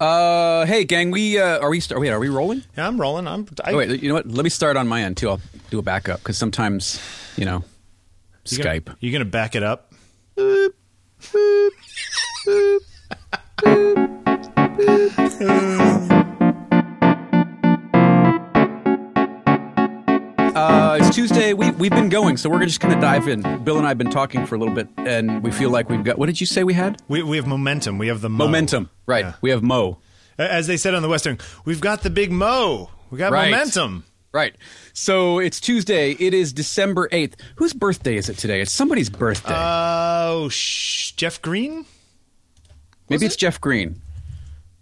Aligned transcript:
Uh, 0.00 0.64
hey, 0.66 0.84
gang, 0.84 1.10
we 1.10 1.38
uh, 1.38 1.58
are 1.58 1.70
we 1.70 1.80
st- 1.80 1.98
wait, 2.00 2.10
are 2.10 2.20
we 2.20 2.28
rolling? 2.28 2.62
Yeah, 2.76 2.86
I'm 2.86 3.00
rolling. 3.00 3.26
I'm. 3.26 3.46
I, 3.64 3.72
Oh, 3.72 3.78
wait, 3.78 4.00
you 4.02 4.08
know 4.08 4.14
what? 4.14 4.28
Let 4.28 4.44
me 4.44 4.50
start 4.50 4.76
on 4.76 4.86
my 4.86 5.02
end 5.02 5.16
too. 5.16 5.28
I'll 5.28 5.40
do 5.70 5.78
a 5.80 5.82
backup 5.82 6.20
because 6.20 6.38
sometimes, 6.38 7.00
you 7.36 7.44
know, 7.44 7.64
you 8.46 8.58
gonna- 8.58 8.80
Skype. 8.80 8.94
You 9.00 9.10
gonna 9.10 9.24
back 9.24 9.56
it 9.56 9.62
up? 9.64 9.92
Uh, 10.36 10.68
it's 14.80 16.07
Tuesday. 21.18 21.52
We 21.52 21.72
we've 21.72 21.90
been 21.90 22.10
going, 22.10 22.36
so 22.36 22.48
we're 22.48 22.64
just 22.64 22.78
gonna 22.78 23.00
dive 23.00 23.26
in. 23.26 23.42
Bill 23.64 23.76
and 23.76 23.84
I 23.84 23.88
have 23.88 23.98
been 23.98 24.08
talking 24.08 24.46
for 24.46 24.54
a 24.54 24.58
little 24.58 24.72
bit, 24.72 24.86
and 24.98 25.42
we 25.42 25.50
feel 25.50 25.68
like 25.68 25.90
we've 25.90 26.04
got. 26.04 26.16
What 26.16 26.26
did 26.26 26.40
you 26.40 26.46
say 26.46 26.62
we 26.62 26.74
had? 26.74 27.02
We 27.08 27.24
we 27.24 27.36
have 27.38 27.46
momentum. 27.48 27.98
We 27.98 28.06
have 28.06 28.20
the 28.20 28.28
mo. 28.30 28.44
Momentum, 28.44 28.88
right? 29.04 29.24
Yeah. 29.24 29.32
We 29.40 29.50
have 29.50 29.60
Mo, 29.60 29.98
As 30.38 30.68
they 30.68 30.76
said 30.76 30.94
on 30.94 31.02
the 31.02 31.08
Western, 31.08 31.38
we've 31.64 31.80
got 31.80 32.02
the 32.04 32.10
big 32.10 32.30
mo. 32.30 32.90
We 33.10 33.18
got 33.18 33.32
Right. 33.32 33.50
momentum. 33.50 34.04
right? 34.30 34.54
So 34.92 35.40
it's 35.40 35.58
Tuesday. 35.58 36.12
It 36.12 36.34
is 36.34 36.52
December 36.52 37.08
eighth. 37.10 37.34
Whose 37.56 37.72
birthday 37.72 38.16
is 38.16 38.28
it 38.28 38.38
today? 38.38 38.60
It's 38.60 38.70
somebody's 38.70 39.10
birthday. 39.10 39.54
Oh, 39.56 40.48
sh- 40.52 41.10
Jeff 41.16 41.42
Green. 41.42 41.84
Maybe 43.08 43.26
it's 43.26 43.34
Jeff 43.34 43.60
Green. 43.60 44.00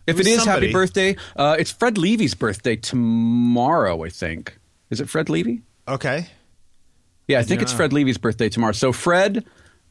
If 0.06 0.18
was 0.18 0.26
it 0.26 0.30
is 0.32 0.42
somebody. 0.42 0.66
happy 0.66 0.72
birthday, 0.74 1.16
uh, 1.36 1.56
it's 1.58 1.70
Fred 1.72 1.96
Levy's 1.96 2.34
birthday 2.34 2.76
tomorrow. 2.76 4.04
I 4.04 4.10
think. 4.10 4.58
Is 4.90 5.00
it 5.00 5.08
Fred 5.08 5.30
Levy? 5.30 5.62
Okay. 5.88 6.26
Yeah, 7.28 7.40
I 7.40 7.42
think 7.42 7.62
it's 7.62 7.72
Fred 7.72 7.92
Levy's 7.92 8.18
birthday 8.18 8.48
tomorrow. 8.48 8.72
So, 8.72 8.92
Fred, 8.92 9.44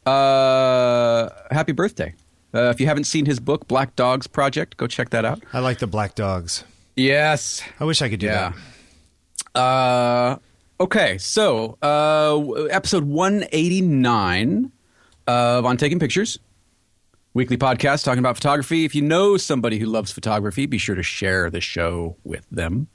uh, 0.05 1.29
happy 1.51 1.71
birthday. 1.73 2.13
Uh, 2.53 2.69
if 2.69 2.79
you 2.79 2.85
haven't 2.87 3.03
seen 3.03 3.25
his 3.25 3.39
book, 3.39 3.67
Black 3.67 3.95
Dogs 3.97 4.27
Project, 4.27 4.77
go 4.77 4.87
check 4.87 5.09
that 5.09 5.25
out. 5.25 5.41
I 5.51 5.59
like 5.59 5.79
the 5.79 5.87
black 5.87 6.15
dogs. 6.15 6.63
Yes. 6.95 7.61
I 7.79 7.83
wish 7.83 8.01
I 8.01 8.09
could 8.09 8.19
do 8.21 8.27
Yeah. 8.27 8.53
that. 9.53 9.59
Uh, 9.59 10.37
okay, 10.79 11.17
so 11.17 11.77
uh, 11.81 12.39
episode 12.69 13.03
189 13.03 14.71
of 15.27 15.65
On 15.65 15.75
Taking 15.77 15.99
Pictures, 15.99 16.39
weekly 17.33 17.57
podcast 17.57 18.03
talking 18.05 18.19
about 18.19 18.35
photography. 18.37 18.85
If 18.85 18.95
you 18.95 19.01
know 19.01 19.35
somebody 19.37 19.79
who 19.79 19.87
loves 19.87 20.11
photography, 20.11 20.65
be 20.65 20.77
sure 20.77 20.95
to 20.95 21.03
share 21.03 21.49
the 21.49 21.61
show 21.61 22.15
with 22.23 22.45
them. 22.49 22.87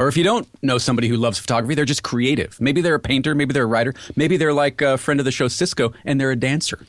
Or 0.00 0.08
if 0.08 0.16
you 0.16 0.24
don't 0.24 0.48
know 0.62 0.78
somebody 0.78 1.08
who 1.08 1.16
loves 1.16 1.38
photography, 1.38 1.74
they're 1.74 1.84
just 1.84 2.02
creative. 2.02 2.58
Maybe 2.58 2.80
they're 2.80 2.94
a 2.94 3.00
painter, 3.00 3.34
maybe 3.34 3.52
they're 3.52 3.64
a 3.64 3.66
writer, 3.66 3.92
maybe 4.16 4.38
they're 4.38 4.54
like 4.54 4.80
a 4.80 4.96
friend 4.96 5.20
of 5.20 5.24
the 5.26 5.30
show, 5.30 5.46
Cisco, 5.46 5.92
and 6.06 6.18
they're 6.18 6.30
a 6.30 6.36
dancer. 6.36 6.86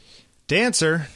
Dancer. 0.47 1.07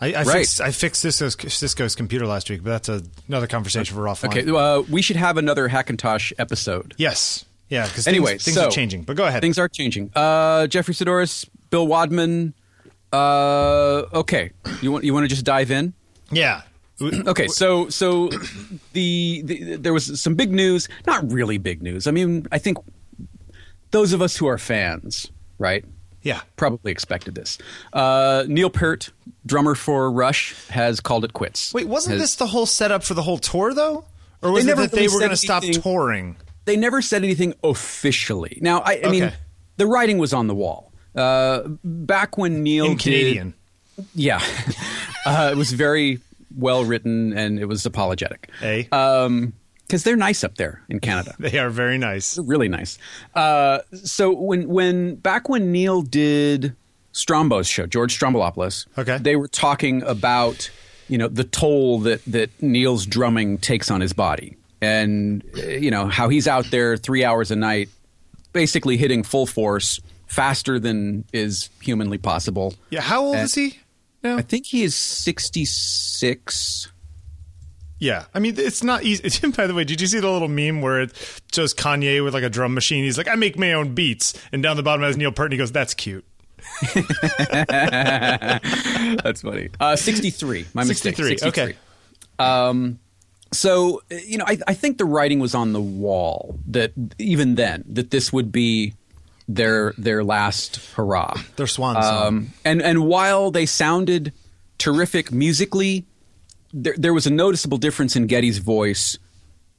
I, 0.00 0.12
I 0.12 0.22
Right. 0.24 0.32
fixed 0.40 0.60
I 0.60 0.70
fixed 0.70 1.00
Cisco's, 1.00 1.36
Cisco's 1.54 1.94
computer 1.94 2.26
last 2.26 2.50
week, 2.50 2.62
but 2.62 2.70
that's 2.70 2.88
a, 2.90 3.02
another 3.26 3.46
conversation 3.46 3.96
for 3.96 4.02
offline. 4.02 4.28
Okay, 4.36 4.50
uh, 4.50 4.82
we 4.82 5.00
should 5.00 5.16
have 5.16 5.38
another 5.38 5.68
Hackintosh 5.70 6.32
episode. 6.38 6.94
Yes. 6.98 7.46
Yeah. 7.70 7.86
Because 7.86 8.06
Anyway, 8.06 8.32
things, 8.32 8.44
things 8.44 8.56
so- 8.58 8.68
are 8.68 8.70
changing. 8.70 9.02
But 9.04 9.16
go 9.16 9.24
ahead. 9.24 9.40
Things 9.40 9.58
are 9.58 9.68
changing. 9.68 10.10
Uh, 10.14 10.66
Jeffrey 10.66 10.92
Saddoris, 10.94 11.48
Bill 11.70 11.86
Wadman. 11.86 12.52
Uh, 13.12 14.02
okay, 14.12 14.50
you 14.82 14.92
want 14.92 15.04
you 15.04 15.14
want 15.14 15.24
to 15.24 15.28
just 15.28 15.44
dive 15.44 15.70
in? 15.70 15.94
yeah. 16.30 16.62
Okay, 17.28 17.46
so 17.48 17.88
so 17.88 18.28
the, 18.92 19.42
the 19.44 19.76
there 19.76 19.92
was 19.92 20.20
some 20.20 20.34
big 20.34 20.50
news. 20.52 20.88
Not 21.06 21.30
really 21.30 21.58
big 21.58 21.82
news. 21.82 22.06
I 22.06 22.10
mean, 22.10 22.46
I 22.50 22.58
think 22.58 22.78
those 23.90 24.12
of 24.12 24.20
us 24.20 24.36
who 24.36 24.46
are 24.46 24.58
fans, 24.58 25.30
right, 25.58 25.84
Yeah. 26.22 26.40
probably 26.56 26.90
expected 26.92 27.34
this. 27.34 27.56
Uh, 27.92 28.44
Neil 28.48 28.68
Peart, 28.70 29.10
drummer 29.46 29.74
for 29.74 30.10
Rush, 30.10 30.54
has 30.68 31.00
called 31.00 31.24
it 31.24 31.32
quits. 31.32 31.72
Wait, 31.72 31.86
wasn't 31.88 32.14
Has- 32.14 32.22
this 32.22 32.36
the 32.36 32.46
whole 32.48 32.66
setup 32.66 33.02
for 33.04 33.14
the 33.14 33.22
whole 33.22 33.38
tour 33.38 33.72
though? 33.74 34.04
Or 34.42 34.52
was 34.52 34.66
They 34.66 34.72
it 34.72 34.76
that 34.76 34.92
they 34.92 35.08
were 35.08 35.18
going 35.18 35.30
to 35.30 35.36
stop 35.36 35.62
touring? 35.64 36.36
they 36.64 36.76
never 36.76 37.00
said 37.00 37.24
anything 37.24 37.54
officially. 37.64 38.58
Now, 38.60 38.80
I, 38.80 39.00
I 39.04 39.10
mean, 39.10 39.32
the 39.78 39.86
writing 39.86 40.18
was 40.18 40.32
on 40.34 40.48
the 40.48 40.54
wall. 40.54 40.92
Uh, 41.14 41.62
back 41.82 42.36
when 42.38 42.62
Neil 42.62 42.84
In 42.86 42.90
did- 42.92 43.00
Canadian. 43.02 43.54
yeah, 44.14 44.40
uh, 45.26 45.48
it 45.52 45.56
was 45.56 45.72
very 45.72 46.20
well 46.56 46.84
written 46.84 47.32
and 47.36 47.58
it 47.58 47.66
was 47.66 47.84
apologetic. 47.86 48.50
Eh? 48.62 48.84
because 49.86 50.04
they're 50.04 50.16
nice 50.16 50.44
up 50.44 50.56
there 50.56 50.82
in 50.90 51.00
Canada. 51.00 51.34
They 51.38 51.58
are 51.58 51.70
very 51.70 51.96
nice. 51.98 52.36
really 52.38 52.68
nice. 52.68 52.98
Uh, 53.34 53.78
so 54.04 54.32
when 54.32 54.68
when 54.68 55.14
back 55.16 55.48
when 55.48 55.72
Neil 55.72 56.02
did 56.02 56.74
Strombo's 57.12 57.66
show, 57.66 57.86
George 57.86 58.18
Stroumboulopoulos, 58.18 58.86
Okay. 58.98 59.16
they 59.18 59.34
were 59.36 59.48
talking 59.48 60.02
about 60.02 60.70
you 61.08 61.16
know 61.18 61.28
the 61.28 61.44
toll 61.44 62.00
that 62.00 62.22
that 62.26 62.50
Neil's 62.62 63.06
drumming 63.06 63.56
takes 63.58 63.90
on 63.90 64.00
his 64.02 64.12
body, 64.12 64.56
and 64.82 65.42
uh, 65.56 65.62
you 65.66 65.90
know 65.90 66.06
how 66.06 66.28
he's 66.28 66.46
out 66.46 66.70
there 66.70 66.96
three 66.98 67.24
hours 67.24 67.50
a 67.50 67.56
night, 67.56 67.88
basically 68.52 68.98
hitting 68.98 69.22
full 69.22 69.46
force 69.46 70.00
faster 70.26 70.78
than 70.78 71.24
is 71.32 71.70
humanly 71.80 72.18
possible. 72.18 72.74
Yeah. 72.90 73.00
How 73.00 73.22
old 73.24 73.36
And- 73.36 73.44
is 73.46 73.54
he 73.54 73.78
now? 74.22 74.36
I 74.36 74.42
think 74.42 74.66
he 74.66 74.82
is 74.82 74.94
sixty 74.94 75.64
six. 75.64 76.90
Yeah, 77.98 78.26
I 78.32 78.38
mean 78.38 78.54
it's 78.56 78.82
not 78.82 79.02
easy. 79.02 79.48
By 79.56 79.66
the 79.66 79.74
way, 79.74 79.84
did 79.84 80.00
you 80.00 80.06
see 80.06 80.20
the 80.20 80.30
little 80.30 80.48
meme 80.48 80.80
where 80.80 81.00
it 81.00 81.42
shows 81.52 81.74
Kanye 81.74 82.22
with 82.22 82.34
like 82.34 82.44
a 82.44 82.50
drum 82.50 82.74
machine? 82.74 83.04
He's 83.04 83.18
like, 83.18 83.28
"I 83.28 83.34
make 83.34 83.58
my 83.58 83.72
own 83.72 83.94
beats," 83.94 84.34
and 84.52 84.62
down 84.62 84.76
the 84.76 84.82
bottom 84.82 85.02
has 85.02 85.16
Neil 85.16 85.32
Peart, 85.32 85.46
and 85.46 85.52
he 85.54 85.58
goes, 85.58 85.72
"That's 85.72 85.94
cute." 85.94 86.24
That's 89.22 89.42
funny. 89.42 89.70
Uh, 89.80 89.96
63. 89.96 90.66
My 90.74 90.84
mistake. 90.84 91.16
63, 91.16 91.48
okay. 91.48 91.76
Um, 92.38 92.98
so, 93.52 94.02
you 94.10 94.38
know, 94.38 94.44
I, 94.46 94.58
I 94.66 94.74
think 94.74 94.98
the 94.98 95.04
writing 95.04 95.38
was 95.38 95.54
on 95.54 95.72
the 95.72 95.80
wall 95.80 96.58
that 96.68 96.92
even 97.18 97.54
then 97.54 97.84
that 97.88 98.10
this 98.10 98.32
would 98.32 98.52
be 98.52 98.94
their 99.48 99.94
their 99.96 100.22
last 100.22 100.76
hurrah. 100.94 101.34
Their 101.56 101.66
swan 101.66 102.00
song. 102.02 102.26
Um, 102.26 102.52
and 102.64 102.82
and 102.82 103.06
while 103.06 103.50
they 103.50 103.66
sounded 103.66 104.32
terrific 104.76 105.32
musically, 105.32 106.04
there, 106.72 106.94
there 106.96 107.14
was 107.14 107.26
a 107.26 107.30
noticeable 107.30 107.78
difference 107.78 108.14
in 108.14 108.26
Geddy's 108.26 108.58
voice 108.58 109.18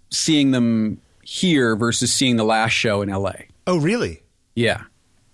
seeing 0.10 0.52
them 0.52 1.00
here 1.24 1.76
versus 1.76 2.12
seeing 2.12 2.36
the 2.36 2.44
last 2.44 2.72
show 2.72 3.02
in 3.02 3.10
L.A. 3.10 3.48
oh, 3.68 3.78
really? 3.78 4.24
Yeah, 4.56 4.84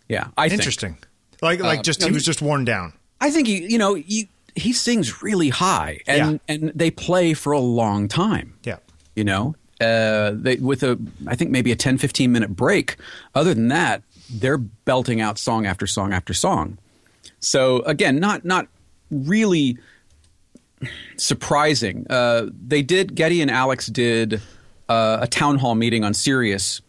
yeah. 0.09 0.27
I 0.37 0.49
think. 0.49 0.59
Interesting. 0.59 0.97
Like, 1.41 1.61
like 1.61 1.83
just 1.83 2.01
no, 2.01 2.07
he 2.07 2.13
was 2.13 2.25
just 2.25 2.41
worn 2.41 2.65
down. 2.65 2.93
I 3.21 3.31
think 3.31 3.47
he, 3.47 3.65
you 3.65 3.77
know, 3.77 3.93
he, 3.93 4.29
he 4.55 4.73
sings 4.73 5.21
really 5.21 5.49
high, 5.49 5.99
and 6.07 6.39
and 6.47 6.71
they 6.75 6.91
play 6.91 7.33
for 7.33 7.51
a 7.51 7.59
long 7.59 8.07
time. 8.07 8.55
Yeah. 8.63 8.77
You 9.15 9.23
know, 9.23 9.55
uh, 9.81 10.31
they 10.33 10.55
with 10.57 10.83
a 10.83 10.99
I 11.27 11.35
think 11.35 11.51
maybe 11.51 11.71
a 11.71 11.75
10, 11.75 11.97
15 11.97 12.31
minute 12.31 12.55
break. 12.55 12.97
Other 13.33 13.53
than 13.53 13.67
that, 13.69 14.03
they're 14.29 14.57
belting 14.57 15.21
out 15.21 15.37
song 15.37 15.65
after 15.65 15.87
song 15.87 16.13
after 16.13 16.33
song. 16.33 16.77
So 17.39 17.79
again, 17.81 18.19
not 18.19 18.45
not 18.45 18.67
really 19.11 19.77
surprising. 21.17 22.05
Uh, 22.09 22.47
they 22.51 22.81
did 22.81 23.15
Geddy 23.15 23.41
and 23.41 23.51
Alex 23.51 23.87
did 23.87 24.41
uh, 24.89 25.19
a 25.21 25.27
town 25.27 25.57
hall 25.57 25.75
meeting 25.75 26.03
on 26.03 26.13
Sirius, 26.13 26.81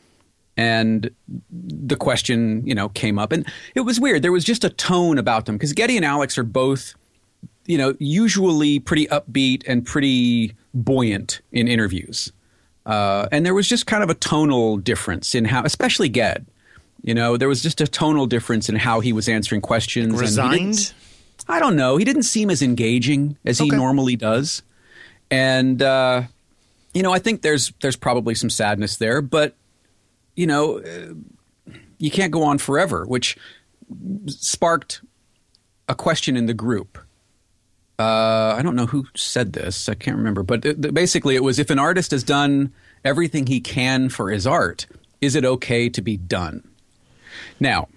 and 0.57 1.11
the 1.51 1.97
question 1.97 2.67
you 2.67 2.75
know 2.75 2.89
came 2.91 3.19
up, 3.19 3.33
and 3.33 3.47
it 3.75 3.81
was 3.81 4.01
weird. 4.01 4.23
There 4.23 4.33
was 4.33 4.45
just 4.45 4.65
a 4.65 4.71
tone 4.71 5.19
about 5.19 5.47
them 5.47 5.57
because 5.57 5.73
Geddy 5.73 5.97
and 5.97 6.05
Alex 6.05 6.39
are 6.39 6.45
both 6.45 6.95
you 7.67 7.79
know 7.79 7.95
usually 7.99 8.79
pretty 8.79 9.07
upbeat 9.07 9.63
and 9.67 9.85
pretty 9.85 10.55
buoyant 10.75 11.41
in 11.53 11.69
interviews, 11.69 12.33
uh, 12.87 13.29
and 13.33 13.45
there 13.45 13.55
was 13.55 13.69
just 13.69 13.87
kind 13.87 14.03
of 14.03 14.11
a 14.11 14.15
tonal 14.15 14.77
difference 14.79 15.35
in 15.35 15.45
how, 15.45 15.63
especially 15.65 16.09
Ged. 16.09 16.47
You 17.07 17.15
know, 17.15 17.37
there 17.39 17.49
was 17.49 17.63
just 17.63 17.81
a 17.81 17.87
tonal 17.87 18.27
difference 18.27 18.69
in 18.69 18.77
how 18.77 19.01
he 19.01 19.13
was 19.15 19.29
answering 19.29 19.63
questions. 19.63 20.07
didn't- 20.09 20.21
Resigned. 20.21 20.93
I 21.49 21.61
don't 21.61 21.77
know. 21.77 21.97
He 21.97 22.05
didn't 22.05 22.25
seem 22.25 22.51
as 22.51 22.61
engaging 22.61 23.37
as 23.45 23.59
he 23.59 23.69
normally 23.79 24.17
does, 24.17 24.63
and 25.31 25.81
uh, 25.81 26.23
you 26.93 27.03
know, 27.05 27.13
I 27.13 27.21
think 27.21 27.43
there's 27.43 27.73
there's 27.81 27.95
probably 27.97 28.35
some 28.35 28.51
sadness 28.51 28.97
there, 28.97 29.23
but 29.23 29.55
you 30.35 30.47
know, 30.49 30.81
uh, 30.81 31.73
you 31.99 32.11
can't 32.11 32.33
go 32.33 32.43
on 32.43 32.59
forever, 32.59 33.05
which 33.07 33.37
sparked 34.27 35.03
a 35.89 35.95
question 35.95 36.37
in 36.37 36.47
the 36.47 36.55
group. 36.55 36.99
Uh, 37.99 38.55
I 38.59 38.63
don't 38.63 38.75
know 38.75 38.87
who 38.87 39.07
said 39.15 39.53
this. 39.53 39.89
I 39.89 39.95
can't 39.95 40.17
remember, 40.17 40.43
but 40.43 40.93
basically, 40.93 41.37
it 41.37 41.45
was 41.45 41.59
if 41.61 41.71
an 41.71 41.79
artist 41.79 42.11
has 42.11 42.25
done 42.25 42.73
everything 43.05 43.47
he 43.47 43.61
can 43.61 44.09
for 44.09 44.31
his 44.31 44.47
art, 44.47 44.87
is 45.21 45.37
it 45.37 45.45
okay 45.45 45.89
to 45.91 46.03
be 46.03 46.17
done? 46.17 46.69
Now, 47.61 47.89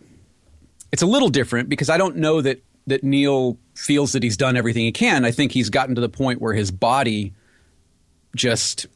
it's 0.92 1.02
a 1.02 1.08
little 1.08 1.30
different 1.30 1.70
because 1.70 1.90
I 1.90 1.98
don't 1.98 2.18
know 2.18 2.42
that 2.42 2.62
that 2.88 3.04
Neil 3.04 3.58
feels 3.76 4.14
that 4.14 4.24
he's 4.24 4.36
done 4.38 4.58
everything 4.58 4.84
he 4.84 4.92
can. 4.92 5.24
I 5.26 5.32
think 5.32 5.52
he's 5.52 5.70
gotten 5.70 5.96
to 5.96 6.02
the 6.02 6.10
point 6.10 6.42
where 6.42 6.54
his 6.54 6.72
body 6.72 7.34
just 8.36 8.88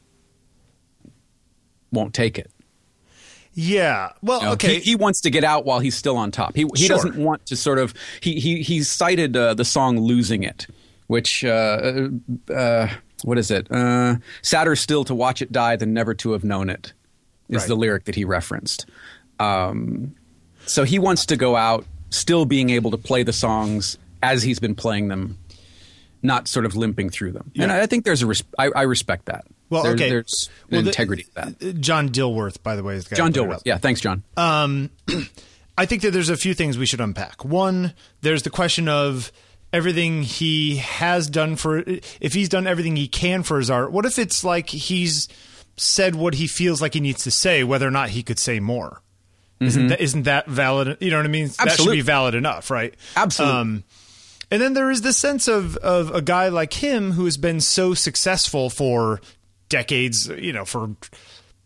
won't 1.92 2.14
take 2.14 2.40
it. 2.40 2.50
Yeah. 3.54 4.10
Well, 4.24 4.40
You 4.40 4.46
know, 4.48 4.52
okay. 4.54 4.76
he, 4.76 4.80
he 4.92 4.96
wants 4.96 5.22
to 5.22 5.30
get 5.30 5.44
out 5.44 5.64
while 5.66 5.80
he's 5.80 5.96
still 5.96 6.18
on 6.18 6.32
top. 6.32 6.56
He 6.56 6.66
he 6.76 6.88
Sure. 6.88 6.96
doesn't 6.96 7.16
want 7.18 7.46
to 7.48 7.56
sort 7.56 7.78
of 7.78 7.94
he 8.22 8.40
he 8.40 8.64
he 8.64 8.82
cited 8.82 9.38
uh, 9.38 9.54
the 9.54 9.66
song 9.66 10.00
"Losing 10.00 10.42
It," 10.42 10.66
which 11.06 11.46
uh, 11.46 12.08
uh, 12.52 12.88
what 13.24 13.38
is 13.38 13.52
it? 13.52 13.68
Uh, 13.72 14.16
sadder 14.42 14.76
still 14.76 15.04
to 15.06 15.14
watch 15.14 15.42
it 15.44 15.52
die 15.52 15.76
than 15.76 15.94
never 15.94 16.16
to 16.16 16.32
have 16.32 16.44
known 16.44 16.68
it 16.70 16.94
is 17.50 17.58
Right. 17.62 17.68
the 17.68 17.76
lyric 17.76 18.06
that 18.06 18.16
he 18.16 18.26
referenced. 18.26 18.88
Um, 19.40 20.16
so 20.66 20.84
he 20.84 21.00
wants 21.00 21.26
to 21.28 21.36
go 21.36 21.56
out 21.56 21.86
still 22.10 22.46
being 22.46 22.70
able 22.70 22.92
to 22.92 22.98
play 22.98 23.24
the 23.24 23.34
songs 23.34 23.98
as 24.22 24.44
he's 24.44 24.60
been 24.60 24.76
playing 24.76 25.08
them, 25.08 25.38
not 26.22 26.48
sort 26.48 26.66
of 26.66 26.76
limping 26.76 27.10
through 27.10 27.32
them. 27.32 27.52
And 27.56 27.72
Yeah. 27.72 27.82
I 27.82 27.86
think 27.86 28.06
there's 28.06 28.22
a 28.22 28.28
res- 28.28 28.44
I, 28.58 28.70
I 28.76 28.82
respect 28.84 29.26
that. 29.26 29.46
Well, 29.70 29.84
There- 29.84 29.94
okay. 29.94 30.10
there's 30.10 30.50
Well, 30.70 30.82
the- 30.84 30.90
integrity 30.90 31.24
to 31.24 31.34
that. 31.36 31.48
Uh, 31.62 31.72
John 31.80 32.10
Dilworth, 32.10 32.62
by 32.64 32.76
the 32.76 32.84
way, 32.84 32.96
is 32.96 33.06
the 33.06 33.12
guy 33.16 33.18
John 33.18 33.34
who 33.34 33.34
put 33.34 33.40
it 33.40 33.50
Dilworth. 33.58 33.62
Yeah, 33.66 33.78
thanks, 33.80 34.00
John. 34.02 34.24
Um, 34.38 34.90
I 35.78 35.86
think 35.88 36.04
that 36.04 36.12
there's 36.12 36.30
a 36.30 36.38
few 36.38 36.54
things 36.54 36.78
we 36.78 36.86
should 36.86 37.02
unpack. 37.02 37.44
One, 37.44 37.94
there's 38.22 38.44
the 38.44 38.50
question 38.52 38.88
of 38.88 39.32
everything 39.74 40.22
he 40.22 40.76
has 40.78 41.28
done 41.30 41.56
for 41.56 41.84
if 42.22 42.34
he's 42.34 42.48
done 42.48 42.68
everything 42.68 42.96
he 42.96 43.08
can 43.08 43.42
for 43.42 43.58
his 43.58 43.72
art. 43.72 43.92
What 43.92 44.06
if 44.06 44.20
it's 44.20 44.44
like 44.44 44.70
he's 44.70 45.28
said 45.76 46.14
what 46.14 46.36
he 46.36 46.46
feels 46.46 46.80
like 46.80 46.94
he 46.94 47.00
needs 47.00 47.24
to 47.24 47.32
say, 47.32 47.64
whether 47.64 47.88
or 47.88 47.92
not 47.92 48.10
he 48.10 48.22
could 48.22 48.38
say 48.38 48.60
more? 48.60 49.02
Isn't 49.68 49.88
that 49.88 50.02
isn't 50.02 50.24
that 50.24 50.48
valid? 50.48 50.98
You 51.00 51.12
know 51.12 51.18
what 51.18 51.26
I 51.26 51.30
mean? 51.30 51.48
That 51.48 51.54
should 51.56 51.68
Absolutely. 51.70 51.98
be 51.98 52.02
valid 52.02 52.36
enough, 52.36 52.70
right? 52.70 52.94
Absolutely. 53.16 53.58
Um, 53.60 53.84
and 54.52 54.62
then 54.62 54.74
there 54.74 54.92
is 54.92 55.02
this 55.02 55.18
sense 55.18 55.48
of 55.48 55.78
of 55.78 56.12
a 56.14 56.22
guy 56.22 56.50
like 56.50 56.74
him 56.74 57.12
who 57.14 57.26
has 57.26 57.38
been 57.38 57.60
so 57.62 57.94
successful 57.94 58.70
for 58.70 59.20
decades, 59.70 60.28
you 60.28 60.54
know, 60.54 60.66
for 60.66 60.92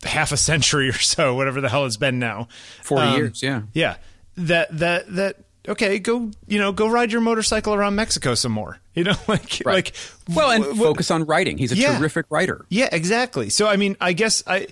half 0.03 0.31
a 0.31 0.37
century 0.37 0.89
or 0.89 0.93
so, 0.93 1.35
whatever 1.35 1.59
the 1.61 1.69
hell 1.69 1.85
it's 1.85 1.97
been 1.97 2.19
now. 2.19 2.47
40 2.83 3.01
Um, 3.07 3.15
years, 3.17 3.43
yeah. 3.43 3.61
Yeah. 3.73 3.97
That 4.37 4.77
that 4.77 5.13
that 5.15 5.35
okay, 5.67 5.99
go, 5.99 6.31
you 6.47 6.59
know, 6.59 6.71
go 6.71 6.87
ride 6.87 7.11
your 7.11 7.19
motorcycle 7.21 7.73
around 7.73 7.95
Mexico 7.95 8.35
some 8.35 8.51
more. 8.53 8.79
You 8.93 9.03
know, 9.03 9.15
like 9.27 9.61
Right. 9.65 9.73
like 9.75 9.93
well, 10.33 10.51
and 10.51 10.63
wh- 10.63 10.77
focus 10.77 11.11
on 11.11 11.25
writing. 11.25 11.57
He's 11.57 11.71
a 11.71 11.75
Yeah. 11.75 11.97
terrific 11.97 12.27
writer. 12.29 12.65
yeah, 12.69 12.89
exactly. 12.91 13.49
So 13.49 13.67
I 13.67 13.75
mean, 13.75 13.97
I 13.99 14.13
guess 14.13 14.43
I 14.47 14.67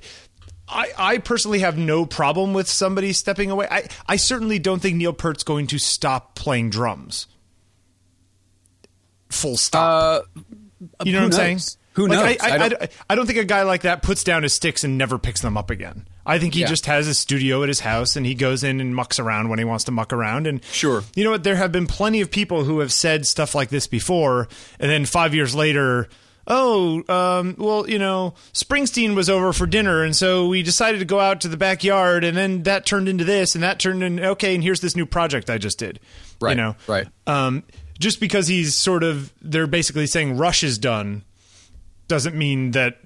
I, 0.68 0.92
I 0.98 1.18
personally 1.20 1.60
have 1.60 1.78
no 1.78 2.06
problem 2.06 2.54
with 2.54 2.68
somebody 2.68 3.14
stepping 3.14 3.52
away. 3.52 3.68
I, 3.70 3.88
I 4.08 4.16
certainly 4.16 4.58
don't 4.60 4.82
think 4.82 4.96
Neil 4.96 5.14
Peart's 5.14 5.44
going 5.44 5.68
to 5.68 5.78
stop 5.78 6.36
playing 6.36 6.72
drums. 6.72 7.28
Full 9.30 9.58
stop. 9.58 10.26
you 11.04 11.12
know 11.14 11.20
Uh, 11.20 11.22
what 11.24 11.26
I'm 11.26 11.32
saying? 11.32 11.60
Who 11.94 12.08
Like, 12.08 12.40
knows? 12.40 12.50
I, 12.50 12.50
I, 12.50 12.64
I 12.66 12.70
don't- 12.70 12.92
I 13.10 13.16
don't 13.16 13.26
think 13.26 13.40
a 13.40 13.46
guy 13.46 13.62
like 13.64 13.84
that 13.84 14.02
puts 14.02 14.24
down 14.24 14.44
his 14.44 14.54
sticks 14.54 14.84
and 14.84 14.98
never 14.98 15.18
picks 15.18 15.42
them 15.42 15.56
up 15.58 15.70
again. 15.70 16.08
I 16.26 16.40
think 16.40 16.54
he 16.54 16.62
Yeah. 16.62 16.68
just 16.68 16.88
has 16.88 17.08
a 17.08 17.14
studio 17.14 17.62
at 17.64 17.70
his 17.70 17.80
house 17.82 18.16
and 18.16 18.26
he 18.26 18.34
goes 18.36 18.64
in 18.64 18.82
and 18.82 18.94
mucks 18.96 19.18
around 19.20 19.50
when 19.50 19.60
he 19.60 19.66
wants 19.66 19.86
to 19.86 19.92
muck 19.92 20.12
around. 20.12 20.46
And 20.48 20.62
Sure. 20.72 21.04
you 21.16 21.24
know 21.24 21.32
what? 21.32 21.44
There 21.44 21.56
have 21.56 21.72
been 21.72 21.88
plenty 21.88 22.20
of 22.22 22.32
people 22.32 22.64
who 22.66 22.80
have 22.80 22.92
said 22.92 23.26
stuff 23.26 23.56
like 23.56 23.70
this 23.70 23.88
before, 23.88 24.48
and 24.80 24.92
then 24.92 25.06
five 25.06 25.34
years 25.34 25.56
later, 25.56 26.10
oh, 26.48 27.04
um, 27.08 27.56
well, 27.58 27.90
you 27.90 28.00
know, 28.00 28.34
Springsteen 28.54 29.16
was 29.16 29.30
over 29.30 29.54
for 29.54 29.66
dinner, 29.66 30.04
and 30.04 30.16
so 30.16 30.48
we 30.48 30.64
decided 30.64 31.00
to 31.00 31.06
go 31.06 31.20
out 31.20 31.42
to 31.42 31.48
the 31.48 31.58
backyard, 31.58 32.24
and 32.24 32.36
then 32.36 32.64
that 32.64 32.86
turned 32.86 33.10
into 33.10 33.24
this, 33.24 33.56
and 33.56 33.64
that 33.64 33.80
turned 33.80 34.04
into 34.04 34.28
okay, 34.30 34.56
and 34.56 34.64
here's 34.64 34.82
this 34.82 34.96
new 34.96 35.06
project 35.06 35.50
I 35.50 35.58
just 35.58 35.80
did. 35.80 36.00
Right. 36.40 36.52
You 36.52 36.58
know, 36.58 36.76
right. 36.88 37.08
Um, 37.28 37.64
just 38.00 38.20
because 38.20 38.48
he's 38.48 38.76
sort 38.76 39.04
of, 39.04 39.34
they're 39.42 39.68
basically 39.68 40.08
saying 40.08 40.38
Rush 40.38 40.64
is 40.64 40.78
done 40.78 41.24
doesn't 42.08 42.36
mean 42.36 42.72
that 42.72 42.98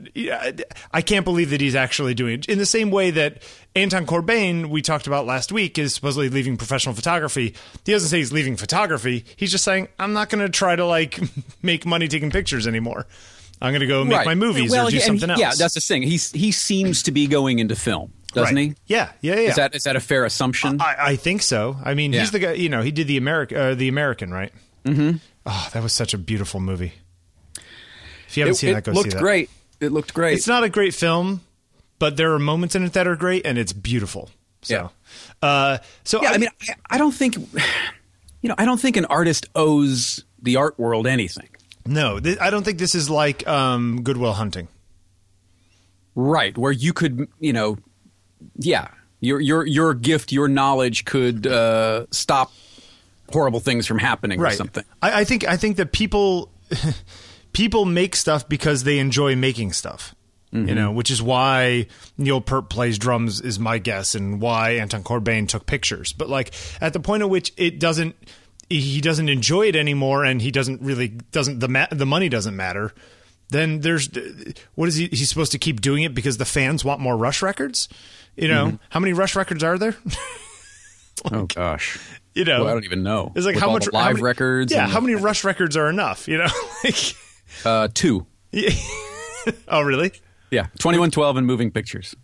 I 0.91 1.01
can't 1.01 1.23
believe 1.25 1.51
that 1.51 1.61
he's 1.61 1.75
actually 1.75 2.13
doing 2.13 2.39
it. 2.39 2.45
In 2.47 2.57
the 2.57 2.65
same 2.65 2.91
way 2.91 3.11
that 3.11 3.43
Anton 3.75 4.05
Corbijn, 4.05 4.67
we 4.69 4.81
talked 4.81 5.07
about 5.07 5.25
last 5.25 5.51
week, 5.51 5.77
is 5.77 5.93
supposedly 5.93 6.29
leaving 6.29 6.57
professional 6.57 6.93
photography. 6.95 7.55
He 7.85 7.91
doesn't 7.91 8.09
say 8.09 8.17
he's 8.17 8.31
leaving 8.33 8.57
photography. 8.57 9.25
He's 9.35 9.51
just 9.51 9.63
saying, 9.63 9.87
I'm 9.99 10.13
not 10.13 10.29
going 10.29 10.43
to 10.45 10.49
try 10.49 10.75
to 10.75 10.85
like 10.85 11.19
make 11.61 11.85
money 11.85 12.07
taking 12.07 12.29
pictures 12.31 12.67
anymore. 12.67 13.05
I'm 13.61 13.71
going 13.71 13.81
to 13.81 13.87
go 13.87 14.03
make 14.05 14.17
Right. 14.17 14.25
my 14.25 14.35
movies 14.35 14.71
well, 14.71 14.87
or 14.87 14.89
do 14.89 14.95
he- 14.97 15.01
something 15.01 15.29
else. 15.29 15.39
Yeah, 15.39 15.51
that's 15.57 15.73
the 15.73 15.81
thing. 15.81 16.01
He's 16.01 16.31
he 16.31 16.51
seems 16.51 17.03
to 17.03 17.11
be 17.11 17.27
going 17.27 17.59
into 17.59 17.75
film, 17.75 18.13
doesn't 18.33 18.55
Right. 18.55 18.69
he? 18.69 18.75
Yeah, 18.87 19.11
yeah, 19.21 19.35
yeah. 19.35 19.49
Is 19.49 19.55
that 19.55 19.75
is 19.75 19.83
that 19.83 19.95
a 19.97 19.99
fair 19.99 20.23
assumption? 20.25 20.79
I, 20.81 20.95
I 20.99 21.15
think 21.17 21.41
so. 21.41 21.75
I 21.83 21.93
mean, 21.93 22.13
Yeah. 22.13 22.21
he's 22.21 22.31
the 22.31 22.39
guy. 22.39 22.53
You 22.53 22.69
know, 22.69 22.81
he 22.81 22.91
did 22.91 23.07
the 23.07 23.17
American, 23.17 23.57
uh, 23.57 23.75
the 23.75 23.87
American, 23.89 24.31
right? 24.31 24.51
Mm-hmm. 24.85 25.17
Oh, 25.45 25.69
that 25.73 25.83
was 25.83 25.91
such 25.93 26.13
a 26.13 26.17
beautiful 26.17 26.59
movie. 26.61 26.93
If 28.29 28.37
you 28.37 28.43
haven't 28.43 28.53
it 28.53 28.57
seen 28.57 28.69
it 28.69 28.73
that, 28.75 28.83
go 28.83 28.91
looked 28.91 29.11
see 29.11 29.15
that. 29.15 29.21
great. 29.21 29.49
It 29.79 29.91
looked 29.91 30.13
great. 30.13 30.35
It's 30.37 30.47
not 30.47 30.63
a 30.63 30.69
great 30.69 30.93
film, 30.93 31.41
but 31.97 32.15
there 32.15 32.31
are 32.33 32.39
moments 32.39 32.75
in 32.75 32.83
it 32.83 32.93
that 32.93 33.07
are 33.07 33.15
great, 33.15 33.43
and 33.43 33.57
it's 33.57 33.73
beautiful. 33.73 34.29
So, 34.61 34.91
uh, 35.41 35.79
so 36.03 36.21
yeah, 36.21 36.31
I, 36.31 36.37
mean, 36.37 36.49
I, 36.69 36.73
I 36.91 36.97
don't 36.99 37.13
think 37.13 37.35
you 38.41 38.49
know. 38.49 38.55
I 38.57 38.65
don't 38.65 38.79
think 38.79 38.97
an 38.97 39.05
artist 39.05 39.47
owes 39.55 40.23
the 40.41 40.57
art 40.57 40.77
world 40.77 41.07
anything. 41.07 41.49
no, 41.85 42.19
th- 42.19 42.37
I 42.39 42.51
don't 42.51 42.63
think 42.63 42.77
this 42.77 42.93
is 42.93 43.09
like 43.09 43.47
um, 43.47 44.03
Goodwill 44.03 44.33
Hunting. 44.33 44.67
Right, 46.15 46.57
where 46.57 46.71
you 46.71 46.93
could, 46.93 47.27
you 47.39 47.53
know, 47.53 47.77
yeah, 48.57 48.89
your 49.21 49.39
your 49.39 49.65
your 49.65 49.93
gift, 49.93 50.31
your 50.31 50.47
knowledge 50.47 51.05
could 51.05 51.47
uh, 51.47 52.05
stop 52.11 52.51
horrible 53.31 53.59
things 53.59 53.87
from 53.87 53.99
happening 53.99 54.39
or 54.41 54.51
something. 54.51 54.83
I, 55.01 55.21
I 55.21 55.23
think 55.23 55.47
I 55.47 55.57
think 55.57 55.77
that 55.77 55.91
people 55.91 56.51
people 57.59 57.85
make 57.85 58.15
stuff 58.15 58.47
because 58.47 58.83
they 58.85 58.99
enjoy 58.99 59.35
making 59.35 59.73
stuff. 59.73 60.15
Mm-hmm. 60.53 60.69
You 60.69 60.75
know, 60.75 60.91
which 60.91 61.11
is 61.11 61.21
why 61.21 61.85
Neil 62.17 62.41
Peart 62.41 62.69
plays 62.69 62.97
drums 62.97 63.39
is 63.41 63.59
my 63.59 63.77
guess, 63.77 64.15
and 64.15 64.41
why 64.41 64.71
Anton 64.77 65.03
Corbijn 65.03 65.47
took 65.47 65.65
pictures. 65.67 66.11
But 66.13 66.27
like 66.29 66.53
at 66.81 66.93
the 66.93 66.99
point 66.99 67.21
at 67.21 67.29
which 67.29 67.53
it 67.57 67.79
doesn't, 67.79 68.15
he 68.69 68.99
doesn't 69.01 69.29
enjoy 69.29 69.67
it 69.67 69.75
anymore, 69.75 70.25
and 70.25 70.41
he 70.41 70.49
doesn't 70.51 70.81
really 70.81 71.09
doesn't 71.31 71.59
the 71.59 71.67
ma- 71.67 71.87
the 71.91 72.05
money 72.07 72.29
doesn't 72.29 72.55
matter. 72.55 72.93
Then 73.49 73.81
there's 73.81 74.09
what 74.75 74.87
is 74.89 74.95
he? 74.95 75.07
He's 75.07 75.29
supposed 75.29 75.51
to 75.51 75.59
keep 75.59 75.81
doing 75.81 76.01
it 76.03 76.15
because 76.15 76.37
the 76.37 76.45
fans 76.45 76.83
want 76.85 76.99
more 77.01 77.15
Rush 77.17 77.41
records. 77.43 77.87
You 78.35 78.47
know, 78.47 78.65
Mm-hmm. 78.67 78.75
how 78.89 78.99
many 79.01 79.13
Rush 79.13 79.35
records 79.35 79.63
are 79.63 79.77
there? 79.77 79.95
Oh 81.33 81.45
gosh, 81.47 81.99
you 82.33 82.45
know, 82.45 82.59
well, 82.61 82.69
I 82.69 82.73
don't 82.73 82.85
even 82.85 83.03
know. 83.03 83.33
It's 83.35 83.45
like 83.45 83.55
With 83.55 83.63
how 83.63 83.71
much 83.73 83.91
live 83.91 84.01
how 84.03 84.11
many- 84.11 84.21
records? 84.23 84.71
Yeah, 84.71 84.87
how 84.87 85.01
many 85.01 85.15
Rush 85.15 85.43
records 85.43 85.75
are 85.75 85.89
enough? 85.89 86.29
You 86.29 86.37
know, 86.37 86.47
like, 86.85 86.95
Uh, 87.65 87.87
two. 87.93 88.25
oh 89.67 89.81
really? 89.81 90.11
Yeah, 90.51 90.67
twenty 90.79 90.97
one 90.99 91.11
twelve 91.11 91.37
and 91.37 91.45
moving 91.45 91.71
pictures. 91.71 92.15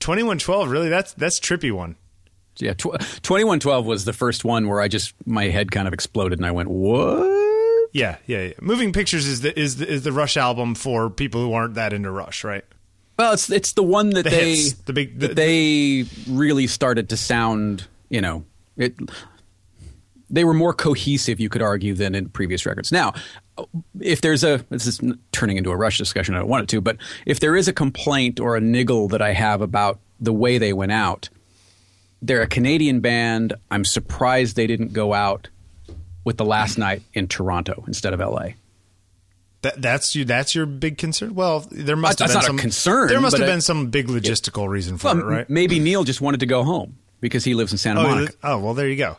Twenty 0.00 0.22
one 0.22 0.38
twelve, 0.38 0.70
really? 0.70 0.88
That's 0.88 1.12
that's 1.14 1.38
trippy 1.40 1.72
one. 1.72 1.96
Yeah, 2.58 2.74
tw- 2.74 3.00
2112 3.22 3.86
was 3.86 4.04
the 4.04 4.12
first 4.12 4.44
one 4.44 4.68
where 4.68 4.80
I 4.82 4.88
just 4.88 5.14
my 5.24 5.44
head 5.44 5.70
kind 5.70 5.88
of 5.88 5.94
exploded 5.94 6.38
and 6.38 6.44
I 6.44 6.50
went, 6.50 6.68
"What?" 6.68 7.88
Yeah, 7.94 8.16
yeah, 8.26 8.42
yeah. 8.48 8.52
Moving 8.60 8.92
Pictures 8.92 9.26
is 9.26 9.40
the 9.40 9.58
is 9.58 9.76
the, 9.76 9.88
is 9.88 10.02
the 10.02 10.12
Rush 10.12 10.36
album 10.36 10.74
for 10.74 11.08
people 11.08 11.40
who 11.40 11.52
aren't 11.54 11.74
that 11.74 11.92
into 11.94 12.10
Rush, 12.10 12.44
right? 12.44 12.64
Well, 13.18 13.32
it's 13.32 13.50
it's 13.50 13.72
the 13.72 13.82
one 13.82 14.10
that 14.10 14.24
The 14.24 14.30
they 14.30 14.56
hits, 14.56 14.72
the 14.74 14.92
big- 14.92 15.18
the- 15.18 15.28
that 15.28 15.36
they 15.36 16.04
really 16.28 16.66
started 16.66 17.08
to 17.10 17.16
sound, 17.16 17.86
you 18.10 18.20
know, 18.20 18.44
it 18.76 18.96
they 20.32 20.44
were 20.44 20.54
more 20.54 20.72
cohesive, 20.72 21.38
you 21.38 21.48
could 21.48 21.62
argue, 21.62 21.94
than 21.94 22.14
in 22.14 22.28
previous 22.30 22.64
records. 22.66 22.90
Now, 22.90 23.12
if 24.00 24.20
there's 24.22 24.42
a 24.42 24.64
this 24.70 24.86
is 24.86 25.00
turning 25.30 25.58
into 25.58 25.70
a 25.70 25.76
Rush 25.76 25.98
discussion, 25.98 26.34
I 26.34 26.38
don't 26.38 26.48
want 26.48 26.64
it 26.64 26.68
to, 26.70 26.80
but 26.80 26.96
if 27.26 27.38
there 27.38 27.54
is 27.54 27.68
a 27.68 27.72
complaint 27.72 28.40
or 28.40 28.56
a 28.56 28.60
niggle 28.60 29.08
that 29.08 29.22
I 29.22 29.32
have 29.34 29.60
about 29.60 30.00
the 30.18 30.32
way 30.32 30.58
they 30.58 30.72
went 30.72 30.92
out, 30.92 31.28
they're 32.22 32.42
a 32.42 32.46
Canadian 32.46 33.00
band. 33.00 33.54
I'm 33.70 33.84
surprised 33.84 34.56
they 34.56 34.66
didn't 34.66 34.92
go 34.92 35.12
out 35.12 35.48
with 36.24 36.36
the 36.38 36.44
last 36.44 36.78
night 36.78 37.02
in 37.14 37.28
Toronto 37.28 37.84
instead 37.86 38.14
of 38.14 38.20
L.A. 38.20 38.54
That 39.62 39.80
that's 39.82 40.14
you. 40.16 40.24
That's 40.24 40.54
your 40.54 40.66
big 40.66 40.98
concern. 40.98 41.34
Well, 41.34 41.66
there 41.70 41.94
must 41.96 42.18
That's 42.18 42.32
have 42.32 42.40
been 42.40 42.42
not 42.42 42.44
a 42.44 42.46
some 42.46 42.58
concern, 42.58 43.08
There 43.08 43.20
must 43.20 43.36
have 43.36 43.46
I- 43.46 43.52
been 43.52 43.60
some 43.60 43.90
big 43.90 44.08
logistical 44.08 44.68
reason 44.68 44.98
for 44.98 45.08
Well, 45.08 45.18
it, 45.18 45.24
right? 45.24 45.50
maybe 45.50 45.78
Neil 45.78 46.02
just 46.04 46.20
wanted 46.20 46.40
to 46.40 46.46
go 46.46 46.64
home 46.64 46.96
because 47.20 47.44
he 47.44 47.54
lives 47.54 47.70
in 47.70 47.78
Santa 47.78 48.00
Oh, 48.00 48.02
Monica. 48.04 48.32
oh, 48.42 48.58
well, 48.58 48.74
there 48.74 48.88
you 48.88 48.96
go. 48.96 49.16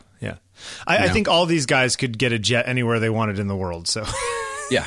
I, 0.86 1.04
I 1.04 1.08
think 1.08 1.28
all 1.28 1.46
these 1.46 1.66
guys 1.66 1.96
could 1.96 2.18
get 2.18 2.32
a 2.32 2.38
jet 2.38 2.68
anywhere 2.68 3.00
they 3.00 3.10
wanted 3.10 3.38
in 3.38 3.46
the 3.48 3.56
world. 3.56 3.88
So, 3.88 4.04
Yeah, 4.70 4.86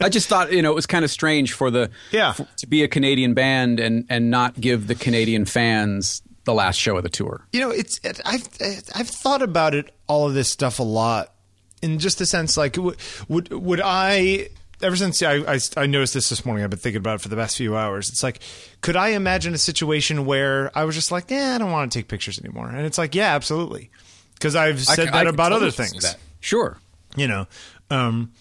I 0.00 0.08
just 0.10 0.28
thought 0.28 0.52
you 0.52 0.62
know 0.62 0.70
it 0.70 0.74
was 0.76 0.86
kind 0.86 1.04
of 1.04 1.10
strange 1.10 1.52
for 1.52 1.70
the 1.72 1.90
Yeah. 2.12 2.30
f- 2.38 2.56
to 2.58 2.66
be 2.68 2.82
a 2.84 2.88
Canadian 2.88 3.34
band 3.34 3.80
and 3.80 4.04
and 4.08 4.30
not 4.30 4.60
give 4.60 4.86
the 4.86 4.94
Canadian 4.94 5.44
fans 5.44 6.22
the 6.44 6.54
last 6.54 6.76
show 6.76 6.96
of 6.96 7.02
the 7.02 7.08
tour. 7.08 7.44
you 7.52 7.60
know, 7.60 7.70
it's 7.70 7.98
it, 8.04 8.20
I've 8.24 8.48
I've 8.94 9.08
thought 9.08 9.42
about 9.42 9.74
it 9.74 9.92
all 10.06 10.28
of 10.28 10.34
this 10.34 10.48
stuff 10.50 10.78
a 10.78 10.82
lot 10.84 11.34
in 11.82 11.98
just 11.98 12.18
the 12.18 12.26
sense 12.26 12.56
like 12.56 12.74
w- 12.74 12.96
would 13.28 13.50
would 13.52 13.80
I 13.84 14.48
ever 14.82 14.94
since 14.94 15.20
I, 15.22 15.34
I 15.54 15.58
I 15.76 15.86
noticed 15.86 16.14
this 16.14 16.28
this 16.28 16.46
morning 16.46 16.62
I've 16.62 16.70
been 16.70 16.78
thinking 16.78 16.98
about 17.00 17.16
it 17.16 17.20
for 17.22 17.28
the 17.28 17.36
past 17.36 17.56
few 17.56 17.76
hours. 17.76 18.08
It's 18.08 18.22
like 18.22 18.40
could 18.82 18.94
I 18.96 19.08
imagine 19.08 19.52
a 19.52 19.58
situation 19.58 20.24
where 20.26 20.70
I 20.78 20.84
was 20.84 20.94
just 20.94 21.10
like, 21.10 21.28
yeah, 21.30 21.56
I 21.56 21.58
don't 21.58 21.72
want 21.72 21.90
to 21.90 21.98
take 21.98 22.06
pictures 22.06 22.38
anymore, 22.38 22.68
and 22.68 22.86
it's 22.86 22.98
like, 22.98 23.16
yeah, 23.16 23.34
absolutely, 23.34 23.90
because 24.38 24.54
I've 24.56 24.80
said 24.82 24.96
c- 24.96 25.04
that 25.04 25.26
I 25.26 25.28
about 25.28 25.52
other 25.52 25.70
things. 25.70 26.16
Sure. 26.40 26.78
you 27.16 27.26
know 27.28 27.46
um 27.90 28.32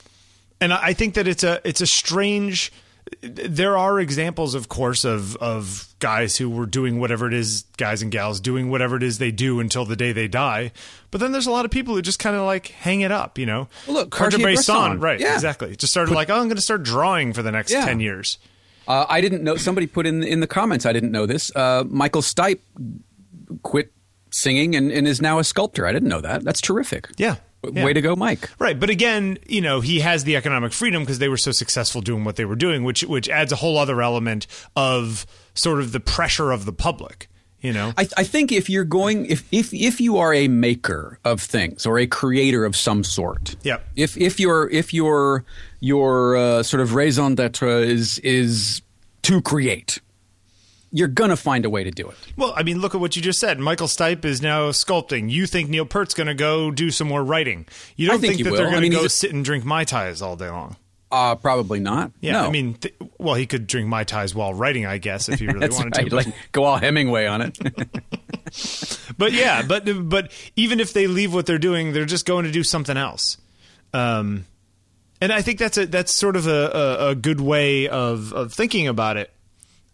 and 0.62 0.72
I 0.74 0.88
I 0.88 0.94
think 0.94 1.16
that 1.16 1.28
it's 1.28 1.44
a 1.44 1.60
it's 1.68 1.82
a 1.82 1.88
strange 1.88 2.72
there 3.22 3.78
are 3.78 4.02
examples, 4.02 4.54
of 4.54 4.68
course, 4.68 5.06
of 5.06 5.38
of 5.38 5.88
guys 6.00 6.36
who 6.36 6.50
were 6.50 6.66
doing 6.66 7.00
whatever 7.00 7.26
it 7.26 7.34
is, 7.34 7.64
guys 7.78 8.02
and 8.02 8.12
gals 8.12 8.42
doing 8.42 8.70
whatever 8.70 8.98
it 8.98 9.04
is 9.04 9.18
they 9.18 9.32
do 9.32 9.62
until 9.62 9.86
the 9.86 9.96
day 9.96 10.12
they 10.12 10.28
die. 10.28 10.74
But 11.10 11.22
then 11.22 11.32
there's 11.32 11.48
a 11.48 11.52
lot 11.52 11.64
of 11.64 11.72
people 11.72 11.96
who 11.96 12.02
just 12.02 12.20
kind 12.20 12.36
of 12.36 12.42
like 12.42 12.68
hang 12.68 13.00
it 13.00 13.12
up, 13.14 13.38
you 13.38 13.46
know. 13.46 13.70
Well, 13.88 13.96
look, 13.98 14.10
Cartier-Bresson, 14.10 15.00
right? 15.00 15.22
Yeah. 15.22 15.36
Exactly. 15.36 15.74
Just 15.78 15.94
started 15.94 16.14
like, 16.14 16.30
oh, 16.30 16.34
I'm 16.36 16.48
going 16.48 16.58
to 16.58 16.62
start 16.62 16.84
drawing 16.84 17.32
for 17.32 17.42
the 17.42 17.52
next 17.52 17.72
Yeah. 17.72 17.86
ten 17.86 18.02
years. 18.02 18.40
Uh, 18.90 19.06
I 19.08 19.22
didn't 19.22 19.42
know. 19.42 19.56
Somebody 19.56 19.88
put 19.88 20.06
in 20.06 20.22
in 20.22 20.42
the 20.42 20.48
comments. 20.48 20.86
I 20.86 20.92
didn't 20.92 21.12
know 21.14 21.26
this. 21.26 21.50
Uh, 21.56 21.86
Michael 21.88 22.22
Stipe 22.22 22.60
quit 23.64 23.94
singing 24.30 24.76
and, 24.76 24.92
and 24.92 25.08
is 25.08 25.22
now 25.22 25.40
a 25.40 25.44
sculptor. 25.44 25.86
I 25.86 25.92
didn't 25.92 26.10
know 26.10 26.22
that. 26.22 26.44
That's 26.44 26.62
terrific. 26.62 27.10
Yeah. 27.18 27.36
Yeah. 27.74 27.84
Way 27.84 27.94
to 27.94 28.02
go, 28.02 28.16
Mike. 28.16 28.50
Right, 28.60 28.80
but 28.80 28.90
again, 28.90 29.40
you 29.48 29.62
know, 29.62 29.82
he 29.82 30.00
has 30.00 30.24
the 30.24 30.36
economic 30.36 30.72
freedom 30.72 31.04
because 31.04 31.20
they 31.20 31.28
were 31.28 31.38
so 31.38 31.52
successful 31.52 32.02
doing 32.02 32.24
what 32.24 32.36
they 32.36 32.46
were 32.46 32.56
doing, 32.56 32.84
which 32.84 33.04
which 33.04 33.28
adds 33.30 33.52
a 33.52 33.56
whole 33.58 33.78
other 33.78 34.02
element 34.02 34.48
of 34.76 35.26
sort 35.54 35.80
of 35.80 35.92
the 35.92 36.00
pressure 36.00 36.52
of 36.52 36.66
the 36.66 36.72
public. 36.72 37.28
You 37.60 37.74
know, 37.74 37.92
I, 37.98 38.08
I 38.16 38.24
think 38.24 38.52
if 38.52 38.70
you're 38.70 38.86
going, 38.86 39.26
if, 39.26 39.44
if 39.52 39.74
if 39.74 40.00
you 40.00 40.18
are 40.18 40.34
a 40.34 40.48
maker 40.48 41.20
of 41.26 41.42
things 41.42 41.88
or 41.88 41.98
a 41.98 42.06
creator 42.06 42.64
of 42.64 42.76
some 42.76 43.04
sort, 43.04 43.56
Yep. 43.64 43.86
If 43.96 44.16
if 44.16 44.40
your 44.40 44.70
if 44.70 44.94
your 44.94 45.44
your 45.80 46.38
uh, 46.38 46.64
sort 46.64 46.82
of 46.82 46.94
raison 46.94 47.36
d'être 47.36 47.84
is 47.84 48.20
is 48.20 48.84
to 49.24 49.42
create, 49.42 50.00
you're 50.92 51.08
gonna 51.08 51.36
find 51.36 51.66
a 51.66 51.70
way 51.70 51.84
to 51.84 51.92
do 51.92 52.08
it. 52.10 52.16
well, 52.38 52.54
I 52.56 52.64
mean, 52.64 52.80
look 52.80 52.96
at 52.96 53.02
what 53.02 53.16
you 53.16 53.22
just 53.22 53.40
said. 53.40 53.60
Michael 53.60 53.88
Stipe 53.88 54.24
is 54.26 54.42
now 54.42 54.70
sculpting. 54.72 55.30
You 55.30 55.46
think 55.46 55.70
Neil 55.70 55.86
Peart's 55.86 56.14
going 56.14 56.28
to 56.28 56.34
go 56.34 56.72
do 56.72 56.92
some 56.92 57.08
more 57.08 57.24
writing? 57.24 57.66
You 57.96 58.08
don't 58.08 58.20
think 58.20 58.36
think, 58.36 58.46
that 58.46 58.52
will. 58.52 58.58
they're 58.58 58.68
I 58.68 58.72
going 58.72 58.84
to 58.84 58.90
mean, 58.90 58.98
go 58.98 59.04
he's 59.04 59.14
sit 59.14 59.34
and 59.34 59.44
drink 59.44 59.66
mai 59.66 59.84
tais 59.84 60.22
all 60.22 60.36
day 60.36 60.50
long? 60.50 60.76
Uh, 61.12 61.36
probably 61.36 61.80
not. 61.80 62.12
Yeah, 62.20 62.34
no. 62.34 62.48
I 62.48 62.50
mean, 62.52 62.74
th- 62.76 62.94
well, 63.18 63.36
he 63.36 63.46
could 63.46 63.66
drink 63.66 63.88
mai 63.88 64.04
tais 64.04 64.36
while 64.36 64.54
writing, 64.54 64.86
I 64.86 64.98
guess, 64.98 65.30
if 65.30 65.40
he 65.40 65.48
really 65.48 65.70
wanted 65.70 65.98
right. 65.98 66.10
to. 66.10 66.16
Like 66.16 66.28
go 66.52 66.64
all 66.66 66.78
Hemingway 66.78 67.26
on 67.28 67.42
it. 67.42 67.58
but 69.18 69.32
yeah, 69.32 69.62
but 69.62 69.86
but 70.10 70.32
even 70.56 70.80
if 70.80 70.94
they 70.94 71.08
leave 71.08 71.34
what 71.34 71.46
they're 71.46 71.58
doing, 71.58 71.94
they're 71.94 72.06
just 72.06 72.26
going 72.26 72.46
to 72.46 72.52
do 72.52 72.64
something 72.64 72.98
else. 72.98 73.38
Um, 73.94 74.46
and 75.22 75.32
I 75.32 75.42
think 75.42 75.60
that's 75.60 75.78
a 75.78 75.86
that's 75.86 76.14
sort 76.14 76.36
of 76.36 76.46
a, 76.48 76.98
a, 77.00 77.08
a 77.10 77.16
good 77.16 77.40
way 77.40 77.88
of 77.88 78.34
of 78.34 78.54
thinking 78.54 78.88
about 78.88 79.18
it. 79.18 79.32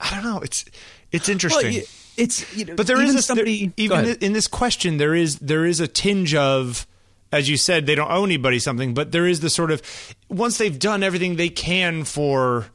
I 0.04 0.12
don't 0.12 0.24
know. 0.24 0.40
It's 0.42 0.66
it's 1.12 1.30
interesting. 1.30 1.74
Well, 1.74 1.84
it's 2.18 2.56
you 2.56 2.66
know, 2.66 2.76
but 2.76 2.88
there 2.88 2.98
is 3.02 3.10
even 3.10 3.18
a, 3.18 3.22
somebody. 3.22 3.68
there, 3.68 3.74
even 3.78 4.06
in 4.22 4.34
this 4.34 4.48
question 4.48 4.98
there 4.98 5.16
is 5.16 5.40
there 5.40 5.66
is 5.66 5.80
a 5.80 5.88
tinge 5.88 6.36
of 6.36 6.86
as 7.32 7.50
you 7.50 7.58
said 7.58 7.86
they 7.86 7.96
don't 7.96 8.12
owe 8.12 8.24
anybody 8.24 8.60
something 8.60 8.94
but 8.94 9.12
there 9.12 9.26
is 9.26 9.40
the 9.40 9.50
sort 9.50 9.72
of 9.72 9.82
once 10.30 10.58
they've 10.58 10.78
done 10.78 11.02
everything 11.02 11.36
they 11.36 11.50
can 11.50 12.04
for 12.04 12.68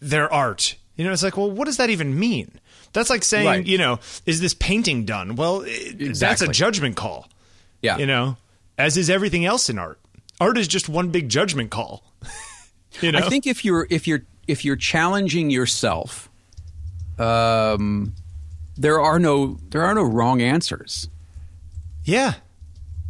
their 0.00 0.32
art 0.32 0.76
you 0.96 1.04
know 1.04 1.12
it's 1.12 1.22
like 1.22 1.36
well 1.36 1.50
what 1.50 1.66
does 1.66 1.76
that 1.76 1.90
even 1.90 2.18
mean 2.18 2.58
that's 2.92 3.10
like 3.10 3.22
saying 3.22 3.46
Right. 3.46 3.66
you 3.66 3.76
know 3.76 3.98
is 4.24 4.40
this 4.40 4.54
painting 4.54 5.04
done 5.04 5.36
well 5.36 5.62
it, 5.66 6.18
that's 6.18 6.40
a 6.40 6.48
judgment 6.48 6.96
call 6.96 7.28
yeah, 7.82 7.98
you 7.98 8.06
know 8.06 8.38
as 8.78 8.96
is 8.96 9.10
everything 9.10 9.44
else 9.44 9.68
in 9.68 9.78
art 9.78 10.00
art 10.40 10.56
is 10.56 10.66
just 10.68 10.88
one 10.88 11.10
big 11.10 11.28
judgment 11.28 11.70
call 11.70 12.02
you 13.02 13.12
know 13.12 13.18
I 13.18 13.28
think 13.28 13.46
if 13.46 13.62
you're 13.64 13.86
if 13.90 14.06
you're 14.06 14.22
if 14.46 14.64
you're 14.64 14.76
challenging 14.76 15.50
yourself, 15.50 16.30
um, 17.18 18.14
there 18.76 19.00
are 19.00 19.18
no 19.18 19.58
there 19.70 19.82
are 19.84 19.94
no 19.94 20.02
wrong 20.02 20.40
answers. 20.42 21.08
yeah 22.04 22.34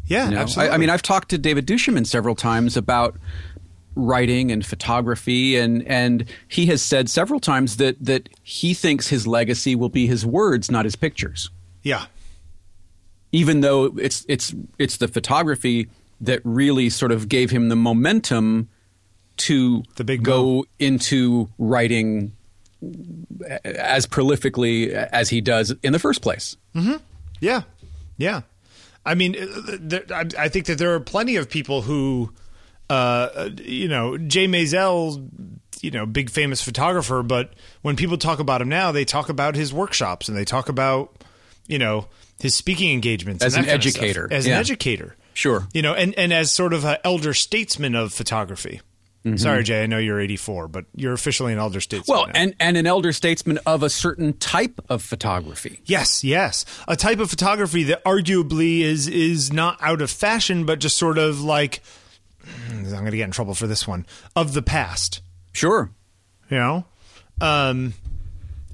yeah 0.06 0.26
you 0.26 0.30
know? 0.32 0.40
absolutely 0.40 0.70
I, 0.70 0.74
I 0.74 0.78
mean, 0.78 0.90
I've 0.90 1.02
talked 1.02 1.30
to 1.30 1.38
David 1.38 1.66
Duchemin 1.66 2.06
several 2.06 2.34
times 2.34 2.76
about 2.76 3.16
writing 3.94 4.52
and 4.52 4.64
photography, 4.64 5.56
and 5.56 5.86
and 5.86 6.24
he 6.48 6.66
has 6.66 6.82
said 6.82 7.08
several 7.08 7.40
times 7.40 7.78
that 7.78 7.96
that 8.04 8.28
he 8.42 8.74
thinks 8.74 9.08
his 9.08 9.26
legacy 9.26 9.74
will 9.74 9.88
be 9.88 10.06
his 10.06 10.24
words, 10.24 10.70
not 10.70 10.84
his 10.84 10.96
pictures. 10.96 11.50
yeah 11.82 12.06
even 13.32 13.60
though 13.60 13.86
it's 13.98 14.24
it's 14.28 14.54
it's 14.78 14.96
the 14.96 15.08
photography 15.08 15.88
that 16.20 16.40
really 16.44 16.88
sort 16.88 17.12
of 17.12 17.28
gave 17.28 17.50
him 17.50 17.68
the 17.68 17.76
momentum 17.76 18.68
to 19.38 19.82
The 19.96 20.04
big 20.04 20.22
go 20.22 20.64
into 20.78 21.48
writing 21.58 22.32
as 23.64 24.06
prolifically 24.06 24.90
as 24.92 25.28
he 25.30 25.40
does 25.40 25.74
in 25.82 25.92
the 25.92 25.98
first 25.98 26.22
place. 26.22 26.56
Yeah, 27.40 27.62
yeah. 28.16 28.42
I 29.04 29.14
mean, 29.14 29.36
uh, 29.40 29.46
there, 29.80 30.04
I, 30.12 30.24
I 30.38 30.48
think 30.48 30.66
that 30.66 30.78
there 30.78 30.92
are 30.94 31.00
plenty 31.00 31.36
of 31.36 31.48
people 31.48 31.82
who, 31.82 32.32
uh, 32.90 33.50
you 33.62 33.86
know, 33.88 34.18
Jay 34.18 34.46
Maisel, 34.48 35.28
you 35.80 35.90
know, 35.92 36.06
big 36.06 36.28
famous 36.30 36.60
photographer, 36.62 37.22
but 37.22 37.52
when 37.82 37.94
people 37.96 38.18
talk 38.18 38.40
about 38.40 38.60
him 38.60 38.68
now, 38.68 38.90
they 38.92 39.04
talk 39.04 39.28
about 39.28 39.54
his 39.54 39.72
workshops 39.72 40.28
and 40.28 40.36
they 40.36 40.44
talk 40.44 40.68
about, 40.68 41.22
you 41.68 41.78
know, 41.78 42.06
his 42.40 42.54
speaking 42.54 42.90
engagements 42.92 43.44
As 43.44 43.54
an 43.54 43.62
that 43.62 43.68
kind 43.68 43.84
of 43.84 43.90
stuff. 43.90 44.02
educator. 44.02 44.28
as 44.32 44.46
Yeah. 44.46 44.54
an 44.54 44.60
educator. 44.60 45.16
Sure. 45.34 45.68
You 45.72 45.82
know, 45.82 45.94
and, 45.94 46.12
and 46.18 46.32
as 46.32 46.50
sort 46.50 46.72
of 46.72 46.84
an 46.84 46.96
elder 47.04 47.32
statesman 47.34 47.94
of 47.94 48.12
photography. 48.12 48.80
Mm-hmm. 49.26 49.36
Sorry, 49.38 49.64
Jay, 49.64 49.82
I 49.82 49.86
know 49.86 49.98
you're 49.98 50.20
84, 50.20 50.68
but 50.68 50.84
you're 50.94 51.12
officially 51.12 51.52
an 51.52 51.58
elder 51.58 51.80
statesman. 51.80 52.16
Well, 52.16 52.26
now. 52.28 52.32
and 52.36 52.54
and 52.60 52.76
an 52.76 52.86
elder 52.86 53.12
statesman 53.12 53.58
of 53.66 53.82
a 53.82 53.90
certain 53.90 54.34
type 54.34 54.80
of 54.88 55.02
photography. 55.02 55.80
Yes, 55.84 56.22
yes. 56.22 56.64
A 56.86 56.94
type 56.94 57.18
of 57.18 57.28
photography 57.28 57.82
that 57.84 58.04
arguably 58.04 58.80
is 58.82 59.08
is 59.08 59.52
not 59.52 59.78
out 59.82 60.00
of 60.00 60.10
fashion, 60.12 60.64
but 60.64 60.78
just 60.78 60.96
sort 60.96 61.18
of 61.18 61.40
like 61.42 61.80
I'm 62.70 62.84
going 62.84 63.06
to 63.06 63.16
get 63.16 63.24
in 63.24 63.32
trouble 63.32 63.54
for 63.54 63.66
this 63.66 63.86
one 63.88 64.06
of 64.36 64.52
the 64.52 64.62
past. 64.62 65.22
Sure. 65.52 65.90
You 66.48 66.58
know, 66.58 66.84
um, 67.40 67.94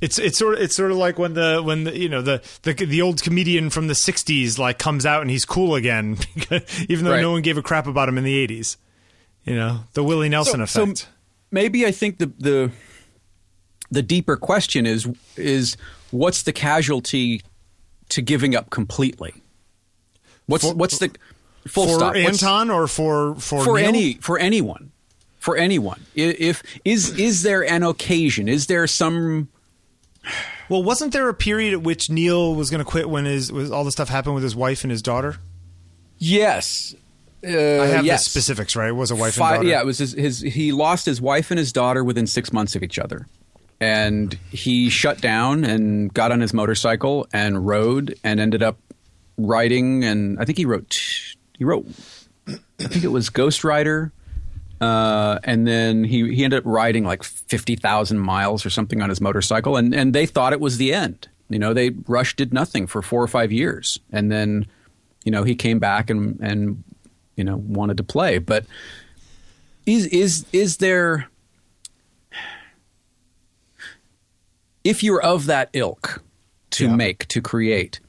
it's 0.02 0.18
it's 0.18 0.36
sort 0.36 0.54
of 0.56 0.60
it's 0.60 0.76
sort 0.76 0.90
of 0.90 0.98
like 0.98 1.18
when 1.18 1.32
the 1.32 1.62
when 1.64 1.84
the 1.84 1.98
you 1.98 2.10
know 2.10 2.20
the 2.20 2.42
the 2.62 2.74
the 2.74 3.00
old 3.00 3.22
comedian 3.22 3.70
from 3.70 3.86
the 3.86 3.94
'60s 3.94 4.58
like 4.58 4.78
comes 4.78 5.06
out 5.06 5.22
and 5.22 5.30
he's 5.30 5.46
cool 5.46 5.74
again, 5.76 6.18
even 6.90 7.06
though 7.06 7.12
Right. 7.12 7.22
no 7.22 7.30
one 7.30 7.40
gave 7.40 7.56
a 7.56 7.62
crap 7.62 7.86
about 7.86 8.06
him 8.10 8.18
in 8.18 8.24
the 8.24 8.46
'80s. 8.46 8.76
You 9.44 9.56
know, 9.56 9.80
the 9.94 10.04
Willie 10.04 10.28
Nelson 10.28 10.64
So- 10.66 10.82
effect. 10.84 10.98
So 11.00 11.06
maybe 11.50 11.84
I 11.86 11.90
think 11.90 12.18
the 12.18 12.32
the 12.38 12.70
the 13.90 14.02
deeper 14.02 14.36
question 14.36 14.86
is 14.86 15.08
is 15.36 15.76
what's 16.10 16.42
the 16.44 16.52
casualty 16.52 17.42
to 18.10 18.22
giving 18.22 18.54
up 18.54 18.70
completely? 18.70 19.34
What's 20.46 20.64
For- 20.64 20.74
what's 20.74 20.98
the 20.98 21.10
full 21.66 21.86
for 21.88 21.94
stop? 21.94 22.16
Anton 22.16 22.70
or 22.70 22.86
for 22.86 23.34
for 23.36 23.64
for 23.64 23.76
Neil? 23.78 23.86
any 23.88 24.14
for 24.14 24.38
anyone 24.38 24.90
for 25.38 25.56
anyone 25.56 26.00
if 26.14 26.62
is 26.84 27.10
is 27.18 27.42
there 27.42 27.64
an 27.68 27.82
occasion 27.82 28.48
is 28.48 28.66
there 28.66 28.86
some 28.86 29.48
Well, 30.68 30.82
wasn't 30.84 31.12
there 31.12 31.28
a 31.28 31.34
period 31.34 31.72
at 31.74 31.82
which 31.82 32.08
Neil 32.10 32.54
was 32.54 32.70
going 32.70 32.78
to 32.78 32.84
quit 32.84 33.10
when 33.10 33.24
his 33.24 33.50
was 33.52 33.70
all 33.70 33.82
the 33.84 33.90
stuff 33.92 34.08
happened 34.08 34.34
with 34.36 34.44
his 34.44 34.54
wife 34.56 34.84
and 34.84 34.90
his 34.90 35.02
daughter? 35.02 35.36
yes 36.18 36.94
uh, 37.44 37.82
I 37.82 37.86
have 37.86 38.04
yes. 38.04 38.24
the 38.24 38.30
specifics, 38.30 38.76
right? 38.76 38.88
It 38.88 38.92
was 38.92 39.10
a 39.10 39.16
wife 39.16 39.34
Fi- 39.34 39.56
and 39.56 39.62
daughter. 39.62 39.68
yeah 39.68 39.80
it 39.80 39.86
was 39.86 39.98
his, 39.98 40.12
his 40.12 40.40
he 40.40 40.72
lost 40.72 41.06
his 41.06 41.20
wife 41.20 41.50
and 41.50 41.58
his 41.58 41.72
daughter 41.72 42.04
within 42.04 42.26
six 42.26 42.52
months 42.52 42.76
of 42.76 42.82
each 42.82 42.98
other 42.98 43.26
and 43.80 44.38
he 44.52 44.88
shut 44.88 45.20
down 45.20 45.64
and 45.64 46.14
got 46.14 46.30
on 46.30 46.40
his 46.40 46.54
motorcycle 46.54 47.26
and 47.32 47.66
rode 47.66 48.16
and 48.22 48.38
ended 48.38 48.62
up 48.62 48.78
writing 49.36 50.04
and 50.04 50.38
i 50.38 50.44
think 50.44 50.56
he 50.56 50.64
wrote 50.64 51.00
he 51.58 51.64
wrote 51.64 51.84
i 52.46 52.54
think 52.84 53.02
it 53.02 53.08
was 53.08 53.28
ghost 53.28 53.64
rider 53.64 54.12
uh, 54.80 55.38
and 55.44 55.64
then 55.64 56.02
he, 56.02 56.34
he 56.34 56.42
ended 56.42 56.58
up 56.58 56.64
riding 56.66 57.04
like 57.04 57.22
50,000 57.22 58.18
miles 58.18 58.66
or 58.66 58.70
something 58.70 59.00
on 59.00 59.08
his 59.08 59.20
motorcycle 59.20 59.76
and, 59.76 59.94
and 59.94 60.12
they 60.12 60.26
thought 60.26 60.52
it 60.52 60.60
was 60.60 60.76
the 60.78 60.92
end 60.92 61.28
you 61.48 61.58
know 61.58 61.74
they 61.74 61.90
rush 62.06 62.36
did 62.36 62.52
nothing 62.52 62.86
for 62.86 63.02
four 63.02 63.22
or 63.22 63.28
five 63.28 63.50
years 63.50 63.98
and 64.12 64.30
then 64.30 64.66
you 65.24 65.32
know 65.32 65.42
he 65.42 65.56
came 65.56 65.80
back 65.80 66.08
and 66.08 66.38
and 66.40 66.84
you 67.36 67.44
know 67.44 67.56
wanted 67.56 67.96
to 67.96 68.02
play 68.04 68.38
but 68.38 68.64
is 69.86 70.06
is 70.06 70.44
is 70.52 70.76
there 70.78 71.28
if 74.84 75.02
you're 75.02 75.22
of 75.22 75.46
that 75.46 75.70
ilk 75.72 76.22
to 76.70 76.86
Yeah. 76.86 76.94
make 76.96 77.26
to 77.28 77.40
create 77.40 78.00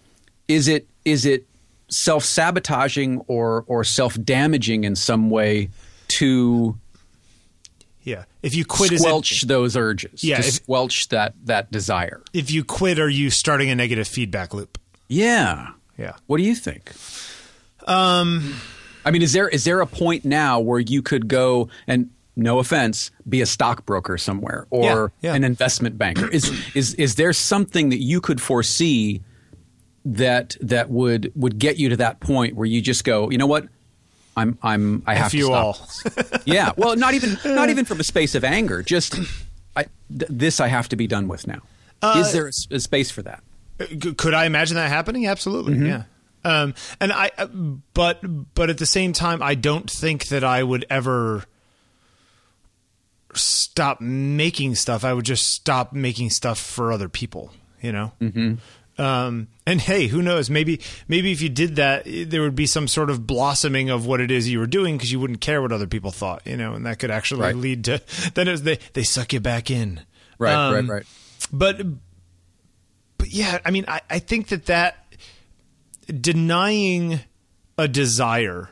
is 0.48 0.68
it 0.68 0.88
is 1.06 1.26
it 1.26 1.46
self-sabotaging 1.90 3.20
or 3.28 3.64
or 3.68 3.84
self-damaging 3.84 4.84
in 4.84 4.96
some 4.96 5.30
way 5.30 5.70
to 6.10 6.78
yeah. 8.06 8.26
If 8.42 8.54
you 8.54 8.66
quit, 8.66 9.00
squelch 9.00 9.44
it, 9.44 9.48
those 9.48 9.78
urges 9.78 10.26
Yeah, 10.26 10.42
to 10.42 10.46
if- 10.46 10.54
squelch 10.56 11.08
that 11.10 11.34
that 11.46 11.72
desire 11.72 12.22
if 12.34 12.52
you 12.52 12.64
quit, 12.66 13.00
are 13.00 13.08
you 13.10 13.30
starting 13.30 13.70
a 13.70 13.76
negative 13.76 14.08
feedback 14.08 14.54
loop? 14.54 14.78
yeah 15.08 15.70
Yeah. 15.98 16.14
what 16.28 16.38
do 16.38 16.44
you 16.44 16.56
think 16.56 16.92
um 17.88 18.56
i 19.06 19.12
mean 19.12 19.22
is 19.22 19.34
there 19.34 19.48
is 19.50 19.64
there 19.64 19.82
a 19.82 19.88
point 19.88 20.26
now 20.26 20.60
where 20.60 20.80
you 20.80 21.02
could 21.02 21.28
go 21.28 21.70
and 21.88 22.10
no 22.36 22.60
offense 22.60 23.12
be 23.30 23.42
a 23.42 23.46
stockbroker 23.46 24.18
somewhere 24.18 24.66
or 24.72 25.12
Yeah, 25.22 25.30
yeah. 25.32 25.36
an 25.36 25.44
investment 25.44 25.98
banker 25.98 26.28
is 26.30 26.52
is 26.76 26.94
is 26.96 27.16
there 27.16 27.32
something 27.34 27.90
that 27.90 28.02
you 28.02 28.20
could 28.22 28.42
foresee 28.42 29.22
that 30.06 30.58
that 30.62 30.90
would 30.90 31.32
would 31.36 31.60
get 31.60 31.78
you 31.78 31.90
to 31.90 31.98
that 31.98 32.20
point 32.20 32.56
where 32.56 32.66
you 32.66 32.82
just 32.82 33.04
go 33.04 33.30
you 33.30 33.38
know 33.38 33.48
what 33.48 33.68
I'm 34.36 34.58
I'm 34.64 35.04
I 35.06 35.14
have 35.14 35.26
F 35.28 35.32
to 35.34 35.38
you 35.38 35.46
stop. 35.46 35.64
all. 35.64 36.40
yeah. 36.46 36.72
Well, 36.76 36.96
not 36.96 37.14
even 37.14 37.38
not 37.46 37.70
even 37.70 37.86
from 37.86 38.00
a 38.00 38.04
space 38.04 38.34
of 38.34 38.44
anger. 38.44 38.82
Just 38.82 39.16
I, 39.76 39.84
th- 40.10 40.26
this 40.28 40.60
I 40.60 40.70
have 40.70 40.90
to 40.90 40.96
be 40.96 41.06
done 41.06 41.28
with 41.28 41.46
now. 41.46 41.62
Uh, 42.02 42.16
Is 42.18 42.34
there 42.34 42.48
a 42.48 42.80
space 42.80 43.12
for 43.12 43.22
that? 43.22 43.44
Could 44.18 44.34
I 44.34 44.46
imagine 44.46 44.74
that 44.76 44.90
happening? 44.90 45.28
Absolutely, 45.28 45.76
Mm-hmm. 45.76 45.86
yeah. 45.86 46.04
Um, 46.46 46.74
and 47.00 47.12
I, 47.12 47.32
uh, 47.38 47.48
but 47.94 48.20
but 48.54 48.70
at 48.70 48.78
the 48.78 48.86
same 48.86 49.14
time, 49.14 49.42
I 49.42 49.56
don't 49.56 49.90
think 49.90 50.28
that 50.28 50.44
I 50.44 50.62
would 50.64 50.86
ever 50.90 51.46
stop 53.34 54.02
making 54.02 54.76
stuff. 54.76 55.04
I 55.04 55.14
would 55.14 55.26
just 55.26 55.50
stop 55.52 55.94
making 55.94 56.30
stuff 56.30 56.60
for 56.60 56.92
other 56.92 57.10
people. 57.10 57.52
You 57.82 57.92
know. 57.92 58.12
Mm-hmm. 58.22 59.02
Um, 59.02 59.48
and 59.66 59.82
hey, 59.82 60.06
who 60.08 60.22
knows? 60.22 60.50
Maybe 60.50 60.80
maybe 61.08 61.32
if 61.32 61.42
you 61.42 61.50
did 61.50 61.78
that, 61.78 62.04
there 62.06 62.42
would 62.42 62.56
be 62.56 62.68
some 62.68 62.88
sort 62.88 63.10
of 63.10 63.26
blossoming 63.26 63.90
of 63.90 64.06
what 64.06 64.22
it 64.22 64.30
is 64.30 64.48
you 64.50 64.60
were 64.60 64.68
doing 64.68 64.98
because 64.98 65.12
you 65.12 65.20
wouldn't 65.20 65.42
care 65.42 65.62
what 65.62 65.72
other 65.72 65.88
people 65.88 66.12
thought. 66.12 66.46
You 66.46 66.58
know, 66.58 66.74
and 66.74 66.86
that 66.86 67.00
could 67.00 67.10
actually 67.10 67.42
Right. 67.42 67.56
lead 67.56 67.86
to 67.86 68.02
then 68.36 68.48
it 68.48 68.52
was 68.52 68.64
they 68.64 68.78
they 68.94 69.04
suck 69.04 69.34
you 69.34 69.40
back 69.40 69.72
in. 69.72 70.02
Right, 70.38 70.54
Um, 70.54 70.74
right, 70.90 70.98
right. 70.98 71.06
But 71.52 71.82
but 73.18 73.30
yeah, 73.34 73.60
I 73.66 73.72
mean, 73.72 73.86
I, 73.88 74.02
I 74.10 74.20
think 74.20 74.50
that 74.50 74.68
that 74.68 75.03
denying 76.08 77.20
a 77.78 77.88
desire, 77.88 78.70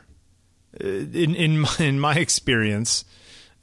uh, 0.82 0.86
in 0.86 1.34
in 1.34 1.60
my, 1.60 1.76
in 1.78 2.00
my 2.00 2.14
experience, 2.16 3.04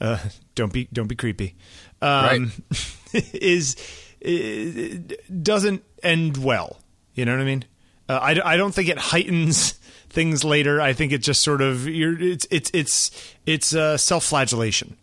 uh, 0.01 0.19
don't 0.55 0.73
be 0.73 0.87
don't 0.91 1.07
be 1.07 1.15
creepy, 1.15 1.55
um, 2.01 2.51
is, 3.13 3.75
is 4.21 4.99
doesn't 5.41 5.83
end 6.03 6.37
well. 6.37 6.79
You 7.13 7.25
know 7.25 7.33
what 7.33 7.41
I 7.41 7.45
mean? 7.45 7.65
Uh, 8.07 8.19
I, 8.21 8.53
I 8.53 8.57
don't 8.57 8.73
think 8.73 8.89
it 8.89 8.97
heightens 8.97 9.73
things 10.09 10.43
later. 10.43 10.81
I 10.81 10.93
think 10.93 11.11
it 11.11 11.19
just 11.19 11.41
sort 11.41 11.61
of 11.61 11.87
you're 11.87 12.19
it's 12.21 12.47
it's 12.49 12.71
it's 12.73 13.35
it's 13.45 13.75
uh, 13.75 13.97
self 13.97 14.25
flagellation. 14.25 14.97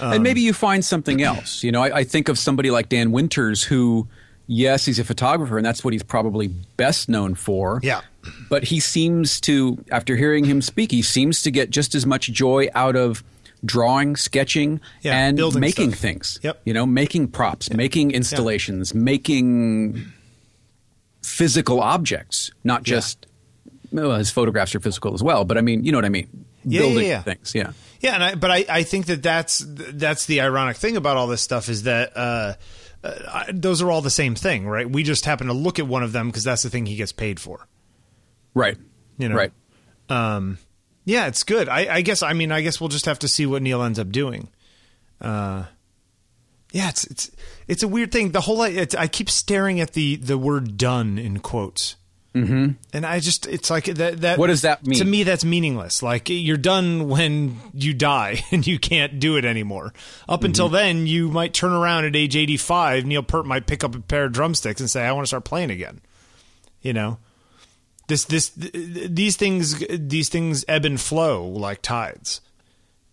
and 0.00 0.22
maybe 0.22 0.40
you 0.40 0.52
find 0.52 0.84
something 0.84 1.22
else. 1.22 1.62
You 1.62 1.72
know, 1.72 1.82
I, 1.82 1.98
I 1.98 2.04
think 2.04 2.28
of 2.28 2.38
somebody 2.38 2.70
like 2.70 2.88
Dan 2.88 3.12
Winters, 3.12 3.62
who, 3.62 4.08
yes, 4.46 4.84
he's 4.84 4.98
a 4.98 5.04
photographer, 5.04 5.56
and 5.56 5.64
that's 5.66 5.84
what 5.84 5.92
he's 5.92 6.02
probably 6.02 6.48
best 6.48 7.08
known 7.08 7.34
for. 7.34 7.80
Yeah. 7.82 8.00
But 8.48 8.64
he 8.64 8.80
seems 8.80 9.40
to, 9.42 9.82
after 9.90 10.16
hearing 10.16 10.44
him 10.44 10.60
speak, 10.62 10.90
he 10.90 11.02
seems 11.02 11.42
to 11.42 11.50
get 11.50 11.70
just 11.70 11.94
as 11.94 12.04
much 12.06 12.30
joy 12.32 12.68
out 12.74 12.96
of 12.96 13.22
drawing, 13.64 14.16
sketching, 14.16 14.80
Yeah, 15.02 15.16
and 15.16 15.36
making 15.56 15.90
stuff. 15.90 16.00
things. 16.00 16.40
Yep. 16.42 16.62
You 16.64 16.74
know, 16.74 16.86
making 16.86 17.28
props, 17.28 17.72
making 17.72 18.10
installations, 18.12 18.94
making 18.94 20.04
physical 21.22 21.80
objects, 21.80 22.50
not 22.64 22.82
just. 22.82 23.26
Well, 23.92 24.16
his 24.16 24.30
photographs 24.30 24.74
are 24.74 24.80
physical 24.80 25.14
as 25.14 25.22
well, 25.22 25.44
but 25.44 25.56
I 25.56 25.60
mean, 25.60 25.84
you 25.84 25.92
know 25.92 25.98
what 25.98 26.04
I 26.04 26.10
mean. 26.10 26.44
Yeah, 26.64 26.80
Building 26.80 27.04
yeah, 27.04 27.08
yeah. 27.10 27.22
things, 27.22 27.54
yeah. 27.54 27.72
Yeah, 28.00 28.14
and 28.14 28.24
I, 28.24 28.34
but 28.34 28.50
I, 28.50 28.64
I 28.68 28.82
think 28.82 29.06
that 29.06 29.22
that's 29.22 29.64
that's 29.66 30.26
the 30.26 30.40
ironic 30.40 30.76
thing 30.76 30.96
about 30.96 31.16
all 31.16 31.28
this 31.28 31.40
stuff 31.40 31.68
is 31.68 31.84
that 31.84 32.16
uh, 32.16 32.54
I, 33.28 33.50
those 33.52 33.82
are 33.82 33.90
all 33.90 34.02
the 34.02 34.10
same 34.10 34.34
thing, 34.34 34.66
right? 34.66 34.88
We 34.88 35.02
just 35.02 35.24
happen 35.24 35.46
to 35.48 35.52
look 35.52 35.78
at 35.78 35.86
one 35.86 36.02
of 36.02 36.12
them 36.12 36.28
because 36.28 36.44
that's 36.44 36.62
the 36.62 36.70
thing 36.70 36.86
he 36.86 36.96
gets 36.96 37.12
paid 37.12 37.40
for. 37.40 37.66
Right. 38.54 38.76
You 39.18 39.28
know, 39.28 39.36
Right. 39.36 39.52
Um, 40.08 40.58
yeah, 41.04 41.26
it's 41.26 41.44
good. 41.44 41.68
I, 41.68 41.96
I 41.96 42.00
guess. 42.00 42.22
I 42.22 42.32
mean, 42.32 42.50
I 42.50 42.62
guess 42.62 42.80
we'll 42.80 42.88
just 42.88 43.06
have 43.06 43.20
to 43.20 43.28
see 43.28 43.46
what 43.46 43.62
Neil 43.62 43.82
ends 43.82 43.98
up 43.98 44.10
doing. 44.10 44.48
Uh, 45.20 45.64
yeah, 46.72 46.88
it's 46.88 47.04
it's 47.04 47.30
it's 47.68 47.82
a 47.82 47.88
weird 47.88 48.10
thing. 48.12 48.32
The 48.32 48.40
whole 48.40 48.62
it's, 48.62 48.94
I 48.94 49.06
keep 49.06 49.30
staring 49.30 49.80
at 49.80 49.92
the 49.92 50.16
the 50.16 50.36
word 50.36 50.76
"done" 50.76 51.16
in 51.16 51.38
quotes. 51.38 51.96
Mm-hmm. 52.36 52.68
And 52.92 53.06
I 53.06 53.18
just, 53.20 53.46
it's 53.46 53.70
like 53.70 53.86
that. 53.86 54.20
That 54.20 54.38
What 54.38 54.48
does 54.48 54.62
that 54.62 54.86
mean? 54.86 54.98
To 54.98 55.04
me, 55.04 55.22
that's 55.22 55.44
meaningless. 55.44 56.02
Like 56.02 56.28
you're 56.28 56.56
done 56.56 57.08
when 57.08 57.56
you 57.72 57.94
die 57.94 58.44
and 58.50 58.66
you 58.66 58.78
can't 58.78 59.18
do 59.18 59.36
it 59.36 59.44
anymore. 59.44 59.94
Up 60.28 60.40
Mm-hmm. 60.40 60.46
until 60.46 60.68
then, 60.68 61.06
you 61.06 61.28
might 61.30 61.54
turn 61.54 61.72
around 61.72 62.04
at 62.04 62.14
age 62.14 62.36
85. 62.36 63.06
Neil 63.06 63.22
Peart 63.22 63.46
might 63.46 63.66
pick 63.66 63.82
up 63.82 63.94
a 63.94 64.00
pair 64.00 64.24
of 64.26 64.32
drumsticks 64.32 64.80
and 64.80 64.90
say, 64.90 65.04
"I 65.04 65.12
want 65.12 65.24
to 65.24 65.28
start 65.28 65.44
playing 65.44 65.70
again." 65.70 66.00
You 66.82 66.92
know, 66.92 67.18
this 68.08 68.24
this 68.24 68.50
th- 68.50 68.72
these 69.10 69.36
things 69.36 69.82
these 69.88 70.28
things 70.28 70.64
ebb 70.68 70.84
and 70.84 71.00
flow 71.00 71.44
like 71.46 71.80
tides. 71.82 72.40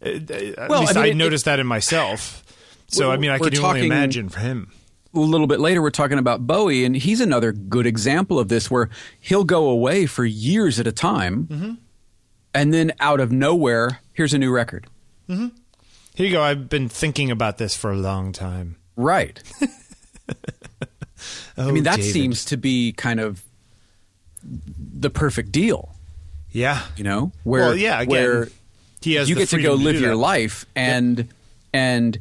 Uh, 0.05 0.09
At 0.57 0.69
Well, 0.69 0.81
least 0.81 0.97
I 0.97 1.03
I, 1.03 1.07
it- 1.07 1.15
noticed 1.15 1.45
that 1.45 1.59
in 1.59 1.65
myself. 1.67 2.43
So 2.87 3.09
I 3.11 3.17
mean, 3.17 3.31
I 3.31 3.39
can 3.39 3.57
only 3.57 3.85
imagine 3.85 4.29
for 4.29 4.39
him. 4.41 4.71
A 5.13 5.19
little 5.19 5.47
bit 5.47 5.59
later, 5.59 5.81
we're 5.81 5.89
talking 5.91 6.17
about 6.17 6.45
Bowie, 6.47 6.85
and 6.85 6.95
he's 6.95 7.21
another 7.21 7.51
good 7.51 7.85
example 7.85 8.39
of 8.39 8.47
this, 8.49 8.69
where 8.71 8.89
he'll 9.19 9.43
go 9.43 9.69
away 9.69 10.05
for 10.05 10.25
years 10.25 10.79
at 10.79 10.87
a 10.87 10.91
time, 10.91 11.47
Mm-hmm. 11.47 11.71
and 12.53 12.73
then 12.73 12.91
out 12.99 13.19
of 13.19 13.31
nowhere, 13.31 13.99
here's 14.13 14.33
a 14.33 14.37
new 14.37 14.51
record. 14.51 14.87
Here 15.27 16.27
you 16.27 16.31
go. 16.31 16.41
I've 16.43 16.69
been 16.69 16.89
thinking 16.89 17.31
about 17.31 17.57
this 17.57 17.75
for 17.75 17.91
a 17.91 17.95
long 17.95 18.31
time. 18.33 18.75
Right. 18.95 19.41
Oh, 21.57 21.69
I 21.69 21.71
mean, 21.71 21.83
that 21.83 21.97
David. 21.97 22.11
seems 22.11 22.45
to 22.45 22.57
be 22.57 22.91
kind 22.93 23.19
of 23.19 23.43
the 24.43 25.09
perfect 25.11 25.51
deal, 25.51 25.93
yeah. 26.51 26.81
you 26.97 27.03
know, 27.03 27.31
where 27.43 27.61
well, 27.61 27.75
yeah. 27.75 28.01
Again, 28.01 28.09
where 28.11 28.47
he 29.01 29.13
has 29.13 29.29
you 29.29 29.35
get 29.35 29.49
to 29.49 29.61
go 29.61 29.75
live 29.75 29.95
do 29.95 30.01
your 30.01 30.09
that. 30.11 30.17
life, 30.17 30.65
and 30.75 31.27
and 31.71 32.17
uh, 32.17 32.19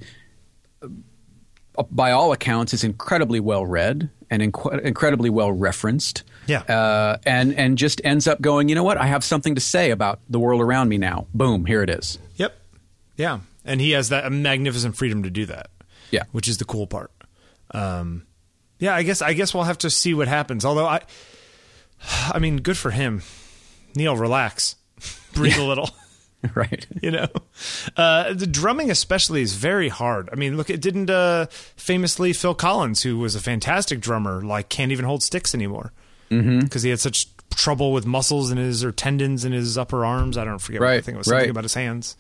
by 1.91 2.13
all 2.13 2.33
accounts, 2.33 2.75
is 2.75 2.85
incredibly 2.85 3.41
well 3.41 3.65
read 3.67 4.11
and 4.31 4.43
inc- 4.43 4.81
incredibly 4.83 5.31
well 5.31 5.53
referenced. 5.53 6.25
Yeah. 6.47 6.61
uh, 6.63 7.19
and 7.25 7.55
and 7.55 7.79
just 7.79 8.01
ends 8.05 8.27
up 8.27 8.41
going. 8.41 8.69
You 8.69 8.75
know 8.75 8.83
what? 8.85 8.99
I 8.99 9.07
have 9.07 9.23
something 9.23 9.55
to 9.55 9.61
say 9.61 9.91
about 9.91 10.21
the 10.29 10.39
world 10.41 10.61
around 10.61 10.89
me 10.89 10.99
now. 10.99 11.27
Boom, 11.33 11.65
here 11.67 11.83
it 11.83 11.91
is. 11.91 12.19
Yep. 12.37 12.57
Yeah, 13.17 13.41
and 13.65 13.81
he 13.81 13.93
has 13.93 14.09
that 14.09 14.31
magnificent 14.33 14.97
freedom 14.97 15.23
to 15.23 15.31
do 15.31 15.47
that. 15.47 15.69
Yeah. 16.11 16.25
which 16.33 16.47
is 16.47 16.59
the 16.59 16.67
cool 16.67 16.87
part. 16.87 17.11
Um, 17.71 18.27
yeah, 18.79 18.95
I 18.95 19.03
guess 19.03 19.23
I 19.23 19.33
guess 19.33 19.55
we'll 19.55 19.63
have 19.65 19.79
to 19.79 19.89
see 19.91 20.13
what 20.15 20.29
happens. 20.29 20.65
Although 20.65 20.87
I, 20.87 21.01
I 22.33 22.39
mean, 22.39 22.59
good 22.59 22.77
for 22.77 22.91
him. 22.91 23.23
Neil, 23.95 24.17
relax, 24.17 24.77
breathe 25.35 25.57
a 25.59 25.65
little. 25.65 25.89
right. 26.55 26.87
You 27.01 27.11
know, 27.13 27.29
uh, 27.97 28.33
the 28.35 28.47
drumming 28.47 28.91
especially 28.91 29.43
is 29.43 29.55
very 29.55 29.89
hard. 29.89 30.29
I 30.33 30.35
mean, 30.37 30.57
look, 30.57 30.71
it 30.71 30.81
didn't 30.81 31.09
uh, 31.11 31.47
famously 31.77 32.33
Phil 32.33 32.55
Collins, 32.55 33.03
who 33.03 33.19
was 33.19 33.35
a 33.37 33.41
fantastic 33.41 34.01
drummer, 34.01 34.43
like 34.43 34.69
can't 34.69 34.91
even 34.93 35.05
hold 35.05 35.23
sticks 35.23 35.55
anymore 35.55 35.93
because 36.29 36.45
Mm-hmm. 36.45 36.79
he 36.79 36.89
had 36.91 36.99
such 37.01 37.29
trouble 37.51 37.93
with 37.93 38.07
muscles 38.07 38.51
in 38.51 38.57
his 38.57 38.83
or 38.83 38.91
tendons 38.93 39.45
in 39.45 39.53
his 39.53 39.77
upper 39.77 40.05
arms. 40.05 40.39
I 40.39 40.45
don't 40.45 40.59
forget. 40.59 40.81
What 40.81 40.89
I 40.89 40.93
Right, 40.95 41.05
think 41.05 41.15
it 41.17 41.19
was 41.19 41.27
something 41.27 41.41
right. 41.43 41.51
about 41.51 41.65
his 41.65 41.75
hands. 41.75 42.17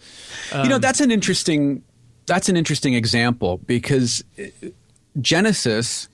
you 0.52 0.58
Um, 0.60 0.68
know, 0.68 0.78
that's 0.78 1.00
an 1.00 1.10
interesting 1.10 1.82
that's 2.26 2.48
an 2.48 2.56
interesting 2.56 2.94
example 2.94 3.58
because 3.66 4.22
uh, 4.38 4.44
Genesis 5.20 6.08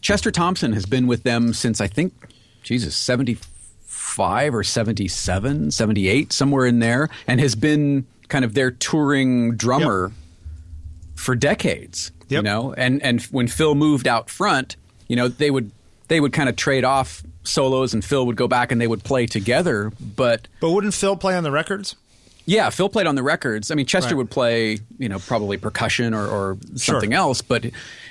Chester 0.00 0.30
Thompson 0.30 0.72
has 0.72 0.86
been 0.86 1.06
with 1.06 1.22
them 1.22 1.52
since 1.52 1.80
I 1.80 1.86
think 1.86 2.12
Jesus 2.62 2.94
75 4.14 4.54
or 4.54 4.62
77, 4.62 5.70
78 5.72 6.32
somewhere 6.32 6.66
in 6.66 6.78
there 6.78 7.08
and 7.26 7.40
has 7.40 7.54
been 7.54 8.06
kind 8.28 8.44
of 8.44 8.54
their 8.54 8.70
touring 8.70 9.56
drummer 9.56 10.12
for 11.16 11.34
decades, 11.34 12.12
you 12.28 12.40
know. 12.42 12.72
And 12.74 13.02
and 13.02 13.20
when 13.24 13.48
Phil 13.48 13.74
moved 13.74 14.06
out 14.06 14.30
front, 14.30 14.76
you 15.08 15.16
know, 15.16 15.28
they 15.28 15.50
would 15.50 15.70
they 16.08 16.20
would 16.20 16.32
kind 16.32 16.48
of 16.48 16.54
trade 16.56 16.84
off 16.84 17.22
solos 17.42 17.92
and 17.92 18.04
Phil 18.04 18.24
would 18.26 18.36
go 18.36 18.46
back 18.48 18.70
and 18.72 18.80
they 18.80 18.86
would 18.86 19.02
play 19.04 19.26
together, 19.26 19.92
but 20.00 20.46
But 20.60 20.70
wouldn't 20.70 20.94
Phil 20.94 21.16
play 21.16 21.34
on 21.36 21.42
the 21.42 21.50
records? 21.50 21.96
yeah, 22.46 22.70
Phil 22.70 22.88
played 22.90 23.06
on 23.06 23.14
the 23.16 23.22
records. 23.22 23.70
I 23.70 23.74
mean, 23.74 23.86
Chester 23.86 24.10
Right. 24.14 24.18
would 24.18 24.30
play, 24.30 24.78
you 24.98 25.08
know, 25.08 25.18
probably 25.18 25.56
percussion 25.56 26.12
or, 26.14 26.26
or 26.26 26.58
Sure. 26.76 26.78
something 26.94 27.14
else. 27.14 27.40
But 27.42 27.66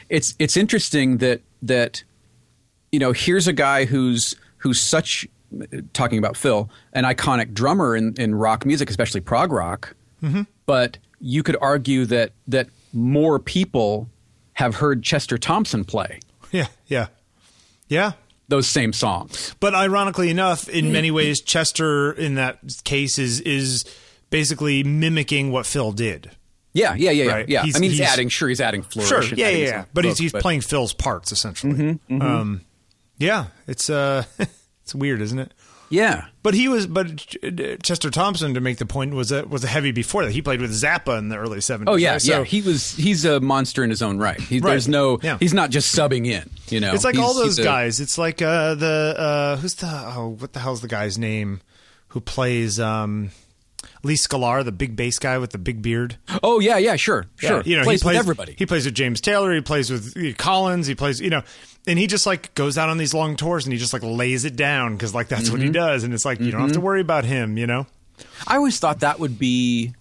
it's 0.09 0.35
it's 0.37 0.57
interesting 0.57 1.17
that 1.19 1.41
that 1.61 2.03
you 2.91 2.99
know 2.99 3.13
here's 3.13 3.47
a 3.47 3.53
guy 3.53 3.85
who's 3.85 4.35
who's 4.57 4.79
such 4.81 5.27
talking 5.93 6.17
about 6.17 6.37
Phil, 6.37 6.69
an 6.93 7.03
iconic 7.03 7.53
drummer 7.53 7.95
in, 7.95 8.13
in 8.17 8.35
rock 8.35 8.65
music, 8.65 8.89
especially 8.89 9.21
prog 9.21 9.51
rock. 9.51 9.95
Mm-hmm. 10.21 10.41
But 10.65 10.97
you 11.19 11.43
could 11.43 11.57
argue 11.61 12.05
that 12.05 12.31
that 12.47 12.67
more 12.93 13.39
people 13.39 14.09
have 14.53 14.75
heard 14.75 15.01
Chester 15.03 15.37
Thompson 15.37 15.83
play 15.83 16.19
Yeah, 16.51 16.67
yeah, 16.87 17.07
yeah. 17.87 18.11
those 18.47 18.67
same 18.67 18.93
songs. 18.93 19.55
But 19.59 19.73
ironically 19.73 20.29
enough, 20.29 20.69
in 20.69 20.91
many 20.91 21.07
Mm-hmm. 21.09 21.15
ways, 21.15 21.41
Chester 21.41 22.11
in 22.13 22.35
that 22.35 22.59
case 22.83 23.17
is 23.19 23.39
is 23.41 23.83
basically 24.29 24.83
mimicking 24.83 25.51
what 25.51 25.65
Phil 25.65 25.91
did. 25.91 26.31
Yeah, 26.75 26.95
yeah, 26.95 27.11
yeah, 27.11 27.23
yeah. 27.25 27.31
Right. 27.31 27.49
yeah. 27.49 27.61
He's- 27.63 27.75
I 27.75 27.79
mean, 27.79 27.89
he's, 27.91 27.99
he's- 27.99 28.11
adding. 28.13 28.29
Sure, 28.29 28.49
he's 28.49 28.61
adding 28.61 28.81
flourish. 28.81 29.09
Sure, 29.09 29.23
yeah, 29.37 29.49
yeah, 29.49 29.65
yeah. 29.67 29.85
But 29.93 30.05
he's 30.05 30.13
hook, 30.17 30.21
he's 30.23 30.31
playing 30.33 30.61
Phil's 30.61 30.93
parts 30.93 31.31
essentially. 31.31 31.73
Mm-hmm, 31.73 32.21
Um, 32.21 32.61
yeah, 33.19 33.45
it's 33.67 33.89
uh, 33.91 34.23
it's 34.83 34.93
weird, 34.95 35.21
isn't 35.21 35.39
it? 35.39 35.51
Yeah, 35.89 36.25
But 36.41 36.55
he 36.55 36.69
was, 36.69 36.87
but 36.87 37.17
Chester 37.83 38.09
Thompson, 38.09 38.55
to 38.55 38.59
make 38.61 38.77
the 38.77 38.85
point, 38.85 39.13
was 39.13 39.31
a 39.31 39.45
was 39.45 39.63
a 39.63 39.67
heavy 39.67 39.91
before 39.91 40.25
that. 40.25 40.31
He 40.31 40.41
played 40.41 40.59
with 40.59 40.71
Zappa 40.71 41.19
in 41.19 41.29
the 41.29 41.37
early 41.37 41.61
seventies. 41.61 41.91
Oh 41.93 41.95
yeah, 41.97 42.13
right? 42.13 42.21
So 42.21 42.39
yeah. 42.39 42.43
He 42.45 42.61
was 42.61 42.95
he's 42.95 43.25
a 43.25 43.39
monster 43.39 43.83
in 43.83 43.91
his 43.91 44.01
own 44.01 44.17
right. 44.17 44.39
He, 44.39 44.59
Right. 44.59 44.71
There's 44.71 44.87
no 44.87 45.19
Yeah. 45.21 45.37
he's 45.39 45.53
not 45.53 45.69
just 45.69 45.95
subbing 45.95 46.25
in. 46.25 46.49
You 46.69 46.79
know, 46.79 46.93
It's 46.95 47.03
like 47.03 47.13
He's- 47.13 47.27
all 47.27 47.35
those 47.35 47.57
he's 47.57 47.59
a- 47.59 47.63
guys. 47.63 47.99
It's 47.99 48.17
like 48.17 48.41
uh, 48.41 48.73
the 48.73 49.15
uh, 49.17 49.57
who's 49.57 49.75
the 49.75 49.87
oh 49.87 50.35
what 50.39 50.53
the 50.53 50.59
hell's 50.59 50.81
the 50.81 50.87
guy's 50.87 51.19
name 51.19 51.61
who 52.07 52.21
plays 52.21 52.79
um 52.79 53.29
Lee 54.01 54.15
Sklar, 54.15 54.65
the 54.65 54.71
big 54.71 54.95
bass 54.95 55.19
guy 55.19 55.37
with 55.37 55.51
the 55.51 55.57
big 55.59 55.81
beard. 55.83 56.17
Oh 56.41 56.59
yeah, 56.59 56.77
yeah, 56.77 56.95
sure, 56.95 57.27
sure. 57.35 57.61
You 57.65 57.77
know, 57.77 57.83
plays, 57.83 58.01
he 58.01 58.03
plays 58.05 58.13
with 58.15 58.19
everybody. 58.19 58.55
He 58.57 58.65
plays 58.65 58.85
with 58.85 58.95
James 58.95 59.21
Taylor. 59.21 59.53
He 59.53 59.61
plays 59.61 59.91
with 59.91 60.17
uh, 60.17 60.33
Collins. 60.37 60.87
He 60.87 60.95
plays, 60.95 61.21
you 61.21 61.29
know, 61.29 61.43
and 61.87 61.99
he 61.99 62.07
just 62.07 62.25
like 62.25 62.53
goes 62.55 62.77
out 62.77 62.89
on 62.89 62.97
these 62.97 63.13
long 63.13 63.35
tours 63.35 63.65
and 63.65 63.73
he 63.73 63.79
just 63.79 63.93
like 63.93 64.03
lays 64.03 64.45
it 64.45 64.55
down 64.55 64.93
because 64.93 65.13
like 65.13 65.27
that's 65.27 65.49
what 65.49 65.59
he 65.59 65.67
mm-hmm. 65.67 65.73
does. 65.73 66.03
And 66.03 66.13
it's 66.13 66.25
like 66.25 66.39
you 66.39 66.51
don't 66.51 66.61
have 66.61 66.71
to 66.71 66.75
mm-hmm. 66.75 66.85
worry 66.85 67.01
about 67.01 67.25
him, 67.25 67.57
you 67.57 67.67
know. 67.67 67.85
I 68.47 68.55
always 68.55 68.79
thought 68.79 69.01
that 69.01 69.19
would 69.19 69.37
be 69.37 69.93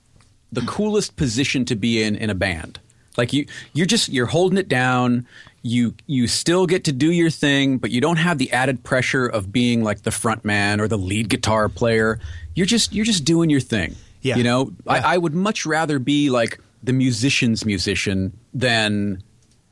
the 0.53 0.61
coolest 0.63 1.17
position 1.17 1.65
to 1.67 1.77
be 1.77 2.03
in 2.03 2.15
in 2.17 2.31
a 2.31 2.35
band. 2.35 2.79
Like 3.17 3.33
you, 3.33 3.47
you're 3.73 3.87
just 3.87 4.09
you're 4.11 4.27
holding 4.27 4.59
it 4.59 4.69
down. 4.69 5.27
You 5.63 5.95
you 6.07 6.29
still 6.29 6.67
get 6.67 6.85
to 6.85 6.93
do 6.93 7.11
your 7.11 7.31
thing, 7.31 7.79
but 7.79 7.91
you 7.91 8.01
don't 8.01 8.17
have 8.17 8.39
the 8.39 8.53
added 8.53 8.85
pressure 8.85 9.27
of 9.27 9.53
being 9.53 9.83
like 9.83 10.03
the 10.03 10.11
front 10.11 10.45
man 10.45 10.81
or 10.81 10.89
the 10.89 10.99
lead 10.99 11.29
guitar 11.29 11.69
player. 11.69 12.21
You're 12.55 12.67
just 12.67 12.93
you're 12.93 13.05
just 13.05 13.25
doing 13.25 13.51
your 13.51 13.61
thing. 13.61 13.97
Yeah. 14.23 14.37
You 14.37 14.45
know, 14.45 14.73
I, 14.87 15.15
I 15.15 15.19
would 15.19 15.35
much 15.35 15.67
rather 15.67 15.99
be 15.99 16.31
like 16.31 16.61
the 16.83 16.93
musician's 16.93 17.65
musician 17.65 18.39
than 18.55 19.23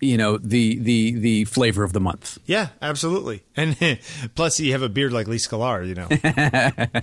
you 0.00 0.16
know 0.16 0.38
the 0.38 0.78
the 0.78 1.12
the 1.12 1.44
flavor 1.44 1.84
of 1.84 1.92
the 1.92 2.00
month. 2.00 2.38
Yeah, 2.46 2.68
absolutely. 2.80 3.42
And 3.56 3.76
plus, 4.34 4.58
you 4.58 4.72
have 4.72 4.82
a 4.82 4.88
beard 4.88 5.12
like 5.12 5.28
Lee 5.28 5.36
Sklar. 5.36 5.86
You 5.86 5.94
know, 5.94 6.06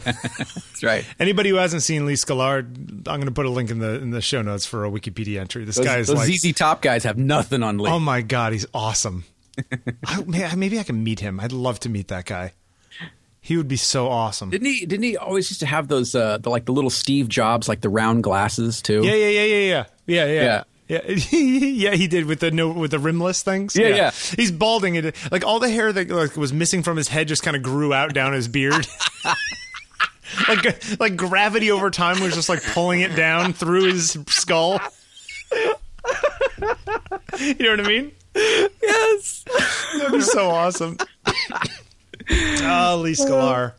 That's 0.01 0.83
right. 0.83 1.05
anybody 1.19 1.49
who 1.49 1.55
hasn't 1.55 1.83
seen 1.83 2.05
Lee 2.05 2.13
Sklar, 2.13 2.59
I'm 2.59 3.03
going 3.03 3.25
to 3.25 3.31
put 3.31 3.45
a 3.45 3.49
link 3.49 3.69
in 3.69 3.79
the 3.79 3.95
in 4.01 4.11
the 4.11 4.21
show 4.21 4.41
notes 4.41 4.65
for 4.65 4.85
a 4.85 4.89
Wikipedia 4.89 5.39
entry. 5.39 5.63
This 5.63 5.75
Those, 5.77 5.85
guy 5.85 5.97
is 5.97 6.07
those 6.07 6.17
like, 6.17 6.39
ZZ 6.39 6.53
Top 6.53 6.81
guys 6.81 7.03
have 7.03 7.17
nothing 7.17 7.63
on 7.63 7.77
Lee. 7.77 7.89
oh 7.89 7.99
my 7.99 8.21
god, 8.21 8.53
he's 8.53 8.65
awesome. 8.73 9.25
I, 10.05 10.55
maybe 10.55 10.79
I 10.79 10.83
can 10.83 11.03
meet 11.03 11.19
him. 11.19 11.39
I'd 11.39 11.51
love 11.51 11.79
to 11.81 11.89
meet 11.89 12.09
that 12.09 12.25
guy. 12.25 12.53
He 13.41 13.55
would 13.55 13.67
be 13.69 13.77
so 13.77 14.09
awesome. 14.09 14.49
Didn't 14.49 14.67
he? 14.67 14.85
Didn't 14.85 15.03
he 15.03 15.15
always 15.15 15.49
used 15.49 15.61
to 15.61 15.65
have 15.67 15.87
those 15.87 16.13
uh, 16.13 16.37
the 16.37 16.49
like 16.49 16.65
the 16.65 16.73
little 16.73 16.89
Steve 16.89 17.29
Jobs 17.29 17.69
like 17.69 17.79
the 17.79 17.89
round 17.89 18.23
glasses 18.23 18.81
too? 18.81 19.03
Yeah, 19.05 19.13
yeah, 19.13 19.29
yeah, 19.29 19.43
yeah, 19.43 19.55
yeah, 19.55 19.85
yeah, 20.05 20.25
yeah. 20.25 20.43
Yeah. 20.43 20.63
Yeah, 20.87 21.01
yeah, 21.07 21.95
he 21.95 22.07
did 22.07 22.25
with 22.25 22.39
the 22.39 22.51
no 22.51 22.69
with 22.69 22.91
the 22.91 22.99
rimless 22.99 23.41
things. 23.43 23.75
Yeah, 23.75 23.89
yeah. 23.89 24.11
He's 24.11 24.51
balding 24.51 24.95
it. 24.95 25.15
Like 25.31 25.43
all 25.45 25.59
the 25.59 25.69
hair 25.69 25.91
that 25.91 26.09
like 26.09 26.37
was 26.37 26.53
missing 26.53 26.81
from 26.81 26.95
his 26.95 27.09
head 27.09 27.27
just 27.27 27.43
kind 27.43 27.57
of 27.57 27.63
grew 27.63 27.93
out 27.93 28.13
down 28.13 28.33
his 28.33 28.47
beard. 28.47 28.87
like 30.47 30.99
like 30.99 31.17
gravity 31.17 31.71
over 31.71 31.89
time 31.89 32.21
was 32.21 32.33
just 32.33 32.47
like 32.47 32.63
pulling 32.63 33.01
it 33.01 33.15
down 33.15 33.51
through 33.53 33.85
his 33.85 34.17
skull. 34.27 34.79
you 37.39 37.55
know 37.59 37.71
what 37.71 37.79
I 37.81 37.87
mean? 37.87 38.11
Yes. 38.35 39.43
That'd 39.97 40.13
be 40.13 40.21
so 40.21 40.49
awesome. 40.49 40.97
oh, 41.25 43.01
Lee 43.03 43.13
Sklar. 43.13 43.73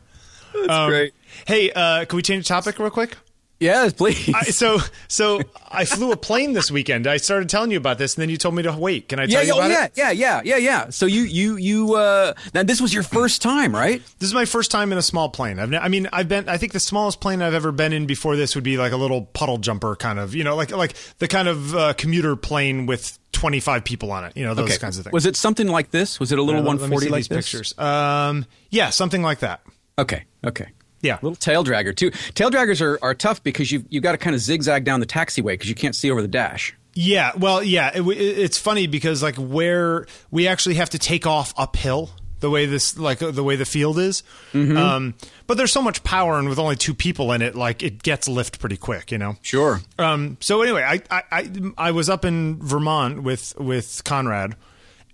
Um, 0.67 0.89
Great. 0.89 1.13
Hey, 1.47 1.71
uh, 1.71 2.05
can 2.05 2.17
we 2.17 2.21
change 2.21 2.47
the 2.47 2.49
topic 2.53 2.77
real 2.79 2.89
quick? 2.89 3.17
Yes, 3.59 3.91
please. 3.91 4.33
I, 4.33 4.43
so 4.45 4.77
so 5.09 5.41
I 5.69 5.83
flew 5.83 6.13
a 6.13 6.17
plane 6.17 6.53
this 6.53 6.71
weekend. 6.71 7.07
I 7.07 7.17
started 7.17 7.49
telling 7.49 7.71
you 7.71 7.77
about 7.77 7.97
this, 7.97 8.15
and 8.15 8.21
then 8.21 8.29
you 8.29 8.37
told 8.37 8.55
me 8.55 8.63
to 8.63 8.71
wait. 8.71 9.09
Can 9.09 9.19
I 9.19 9.25
tell 9.25 9.41
yeah, 9.43 9.47
you 9.47 9.53
oh, 9.53 9.57
about 9.57 9.71
yeah, 9.71 9.85
it? 9.85 9.91
yeah, 9.95 10.11
yeah, 10.11 10.41
yeah, 10.43 10.55
yeah. 10.55 10.57
Yeah. 10.57 10.89
So 10.91 11.05
you, 11.05 11.23
you, 11.23 11.57
you. 11.57 11.95
Uh, 11.95 12.33
now 12.53 12.63
this 12.63 12.79
was 12.79 12.93
your 12.93 13.03
first 13.03 13.41
time, 13.41 13.73
right? 13.75 14.01
This 14.19 14.29
is 14.29 14.33
my 14.33 14.45
first 14.45 14.71
time 14.71 14.93
in 14.93 14.97
a 14.97 15.01
small 15.01 15.27
plane. 15.29 15.59
I've, 15.59 15.73
I 15.73 15.89
mean, 15.89 16.07
I've 16.13 16.29
been. 16.29 16.47
I 16.47 16.55
think 16.57 16.71
the 16.71 16.79
smallest 16.79 17.19
plane 17.19 17.41
I've 17.41 17.53
ever 17.53 17.73
been 17.73 17.91
in 17.91 18.05
before 18.05 18.37
this 18.37 18.55
would 18.55 18.63
be 18.63 18.77
like 18.77 18.93
a 18.93 18.97
little 18.97 19.23
puddle 19.23 19.57
jumper 19.57 19.95
kind 19.97 20.19
of, 20.19 20.33
you 20.35 20.45
know, 20.45 20.55
like 20.55 20.71
like 20.71 20.93
the 21.17 21.27
kind 21.27 21.49
of 21.49 21.75
uh, 21.75 21.93
commuter 21.93 22.37
plane 22.37 22.85
with 22.85 23.19
twenty 23.33 23.59
five 23.59 23.83
people 23.83 24.11
on 24.13 24.23
it. 24.23 24.37
You 24.37 24.45
know, 24.45 24.53
those 24.53 24.77
kinds 24.77 24.97
of 24.97 25.03
things. 25.03 25.11
Was 25.13 25.25
it 25.25 25.35
something 25.35 25.67
like 25.67 25.91
this? 25.91 26.17
Was 26.17 26.31
it 26.31 26.39
a 26.39 26.43
little 26.43 26.61
Uh, 26.61 26.63
let- 26.63 26.79
let 26.79 26.89
me 26.89 26.95
140 26.95 27.05
see 27.05 27.11
like 27.11 27.19
these 27.19 27.27
this? 27.27 27.51
pictures. 27.51 27.77
Um, 27.77 28.45
yeah, 28.69 28.89
something 28.89 29.21
like 29.21 29.39
that. 29.39 29.61
Okay, 29.97 30.23
okay. 30.45 30.67
Yeah. 31.01 31.15
Little 31.21 31.35
tail 31.35 31.63
dragger 31.63 31.95
too. 31.95 32.11
Tail 32.33 32.51
draggers 32.51 32.81
are, 32.81 32.99
are 33.01 33.13
tough 33.15 33.41
because 33.43 33.71
you've 33.71 33.85
you 33.89 34.01
got 34.01 34.11
to 34.13 34.17
kind 34.17 34.35
of 34.35 34.41
zigzag 34.41 34.83
down 34.83 34.99
the 34.99 35.05
taxiway 35.05 35.53
because 35.53 35.69
you 35.69 35.75
can't 35.75 35.95
see 35.95 36.11
over 36.11 36.21
the 36.21 36.27
dash. 36.27 36.75
Yeah, 36.93 37.31
well, 37.37 37.63
yeah, 37.63 37.91
it, 37.95 38.01
it- 38.01 38.17
it's 38.39 38.57
funny 38.57 38.87
because 38.87 39.23
like 39.23 39.35
where 39.35 40.07
we 40.31 40.47
actually 40.47 40.75
have 40.75 40.89
to 40.91 40.99
take 40.99 41.25
off 41.27 41.53
uphill 41.55 42.09
the 42.41 42.49
way 42.49 42.65
this 42.65 42.97
like 42.97 43.19
the 43.19 43.43
way 43.43 43.55
the 43.57 43.65
field 43.65 43.99
is. 43.99 44.23
Mm-hmm. 44.53 44.75
Um, 44.77 45.13
but 45.45 45.57
there's 45.57 45.71
so 45.73 45.81
much 45.81 46.03
power 46.03 46.39
and 46.39 46.47
with 46.49 46.57
only 46.57 46.75
two 46.77 46.93
people 46.93 47.31
in 47.33 47.41
it, 47.41 47.53
like 47.55 47.83
it 47.83 48.01
gets 48.01 48.27
lift 48.29 48.59
pretty 48.59 48.77
quick, 48.77 49.11
you 49.11 49.17
know. 49.17 49.35
Sure. 49.41 49.81
Um, 49.97 50.37
so 50.39 50.61
anyway, 50.61 50.83
I, 50.83 51.01
I 51.11 51.23
I 51.31 51.51
I 51.77 51.91
was 51.91 52.09
up 52.09 52.23
in 52.25 52.57
Vermont 52.61 53.23
with 53.23 53.53
with 53.59 54.01
Conrad, 54.05 54.55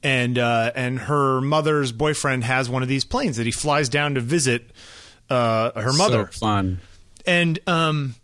and 0.04 0.38
uh, 0.38 0.72
and 0.76 1.00
her 1.00 1.42
mother's 1.42 1.92
boyfriend 1.92 2.44
has 2.44 2.70
one 2.70 2.84
of 2.84 2.88
these 2.90 3.04
planes 3.06 3.38
that 3.38 3.46
he 3.48 3.52
flies 3.52 3.90
down 3.90 4.14
to 4.16 4.22
visit 4.22 4.70
uh, 5.30 5.80
her 5.82 5.94
mother 5.94 6.30
So 6.32 6.40
fun. 6.40 6.80
and 7.26 7.60
um 7.68 8.16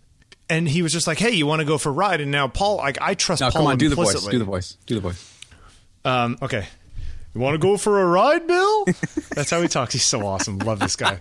and 0.50 0.68
he 0.68 0.82
was 0.82 0.92
just 0.92 1.08
like, 1.08 1.18
"Hey, 1.20 1.32
you 1.32 1.46
want 1.46 1.60
to 1.62 1.66
go 1.66 1.78
for 1.78 1.90
a 1.90 1.94
ride?" 1.94 2.20
And 2.22 2.30
now 2.32 2.48
Paul, 2.48 2.78
like, 2.78 2.98
I 3.02 3.14
trust 3.14 3.40
Now 3.42 3.50
Paul 3.52 3.62
come 3.64 3.72
on, 3.72 3.78
do 3.78 3.88
the 3.90 3.96
voice. 3.96 4.26
Do 4.26 4.38
the 4.38 4.44
voice. 4.46 4.78
Do 4.86 4.96
the 4.96 5.02
voice. 5.02 5.40
Um, 6.04 6.38
okay, 6.42 6.66
you 7.34 7.40
want 7.42 7.54
to 7.54 7.58
go 7.60 7.78
for 7.78 8.02
a 8.02 8.06
ride, 8.06 8.46
Bill? 8.48 8.86
That's 9.36 9.50
how 9.50 9.62
he 9.62 9.68
talks. 9.68 9.94
He's 9.94 10.04
so 10.04 10.26
awesome. 10.26 10.58
Love 10.60 10.80
this 10.80 10.96
guy. 10.96 11.20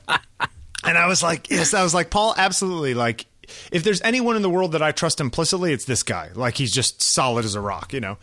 And 0.84 0.96
I 0.96 1.06
was 1.06 1.22
like, 1.22 1.50
yes, 1.50 1.74
I 1.74 1.82
was 1.82 1.92
like, 1.94 2.10
Paul, 2.10 2.34
absolutely. 2.36 2.94
Like, 2.94 3.26
if 3.70 3.84
there's 3.84 4.00
anyone 4.00 4.36
in 4.36 4.42
the 4.42 4.48
world 4.50 4.72
that 4.72 4.82
I 4.82 4.92
trust 4.92 5.20
implicitly, 5.20 5.72
it's 5.74 5.84
this 5.84 6.02
guy. 6.02 6.30
Like, 6.34 6.56
he's 6.56 6.72
just 6.72 7.02
solid 7.02 7.44
as 7.44 7.54
a 7.54 7.60
rock, 7.60 7.92
you 7.92 8.00
know. 8.00 8.16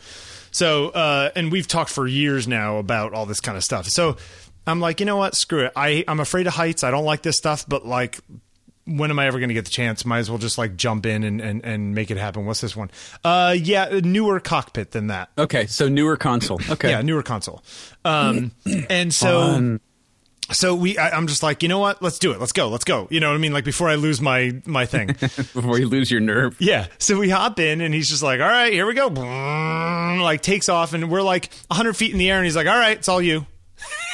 So, 0.50 0.88
uh, 0.88 1.30
and 1.36 1.52
we've 1.52 1.68
talked 1.68 1.90
for 1.90 2.06
years 2.08 2.48
now 2.48 2.78
about 2.78 3.12
all 3.14 3.24
this 3.26 3.38
kind 3.40 3.56
of 3.56 3.62
stuff. 3.62 3.86
So, 3.86 4.16
I'm 4.68 4.80
like, 4.80 5.00
you 5.00 5.06
know 5.06 5.16
what? 5.16 5.34
Screw 5.34 5.64
it. 5.64 5.72
I 5.74 6.04
I'm 6.06 6.20
afraid 6.20 6.46
of 6.46 6.52
heights. 6.54 6.84
I 6.84 6.90
don't 6.90 7.04
like 7.04 7.22
this 7.22 7.36
stuff. 7.36 7.64
But 7.66 7.86
like, 7.86 8.18
when 8.86 9.10
am 9.10 9.18
I 9.18 9.26
ever 9.26 9.38
going 9.38 9.48
to 9.48 9.54
get 9.54 9.64
the 9.64 9.70
chance? 9.70 10.04
Might 10.04 10.18
as 10.18 10.30
well 10.30 10.38
just 10.38 10.56
like 10.58 10.76
jump 10.76 11.04
in 11.06 11.22
and, 11.24 11.40
and, 11.40 11.64
and 11.64 11.94
make 11.94 12.10
it 12.10 12.16
happen. 12.16 12.46
What's 12.46 12.60
this 12.60 12.74
one? 12.76 12.90
Uh, 13.24 13.54
yeah, 13.58 14.00
newer 14.02 14.40
cockpit 14.40 14.92
than 14.92 15.08
that. 15.08 15.30
Okay, 15.36 15.66
so 15.66 15.88
newer 15.88 16.16
console. 16.16 16.60
Okay. 16.70 16.90
Yeah, 16.90 17.02
newer 17.02 17.22
console. 17.22 17.62
Um, 18.04 18.52
and 18.90 19.12
so, 19.12 19.40
Fun. 19.52 19.80
so 20.50 20.74
we, 20.74 20.96
I, 20.96 21.10
I'm 21.10 21.26
just 21.26 21.42
like, 21.42 21.62
you 21.62 21.68
know 21.68 21.78
what? 21.80 22.00
Let's 22.02 22.18
do 22.18 22.32
it. 22.32 22.40
Let's 22.40 22.52
go. 22.52 22.68
Let's 22.70 22.84
go. 22.84 23.08
You 23.10 23.20
know 23.20 23.28
what 23.28 23.34
I 23.34 23.38
mean? 23.38 23.52
Like 23.52 23.64
before 23.64 23.88
I 23.90 23.96
lose 23.96 24.20
my 24.22 24.60
my 24.64 24.86
thing. 24.86 25.08
Before 25.18 25.78
you 25.78 25.86
lose 25.88 26.10
your 26.10 26.20
nerve. 26.20 26.56
yeah. 26.58 26.86
So 26.98 27.18
we 27.18 27.28
hop 27.28 27.58
in, 27.60 27.80
and 27.82 27.92
he's 27.92 28.08
just 28.08 28.22
like, 28.22 28.40
all 28.40 28.48
right, 28.48 28.72
here 28.72 28.86
we 28.86 28.94
go. 28.94 29.08
Like 29.08 30.40
takes 30.40 30.68
off, 30.70 30.94
and 30.94 31.10
we're 31.10 31.20
like 31.22 31.52
100 31.68 31.94
feet 31.94 32.12
in 32.12 32.18
the 32.18 32.30
air, 32.30 32.36
and 32.36 32.44
he's 32.46 32.56
like, 32.56 32.66
all 32.66 32.78
right, 32.78 32.96
it's 32.96 33.08
all 33.08 33.20
you. 33.20 33.46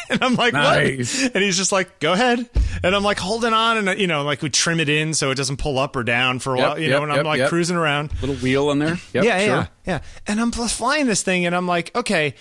And 0.10 0.22
I'm 0.22 0.34
like, 0.34 0.52
Nice. 0.52 1.22
what? 1.22 1.34
And 1.34 1.44
he's 1.44 1.56
just 1.56 1.72
like, 1.72 1.98
go 1.98 2.12
ahead. 2.12 2.48
And 2.82 2.94
I'm 2.94 3.02
like 3.02 3.18
holding 3.18 3.52
on, 3.52 3.88
and 3.88 3.98
you 4.00 4.06
know, 4.06 4.22
like 4.22 4.42
we 4.42 4.50
trim 4.50 4.80
it 4.80 4.88
in 4.88 5.14
so 5.14 5.30
it 5.30 5.34
doesn't 5.36 5.56
pull 5.56 5.78
up 5.78 5.96
or 5.96 6.02
down 6.04 6.38
for 6.38 6.54
a 6.54 6.58
Yep, 6.58 6.68
while, 6.68 6.78
you 6.78 6.88
yep, 6.88 6.98
know. 6.98 7.02
And 7.04 7.12
I'm 7.12 7.24
like 7.24 7.48
cruising 7.48 7.76
around. 7.76 8.12
Little 8.20 8.36
wheel 8.36 8.70
in 8.70 8.78
there. 8.78 8.98
Yep, 9.12 9.24
yeah, 9.24 9.38
sure. 9.38 9.46
yeah, 9.48 9.66
yeah. 9.86 10.00
And 10.26 10.40
I'm 10.40 10.50
flying 10.52 11.06
this 11.06 11.22
thing, 11.22 11.46
and 11.46 11.54
I'm 11.54 11.66
like, 11.66 11.94
okay, 11.96 12.34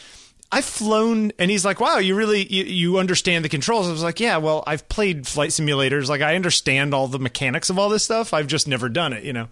I've 0.53 0.65
flown, 0.65 1.31
and 1.39 1.49
he's 1.51 1.65
like, 1.65 1.79
wow, 1.79 1.97
you 1.97 2.15
really 2.15 2.45
you, 2.45 2.63
you 2.63 2.97
understand 2.99 3.43
the 3.43 3.49
controls. 3.49 3.87
I 3.87 3.91
was 3.91 4.03
like, 4.03 4.19
yeah, 4.19 4.37
well, 4.37 4.63
I've 4.67 4.87
played 4.89 5.27
flight 5.27 5.49
simulators, 5.49 6.07
like 6.07 6.21
I 6.21 6.35
understand 6.35 6.93
all 6.93 7.07
the 7.07 7.19
mechanics 7.19 7.69
of 7.69 7.77
all 7.79 7.89
this 7.89 8.03
stuff. 8.05 8.33
I've 8.33 8.47
just 8.47 8.67
never 8.67 8.87
done 8.89 9.13
it, 9.13 9.23
you 9.23 9.33
know. 9.33 9.47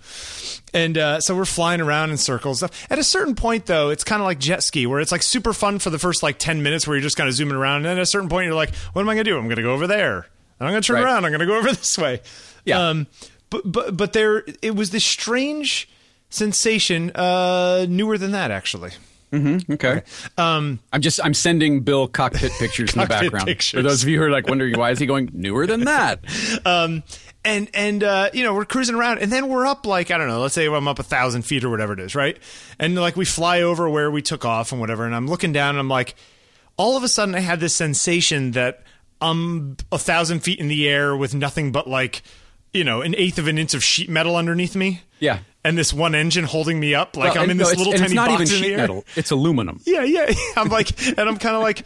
And 0.74 0.98
uh, 0.98 1.20
so 1.20 1.36
we're 1.36 1.46
flying 1.46 1.82
around 1.82 2.12
in 2.12 2.18
circles. 2.18 2.60
Stuff. 2.60 2.88
At 2.90 3.00
a 3.00 3.04
certain 3.04 3.36
point, 3.36 3.66
though, 3.66 3.90
it's 3.90 4.04
kind 4.04 4.22
of 4.22 4.26
like 4.26 4.40
jet 4.40 4.64
ski, 4.64 4.86
where 4.86 5.00
it's 5.00 5.12
like 5.12 5.24
super 5.24 5.54
fun 5.54 5.80
for 5.80 5.90
the 5.90 6.00
first 6.00 6.24
like 6.24 6.38
ten 6.40 6.64
minutes, 6.64 6.88
where 6.88 6.96
you're 6.96 7.04
just 7.04 7.18
kind 7.18 7.28
of 7.28 7.34
zooming 7.36 7.56
around. 7.56 7.78
And 7.78 7.86
then 7.86 7.98
at 7.98 8.04
a 8.04 8.06
certain 8.06 8.30
point, 8.30 8.46
you're 8.46 8.56
like, 8.56 8.74
what 8.94 9.02
am 9.02 9.10
I 9.10 9.16
going 9.16 9.26
to 9.26 9.32
do? 9.32 9.38
I'm 9.38 9.46
going 9.46 9.56
to 9.58 9.62
go 9.64 9.74
over 9.74 9.88
there. 9.88 10.28
And 10.60 10.68
I'm 10.68 10.72
going 10.72 10.82
to 10.82 10.88
turn 10.88 10.96
Right. 10.98 11.04
around. 11.06 11.26
I'm 11.26 11.32
going 11.32 11.40
to 11.40 11.46
go 11.48 11.58
over 11.58 11.70
this 11.74 11.98
way. 11.98 12.22
Yeah. 12.66 12.90
Um, 12.90 13.08
but 13.50 13.70
but 13.70 13.98
but 13.98 14.14
there, 14.14 14.44
it 14.62 14.76
was 14.76 14.92
this 14.92 15.04
strange 15.06 15.90
sensation, 16.30 17.12
uh, 17.16 17.86
newer 17.90 18.18
than 18.18 18.32
that 18.32 18.52
actually. 18.52 18.92
Okay. 19.34 20.04
Um, 20.38 20.80
I'm 20.92 21.02
just 21.02 21.20
I'm 21.24 21.34
sending 21.34 21.82
Bill 21.82 22.08
cockpit 22.08 22.52
pictures 22.60 22.94
in 22.94 23.02
the 23.02 23.06
background 23.10 23.46
pictures. 23.48 23.80
for 23.80 23.82
those 23.82 24.04
of 24.04 24.10
you 24.10 24.18
who 24.18 24.26
are 24.26 24.30
like 24.30 24.48
wondering 24.48 24.78
why 24.78 24.92
is 24.92 25.00
he 25.00 25.06
going 25.06 25.30
newer 25.34 25.66
than 25.68 25.86
that? 25.86 26.20
Um, 26.66 27.04
and 27.44 27.70
and 27.74 28.04
uh, 28.04 28.30
you 28.34 28.44
know 28.44 28.54
we're 28.54 28.66
cruising 28.66 28.96
around, 28.96 29.20
and 29.20 29.32
then 29.32 29.48
we're 29.48 29.66
up 29.66 29.86
like 29.86 30.12
I 30.12 30.18
don't 30.18 30.28
know, 30.28 30.42
let's 30.42 30.54
say 30.54 30.68
I'm 30.68 30.88
up 30.88 31.00
a 31.00 31.04
thousand 31.04 31.42
feet 31.44 31.64
or 31.64 31.70
whatever 31.70 31.94
it 31.94 32.00
is, 32.00 32.14
right? 32.14 32.38
And 32.78 32.96
like 32.96 33.16
we 33.16 33.26
fly 33.26 33.62
over 33.62 33.90
where 33.90 34.12
we 34.12 34.22
took 34.22 34.46
off 34.46 34.72
and 34.72 34.80
whatever, 34.80 35.06
and 35.06 35.16
I'm 35.16 35.28
looking 35.28 35.52
down, 35.52 35.72
and 35.72 35.80
I'm 35.80 35.88
like, 35.90 36.16
all 36.78 36.98
of 36.98 37.04
a 37.04 37.08
sudden 37.08 37.34
I 37.34 37.40
had 37.40 37.60
this 37.60 37.76
sensation 37.76 38.52
that 38.52 38.84
I'm 39.22 39.78
a 39.92 39.98
thousand 39.98 40.42
feet 40.42 40.60
in 40.60 40.68
the 40.68 40.88
air 40.88 41.16
with 41.16 41.34
nothing 41.34 41.72
but 41.72 41.88
like 41.88 42.22
you 42.74 42.84
know 42.84 43.02
an 43.02 43.16
eighth 43.16 43.40
of 43.40 43.48
an 43.48 43.58
inch 43.58 43.74
of 43.74 43.84
sheet 43.84 44.10
metal 44.10 44.36
underneath 44.36 44.76
me. 44.76 45.02
Yeah. 45.20 45.40
And 45.64 45.78
this 45.78 45.94
one 45.94 46.16
engine 46.16 46.44
holding 46.46 46.80
me 46.80 46.96
up, 46.96 47.16
like 47.16 47.36
Well, 47.36 47.44
I'm 47.44 47.50
in 47.50 47.52
and 47.52 47.60
this 47.60 47.76
little 47.78 47.94
tiny 47.94 48.06
it's 48.06 48.14
not 48.14 48.30
box 48.30 48.42
even 48.52 48.56
in 48.56 48.62
the 48.64 48.72
air. 48.72 48.78
metal. 48.78 49.06
It's 49.16 49.30
aluminum. 49.30 49.80
Yeah, 49.86 50.02
yeah. 50.04 50.32
I'm 50.56 50.70
like, 50.70 51.08
and 51.08 51.20
I'm 51.20 51.38
kind 51.38 51.56
of 51.56 51.62
like, 51.62 51.86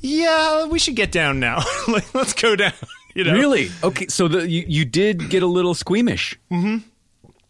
yeah, 0.00 0.66
we 0.66 0.78
should 0.78 0.96
get 0.96 1.12
down 1.12 1.38
now. 1.40 1.62
like, 1.88 2.14
let's 2.14 2.32
go 2.34 2.56
down. 2.56 2.72
You 3.14 3.24
know? 3.24 3.34
Really? 3.34 3.70
Okay, 3.84 4.06
so 4.06 4.26
the 4.26 4.48
you, 4.48 4.64
you 4.66 4.84
did 4.86 5.28
get 5.28 5.42
a 5.42 5.46
little 5.46 5.74
squeamish. 5.74 6.38
Mm-hmm. 6.50 6.78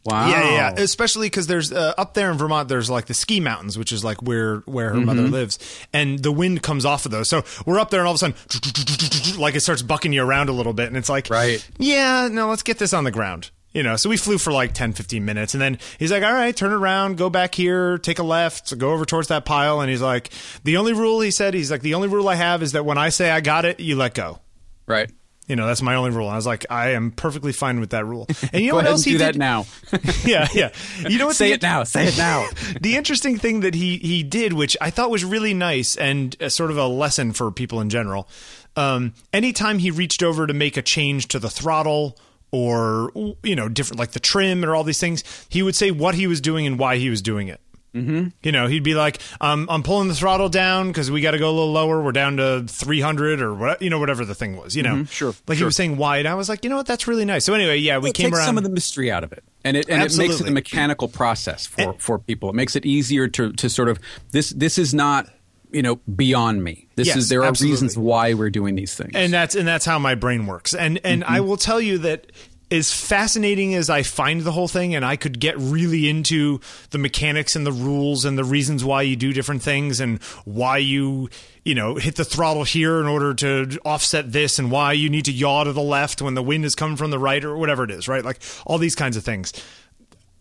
Wow. 0.04 0.28
Yeah, 0.28 0.42
yeah. 0.50 0.72
Especially 0.76 1.26
because 1.28 1.46
there's 1.46 1.70
uh, 1.72 1.94
up 1.96 2.14
there 2.14 2.32
in 2.32 2.36
Vermont, 2.36 2.68
there's 2.68 2.90
like 2.90 3.06
the 3.06 3.14
ski 3.14 3.38
mountains, 3.38 3.78
which 3.78 3.92
is 3.92 4.02
like 4.04 4.20
where 4.22 4.56
where 4.66 4.90
her 4.90 5.00
mother 5.00 5.22
Mm-hmm. 5.22 5.32
lives, 5.32 5.60
and 5.92 6.18
the 6.18 6.32
wind 6.32 6.64
comes 6.64 6.84
off 6.84 7.04
of 7.06 7.12
those. 7.12 7.28
So 7.28 7.44
we're 7.64 7.78
up 7.78 7.90
there, 7.90 8.00
and 8.00 8.08
all 8.08 8.14
of 8.14 8.20
a 8.20 8.32
sudden, 8.34 9.40
like 9.40 9.54
it 9.54 9.60
starts 9.60 9.82
bucking 9.82 10.12
you 10.12 10.24
around 10.24 10.48
a 10.48 10.52
little 10.52 10.72
bit, 10.72 10.88
and 10.88 10.96
it's 10.96 11.08
like, 11.08 11.30
Right. 11.30 11.64
Yeah, 11.78 12.28
no, 12.32 12.48
let's 12.48 12.64
get 12.64 12.78
this 12.78 12.92
on 12.92 13.04
the 13.04 13.12
ground. 13.12 13.52
You 13.74 13.82
know, 13.82 13.96
so 13.96 14.10
we 14.10 14.16
flew 14.18 14.36
for 14.36 14.52
like 14.52 14.74
10, 14.74 14.92
15 14.92 15.24
minutes. 15.24 15.54
And 15.54 15.60
then 15.60 15.78
he's 15.98 16.12
like, 16.12 16.22
all 16.22 16.32
right, 16.32 16.54
turn 16.54 16.72
around, 16.72 17.16
go 17.16 17.30
back 17.30 17.54
here, 17.54 17.96
take 17.96 18.18
a 18.18 18.22
left, 18.22 18.76
go 18.76 18.92
over 18.92 19.04
towards 19.06 19.28
that 19.28 19.44
pile. 19.46 19.80
And 19.80 19.88
he's 19.88 20.02
like, 20.02 20.30
the 20.64 20.76
only 20.76 20.92
rule, 20.92 21.20
he 21.20 21.30
said, 21.30 21.54
he's 21.54 21.70
like, 21.70 21.80
the 21.80 21.94
only 21.94 22.08
rule 22.08 22.28
I 22.28 22.34
have 22.34 22.62
is 22.62 22.72
that 22.72 22.84
when 22.84 22.98
I 22.98 23.08
say 23.08 23.30
I 23.30 23.40
got 23.40 23.64
it, 23.64 23.80
you 23.80 23.96
let 23.96 24.12
go. 24.14 24.40
Right. 24.86 25.10
You 25.48 25.56
know, 25.56 25.66
that's 25.66 25.82
my 25.82 25.96
only 25.96 26.10
rule. 26.10 26.26
And 26.26 26.34
I 26.34 26.36
was 26.36 26.46
like, 26.46 26.66
I 26.70 26.90
am 26.90 27.10
perfectly 27.10 27.52
fine 27.52 27.80
with 27.80 27.90
that 27.90 28.04
rule. 28.04 28.26
And 28.52 28.62
you 28.62 28.68
know 28.70 28.76
what 28.76 28.86
else 28.86 29.04
he 29.04 29.12
do 29.12 29.18
did? 29.18 29.34
that 29.34 29.36
now. 29.36 29.66
yeah, 30.24 30.46
yeah. 30.54 30.70
You 31.08 31.18
know 31.18 31.26
what? 31.26 31.36
Say 31.36 31.48
the- 31.48 31.54
it 31.54 31.62
now. 31.62 31.84
Say 31.84 32.06
it 32.06 32.16
now. 32.16 32.46
the 32.80 32.96
interesting 32.96 33.38
thing 33.38 33.60
that 33.60 33.74
he 33.74 33.96
he 33.98 34.22
did, 34.22 34.52
which 34.52 34.76
I 34.80 34.90
thought 34.90 35.10
was 35.10 35.24
really 35.24 35.52
nice 35.52 35.96
and 35.96 36.36
a 36.40 36.48
sort 36.48 36.70
of 36.70 36.76
a 36.78 36.86
lesson 36.86 37.32
for 37.32 37.50
people 37.50 37.80
in 37.80 37.90
general. 37.90 38.28
Um, 38.76 39.14
anytime 39.32 39.78
he 39.78 39.90
reached 39.90 40.22
over 40.22 40.46
to 40.46 40.54
make 40.54 40.76
a 40.76 40.82
change 40.82 41.28
to 41.28 41.38
the 41.38 41.50
throttle 41.50 42.16
or 42.52 43.10
you 43.42 43.56
know 43.56 43.68
different 43.68 43.98
like 43.98 44.12
the 44.12 44.20
trim 44.20 44.64
or 44.64 44.76
all 44.76 44.84
these 44.84 45.00
things, 45.00 45.24
he 45.48 45.62
would 45.62 45.74
say 45.74 45.90
what 45.90 46.14
he 46.14 46.26
was 46.26 46.40
doing 46.40 46.66
and 46.66 46.78
why 46.78 46.96
he 46.98 47.10
was 47.10 47.20
doing 47.22 47.48
it. 47.48 47.60
Mm-hmm. 47.94 48.28
You 48.42 48.52
know, 48.52 48.68
he'd 48.68 48.82
be 48.82 48.94
like, 48.94 49.20
um, 49.42 49.66
"I'm 49.68 49.82
pulling 49.82 50.08
the 50.08 50.14
throttle 50.14 50.48
down 50.48 50.88
because 50.88 51.10
we 51.10 51.20
got 51.20 51.32
to 51.32 51.38
go 51.38 51.50
a 51.50 51.52
little 51.52 51.72
lower. 51.72 52.02
We're 52.02 52.12
down 52.12 52.38
to 52.38 52.64
300 52.66 53.42
or 53.42 53.54
what, 53.54 53.82
you 53.82 53.90
know, 53.90 53.98
whatever 53.98 54.24
the 54.24 54.34
thing 54.34 54.56
was. 54.56 54.74
You 54.74 54.82
know, 54.82 55.04
Sure, 55.04 55.34
Like 55.46 55.58
he 55.58 55.64
was 55.64 55.76
saying 55.76 55.98
why, 55.98 56.16
and 56.16 56.26
I 56.26 56.34
was 56.34 56.48
like, 56.48 56.64
you 56.64 56.70
know 56.70 56.76
what, 56.76 56.86
that's 56.86 57.06
really 57.06 57.26
nice. 57.26 57.44
So 57.44 57.52
anyway, 57.52 57.76
yeah, 57.76 57.98
we 57.98 58.08
it 58.08 58.14
came 58.14 58.26
takes 58.26 58.38
around. 58.38 58.46
some 58.46 58.56
of 58.56 58.64
the 58.64 58.70
mystery 58.70 59.10
out 59.10 59.24
of 59.24 59.32
it, 59.32 59.44
and 59.62 59.76
it 59.76 59.90
and 59.90 60.02
it 60.02 60.16
makes 60.16 60.40
it 60.40 60.48
a 60.48 60.50
mechanical 60.50 61.06
process 61.06 61.66
for 61.66 61.92
for 61.98 62.18
people. 62.18 62.48
It 62.48 62.54
makes 62.54 62.76
it 62.76 62.86
easier 62.86 63.28
to 63.28 63.52
to 63.52 63.68
sort 63.68 63.90
of 63.90 63.98
this 64.30 64.50
this 64.50 64.78
is 64.78 64.94
not 64.94 65.28
you 65.72 65.82
know 65.82 65.96
beyond 65.96 66.62
me. 66.62 66.88
This 66.96 67.08
Yes, 67.08 67.16
is 67.16 67.28
there 67.28 67.42
are 67.42 67.46
absolutely. 67.46 67.74
reasons 67.74 67.98
why 67.98 68.34
we're 68.34 68.50
doing 68.50 68.74
these 68.74 68.94
things. 68.94 69.12
and 69.14 69.32
that's 69.32 69.54
and 69.54 69.66
that's 69.66 69.84
how 69.84 69.98
my 69.98 70.14
brain 70.14 70.46
works 70.46 70.74
and 70.74 71.00
and 71.04 71.24
i 71.24 71.38
mm-hmm. 71.38 71.48
will 71.48 71.56
tell 71.56 71.80
you 71.80 71.98
that 71.98 72.30
as 72.70 72.92
fascinating 72.92 73.74
as 73.74 73.90
i 73.90 74.02
find 74.02 74.42
the 74.42 74.52
whole 74.52 74.68
thing 74.68 74.94
and 74.94 75.04
i 75.04 75.16
could 75.16 75.38
get 75.40 75.56
really 75.58 76.08
into 76.08 76.60
the 76.90 76.98
mechanics 76.98 77.56
and 77.56 77.66
the 77.66 77.72
rules 77.72 78.24
and 78.24 78.38
the 78.38 78.44
reasons 78.44 78.84
why 78.84 79.02
you 79.02 79.16
do 79.16 79.32
different 79.32 79.62
things 79.62 80.00
and 80.00 80.22
why 80.44 80.78
you 80.78 81.28
you 81.64 81.74
know 81.74 81.96
hit 81.96 82.16
the 82.16 82.24
throttle 82.24 82.64
here 82.64 83.00
in 83.00 83.06
order 83.06 83.34
to 83.34 83.78
offset 83.84 84.32
this 84.32 84.58
and 84.58 84.70
why 84.70 84.92
you 84.92 85.08
need 85.10 85.24
to 85.24 85.32
yaw 85.32 85.64
to 85.64 85.72
the 85.72 85.82
left 85.82 86.22
when 86.22 86.34
the 86.34 86.42
wind 86.42 86.64
is 86.64 86.74
coming 86.74 86.96
from 86.96 87.10
the 87.10 87.18
right 87.18 87.44
or 87.44 87.56
whatever 87.56 87.84
it 87.84 87.90
is 87.90 88.08
right 88.08 88.24
like 88.24 88.40
all 88.66 88.78
these 88.78 88.94
kinds 88.94 89.16
of 89.16 89.24
things 89.24 89.52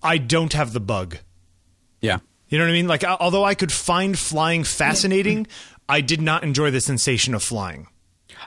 i 0.04 0.18
don't 0.18 0.54
have 0.54 0.74
the 0.74 0.80
bug 0.80 1.18
yeah. 2.02 2.18
You 2.52 2.60
know 2.60 2.66
what 2.66 2.70
i 2.70 2.74
mean 2.74 2.88
like 2.88 3.04
although 3.04 3.44
i 3.44 3.56
could 3.56 3.72
find 3.72 4.20
flying 4.20 4.64
fascinating 4.64 5.48
i 5.90 6.00
did 6.00 6.22
not 6.22 6.44
enjoy 6.44 6.70
the 6.70 6.82
sensation 6.82 7.34
of 7.34 7.42
flying 7.42 7.88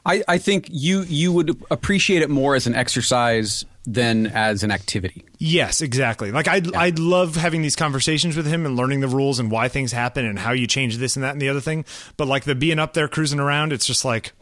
I, 0.06 0.22
I 0.26 0.38
think 0.38 0.66
you 0.70 1.02
you 1.02 1.32
would 1.32 1.62
appreciate 1.70 2.22
it 2.22 2.30
more 2.30 2.54
as 2.54 2.66
an 2.66 2.74
exercise 2.74 3.64
than 3.86 4.26
as 4.28 4.62
an 4.62 4.70
activity. 4.70 5.24
Yes, 5.38 5.82
exactly. 5.82 6.32
Like 6.32 6.48
I 6.48 6.60
would 6.60 6.74
I 6.74 6.90
love 6.90 7.36
having 7.36 7.62
these 7.62 7.76
conversations 7.76 8.36
with 8.36 8.46
him 8.46 8.66
and 8.66 8.76
learning 8.76 9.00
the 9.00 9.08
rules 9.08 9.38
and 9.38 9.50
why 9.50 9.68
things 9.68 9.92
happen 9.92 10.24
and 10.24 10.38
how 10.38 10.52
you 10.52 10.66
change 10.66 10.96
this 10.98 11.16
and 11.16 11.22
that 11.22 11.32
and 11.32 11.40
the 11.40 11.48
other 11.48 11.60
thing. 11.60 11.84
But 12.16 12.28
like 12.28 12.44
the 12.44 12.54
being 12.54 12.78
up 12.78 12.94
there 12.94 13.08
cruising 13.08 13.40
around, 13.40 13.72
it's 13.72 13.86
just 13.86 14.04
like 14.04 14.32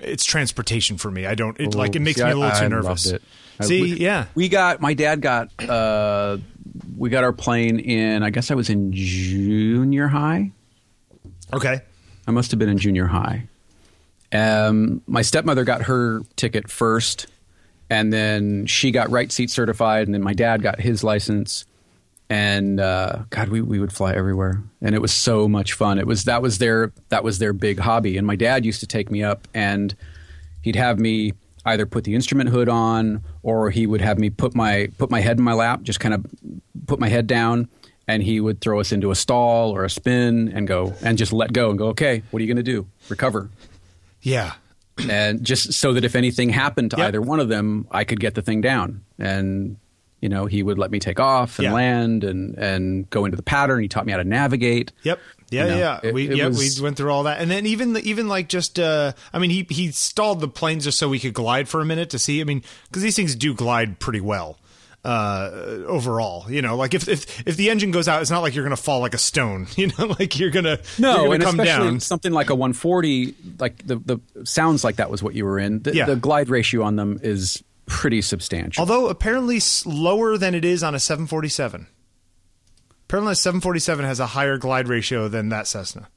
it's 0.00 0.24
transportation 0.24 0.96
for 0.98 1.10
me. 1.10 1.26
I 1.26 1.34
don't 1.34 1.58
it, 1.60 1.74
like 1.74 1.96
it 1.96 2.00
makes 2.00 2.18
See, 2.18 2.24
me 2.24 2.30
a 2.30 2.36
little 2.36 2.54
I 2.56 2.60
too 2.60 2.68
nervous. 2.68 3.06
loved 3.06 3.22
it. 3.60 3.66
See, 3.66 3.80
we- 3.82 3.96
yeah. 3.96 4.26
we 4.34 4.48
got 4.48 4.80
my 4.80 4.94
dad 4.94 5.20
got 5.20 5.50
uh, 5.68 6.38
we 6.96 7.08
got 7.10 7.24
our 7.24 7.32
plane 7.32 7.78
in. 7.78 8.22
I 8.22 8.30
guess 8.30 8.50
I 8.50 8.54
was 8.54 8.68
in 8.70 8.92
junior 8.92 10.08
high. 10.08 10.52
Okay. 11.52 11.80
I 12.26 12.30
must 12.32 12.50
have 12.50 12.58
been 12.58 12.68
in 12.68 12.78
junior 12.78 13.06
high. 13.06 13.46
Um, 14.32 15.00
my 15.06 15.22
stepmother 15.22 15.64
got 15.64 15.82
her 15.82 16.22
ticket 16.34 16.68
first, 16.68 17.28
and 17.88 18.12
then 18.12 18.66
she 18.66 18.90
got 18.90 19.10
right 19.10 19.30
seat 19.30 19.50
certified, 19.50 20.06
and 20.08 20.14
then 20.14 20.22
my 20.22 20.34
dad 20.34 20.62
got 20.62 20.80
his 20.80 21.04
license. 21.04 21.64
And 22.28 22.80
uh, 22.80 23.22
God, 23.30 23.48
we, 23.50 23.60
we 23.60 23.78
would 23.78 23.92
fly 23.92 24.12
everywhere, 24.12 24.60
and 24.82 24.94
it 24.96 25.00
was 25.00 25.12
so 25.12 25.46
much 25.48 25.74
fun. 25.74 25.98
It 25.98 26.06
was 26.08 26.24
that 26.24 26.42
was 26.42 26.58
their 26.58 26.92
that 27.08 27.22
was 27.22 27.38
their 27.38 27.52
big 27.52 27.78
hobby. 27.78 28.16
And 28.18 28.26
my 28.26 28.34
dad 28.34 28.64
used 28.66 28.80
to 28.80 28.86
take 28.86 29.10
me 29.12 29.22
up, 29.22 29.46
and 29.54 29.94
he'd 30.62 30.74
have 30.76 30.98
me 30.98 31.34
either 31.64 31.86
put 31.86 32.02
the 32.04 32.14
instrument 32.16 32.50
hood 32.50 32.68
on, 32.68 33.22
or 33.44 33.70
he 33.70 33.86
would 33.86 34.00
have 34.00 34.18
me 34.18 34.30
put 34.30 34.56
my 34.56 34.88
put 34.98 35.08
my 35.08 35.20
head 35.20 35.38
in 35.38 35.44
my 35.44 35.52
lap, 35.52 35.82
just 35.82 36.00
kind 36.00 36.14
of 36.14 36.26
put 36.88 36.98
my 36.98 37.08
head 37.08 37.28
down, 37.28 37.68
and 38.08 38.24
he 38.24 38.40
would 38.40 38.60
throw 38.60 38.80
us 38.80 38.90
into 38.90 39.12
a 39.12 39.14
stall 39.14 39.70
or 39.70 39.84
a 39.84 39.90
spin 39.90 40.48
and 40.52 40.66
go 40.66 40.94
and 41.02 41.18
just 41.18 41.32
let 41.32 41.52
go 41.52 41.70
and 41.70 41.78
go. 41.78 41.86
Okay, 41.88 42.24
what 42.32 42.40
are 42.40 42.44
you 42.44 42.52
going 42.52 42.64
to 42.64 42.72
do? 42.72 42.88
Recover 43.08 43.50
Yeah. 44.20 44.54
and 45.08 45.44
just 45.44 45.74
so 45.74 45.92
that 45.92 46.04
if 46.04 46.16
anything 46.16 46.48
happened 46.48 46.90
to 46.90 46.96
Yep. 46.96 47.06
either 47.08 47.20
one 47.22 47.38
of 47.38 47.48
them, 47.48 47.86
I 47.92 48.02
could 48.02 48.18
get 48.18 48.34
the 48.34 48.42
thing 48.42 48.60
down. 48.62 49.02
And 49.18 49.76
you 50.20 50.28
know, 50.28 50.46
he 50.46 50.62
would 50.62 50.78
let 50.78 50.90
me 50.90 50.98
take 50.98 51.20
off 51.20 51.58
and 51.58 51.64
Yeah. 51.64 51.72
land 51.72 52.24
and 52.24 52.54
and 52.56 53.08
go 53.10 53.24
into 53.24 53.36
the 53.36 53.42
pattern. 53.42 53.82
He 53.82 53.88
taught 53.88 54.06
me 54.06 54.12
how 54.12 54.18
to 54.18 54.24
navigate. 54.24 54.92
Yep. 55.02 55.18
Yeah, 55.50 55.64
You 55.64 55.70
know, 55.70 55.78
yeah. 55.78 56.00
it- 56.02 56.14
we 56.14 56.28
it 56.28 56.36
yeah, 56.36 56.46
was- 56.48 56.78
we 56.78 56.82
went 56.82 56.96
through 56.96 57.10
all 57.12 57.22
that. 57.24 57.40
And 57.40 57.50
then 57.50 57.66
even 57.66 57.92
the, 57.92 58.00
even 58.02 58.26
like 58.28 58.48
just 58.48 58.78
uh 58.78 59.12
I 59.32 59.38
mean 59.38 59.50
he 59.50 59.66
he 59.70 59.90
stalled 59.92 60.40
the 60.40 60.48
planes 60.48 60.84
just 60.84 60.98
so 60.98 61.08
we 61.08 61.18
could 61.20 61.34
glide 61.34 61.68
for 61.68 61.80
a 61.80 61.84
minute 61.84 62.10
to 62.10 62.18
see. 62.18 62.40
I 62.40 62.44
mean, 62.44 62.62
cuz 62.92 63.02
these 63.02 63.14
things 63.16 63.34
do 63.36 63.54
glide 63.54 63.98
pretty 64.00 64.20
well. 64.20 64.58
Uh, 65.04 65.84
overall, 65.86 66.50
you 66.50 66.60
know, 66.60 66.76
like 66.76 66.92
if 66.92 67.06
if 67.08 67.46
if 67.46 67.56
the 67.56 67.70
engine 67.70 67.92
goes 67.92 68.08
out, 68.08 68.20
it's 68.22 68.30
not 68.30 68.40
like 68.42 68.56
you're 68.56 68.64
gonna 68.64 68.76
fall 68.76 68.98
like 68.98 69.14
a 69.14 69.18
stone, 69.18 69.68
you 69.76 69.86
know, 69.96 70.06
like 70.18 70.36
you're 70.36 70.50
gonna 70.50 70.80
you're 70.98 71.10
No, 71.12 71.16
gonna 71.18 71.30
and 71.30 71.42
come 71.44 71.60
especially 71.60 71.86
down. 71.90 72.00
something 72.00 72.32
like 72.32 72.50
a 72.50 72.56
140, 72.56 73.34
like 73.60 73.86
the 73.86 73.96
the 74.04 74.18
sounds 74.44 74.82
like 74.82 74.96
that 74.96 75.08
was 75.08 75.22
what 75.22 75.34
you 75.36 75.44
were 75.44 75.60
in. 75.60 75.80
The, 75.82 75.94
Yeah. 75.94 76.06
the 76.06 76.16
glide 76.16 76.48
ratio 76.48 76.82
on 76.82 76.96
them 76.96 77.20
is 77.22 77.62
pretty 77.86 78.20
substantial. 78.22 78.80
Although 78.82 79.08
apparently 79.08 79.60
slower 79.60 80.36
than 80.36 80.54
it 80.54 80.64
is 80.64 80.82
on 80.82 80.94
a 80.94 80.98
747. 81.00 81.86
Apparently, 83.04 83.32
a 83.32 83.36
747 83.36 84.04
has 84.04 84.18
a 84.20 84.26
higher 84.26 84.58
glide 84.58 84.88
ratio 84.88 85.28
than 85.28 85.48
that 85.50 85.66
Cessna. 85.68 86.08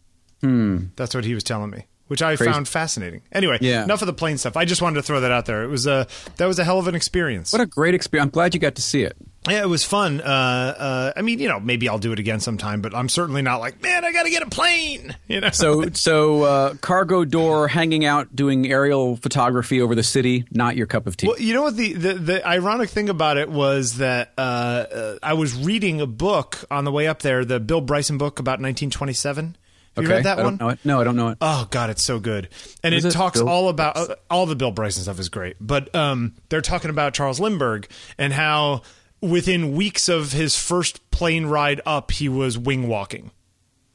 Hmm. 0.42 0.86
That's 0.96 1.14
what 1.14 1.24
he 1.26 1.36
was 1.36 1.44
telling 1.44 1.70
me, 1.70 1.86
which 2.08 2.22
I 2.24 2.36
Crazy. 2.36 2.52
found 2.52 2.68
fascinating. 2.68 3.22
Anyway, 3.32 3.58
Yeah. 3.62 3.84
enough 3.84 4.02
of 4.02 4.08
the 4.08 4.14
plane 4.14 4.38
stuff. 4.40 4.58
I 4.58 4.66
just 4.66 4.82
wanted 4.82 4.96
to 4.96 5.04
throw 5.04 5.22
that 5.22 5.32
out 5.32 5.46
there. 5.46 5.64
It 5.64 5.68
was 5.68 5.86
a 5.86 6.08
that 6.38 6.46
was 6.48 6.58
a 6.58 6.64
hell 6.64 6.80
of 6.80 6.88
an 6.88 6.96
experience. 6.96 7.52
what 7.54 7.62
a 7.62 7.68
great 7.68 7.94
experience! 7.94 8.26
I'm 8.28 8.32
glad 8.32 8.54
you 8.56 8.60
got 8.60 8.76
to 8.76 8.82
see 8.82 9.04
it. 9.04 9.16
Yeah, 9.50 9.62
it 9.62 9.68
was 9.70 9.84
fun. 9.84 10.22
Uh, 10.22 10.24
uh, 10.26 11.14
I 11.16 11.22
mean, 11.22 11.40
you 11.40 11.48
know, 11.48 11.60
maybe 11.60 11.88
I'll 11.90 12.00
do 12.00 12.12
it 12.12 12.20
again 12.20 12.40
sometime, 12.40 12.82
but 12.82 12.94
I'm 12.96 13.10
certainly 13.10 13.42
not 13.42 13.60
like, 13.60 13.82
man, 13.82 14.06
I 14.06 14.12
got 14.12 14.24
to 14.24 14.30
get 14.30 14.44
a 14.44 14.50
plane. 14.50 15.16
You 15.30 15.42
know, 15.42 15.52
So, 15.52 15.90
so 15.92 16.42
uh, 16.42 16.74
cargo 16.82 17.24
door, 17.24 17.68
hanging 17.68 18.04
out, 18.04 18.36
doing 18.36 18.66
aerial 18.66 19.16
photography 19.16 19.80
over 19.80 19.94
the 19.94 20.02
city, 20.02 20.46
not 20.50 20.76
your 20.76 20.88
cup 20.88 21.06
of 21.06 21.18
tea. 21.18 21.28
Well, 21.28 21.40
you 21.40 21.54
know 21.54 21.62
what 21.62 21.78
the, 21.78 21.94
the, 21.94 22.14
the 22.16 22.48
ironic 22.48 22.90
thing 22.90 23.10
about 23.10 23.38
it 23.38 23.48
was 23.48 23.98
that 23.98 24.34
uh, 24.40 24.42
uh, 24.42 25.18
I 25.22 25.34
was 25.34 25.56
reading 25.56 26.02
a 26.02 26.08
book 26.08 26.66
on 26.72 26.84
the 26.84 26.92
way 26.92 27.08
up 27.08 27.22
there, 27.22 27.46
the 27.46 27.60
Bill 27.60 27.82
Bryson 27.82 28.18
book 28.18 28.40
about 28.40 28.54
1927. 28.54 29.56
Have 29.96 30.04
you 30.04 30.10
read 30.10 30.24
that 30.26 30.40
I 30.40 30.44
one? 30.44 30.58
don't 30.58 30.66
know 30.66 30.70
it. 30.70 30.80
No, 30.84 31.02
I 31.02 31.04
don't 31.04 31.16
know 31.16 31.30
it. 31.30 31.38
Oh 31.42 31.68
God, 31.70 31.90
it's 31.90 32.04
so 32.04 32.20
good, 32.20 32.50
and 32.84 32.96
it, 32.96 33.04
it? 33.04 33.12
talks 33.12 33.40
Bill 33.40 33.50
all 33.50 33.70
about 33.70 33.98
uh, 33.98 34.16
all 34.30 34.46
the 34.46 34.56
Bill 34.56 34.72
Bryson 34.72 35.04
stuff 35.04 35.20
is 35.20 35.30
great, 35.30 35.58
but 35.60 35.94
um, 35.94 36.36
they're 36.50 36.62
talking 36.62 36.90
about 36.90 37.14
Charles 37.14 37.40
Lindbergh 37.40 37.88
and 38.18 38.32
how 38.32 38.84
within 39.22 39.76
weeks 39.76 40.10
of 40.10 40.32
his 40.32 40.58
first 40.58 41.10
plane 41.12 41.46
ride 41.46 41.82
up, 41.86 42.12
he 42.12 42.30
was 42.30 42.58
wing 42.58 42.88
walking, 42.88 43.32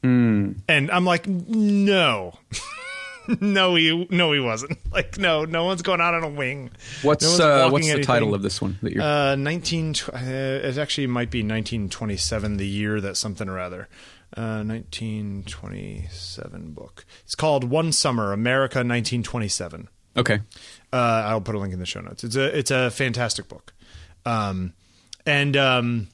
Hmm. 0.03 0.51
and 0.67 0.91
I'm 0.91 1.05
like, 1.05 1.27
no. 1.27 2.33
no, 3.41 3.73
he 3.75 4.07
no, 4.11 4.31
he 4.33 4.39
wasn't. 4.39 4.77
Like, 4.95 5.17
no, 5.17 5.43
no 5.43 5.65
one's 5.65 5.81
going 5.81 5.99
out 5.99 6.13
on 6.13 6.23
a 6.23 6.29
wing. 6.29 6.69
What's 7.01 7.37
No 7.37 7.65
uh, 7.65 7.69
what's 7.69 7.85
the 7.85 7.91
anything. 7.91 8.05
title 8.05 8.33
of 8.33 8.41
this 8.43 8.61
one 8.61 8.77
that 8.81 8.93
you're? 8.93 9.03
Uh, 9.03 9.35
19. 9.35 9.95
Uh, 10.13 10.17
it 10.21 10.77
actually 10.77 11.07
might 11.07 11.29
be 11.29 11.39
1927, 11.39 12.55
the 12.57 12.65
year 12.67 13.01
that 13.01 13.17
something 13.17 13.49
or 13.49 13.59
other. 13.59 13.89
Uh, 14.37 14.63
1927 14.63 16.71
book. 16.71 17.05
It's 17.23 17.35
called 17.35 17.63
One 17.65 17.91
Summer, 17.91 18.31
America, 18.31 18.79
1927. 18.79 19.89
okay, 20.17 20.39
Uh, 20.93 20.95
I'll 20.95 21.41
put 21.41 21.55
a 21.55 21.59
link 21.59 21.73
in 21.73 21.79
the 21.79 21.85
show 21.85 22.01
notes. 22.01 22.23
It's 22.23 22.35
a 22.35 22.57
it's 22.57 22.71
a 22.71 22.89
fantastic 22.91 23.47
book, 23.49 23.73
um, 24.25 24.73
and 25.25 25.55
um, 25.57 26.07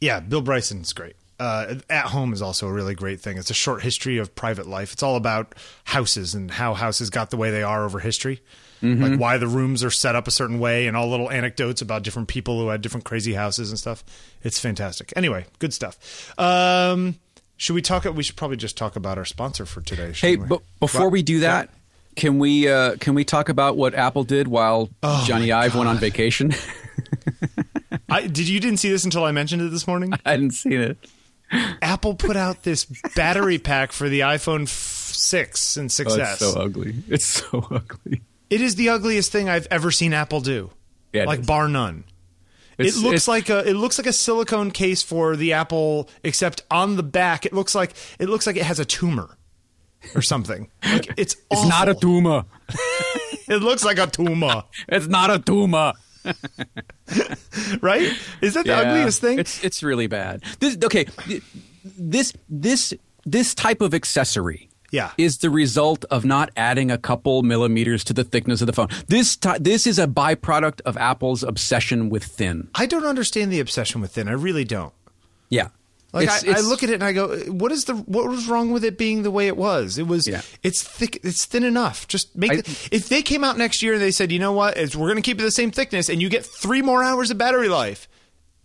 yeah, 0.00 0.20
Bill 0.20 0.42
Bryson's 0.42 0.92
great. 0.92 1.16
Uh, 1.40 1.76
At 1.90 2.06
Home 2.06 2.32
is 2.32 2.40
also 2.40 2.68
a 2.68 2.72
really 2.72 2.94
great 2.94 3.20
thing. 3.20 3.38
It's 3.38 3.50
a 3.50 3.54
short 3.54 3.82
history 3.82 4.18
of 4.18 4.34
private 4.36 4.66
life. 4.68 4.92
It's 4.92 5.02
all 5.02 5.16
about 5.16 5.54
houses 5.84 6.32
and 6.34 6.50
how 6.50 6.74
houses 6.74 7.10
got 7.10 7.30
the 7.30 7.36
way 7.36 7.50
they 7.50 7.62
are 7.62 7.84
over 7.84 7.98
history, 7.98 8.40
like 8.80 9.18
why 9.18 9.38
the 9.38 9.48
rooms 9.48 9.82
are 9.82 9.90
set 9.90 10.14
up 10.14 10.28
a 10.28 10.30
certain 10.30 10.60
way, 10.60 10.86
and 10.86 10.96
all 10.96 11.08
little 11.08 11.30
anecdotes 11.30 11.80
about 11.82 12.02
different 12.02 12.28
people 12.28 12.60
who 12.60 12.68
had 12.68 12.82
different 12.82 13.04
crazy 13.04 13.32
houses 13.34 13.70
and 13.70 13.78
stuff. 13.78 14.04
It's 14.42 14.60
fantastic. 14.60 15.12
Anyway, 15.16 15.46
good 15.58 15.72
stuff. 15.74 16.32
Um, 16.38 17.16
should 17.56 17.74
we 17.74 17.82
talk? 17.82 18.04
We 18.04 18.22
should 18.22 18.36
probably 18.36 18.56
just 18.58 18.76
talk 18.76 18.94
about 18.94 19.16
our 19.18 19.24
sponsor 19.24 19.64
for 19.66 19.80
today. 19.80 20.12
hey, 20.12 20.36
we? 20.36 20.46
but 20.46 20.60
before 20.80 21.08
we 21.08 21.22
do 21.22 21.40
that, 21.40 21.70
can 22.14 22.38
we 22.38 22.68
uh, 22.68 22.96
can 23.00 23.14
we 23.14 23.24
talk 23.24 23.48
about 23.48 23.76
what 23.76 23.94
Apple 23.94 24.22
did 24.24 24.46
while 24.48 24.90
Oh, 25.02 25.24
Jony 25.26 25.50
Ive 25.52 25.74
went 25.74 25.88
on 25.88 25.96
vacation? 25.98 26.52
I, 28.08 28.22
did 28.26 28.48
you 28.48 28.60
didn't 28.60 28.78
see 28.78 28.90
this 28.90 29.04
until 29.04 29.24
I 29.24 29.32
mentioned 29.32 29.62
it 29.62 29.70
this 29.70 29.86
morning? 29.86 30.12
I 30.24 30.30
hadn't 30.32 30.52
seen 30.52 30.80
it. 30.80 30.98
Apple 31.82 32.14
put 32.14 32.36
out 32.36 32.62
this 32.62 32.84
battery 33.14 33.58
pack 33.58 33.92
for 33.92 34.08
the 34.08 34.20
iPhone 34.20 34.66
6 34.68 35.76
and 35.76 35.86
Oh, 35.86 36.04
6S. 36.04 36.32
it's 36.32 36.38
so 36.40 36.60
ugly. 36.60 36.94
It's 37.08 37.24
so 37.24 37.58
ugly. 37.70 38.22
it 38.50 38.60
is 38.60 38.74
the 38.76 38.88
ugliest 38.90 39.30
thing 39.32 39.48
I've 39.48 39.68
ever 39.70 39.90
seen 39.90 40.12
Apple 40.12 40.40
do. 40.40 40.70
Yeah, 41.12 41.24
like 41.24 41.40
is. 41.40 41.46
bar 41.46 41.68
none. 41.68 42.04
It's- 42.76 42.96
it 42.96 43.00
looks 43.06 43.28
like 43.28 43.50
a 43.50 43.68
it 43.68 43.74
looks 43.74 43.98
like 43.98 44.06
a 44.08 44.12
silicone 44.12 44.72
case 44.72 45.00
for 45.02 45.36
the 45.36 45.52
Apple, 45.52 46.08
except 46.24 46.64
on 46.72 46.96
the 46.96 47.04
back 47.04 47.46
it 47.46 47.52
looks 47.52 47.72
like 47.74 47.94
it 48.18 48.28
looks 48.28 48.46
like 48.48 48.56
it 48.56 48.64
has 48.64 48.80
a 48.80 48.84
tumor 48.84 49.36
or 50.14 50.22
something. 50.22 50.68
Like 50.84 51.08
it's 51.16 51.36
It's 51.52 51.68
not 51.68 51.88
a 51.88 51.94
tumor. 51.94 52.44
It 53.46 53.58
looks 53.60 53.84
like 53.84 53.98
a 53.98 54.06
tumor, 54.06 54.62
It's 54.88 55.06
not 55.06 55.30
a 55.30 55.38
tumor. 55.38 55.92
right? 57.80 58.12
Is 58.40 58.54
that 58.54 58.64
the 58.64 58.70
Yeah. 58.70 58.80
ugliest 58.80 59.20
thing? 59.20 59.38
It's 59.38 59.62
it's 59.64 59.82
really 59.82 60.06
bad. 60.06 60.42
This 60.60 60.76
okay. 60.84 61.06
This 61.98 62.32
this 62.48 62.94
this 63.24 63.54
type 63.54 63.80
of 63.80 63.94
accessory. 63.94 64.68
Yeah. 64.90 65.10
Is 65.18 65.38
the 65.38 65.50
result 65.50 66.04
of 66.10 66.24
not 66.24 66.50
adding 66.56 66.90
a 66.92 66.98
couple 66.98 67.42
millimeters 67.42 68.04
to 68.04 68.12
the 68.12 68.22
thickness 68.22 68.60
of 68.60 68.66
the 68.68 68.72
phone. 68.72 68.88
This 69.08 69.36
ti 69.36 69.50
this 69.58 69.86
is 69.86 69.98
a 69.98 70.06
byproduct 70.06 70.82
of 70.82 70.96
Apple's 70.96 71.42
obsession 71.42 72.10
with 72.10 72.22
thin. 72.24 72.68
I 72.76 72.86
don't 72.86 73.04
understand 73.04 73.52
the 73.52 73.58
obsession 73.60 74.00
with 74.00 74.12
thin. 74.12 74.28
I 74.28 74.32
really 74.32 74.64
don't. 74.64 74.92
Yeah. 75.50 75.68
Like 76.14 76.24
It's- 76.28 76.44
I, 76.46 76.58
I 76.58 76.60
look 76.60 76.82
at 76.84 76.90
it 76.90 76.94
and 76.94 77.02
I 77.02 77.12
go, 77.12 77.36
what 77.50 77.72
is 77.72 77.86
the 77.86 77.94
what 77.96 78.28
was 78.28 78.46
wrong 78.48 78.70
with 78.70 78.84
it 78.84 78.96
being 78.96 79.24
the 79.24 79.30
way 79.32 79.48
it 79.48 79.56
was? 79.56 79.98
It 79.98 80.06
was 80.06 80.28
Yeah. 80.28 80.42
it's 80.62 80.80
thick, 80.82 81.18
it's 81.24 81.44
thin 81.44 81.64
enough. 81.64 82.06
Just 82.06 82.36
make 82.36 82.52
I- 82.52 82.54
it, 82.56 82.88
if 82.92 83.08
they 83.08 83.20
came 83.20 83.42
out 83.42 83.58
next 83.58 83.82
year 83.82 83.94
and 83.94 84.02
they 84.02 84.12
said, 84.12 84.30
you 84.30 84.38
know 84.38 84.52
what, 84.52 84.76
it's, 84.76 84.94
we're 84.94 85.08
going 85.08 85.16
to 85.16 85.22
keep 85.22 85.40
it 85.40 85.42
the 85.42 85.50
same 85.50 85.72
thickness 85.72 86.08
and 86.08 86.22
you 86.22 86.28
get 86.28 86.46
three 86.46 86.82
more 86.82 87.02
hours 87.02 87.30
of 87.32 87.38
battery 87.38 87.68
life, 87.68 88.06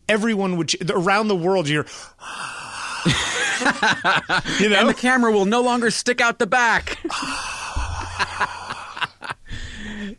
everyone 0.07 0.57
would 0.57 0.89
around 0.91 1.27
the 1.27 1.35
world 1.35 1.67
you're. 1.67 1.88
Ah. 2.21 2.85
you 4.59 4.69
know, 4.69 4.75
and 4.79 4.89
the 4.89 4.93
camera 4.93 5.31
will 5.31 5.45
no 5.45 5.62
longer 5.62 5.89
stick 5.89 6.21
out 6.21 6.38
the 6.39 6.47
back. 6.47 6.99
Ah. 8.21 9.35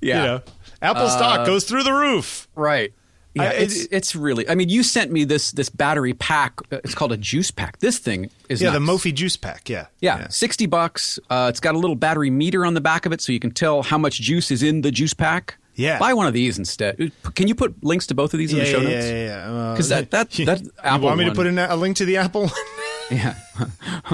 yeah. 0.00 0.20
you 0.20 0.26
know, 0.26 0.42
Apple 0.82 1.08
stock 1.08 1.40
uh, 1.40 1.44
goes 1.44 1.64
through 1.64 1.82
the 1.82 1.92
roof. 1.92 2.48
Right. 2.54 2.92
Yeah, 3.34 3.42
I- 3.44 3.46
it's 3.52 3.84
it- 3.84 3.88
it's 3.92 4.16
really. 4.16 4.48
I 4.48 4.54
mean, 4.56 4.68
you 4.68 4.82
sent 4.82 5.12
me 5.12 5.24
this 5.24 5.52
this 5.52 5.68
battery 5.68 6.14
pack. 6.14 6.54
uh, 6.72 6.78
It's 6.84 6.94
called 6.94 7.12
a 7.12 7.16
juice 7.16 7.50
pack. 7.50 7.78
This 7.78 7.98
thing 7.98 8.30
is 8.48 8.60
Yeah, 8.60 8.70
the. 8.70 8.78
Mophie 8.80 9.14
juice 9.14 9.36
pack. 9.36 9.68
Yeah, 9.68 9.86
Yeah, 10.00 10.26
sixty 10.28 10.66
bucks. 10.66 11.18
Uh, 11.30 11.46
it's 11.48 11.60
got 11.60 11.74
a 11.74 11.78
little 11.78 11.96
battery 11.96 12.30
meter 12.30 12.66
on 12.66 12.74
the 12.74 12.80
back 12.80 13.06
of 13.06 13.12
it, 13.12 13.20
so 13.20 13.32
you 13.32 13.38
can 13.40 13.52
tell 13.52 13.82
how 13.82 13.98
much 13.98 14.20
juice 14.20 14.50
is 14.50 14.62
in 14.62 14.82
the 14.82 14.90
juice 14.90 15.14
pack. 15.14 15.56
Yeah. 15.76 15.98
buy 15.98 16.12
one 16.12 16.26
of 16.26 16.34
these 16.34 16.58
instead. 16.58 17.10
Can 17.36 17.48
you 17.48 17.54
put 17.54 17.82
links 17.82 18.06
to 18.08 18.14
both 18.14 18.34
of 18.34 18.38
these 18.38 18.52
in 18.52 18.58
the 18.58 18.66
show 18.66 18.80
yeah, 18.80 18.88
notes? 18.90 19.06
yeah, 19.06 19.12
yeah, 19.12 19.24
yeah. 19.48 19.50
Uh, 19.52 19.76
'Cause 19.76 19.88
that- 19.88 20.10
that- 20.10 20.38
you, 20.38 20.44
that 20.44 20.60
you 20.62 20.70
Apple 20.84 21.06
want 21.06 21.18
me 21.18 21.24
to 21.24 21.32
put 21.32 21.46
in 21.46 21.58
a 21.58 21.68
a 21.70 21.76
link 21.76 21.96
to 21.98 22.04
the 22.04 22.18
Apple 22.18 22.42
one? 22.42 22.50
Yeah. 23.10 23.34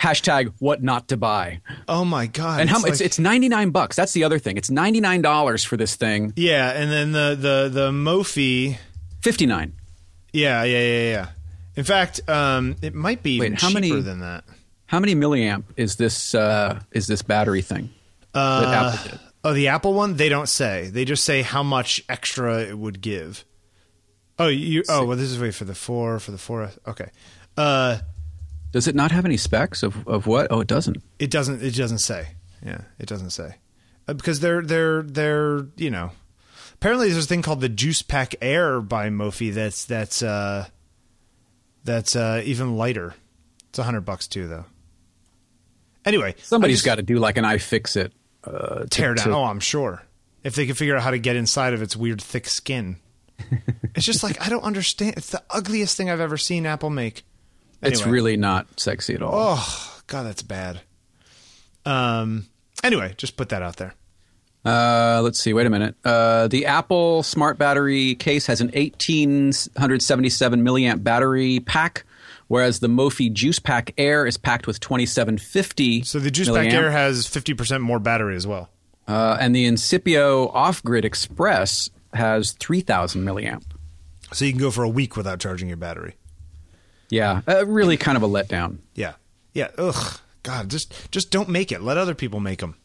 Hashtag 0.00 0.52
what 0.58 0.82
not 0.82 1.08
to 1.08 1.16
buy. 1.16 1.60
oh 1.88 2.04
my 2.04 2.26
god! 2.26 2.60
And 2.60 2.68
how 2.70 2.76
it's 2.76 2.82
much? 2.82 2.90
It's, 2.92 3.00
like- 3.00 3.06
it's 3.06 3.18
ninety 3.18 3.48
nine 3.48 3.70
bucks. 3.70 3.96
That's 3.96 4.12
the 4.12 4.24
other 4.24 4.38
thing. 4.38 4.56
It's 4.56 4.70
ninety 4.70 5.00
nine 5.00 5.22
dollars 5.22 5.64
for 5.64 5.76
this 5.76 5.96
thing. 5.96 6.32
yeah, 6.36 6.70
and 6.72 6.90
then 6.90 7.12
the 7.12 7.36
the 7.38 7.68
the 7.72 7.90
Mophie. 7.90 8.78
Fifty 9.22 9.46
nine. 9.46 9.72
Yeah, 10.32 10.64
yeah, 10.64 10.80
yeah, 10.80 11.10
yeah. 11.10 11.28
In 11.76 11.84
fact, 11.84 12.20
um, 12.28 12.76
it 12.82 12.94
might 12.94 13.22
be 13.22 13.40
Wait, 13.40 13.52
how 13.60 13.68
cheaper 13.68 13.80
many- 13.80 14.00
than 14.00 14.20
that. 14.20 14.44
How 14.86 15.00
many 15.00 15.14
milliamp 15.16 15.64
is 15.76 15.96
this? 15.96 16.34
Uh, 16.34 16.80
is 16.92 17.06
this 17.08 17.22
battery 17.22 17.62
thing 17.62 17.90
that 18.34 18.40
Uh, 18.40 18.92
Apple 18.94 19.10
did? 19.10 19.20
Oh, 19.44 19.52
the 19.52 19.68
Apple 19.68 19.94
one? 19.94 20.16
They 20.16 20.28
don't 20.28 20.48
say. 20.48 20.90
They 20.90 21.04
just 21.04 21.24
say 21.24 21.42
how 21.42 21.62
much 21.62 22.02
extra 22.08 22.60
it 22.62 22.78
would 22.78 23.00
give. 23.00 23.44
Oh, 24.38 24.46
you. 24.48 24.84
Oh, 24.88 25.04
well, 25.04 25.16
this 25.16 25.28
is 25.30 25.40
wait 25.40 25.54
for 25.54 25.64
the 25.64 25.74
four 25.74 26.18
for 26.20 26.30
the 26.30 26.38
four. 26.38 26.70
Okay. 26.86 27.10
Uh, 27.56 27.98
Does 28.76 28.86
it 28.86 28.94
not 28.94 29.10
have 29.10 29.24
any 29.24 29.38
specs 29.38 29.82
of, 29.82 30.06
of 30.06 30.26
what? 30.26 30.48
Oh, 30.50 30.60
it 30.60 30.66
doesn't. 30.66 30.98
it 31.18 31.30
doesn't. 31.30 31.62
It 31.62 31.74
doesn't 31.74 32.00
say. 32.00 32.28
Yeah, 32.62 32.82
it 32.98 33.06
doesn't 33.06 33.30
say 33.30 33.54
uh, 34.06 34.12
because 34.12 34.40
they're 34.40 34.60
they're 34.60 35.00
they're 35.00 35.66
you 35.78 35.88
know. 35.88 36.10
Apparently, 36.74 37.10
there's 37.10 37.24
a 37.24 37.26
thing 37.26 37.40
called 37.40 37.62
the 37.62 37.70
Juice 37.70 38.02
Pack 38.02 38.34
Air 38.42 38.82
by 38.82 39.08
Mophie. 39.08 39.54
That's 39.54 39.86
that's 39.86 40.22
uh, 40.22 40.66
that's 41.84 42.14
uh, 42.14 42.42
even 42.44 42.76
lighter. 42.76 43.14
It's 43.70 43.78
a 43.78 43.82
hundred 43.82 44.02
bucks 44.02 44.28
too, 44.28 44.46
though. 44.46 44.66
Anyway, 46.04 46.34
somebody's 46.42 46.82
got 46.82 46.96
to 46.96 47.02
do 47.02 47.16
like 47.16 47.38
an 47.38 47.44
iFixit. 47.44 48.10
Uh, 48.44 48.80
to- 48.80 48.88
tear 48.88 49.14
down. 49.14 49.28
to- 49.28 49.34
oh, 49.36 49.44
I'm 49.44 49.60
sure. 49.60 50.02
If 50.44 50.54
they 50.54 50.66
could 50.66 50.76
figure 50.76 50.94
out 50.94 51.02
how 51.02 51.12
to 51.12 51.18
get 51.18 51.34
inside 51.34 51.72
of 51.72 51.80
its 51.80 51.96
weird 51.96 52.20
thick 52.20 52.46
skin. 52.46 52.96
it's 53.94 54.04
just 54.04 54.22
like 54.22 54.38
I 54.44 54.50
don't 54.50 54.64
understand. 54.64 55.14
It's 55.16 55.30
the 55.30 55.42
ugliest 55.48 55.96
thing 55.96 56.10
I've 56.10 56.20
ever 56.20 56.36
seen 56.36 56.66
Apple 56.66 56.90
make. 56.90 57.22
It's 57.82 58.06
really 58.06 58.36
not 58.36 58.80
sexy 58.80 59.14
at 59.14 59.22
all. 59.22 59.32
Oh 59.34 60.00
god, 60.06 60.24
that's 60.24 60.42
bad. 60.42 60.80
Um. 61.84 62.46
Anyway, 62.84 63.14
just 63.16 63.36
put 63.36 63.48
that 63.50 63.62
out 63.62 63.76
there. 63.76 63.94
Uh, 64.64 65.20
let's 65.22 65.38
see. 65.38 65.52
Wait 65.52 65.66
a 65.66 65.70
minute. 65.70 65.94
Uh, 66.04 66.48
the 66.48 66.66
Apple 66.66 67.22
Smart 67.22 67.56
Battery 67.58 68.16
case 68.16 68.46
has 68.46 68.60
an 68.60 68.66
1877 68.68 70.64
milliamp 70.64 71.02
battery 71.04 71.60
pack, 71.60 72.04
whereas 72.48 72.80
the 72.80 72.88
Mophie 72.88 73.32
Juice 73.32 73.58
Pack 73.58 73.92
Air 73.98 74.26
is 74.26 74.36
packed 74.36 74.66
with 74.66 74.80
2750. 74.80 76.02
So 76.02 76.18
the 76.18 76.30
Juice 76.30 76.48
milliamp. 76.48 76.64
Pack 76.70 76.72
Air 76.74 76.90
has 76.90 77.26
50% 77.26 77.80
more 77.80 77.98
battery 77.98 78.36
as 78.36 78.46
well. 78.46 78.68
uh, 79.08 79.36
and 79.40 79.54
the 79.54 79.66
Incipio 79.66 80.52
Off 80.54 80.82
Grid 80.82 81.04
Express 81.04 81.88
has 82.12 82.52
3000 82.52 83.24
milliamp. 83.24 83.62
So 84.32 84.44
you 84.44 84.52
can 84.52 84.60
go 84.60 84.70
for 84.72 84.82
a 84.82 84.88
week 84.88 85.16
without 85.16 85.38
charging 85.38 85.68
your 85.68 85.76
battery. 85.76 86.16
Yeah, 87.08 87.42
uh, 87.48 87.66
really 87.66 87.96
kind 87.96 88.16
of 88.16 88.22
a 88.22 88.28
letdown. 88.28 88.78
Yeah. 88.94 89.14
Yeah. 89.54 89.68
Ugh. 89.78 90.20
God, 90.42 90.68
just 90.70 91.10
just 91.10 91.30
don't 91.30 91.48
make 91.48 91.72
it. 91.72 91.82
Let 91.82 91.98
other 91.98 92.14
people 92.14 92.40
make 92.40 92.60
them. 92.60 92.76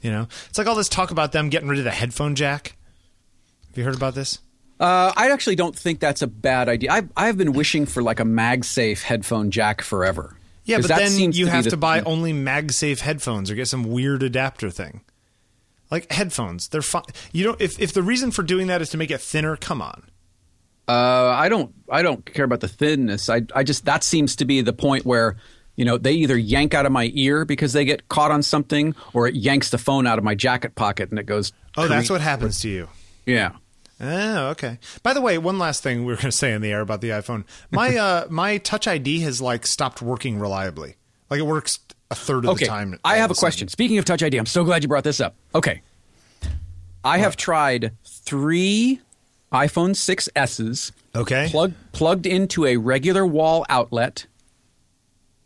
You 0.00 0.10
know, 0.10 0.28
it's 0.48 0.58
like 0.58 0.66
all 0.66 0.74
this 0.76 0.88
talk 0.88 1.10
about 1.10 1.32
them 1.32 1.48
getting 1.48 1.68
rid 1.68 1.78
of 1.78 1.84
the 1.84 1.90
headphone 1.90 2.34
jack. 2.34 2.76
Have 3.68 3.76
you 3.78 3.84
heard 3.84 3.96
about 3.96 4.14
this? 4.14 4.38
Uh, 4.80 5.12
I 5.16 5.30
actually 5.32 5.56
don't 5.56 5.76
think 5.76 5.98
that's 5.98 6.22
a 6.22 6.28
bad 6.28 6.68
idea. 6.68 6.92
I've, 6.92 7.08
I've 7.16 7.36
been 7.36 7.52
wishing 7.52 7.84
for 7.84 8.00
like 8.00 8.20
a 8.20 8.24
MagSafe 8.24 9.02
headphone 9.02 9.50
jack 9.50 9.82
forever. 9.82 10.36
Yeah, 10.64 10.78
but 10.78 10.88
then 10.88 11.32
you 11.32 11.46
be 11.46 11.50
have 11.50 11.64
the- 11.64 11.70
to 11.70 11.76
buy 11.76 12.00
only 12.02 12.32
MagSafe 12.32 13.00
headphones 13.00 13.50
or 13.50 13.54
get 13.56 13.66
some 13.68 13.84
weird 13.84 14.22
adapter 14.22 14.70
thing. 14.70 15.00
Like 15.90 16.12
headphones, 16.12 16.68
they're 16.68 16.82
fine. 16.82 17.02
You 17.32 17.44
don't. 17.44 17.60
If 17.60 17.80
if 17.80 17.92
the 17.92 18.02
reason 18.02 18.30
for 18.30 18.42
doing 18.42 18.66
that 18.68 18.80
is 18.82 18.90
to 18.90 18.98
make 18.98 19.10
it 19.10 19.20
thinner, 19.20 19.56
come 19.56 19.80
on. 19.82 20.04
Uh, 20.88 21.28
I 21.36 21.48
don't. 21.48 21.74
I 21.90 22.02
don't 22.02 22.24
care 22.24 22.44
about 22.44 22.60
the 22.60 22.68
thinness. 22.68 23.28
I. 23.28 23.42
I 23.54 23.62
just 23.62 23.84
that 23.84 24.02
seems 24.02 24.36
to 24.36 24.44
be 24.44 24.60
the 24.62 24.72
point 24.72 25.04
where 25.04 25.36
you 25.76 25.84
know 25.84 25.98
they 25.98 26.12
either 26.12 26.36
yank 26.36 26.72
out 26.74 26.86
of 26.86 26.92
my 26.92 27.10
ear 27.14 27.44
because 27.44 27.72
they 27.74 27.84
get 27.84 28.08
caught 28.08 28.30
on 28.30 28.42
something, 28.42 28.94
or 29.12 29.28
it 29.28 29.34
yanks 29.34 29.70
the 29.70 29.78
phone 29.78 30.06
out 30.06 30.18
of 30.18 30.24
my 30.24 30.34
jacket 30.34 30.74
pocket 30.74 31.10
and 31.10 31.18
it 31.18 31.26
goes. 31.26 31.52
Oh, 31.76 31.86
that's 31.88 32.08
what 32.10 32.20
happens 32.20 32.60
to 32.62 32.68
you. 32.68 32.88
Yeah. 33.26 33.52
Oh, 34.00 34.50
okay. 34.50 34.78
By 35.02 35.12
the 35.12 35.20
way, 35.20 35.38
one 35.38 35.58
last 35.58 35.82
thing 35.82 36.00
we 36.00 36.12
were 36.12 36.16
going 36.16 36.30
to 36.30 36.32
say 36.32 36.52
in 36.52 36.62
the 36.62 36.70
air 36.70 36.80
about 36.80 37.00
the 37.00 37.10
iPhone. 37.10 37.44
My 37.70 37.96
uh, 37.98 38.26
my 38.30 38.58
Touch 38.58 38.86
ID 38.88 39.20
has 39.20 39.40
like 39.42 39.66
stopped 39.66 40.00
working 40.00 40.38
reliably. 40.38 40.94
Like 41.28 41.40
it 41.40 41.46
works 41.46 41.80
a 42.10 42.14
third 42.14 42.44
of 42.44 42.52
Okay. 42.52 42.64
the 42.64 42.68
time. 42.70 42.98
I 43.04 43.16
have 43.18 43.30
a 43.30 43.34
question. 43.34 43.68
Speaking 43.68 43.98
of 43.98 44.04
Touch 44.06 44.22
ID, 44.22 44.38
I'm 44.38 44.46
so 44.46 44.64
glad 44.64 44.82
you 44.82 44.88
brought 44.88 45.04
this 45.04 45.20
up. 45.20 45.34
Okay. 45.54 45.82
I 47.04 47.18
have 47.18 47.36
tried 47.36 47.92
three 48.04 49.00
iPhone 49.52 49.90
6s 49.96 50.92
Okay. 51.14 51.48
plug, 51.50 51.72
plugged 51.92 52.26
into 52.26 52.66
a 52.66 52.76
regular 52.76 53.26
wall 53.26 53.64
outlet. 53.68 54.26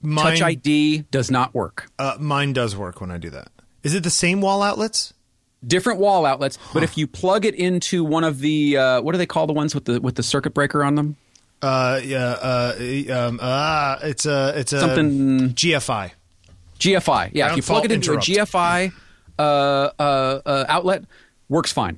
Mine, 0.01 0.25
Touch 0.33 0.43
ID 0.43 1.05
does 1.11 1.31
not 1.31 1.55
work. 1.55 1.89
uh, 1.99 2.17
mine 2.19 2.53
does 2.53 2.75
work 2.77 3.01
when 3.01 3.11
I 3.13 3.19
do 3.19 3.31
that. 3.31 3.49
Is 3.85 3.95
it 3.95 4.03
the 4.03 4.11
same 4.11 4.41
wall 4.41 4.63
outlets? 4.63 5.15
different 5.65 6.01
wall 6.01 6.27
outlets. 6.27 6.59
But 6.75 6.83
if 6.83 6.99
you 6.99 7.07
plug 7.07 7.45
it 7.45 7.55
into 7.55 8.03
one 8.03 8.25
of 8.25 8.41
the 8.41 8.77
uh, 8.77 9.01
what 9.01 9.13
do 9.13 9.19
they 9.19 9.27
call 9.27 9.47
the 9.47 9.53
ones 9.53 9.77
with 9.77 9.85
the 9.85 10.01
with 10.01 10.17
the 10.17 10.23
circuit 10.25 10.55
breaker 10.55 10.83
on 10.83 10.97
them? 10.97 11.15
Uh, 11.63 12.01
yeah. 12.03 12.19
Uh, 12.43 12.75
um, 13.13 13.39
uh, 13.41 13.97
it's 14.03 14.27
a 14.27 14.55
it's 14.57 14.73
a 14.73 14.81
Something- 14.81 15.51
GFI. 15.55 16.11
GFI. 16.81 17.31
Yeah, 17.33 17.51
if 17.51 17.57
you 17.59 17.63
plug 17.63 17.85
it 17.85 17.93
into 17.93 18.11
interrupt. 18.11 18.29
a 18.29 18.33
GFI 18.33 18.93
uh, 19.39 19.43
uh, 19.43 19.93
uh, 20.45 20.65
outlet, 20.69 21.05
works 21.49 21.71
fine. 21.71 21.97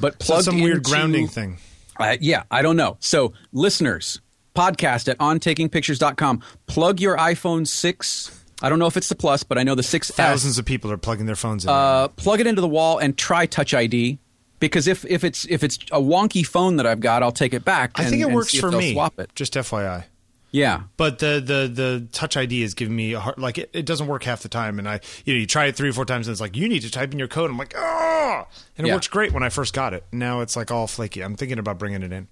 But 0.00 0.22
So 0.22 0.34
plug 0.34 0.44
some 0.44 0.60
weird 0.60 0.78
into- 0.78 0.90
grounding 0.90 1.28
thing. 1.28 1.58
Uh, 1.98 2.16
yeah, 2.20 2.44
I 2.50 2.62
don't 2.62 2.76
know. 2.76 2.96
So 3.00 3.32
listeners, 3.52 4.20
podcast 4.54 5.08
at 5.08 5.18
ontakingpictures.com. 5.18 6.42
Plug 6.66 7.00
your 7.00 7.16
iPhone 7.16 7.66
six. 7.66 8.30
I 8.62 8.68
don't 8.68 8.78
know 8.78 8.86
if 8.86 8.96
it's 8.96 9.08
the 9.08 9.14
plus, 9.14 9.42
but 9.42 9.58
I 9.58 9.62
know 9.62 9.74
the 9.74 9.82
six 9.82 10.10
Thousands 10.10 10.58
of 10.58 10.64
people 10.64 10.90
are 10.90 10.96
plugging 10.96 11.26
their 11.26 11.36
phones 11.36 11.64
in. 11.64 11.70
uh, 11.70 12.08
plug 12.08 12.40
it 12.40 12.46
into 12.46 12.60
the 12.60 12.68
wall 12.68 12.98
and 12.98 13.16
try 13.16 13.46
Touch 13.46 13.74
ID. 13.74 14.18
Because 14.60 14.88
if, 14.88 15.04
if 15.04 15.22
it's 15.22 15.44
if 15.48 15.62
it's 15.62 15.76
a 15.92 16.00
wonky 16.00 16.44
phone 16.44 16.76
that 16.76 16.86
I've 16.86 16.98
got, 16.98 17.22
I'll 17.22 17.30
take 17.30 17.54
it 17.54 17.64
back. 17.64 17.92
I 17.94 18.04
think 18.06 18.20
it 18.22 18.30
works 18.32 18.56
for 18.58 18.72
me. 18.72 18.92
Swap 18.92 19.18
it. 19.20 19.30
Just 19.36 19.54
FYI. 19.54 20.04
Yeah. 20.50 20.82
But 20.96 21.18
the 21.18 21.40
the 21.44 21.70
the 21.72 22.08
Touch 22.12 22.36
ID 22.36 22.62
is 22.62 22.74
giving 22.74 22.96
me 22.96 23.12
a 23.12 23.20
hard, 23.20 23.38
like 23.38 23.58
it, 23.58 23.70
it 23.72 23.84
doesn't 23.86 24.06
work 24.06 24.24
half 24.24 24.42
the 24.42 24.48
time, 24.48 24.78
and 24.78 24.88
I 24.88 25.00
you 25.24 25.34
know 25.34 25.40
you 25.40 25.46
try 25.46 25.66
it 25.66 25.76
three 25.76 25.90
or 25.90 25.92
four 25.92 26.04
times, 26.06 26.26
and 26.26 26.32
it's 26.32 26.40
like 26.40 26.56
you 26.56 26.68
need 26.68 26.80
to 26.80 26.90
type 26.90 27.12
in 27.12 27.18
your 27.18 27.28
code. 27.28 27.50
I'm 27.50 27.58
like 27.58 27.74
oh, 27.76 28.46
and 28.78 28.86
it 28.86 28.88
Yeah. 28.88 28.94
works 28.96 29.08
great 29.08 29.32
when 29.32 29.42
I 29.42 29.50
first 29.50 29.74
got 29.74 29.92
it. 29.94 30.04
Now 30.12 30.40
it's 30.40 30.56
like 30.56 30.70
all 30.70 30.86
flaky. 30.86 31.22
I'm 31.22 31.36
thinking 31.36 31.58
about 31.58 31.78
bringing 31.78 32.02
it 32.02 32.12
in. 32.12 32.28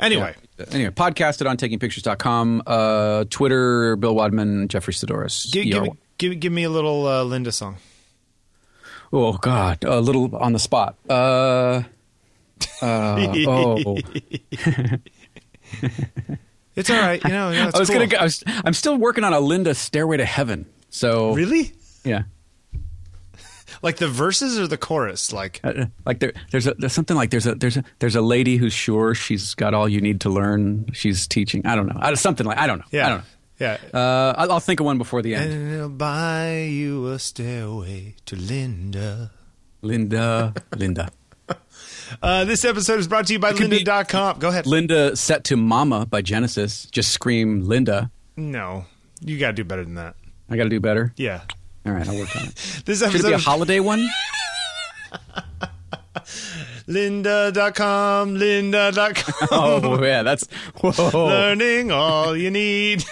Anyway, 0.00 0.34
Anyway, 0.72 0.90
podcast 0.90 1.40
at 1.40 1.46
ontakingpictures.com. 1.58 2.62
Uh, 2.66 3.24
Twitter, 3.30 3.94
Bill 3.96 4.14
Wadman, 4.14 4.66
Jeffrey 4.68 4.92
Saddoris. 4.92 5.50
give, 5.52 5.64
give, 5.64 5.82
me, 5.84 5.90
give 6.18 6.40
give 6.40 6.52
me 6.52 6.64
a 6.64 6.70
little 6.70 7.06
uh, 7.06 7.22
Linda 7.24 7.52
song. 7.52 7.76
Oh, 9.12 9.34
God. 9.34 9.84
A 9.84 10.00
little 10.00 10.34
on 10.36 10.52
the 10.52 10.58
spot. 10.58 10.96
Uh, 11.08 11.82
Uh, 12.82 13.32
oh, 13.46 13.96
It's 16.76 16.88
all 16.90 16.98
right. 16.98 17.22
You 17.24 17.30
know, 17.30 17.50
it's 17.52 17.74
I 17.74 17.78
was 17.78 17.88
cool. 17.88 17.98
gonna. 17.98 18.06
Go, 18.08 18.16
I 18.18 18.22
was, 18.24 18.42
I'm 18.46 18.74
still 18.74 18.96
working 18.96 19.24
on 19.24 19.32
a 19.32 19.40
Linda 19.40 19.74
Stairway 19.74 20.16
to 20.18 20.24
Heaven. 20.24 20.66
So 20.90 21.34
Really? 21.34 21.72
yeah, 22.04 22.22
Like 23.82 23.96
the 23.96 24.08
verses 24.08 24.58
or 24.58 24.66
the 24.66 24.76
chorus? 24.76 25.32
Like 25.32 25.60
Uh, 25.64 25.86
like 26.04 26.18
there, 26.20 26.32
there's 26.50 26.66
a 26.66 26.74
there's 26.78 26.92
something 26.92 27.16
like 27.16 27.30
there's 27.30 27.46
a 27.46 27.54
there's 27.54 27.76
a 27.76 27.84
there's 27.98 28.16
a 28.16 28.20
lady 28.20 28.56
who's 28.56 28.72
sure 28.72 29.14
she's 29.14 29.54
got 29.54 29.72
all 29.74 29.88
you 29.88 30.00
need 30.00 30.20
to 30.22 30.30
learn. 30.30 30.86
She's 30.92 31.26
teaching. 31.26 31.64
I 31.66 31.76
don't 31.76 31.86
know. 31.86 31.96
I, 31.98 32.12
something 32.14 32.46
like 32.46 32.58
I 32.58 32.66
don't 32.66 32.78
know. 32.80 32.84
yeah, 32.90 33.06
I 33.06 33.08
don't 33.10 33.18
know. 33.18 33.24
yeah. 33.58 33.78
Uh, 33.98 34.34
I'll, 34.36 34.52
I'll 34.52 34.60
think 34.60 34.80
of 34.80 34.86
one 34.86 34.98
before 34.98 35.22
the 35.22 35.34
end. 35.34 35.52
And 35.52 35.72
it'll 35.74 35.88
buy 35.88 36.62
you 36.62 37.06
a 37.08 37.18
stairway 37.18 38.16
to 38.26 38.36
Linda. 38.36 39.30
Linda, 39.82 40.52
Linda, 40.76 41.08
Uh, 42.22 42.44
this 42.44 42.64
episode 42.64 42.98
is 42.98 43.06
brought 43.08 43.26
to 43.28 43.32
you 43.32 43.38
by 43.38 43.52
Lynda.com. 43.52 44.38
Go 44.38 44.48
ahead. 44.48 44.66
Linda 44.66 45.14
set 45.16 45.44
to 45.44 45.56
Mama 45.56 46.06
by 46.06 46.22
Genesis. 46.22 46.86
Just 46.86 47.12
scream 47.12 47.62
Linda. 47.62 48.10
no, 48.36 48.86
you 49.20 49.38
got 49.38 49.48
to 49.48 49.52
do 49.54 49.64
better 49.64 49.84
than 49.84 49.94
that. 49.94 50.14
I 50.48 50.56
got 50.56 50.64
to 50.64 50.70
do 50.70 50.80
better. 50.80 51.12
Yeah. 51.16 51.42
All 51.86 51.92
right, 51.92 52.08
I'll 52.08 52.16
work 52.18 52.34
on 52.36 52.46
it. 52.46 52.82
This 52.84 53.00
Should 53.00 53.14
it 53.14 53.24
be 53.24 53.32
a 53.32 53.38
holiday 53.38 53.80
one? 53.80 54.08
Lynda.com, 56.88 58.34
Lynda.com. 58.36 59.48
Oh 59.52 60.02
yeah, 60.02 60.22
that's 60.22 60.46
whoa. 60.80 61.26
Learning 61.26 61.90
all 61.92 62.36
you 62.36 62.50
need. 62.50 63.04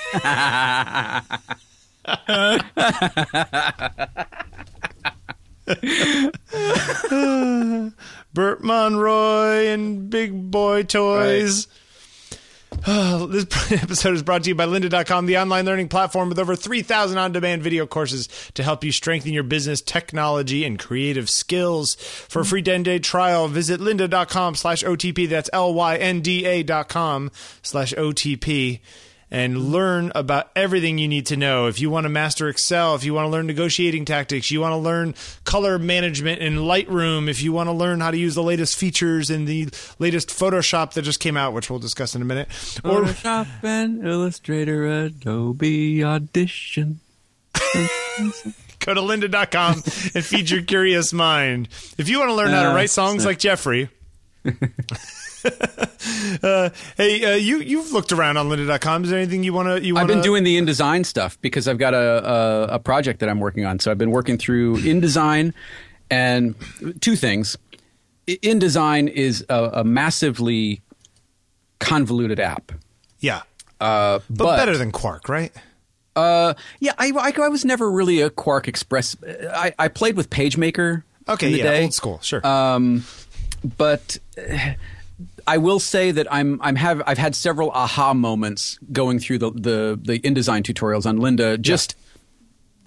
Bert 8.35 8.63
Monroy 8.63 9.67
and 9.67 10.11
Big 10.11 10.51
Boy 10.51 10.83
Toys. 10.83 11.69
Oh, 12.87 13.27
this 13.31 13.73
episode 13.73 14.15
is 14.15 14.23
brought 14.23 14.45
to 14.45 14.51
you 14.51 14.55
by 14.55 14.67
lynda.com, 14.67 15.27
the 15.27 15.39
online 15.39 15.65
learning 15.65 15.89
platform 15.89 16.29
with 16.29 16.39
over 16.39 16.55
3,000 16.55 17.19
on 17.19 17.33
demand 17.33 17.63
video 17.63 17.87
courses 17.87 18.29
to 18.55 18.63
help 18.63 18.85
you 18.85 18.93
strengthen 18.93 19.33
your 19.33 19.43
business, 19.43 19.81
technology, 19.81 20.65
and 20.65 20.79
creative 20.79 21.29
skills. 21.29 21.95
For 21.95 22.41
a 22.41 22.45
free 22.45 22.63
10 22.63 22.83
day 22.83 22.99
trial, 22.99 23.49
visit 23.49 23.81
lynda.com 23.81 24.55
slash 24.55 24.83
OTP. 24.83 25.29
That's 25.29 25.51
L 25.53 25.75
Y 25.75 25.97
N 25.97 26.21
D 26.21 26.45
A 26.45 26.63
dot 26.63 26.89
com 26.89 27.31
slash 27.63 27.93
OTP 27.95 28.81
and 29.31 29.71
learn 29.71 30.11
about 30.15 30.51
everything 30.57 30.99
you 30.99 31.09
need 31.09 31.27
to 31.27 31.37
know. 31.37 31.67
If 31.67 31.81
you 31.81 31.91
want 31.91 32.05
to 32.05 32.09
master 32.09 32.49
Excel, 32.49 32.95
if 32.95 33.05
you 33.05 33.15
want 33.15 33.27
to 33.27 33.31
learn 33.31 33.47
negotiating 33.47 34.05
tactics, 34.05 34.51
you 34.51 34.61
want 34.61 34.73
to 34.73 34.79
learn 34.79 35.15
color 35.45 35.79
management 35.79 36.41
in 36.41 36.57
Lightroom, 36.57 37.29
if 37.29 37.43
you 37.43 37.53
want 37.53 37.69
to 37.69 37.73
learn 37.73 38.01
how 38.01 38.11
to 38.11 38.19
use 38.19 38.35
the 38.35 38.43
latest 38.43 38.77
features 38.77 39.31
in 39.31 39.45
the 39.45 39.69
latest 39.99 40.29
Photoshop 40.29 40.95
that 40.95 41.03
just 41.03 41.21
came 41.21 41.37
out, 41.37 41.53
which 41.53 41.69
we'll 41.69 41.79
discuss 41.79 42.15
in 42.15 42.23
a 42.23 42.25
minute, 42.25 42.49
or 42.85 43.03
Photoshop 43.03 43.47
and 43.63 44.07
Illustrator, 44.07 44.87
Adobe 44.87 46.03
Audition. 46.03 47.01
go 48.79 48.95
to 48.95 49.01
lynda.com 49.01 49.75
and 50.15 50.25
feed 50.25 50.51
your 50.51 50.63
curious 50.63 51.13
mind. 51.13 51.69
If 51.99 52.09
you 52.09 52.19
want 52.19 52.31
to 52.31 52.35
learn 52.35 52.51
how 52.51 52.63
to 52.63 52.75
write 52.75 52.91
songs 52.91 53.25
like 53.27 53.39
Jeffrey, 53.39 53.91
uh, 56.43 56.71
hey, 56.97 57.25
uh, 57.25 57.37
you 57.37 57.59
you've 57.59 57.93
looked 57.93 58.13
around 58.13 58.37
on 58.37 58.49
lynda.com. 58.49 59.05
Is 59.05 59.11
there 59.11 59.19
anything 59.19 59.43
you 59.43 59.53
want 59.53 59.69
to 59.69 59.85
you 59.85 59.95
want 59.95 60.11
I've 60.11 60.15
been 60.15 60.23
doing 60.23 60.45
the 60.45 60.59
InDesign 60.59 61.07
stuff 61.07 61.39
because 61.41 61.69
I've 61.69 61.79
got 61.79 61.95
a, 61.95 62.29
a 62.29 62.63
a 62.75 62.79
project 62.79 63.21
that 63.21 63.29
I'm 63.29 63.41
working 63.41 63.65
on. 63.65 63.79
So 63.79 63.91
I've 63.91 63.99
been 63.99 64.11
working 64.11 64.39
through 64.39 64.77
InDesign, 64.79 65.53
and 66.11 66.55
two 67.01 67.17
things. 67.17 67.57
InDesign 68.27 69.09
is 69.09 69.45
a, 69.49 69.71
a 69.75 69.85
massively 69.85 70.83
convoluted 71.79 72.41
app, 72.41 72.73
yeah, 73.21 73.43
uh, 73.81 74.19
but, 74.29 74.45
but, 74.45 74.57
better 74.57 74.77
than 74.77 74.93
Quark, 74.93 75.29
right? 75.29 75.53
Uh, 76.15 76.55
yeah, 76.81 76.93
I, 76.99 77.13
I, 77.17 77.33
I 77.45 77.49
was 77.49 77.65
never 77.65 77.91
really 77.91 78.21
a 78.21 78.29
QuarkXPress. 78.29 79.51
I, 79.53 79.73
I 79.79 79.89
played 79.89 80.17
with 80.17 80.31
PageMaker. 80.31 81.05
Okay, 81.29 81.47
in 81.47 81.53
the 81.53 81.59
yeah, 81.59 81.65
day. 81.65 81.83
old 81.85 81.95
school, 81.95 82.19
sure. 82.23 82.45
Um, 82.45 83.05
but 83.77 84.19
uh, 84.37 84.75
I 85.47 85.59
will 85.59 85.81
say 85.81 86.11
that 86.13 86.27
I'm 86.33 86.61
I'm 86.63 86.77
have 86.77 87.03
I've 87.07 87.19
had 87.19 87.35
several 87.35 87.71
aha 87.71 88.15
moments 88.15 88.79
going 88.93 89.19
through 89.19 89.39
the 89.39 89.51
the, 89.51 90.01
the 90.03 90.19
InDesign 90.21 90.63
tutorials 90.63 91.07
on 91.07 91.19
Lynda. 91.19 91.61
Just 91.61 91.95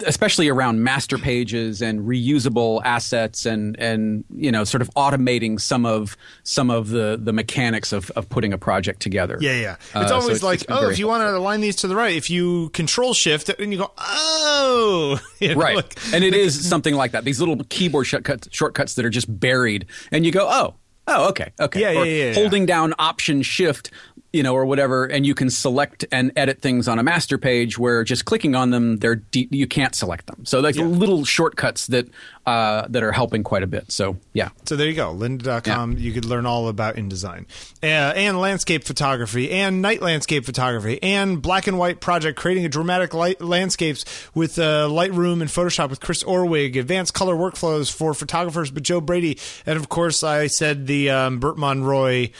especially 0.06 0.48
around 0.48 0.82
master 0.82 1.16
pages 1.16 1.80
and 1.80 2.00
reusable 2.00 2.80
assets 2.84 3.46
and 3.46 3.78
and 3.78 4.24
you 4.34 4.50
know 4.50 4.64
sort 4.64 4.82
of 4.82 4.90
automating 4.96 5.60
some 5.60 5.86
of 5.86 6.16
some 6.42 6.70
of 6.70 6.88
the 6.88 7.16
the 7.22 7.32
mechanics 7.32 7.92
of, 7.92 8.10
of 8.12 8.28
putting 8.28 8.52
a 8.52 8.58
project 8.58 9.00
together. 9.00 9.38
Yeah, 9.40 9.54
yeah. 9.60 9.76
Uh, 9.94 10.00
It's 10.00 10.08
so 10.08 10.14
always 10.16 10.36
it's- 10.38 10.42
like, 10.42 10.62
it's 10.62 10.70
oh, 10.70 10.88
if 10.90 10.98
you 10.98 11.06
want 11.06 11.20
to 11.22 11.36
align 11.36 11.60
these 11.60 11.76
to 11.76 11.86
the 11.88 11.94
right, 11.94 12.16
if 12.16 12.30
you 12.30 12.70
control 12.70 13.14
shift 13.14 13.48
and 13.50 13.72
you 13.72 13.78
go, 13.78 13.92
oh, 13.98 15.20
You 15.38 15.50
know, 15.54 15.60
right 15.60 15.76
like- 15.76 15.96
and 16.12 16.24
it 16.24 16.34
is 16.34 16.68
something 16.68 16.94
like 16.94 17.12
that 17.12 17.24
these 17.24 17.38
little 17.38 17.58
keyboard 17.68 18.06
shortcuts, 18.06 18.48
shortcuts 18.50 18.94
that 18.94 19.04
are 19.04 19.10
just 19.10 19.26
buried 19.38 19.86
and 20.10 20.24
you 20.26 20.32
go 20.32 20.48
oh 20.50 20.74
oh 21.06 21.28
okay 21.28 21.52
okay 21.60 21.80
Yeah, 21.80 22.00
or 22.00 22.04
yeah, 22.04 22.12
yeah, 22.12 22.24
yeah. 22.28 22.34
holding 22.34 22.66
down 22.66 22.94
option 22.98 23.42
shift 23.42 23.90
you 24.32 24.42
know 24.42 24.54
or 24.54 24.64
whatever 24.64 25.04
and 25.04 25.26
you 25.26 25.34
can 25.34 25.50
select 25.50 26.04
and 26.10 26.32
edit 26.36 26.60
things 26.62 26.88
on 26.88 26.98
a 26.98 27.02
master 27.02 27.36
page 27.36 27.78
where 27.78 28.02
just 28.02 28.24
clicking 28.24 28.54
on 28.54 28.70
them 28.70 28.96
they're 28.96 29.16
de- 29.16 29.48
you 29.50 29.66
can't 29.66 29.94
select 29.94 30.26
them 30.26 30.44
so 30.44 30.60
like 30.60 30.74
Yeah. 30.74 30.84
little 30.84 31.24
shortcuts 31.24 31.86
that 31.88 32.08
uh, 32.46 32.86
that 32.88 33.02
are 33.04 33.12
helping 33.12 33.44
quite 33.44 33.62
a 33.62 33.66
bit 33.66 33.92
so 33.92 34.16
yeah 34.32 34.48
So 34.64 34.74
there 34.74 34.88
you 34.88 34.94
go, 34.94 35.14
lynda.com. 35.14 35.98
You 35.98 36.12
could 36.12 36.24
learn 36.24 36.44
all 36.46 36.66
about 36.68 36.96
InDesign 36.96 37.44
uh, 37.82 37.86
and 37.86 38.40
landscape 38.40 38.84
photography 38.84 39.50
and 39.52 39.80
night 39.82 40.02
landscape 40.02 40.44
photography 40.44 41.00
and 41.02 41.40
black 41.40 41.66
and 41.68 41.78
white 41.78 42.00
project, 42.00 42.36
creating 42.38 42.64
a 42.64 42.68
dramatic 42.68 43.14
light 43.14 43.40
landscapes 43.40 44.04
with 44.34 44.58
uh, 44.58 44.88
Lightroom 44.88 45.40
and 45.40 45.50
Photoshop 45.50 45.90
with 45.90 46.00
Chris 46.00 46.24
Orwig, 46.24 46.76
advanced 46.76 47.14
color 47.14 47.36
workflows 47.36 47.92
for 47.92 48.12
photographers 48.14 48.70
but 48.72 48.82
Joe 48.82 49.00
Brady, 49.00 49.38
and 49.66 49.76
of 49.78 49.88
course, 49.88 50.24
I 50.24 50.46
said 50.48 50.86
the 50.88 51.10
um, 51.10 51.38
Bert 51.38 51.56
Monroy. 51.58 52.30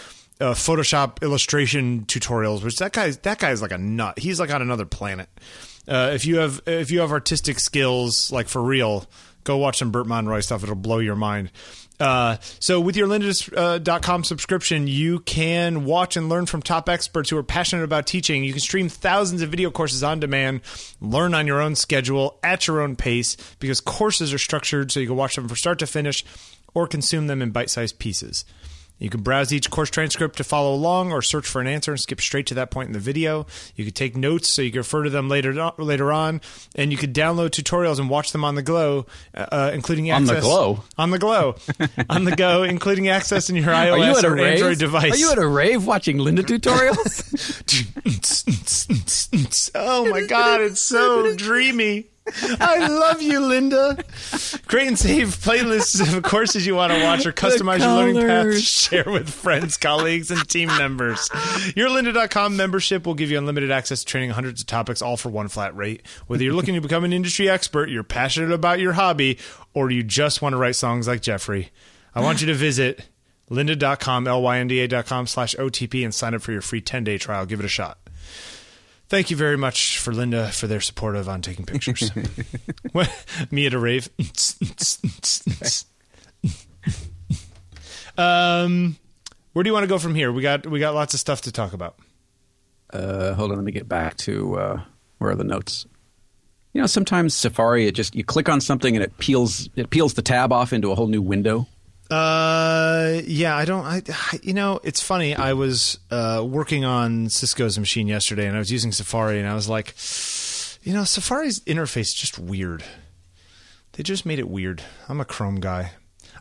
Uh, 0.40 0.54
Photoshop 0.54 1.22
illustration 1.22 2.04
tutorials, 2.06 2.64
which 2.64 2.76
that 2.78 2.92
guy's 2.92 3.18
that 3.18 3.38
guy's 3.38 3.62
like 3.62 3.70
a 3.70 3.78
nut. 3.78 4.18
He's 4.18 4.40
like 4.40 4.52
on 4.52 4.60
another 4.60 4.86
planet. 4.86 5.28
Uh, 5.86 6.10
if 6.14 6.24
you 6.24 6.38
have 6.38 6.60
if 6.66 6.90
you 6.90 7.00
have 7.00 7.12
artistic 7.12 7.60
skills, 7.60 8.32
like 8.32 8.48
for 8.48 8.60
real, 8.62 9.06
go 9.44 9.56
watch 9.56 9.78
some 9.78 9.90
Bert 9.90 10.06
Monroy 10.06 10.40
stuff. 10.40 10.62
It'll 10.62 10.74
blow 10.74 10.98
your 10.98 11.16
mind. 11.16 11.50
Uh, 12.00 12.36
so 12.58 12.80
with 12.80 12.96
your 12.96 13.06
lynda.com 13.06 14.24
subscription, 14.24 14.88
you 14.88 15.20
can 15.20 15.84
watch 15.84 16.16
and 16.16 16.28
learn 16.28 16.46
from 16.46 16.60
top 16.60 16.88
experts 16.88 17.30
who 17.30 17.36
are 17.36 17.44
passionate 17.44 17.84
about 17.84 18.06
teaching. 18.06 18.42
You 18.42 18.52
can 18.52 18.60
stream 18.60 18.88
thousands 18.88 19.40
of 19.40 19.50
video 19.50 19.70
courses 19.70 20.02
on 20.02 20.18
demand, 20.18 20.62
learn 21.00 21.32
on 21.32 21.46
your 21.46 21.60
own 21.60 21.76
schedule 21.76 22.40
at 22.42 22.66
your 22.66 22.80
own 22.80 22.96
pace 22.96 23.36
because 23.60 23.80
courses 23.80 24.34
are 24.34 24.38
structured 24.38 24.90
so 24.90 24.98
you 24.98 25.06
can 25.06 25.16
watch 25.16 25.36
them 25.36 25.46
from 25.46 25.56
start 25.56 25.78
to 25.78 25.86
finish 25.86 26.24
or 26.74 26.88
consume 26.88 27.28
them 27.28 27.40
in 27.40 27.50
bite-sized 27.50 28.00
pieces. 28.00 28.44
You 29.02 29.10
can 29.10 29.22
browse 29.22 29.52
each 29.52 29.68
course 29.68 29.90
transcript 29.90 30.36
to 30.36 30.44
follow 30.44 30.72
along 30.72 31.10
or 31.10 31.22
search 31.22 31.44
for 31.48 31.60
an 31.60 31.66
answer 31.66 31.90
and 31.90 32.00
skip 32.00 32.20
straight 32.20 32.46
to 32.46 32.54
that 32.54 32.70
point 32.70 32.86
in 32.86 32.92
the 32.92 33.00
video. 33.00 33.46
You 33.74 33.84
could 33.84 33.96
take 33.96 34.16
notes 34.16 34.52
so 34.52 34.62
you 34.62 34.70
can 34.70 34.78
refer 34.78 35.02
to 35.02 35.10
them 35.10 35.28
later 35.28 35.72
later 35.76 36.12
on, 36.12 36.40
and 36.76 36.92
you 36.92 36.96
could 36.98 37.12
download 37.12 37.50
tutorials 37.50 37.98
and 37.98 38.08
watch 38.08 38.30
them 38.30 38.44
on 38.44 38.54
the 38.54 38.62
go, 38.62 39.06
uh, 39.34 39.72
including 39.74 40.10
access, 40.10 40.28
On 40.28 40.34
the 40.36 40.40
glow? 40.40 40.84
on 40.96 41.10
the 41.10 41.18
glow, 41.18 41.56
on 42.08 42.22
the 42.22 42.36
go, 42.36 42.62
including 42.62 43.08
access 43.08 43.50
in 43.50 43.56
your 43.56 43.66
iOS 43.66 43.92
are 43.92 43.98
you 43.98 44.16
at 44.18 44.24
a 44.24 44.28
or 44.28 44.34
rave 44.34 44.54
Android 44.54 44.78
device. 44.78 45.12
are 45.12 45.16
you 45.16 45.32
at 45.32 45.38
a 45.38 45.48
rave 45.48 45.84
watching 45.84 46.18
lynda 46.18 46.42
tutorials 46.44 47.22
oh 49.74 50.08
my 50.10 50.24
god, 50.26 50.60
it's 50.60 50.80
so 50.80 51.34
dreamy. 51.34 52.06
I 52.26 52.86
love 52.86 53.20
you, 53.20 53.40
Linda. 53.40 53.98
Create 54.66 54.88
and 54.88 54.98
save 54.98 55.28
playlists 55.28 56.16
of 56.16 56.22
courses 56.22 56.66
you 56.66 56.74
want 56.74 56.92
to 56.92 57.02
watch 57.02 57.26
or 57.26 57.32
customize 57.32 57.80
your 57.80 57.88
learning 57.88 58.26
path 58.26 58.46
to 58.46 58.60
share 58.60 59.04
with 59.06 59.28
friends, 59.28 59.76
colleagues, 59.76 60.30
and 60.30 60.48
team 60.48 60.68
members. 60.68 61.28
Your 61.74 61.88
lynda.com 61.88 62.56
membership 62.56 63.06
will 63.06 63.14
give 63.14 63.30
you 63.30 63.38
unlimited 63.38 63.70
access 63.70 64.00
to 64.00 64.06
training 64.06 64.30
on 64.30 64.34
hundreds 64.34 64.60
of 64.60 64.66
topics, 64.66 65.02
all 65.02 65.16
for 65.16 65.30
one 65.30 65.48
flat 65.48 65.76
rate. 65.76 66.02
Whether 66.26 66.44
you're 66.44 66.54
looking 66.54 66.74
to 66.74 66.80
become 66.80 67.04
an 67.04 67.12
industry 67.12 67.48
expert, 67.48 67.90
you're 67.90 68.04
passionate 68.04 68.52
about 68.52 68.78
your 68.78 68.92
hobby, 68.92 69.38
or 69.74 69.90
you 69.90 70.02
just 70.02 70.42
want 70.42 70.52
to 70.52 70.56
write 70.56 70.76
songs 70.76 71.08
like 71.08 71.22
Jeffrey, 71.22 71.70
I 72.14 72.20
want 72.20 72.40
you 72.40 72.46
to 72.48 72.54
visit 72.54 73.08
lynda.com, 73.50 74.26
L-Y-N-D-A.com 74.26 75.26
slash 75.26 75.54
OTP 75.56 76.04
and 76.04 76.14
sign 76.14 76.34
up 76.34 76.42
for 76.42 76.52
your 76.52 76.62
free 76.62 76.80
10-day 76.80 77.18
trial. 77.18 77.46
Give 77.46 77.60
it 77.60 77.66
a 77.66 77.68
shot. 77.68 77.98
Thank 79.12 79.30
you 79.30 79.36
very 79.36 79.58
much 79.58 79.98
for 79.98 80.10
Lynda 80.10 80.50
for 80.54 80.66
their 80.66 80.80
support 80.80 81.16
of 81.16 81.28
on 81.28 81.42
taking 81.42 81.66
pictures. 81.66 82.10
Me 83.50 83.66
at 83.66 83.74
a 83.74 83.78
rave. 83.78 84.08
um, 88.16 88.96
where 89.52 89.62
do 89.62 89.68
you 89.68 89.74
want 89.74 89.84
to 89.84 89.86
go 89.86 89.98
from 89.98 90.14
here? 90.14 90.32
We 90.32 90.40
got 90.40 90.66
we 90.66 90.80
got 90.80 90.94
lots 90.94 91.12
of 91.12 91.20
stuff 91.20 91.42
to 91.42 91.52
talk 91.52 91.74
about. 91.74 91.96
uh, 92.94 93.34
hold 93.34 93.50
on 93.50 93.58
let 93.58 93.64
me 93.66 93.72
get 93.72 93.86
back 93.86 94.16
to 94.16 94.58
uh, 94.58 94.80
where 95.18 95.32
are 95.32 95.36
the 95.36 95.44
notes 95.44 95.84
you 96.72 96.80
know 96.80 96.86
sometimes 96.86 97.34
safari 97.34 97.86
it 97.86 97.92
just 97.94 98.14
you 98.14 98.24
click 98.24 98.48
on 98.48 98.62
something 98.62 98.96
and 98.96 99.04
it 99.04 99.18
peels 99.18 99.68
it 99.76 99.90
peels 99.90 100.14
the 100.14 100.22
tab 100.22 100.52
off 100.52 100.72
into 100.72 100.90
a 100.90 100.94
whole 100.94 101.06
new 101.08 101.20
window 101.20 101.66
Uh, 102.10 103.20
yeah, 103.24 103.56
I 103.56 103.64
don't. 103.64 103.84
I, 103.84 104.02
you 104.42 104.52
know, 104.52 104.80
it's 104.82 105.00
funny. 105.00 105.34
I 105.34 105.54
was 105.54 105.98
uh, 106.10 106.44
working 106.46 106.84
on 106.84 107.30
Cisco's 107.30 107.78
machine 107.78 108.06
yesterday, 108.06 108.46
and 108.46 108.54
I 108.54 108.58
was 108.58 108.70
using 108.70 108.92
Safari, 108.92 109.38
and 109.38 109.48
I 109.48 109.54
was 109.54 109.68
like, 109.68 109.94
you 110.82 110.92
know, 110.92 111.04
Safari's 111.04 111.60
interface 111.60 112.00
is 112.08 112.14
just 112.14 112.38
weird. 112.38 112.84
They 113.92 114.02
just 114.02 114.26
made 114.26 114.38
it 114.38 114.48
weird. 114.48 114.82
I'm 115.08 115.20
a 115.20 115.24
Chrome 115.24 115.60
guy. 115.60 115.92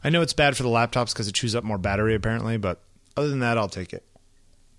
I 0.04 0.10
know 0.10 0.22
it's 0.22 0.34
bad 0.34 0.58
for 0.58 0.64
the 0.64 0.70
laptops 0.70 1.14
because 1.14 1.28
it 1.28 1.36
chews 1.36 1.56
up 1.56 1.64
more 1.64 1.78
battery, 1.78 2.16
apparently, 2.16 2.58
but 2.58 2.82
other 3.16 3.30
than 3.30 3.40
that, 3.40 3.58
I'll 3.58 3.70
take 3.70 3.94
it. 3.94 4.04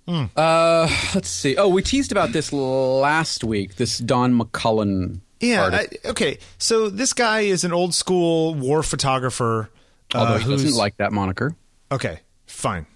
Uh, 0.08 0.88
let's 1.14 1.28
see. 1.28 1.56
Oh, 1.56 1.68
we 1.68 1.80
teased 1.82 2.12
about 2.12 2.32
this 2.32 2.52
last 2.52 3.44
week. 3.44 3.76
This 3.76 3.98
Don 3.98 4.38
McCullin. 4.38 5.20
Yeah. 5.40 5.70
I, 5.72 5.86
okay. 6.06 6.38
So 6.58 6.88
this 6.90 7.12
guy 7.12 7.40
is 7.40 7.64
an 7.64 7.72
old 7.72 7.94
school 7.94 8.54
war 8.54 8.82
photographer. 8.82 9.70
Although 10.14 10.34
uh, 10.34 10.38
he 10.38 10.50
doesn't 10.50 10.74
like 10.74 10.96
that 10.98 11.12
moniker. 11.12 11.54
Okay, 11.90 12.20
fine. 12.46 12.86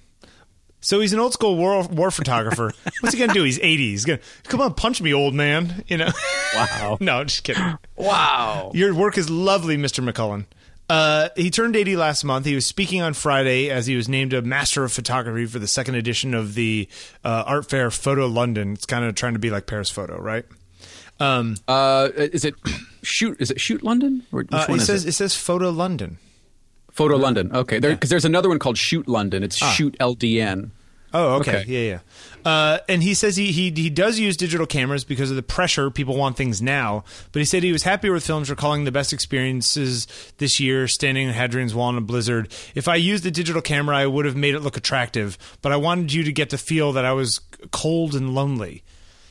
So 0.81 1.01
he's 1.01 1.13
an 1.13 1.19
old 1.19 1.33
school 1.33 1.57
war 1.57 1.83
war 1.89 2.11
photographer. 2.11 2.73
What's 3.01 3.15
he 3.15 3.19
gonna 3.21 3.35
do? 3.35 3.43
He's 3.43 3.59
eighty. 3.59 3.91
He's 3.91 4.05
gonna 4.05 4.21
come 4.45 4.61
on, 4.61 4.75
punch 4.75 5.03
me, 5.03 5.13
old 5.13 5.35
man. 5.35 5.83
You 5.89 5.97
know? 5.97 6.11
Wow. 6.55 6.99
no, 7.01 7.25
just 7.25 7.43
kidding. 7.45 7.77
Wow. 7.97 8.71
Your 8.75 8.95
work 8.95 9.19
is 9.19 9.29
lovely, 9.29 9.77
Mister 9.77 10.03
McCullin. 10.03 10.47
Uh, 10.89 11.31
he 11.37 11.51
turned 11.51 11.75
80 11.75 11.97
last 11.97 12.23
month. 12.23 12.47
He 12.47 12.55
was 12.55 12.65
speaking 12.65 13.03
on 13.03 13.13
Friday 13.13 13.71
as 13.71 13.89
he 13.89 13.97
was 13.97 14.09
named 14.09 14.33
a 14.33 14.41
Master 14.41 14.85
of 14.85 14.93
Photography 14.93 15.45
for 15.47 15.59
the 15.59 15.67
second 15.67 15.97
edition 15.97 16.33
of 16.33 16.55
the 16.55 16.89
uh, 17.25 17.43
art 17.45 17.69
fair 17.69 17.91
Photo 17.91 18.27
London. 18.29 18.75
It's 18.75 18.87
kind 18.87 19.05
of 19.05 19.17
trying 19.17 19.33
to 19.33 19.41
be 19.41 19.51
like 19.51 19.67
Paris 19.67 19.91
Photo, 19.91 20.17
right? 20.17 20.45
Um, 21.19 21.57
Uh, 21.67 22.11
is 22.15 22.45
it 22.45 22.55
shoot? 23.03 23.41
Is 23.41 23.51
it 23.51 23.61
shoot 23.61 23.83
London? 23.83 24.23
Or 24.31 24.45
uh, 24.53 24.67
it 24.69 24.75
is 24.77 24.87
says 24.87 25.05
it? 25.05 25.09
it 25.09 25.13
says 25.13 25.35
Photo 25.35 25.71
London. 25.71 26.19
Photo 26.97 27.17
London. 27.17 27.55
Okay, 27.55 27.79
because 27.79 28.09
there's 28.11 28.25
another 28.25 28.49
one 28.49 28.59
called 28.59 28.79
Shoot 28.79 29.07
London. 29.07 29.43
It's 29.43 29.57
Shoot 29.57 29.97
LDN. 30.01 30.71
Oh, 31.15 31.35
okay. 31.37 31.61
Okay. 31.61 31.65
Yeah, 31.71 31.91
yeah. 32.45 32.51
Uh, 32.51 32.79
and 32.89 33.03
he 33.03 33.15
says 33.15 33.37
he, 33.37 33.51
he 33.53 33.71
he 33.71 33.89
does 33.91 34.19
use 34.19 34.37
digital 34.37 34.67
cameras 34.67 35.05
because 35.05 35.31
of 35.31 35.37
the 35.37 35.43
pressure. 35.43 35.91
People 35.91 36.17
want 36.17 36.37
things 36.37 36.61
now. 36.61 37.05
But 37.33 37.41
he 37.41 37.45
said 37.45 37.63
he 37.63 37.73
was 37.73 37.83
happier 37.85 38.13
with 38.13 38.27
films, 38.27 38.51
recalling 38.51 38.85
the 38.85 38.93
best 38.93 39.13
experiences 39.13 40.07
this 40.39 40.59
year, 40.61 40.89
standing 40.89 41.29
in 41.29 41.35
Hadrian's 41.35 41.75
Wall 41.75 41.91
in 41.91 41.97
a 41.97 42.01
blizzard. 42.01 42.53
If 42.75 42.89
I 42.89 42.97
used 42.97 43.25
a 43.27 43.31
digital 43.31 43.63
camera, 43.63 43.97
I 43.97 44.07
would 44.07 44.25
have 44.25 44.37
made 44.37 44.55
it 44.55 44.61
look 44.61 44.77
attractive. 44.77 45.39
But 45.63 45.73
I 45.73 45.77
wanted 45.77 46.13
you 46.13 46.25
to 46.25 46.33
get 46.33 46.51
the 46.51 46.59
feel 46.59 46.93
that 46.93 47.05
I 47.05 47.13
was 47.13 47.41
cold 47.73 48.15
and 48.15 48.35
lonely. 48.35 48.83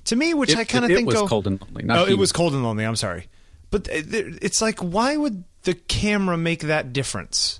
To 0.05 0.15
me, 0.15 0.33
which 0.33 0.51
It- 0.51 0.57
I 0.57 0.63
kind 0.65 0.85
of 0.85 0.91
it 0.91 0.95
think 0.95 1.07
was 1.07 1.21
cold 1.27 1.47
and 1.47 1.59
lonely, 1.61 1.83
not 1.83 1.97
oh, 1.99 2.05
he. 2.05 2.13
it 2.13 2.17
was 2.19 2.31
cold 2.31 2.53
and 2.53 2.63
lonely. 2.63 2.83
I'm 2.85 2.95
sorry, 2.95 3.27
but 3.71 3.85
th- 3.85 4.05
it's 4.41 4.61
like, 4.61 4.79
why 4.79 5.17
would 5.17 5.43
the 5.65 5.73
camera 5.73 6.37
make 6.37 6.61
that 6.61 6.93
difference? 6.93 7.59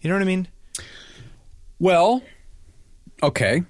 You 0.00 0.08
know 0.08 0.16
what 0.16 0.22
I 0.22 0.26
mean? 0.26 0.48
Well, 1.78 2.22
okay. 3.22 3.62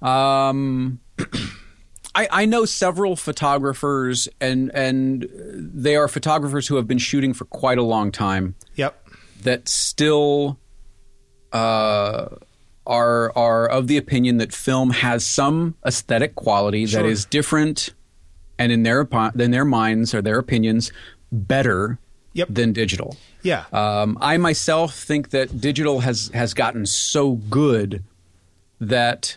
Um, 0.00 1.00
I, 2.14 2.28
I 2.30 2.44
know 2.46 2.64
several 2.64 3.16
photographers, 3.16 4.28
and 4.40 4.70
and 4.74 5.28
they 5.32 5.96
are 5.96 6.08
photographers 6.08 6.66
who 6.68 6.76
have 6.76 6.86
been 6.86 6.98
shooting 6.98 7.32
for 7.34 7.44
quite 7.46 7.78
a 7.78 7.82
long 7.82 8.10
time. 8.12 8.54
Yep. 8.74 9.08
that 9.42 9.68
still 9.68 10.58
uh, 11.52 12.26
are 12.86 13.32
are 13.36 13.66
of 13.68 13.86
the 13.86 13.96
opinion 13.96 14.38
that 14.38 14.52
film 14.52 14.90
has 14.90 15.24
some 15.24 15.74
aesthetic 15.86 16.34
quality 16.34 16.86
Sure. 16.86 17.02
that 17.02 17.08
is 17.08 17.24
different, 17.24 17.90
and 18.58 18.70
in 18.72 18.82
their 18.82 19.08
in 19.38 19.50
their 19.50 19.64
minds 19.64 20.14
or 20.14 20.20
their 20.22 20.38
opinions, 20.38 20.92
better 21.30 21.98
Yep. 22.34 22.48
than 22.50 22.72
digital. 22.72 23.16
Yeah. 23.42 23.64
Um, 23.72 24.16
I 24.20 24.36
myself 24.38 24.94
think 24.94 25.30
that 25.30 25.60
digital 25.60 26.00
has 26.00 26.30
has 26.32 26.54
gotten 26.54 26.86
so 26.86 27.32
good 27.34 28.02
that 28.80 29.36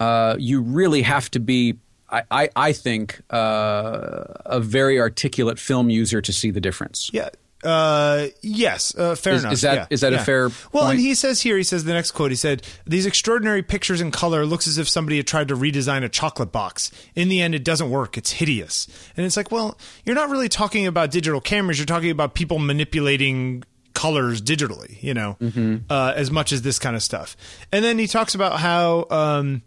uh, 0.00 0.36
you 0.38 0.60
really 0.60 1.02
have 1.02 1.30
to 1.32 1.40
be. 1.40 1.76
I, 2.08 2.22
I, 2.30 2.48
I 2.54 2.72
think 2.72 3.20
uh, 3.30 4.24
a 4.44 4.60
very 4.60 5.00
articulate 5.00 5.58
film 5.58 5.90
user 5.90 6.20
to 6.20 6.32
see 6.32 6.50
the 6.50 6.60
difference. 6.60 7.10
Yeah. 7.12 7.30
Uh, 7.64 8.26
yes. 8.42 8.94
Uh, 8.96 9.14
fair 9.14 9.34
Is- 9.34 9.42
enough. 9.42 9.52
is 9.54 9.60
that- 9.62 9.74
yeah, 9.74 9.86
is 9.90 10.00
that 10.02 10.12
a 10.12 10.18
fair 10.18 10.50
Well, 10.72 10.88
and 10.88 11.00
he 11.00 11.14
says 11.14 11.40
here, 11.40 11.56
he 11.56 11.62
says 11.64 11.84
the 11.84 11.92
next 11.94 12.10
quote. 12.12 12.30
He 12.30 12.36
said, 12.36 12.62
"These 12.86 13.06
extraordinary 13.06 13.62
pictures 13.62 14.00
in 14.00 14.10
color 14.10 14.44
looks 14.46 14.66
as 14.68 14.78
if 14.78 14.88
somebody 14.88 15.16
had 15.16 15.26
tried 15.26 15.48
to 15.48 15.56
redesign 15.56 16.04
a 16.04 16.08
chocolate 16.08 16.52
box. 16.52 16.90
In 17.14 17.28
the 17.28 17.40
end, 17.40 17.54
it 17.54 17.64
doesn't 17.64 17.90
work. 17.90 18.16
It's 18.18 18.32
hideous." 18.32 18.86
And 19.16 19.24
it's 19.24 19.36
like, 19.36 19.50
well, 19.50 19.78
you're 20.04 20.14
not 20.14 20.28
really 20.30 20.48
talking 20.48 20.86
about 20.86 21.10
digital 21.10 21.40
cameras. 21.40 21.78
You're 21.78 21.86
talking 21.86 22.10
about 22.10 22.34
people 22.34 22.58
manipulating 22.58 23.64
colors 23.94 24.42
digitally. 24.42 25.02
You 25.02 25.14
know, 25.14 25.36
Mm-hmm. 25.40 25.76
uh, 25.90 26.12
as 26.14 26.30
much 26.30 26.52
as 26.52 26.62
this 26.62 26.78
kind 26.78 26.94
of 26.94 27.02
stuff. 27.02 27.36
And 27.72 27.84
then 27.84 27.98
he 27.98 28.06
talks 28.06 28.34
about 28.34 28.60
how. 28.60 29.06
Um, 29.10 29.62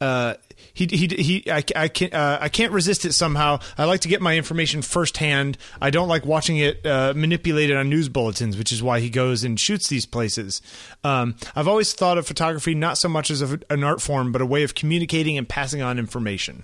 uh, 0.00 0.34
he 0.76 0.84
he 0.86 1.06
he 1.06 1.50
I, 1.50 1.64
I 1.74 1.88
can't 1.88 2.12
uh, 2.12 2.36
I 2.38 2.50
can't 2.50 2.70
resist 2.70 3.06
it 3.06 3.14
somehow. 3.14 3.60
I 3.78 3.86
like 3.86 4.00
to 4.02 4.08
get 4.08 4.20
my 4.20 4.36
information 4.36 4.82
firsthand. 4.82 5.56
I 5.80 5.88
don't 5.88 6.06
like 6.06 6.26
watching 6.26 6.58
it 6.58 6.84
uh, 6.84 7.14
manipulated 7.16 7.78
on 7.78 7.88
news 7.88 8.10
bulletins, 8.10 8.58
which 8.58 8.72
is 8.72 8.82
why 8.82 9.00
he 9.00 9.08
goes 9.08 9.42
and 9.42 9.58
shoots 9.58 9.88
these 9.88 10.04
places. 10.04 10.60
Um, 11.02 11.34
I've 11.54 11.66
always 11.66 11.94
thought 11.94 12.18
of 12.18 12.26
photography 12.26 12.74
not 12.74 12.98
so 12.98 13.08
much 13.08 13.30
as 13.30 13.40
a, 13.40 13.58
an 13.70 13.82
art 13.84 14.02
form, 14.02 14.32
but 14.32 14.42
a 14.42 14.46
way 14.46 14.64
of 14.64 14.74
communicating 14.74 15.38
and 15.38 15.48
passing 15.48 15.80
on 15.80 15.98
information. 15.98 16.62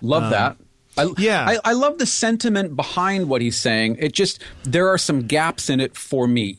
Love 0.00 0.30
that. 0.30 0.56
I, 0.96 1.02
Um, 1.02 1.14
yeah. 1.18 1.44
I, 1.44 1.58
I 1.64 1.72
love 1.72 1.98
the 1.98 2.06
sentiment 2.06 2.76
behind 2.76 3.28
what 3.28 3.42
he's 3.42 3.56
saying. 3.56 3.96
It 3.98 4.12
just 4.12 4.40
there 4.62 4.88
are 4.88 4.98
some 4.98 5.26
gaps 5.26 5.68
in 5.68 5.80
it 5.80 5.96
for 5.96 6.28
me. 6.28 6.58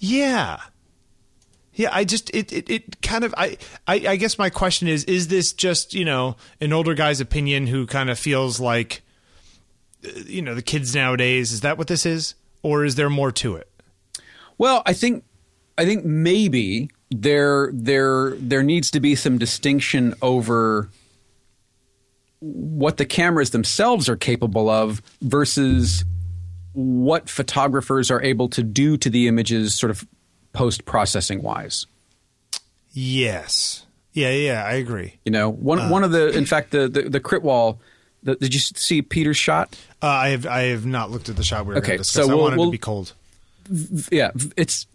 Yeah. 0.00 0.58
Yeah, 1.74 1.90
I 1.92 2.04
just 2.04 2.30
it, 2.34 2.52
it, 2.52 2.70
it 2.70 3.02
kind 3.02 3.24
of 3.24 3.34
I, 3.36 3.56
I 3.86 3.94
I 4.08 4.16
guess 4.16 4.38
my 4.38 4.50
question 4.50 4.88
is 4.88 5.04
is 5.04 5.28
this 5.28 5.52
just, 5.52 5.92
you 5.94 6.04
know, 6.04 6.36
an 6.60 6.72
older 6.72 6.94
guy's 6.94 7.20
opinion 7.20 7.66
who 7.66 7.86
kind 7.86 8.10
of 8.10 8.18
feels 8.18 8.60
like 8.60 9.02
uh, 10.04 10.10
you 10.26 10.42
know, 10.42 10.54
the 10.54 10.62
kids 10.62 10.94
nowadays, 10.94 11.52
is 11.52 11.62
that 11.62 11.78
what 11.78 11.88
this 11.88 12.06
is? 12.06 12.34
Or 12.62 12.84
is 12.84 12.94
there 12.94 13.10
more 13.10 13.32
to 13.32 13.56
it? 13.56 13.68
Well, 14.56 14.82
I 14.86 14.92
think 14.92 15.24
I 15.76 15.84
think 15.84 16.04
maybe 16.04 16.90
there 17.10 17.70
there 17.72 18.34
there 18.38 18.62
needs 18.62 18.90
to 18.92 19.00
be 19.00 19.14
some 19.14 19.38
distinction 19.38 20.14
over 20.22 20.88
what 22.40 22.98
the 22.98 23.06
cameras 23.06 23.50
themselves 23.50 24.08
are 24.08 24.16
capable 24.16 24.68
of 24.68 25.02
versus 25.22 26.04
what 26.72 27.30
photographers 27.30 28.10
are 28.10 28.22
able 28.22 28.48
to 28.48 28.62
do 28.62 28.96
to 28.98 29.08
the 29.08 29.28
images 29.28 29.74
sort 29.74 29.90
of 29.90 30.06
post 30.54 30.86
processing 30.86 31.42
wise. 31.42 31.86
Yes. 32.92 33.84
Yeah, 34.12 34.30
yeah, 34.30 34.64
I 34.64 34.74
agree. 34.74 35.18
You 35.24 35.32
know, 35.32 35.50
one 35.50 35.90
one 35.90 36.04
of 36.04 36.12
the 36.12 36.28
in 36.36 36.46
fact 36.46 36.70
the 36.70 36.88
the, 36.88 37.02
the 37.02 37.20
crit 37.20 37.42
wall. 37.42 37.80
The, 38.22 38.36
did 38.36 38.54
you 38.54 38.60
see 38.60 39.02
Peter's 39.02 39.36
shot? 39.36 39.76
Uh, 40.02 40.06
I 40.06 40.28
have 40.30 40.46
I 40.46 40.62
have 40.64 40.86
not 40.86 41.10
looked 41.10 41.28
at 41.28 41.36
the 41.36 41.42
shot 41.42 41.66
we 41.66 41.74
are 41.74 41.78
Okay, 41.78 41.88
going 41.88 41.98
to 41.98 42.04
discuss. 42.04 42.24
so 42.26 42.30
I 42.30 42.34
we'll- 42.34 42.42
want 42.44 42.54
it 42.54 42.56
we'll- 42.58 42.66
to 42.68 42.72
be 42.72 42.78
cold. 42.78 43.12
yeah, 44.10 44.30
it's. 44.56 44.86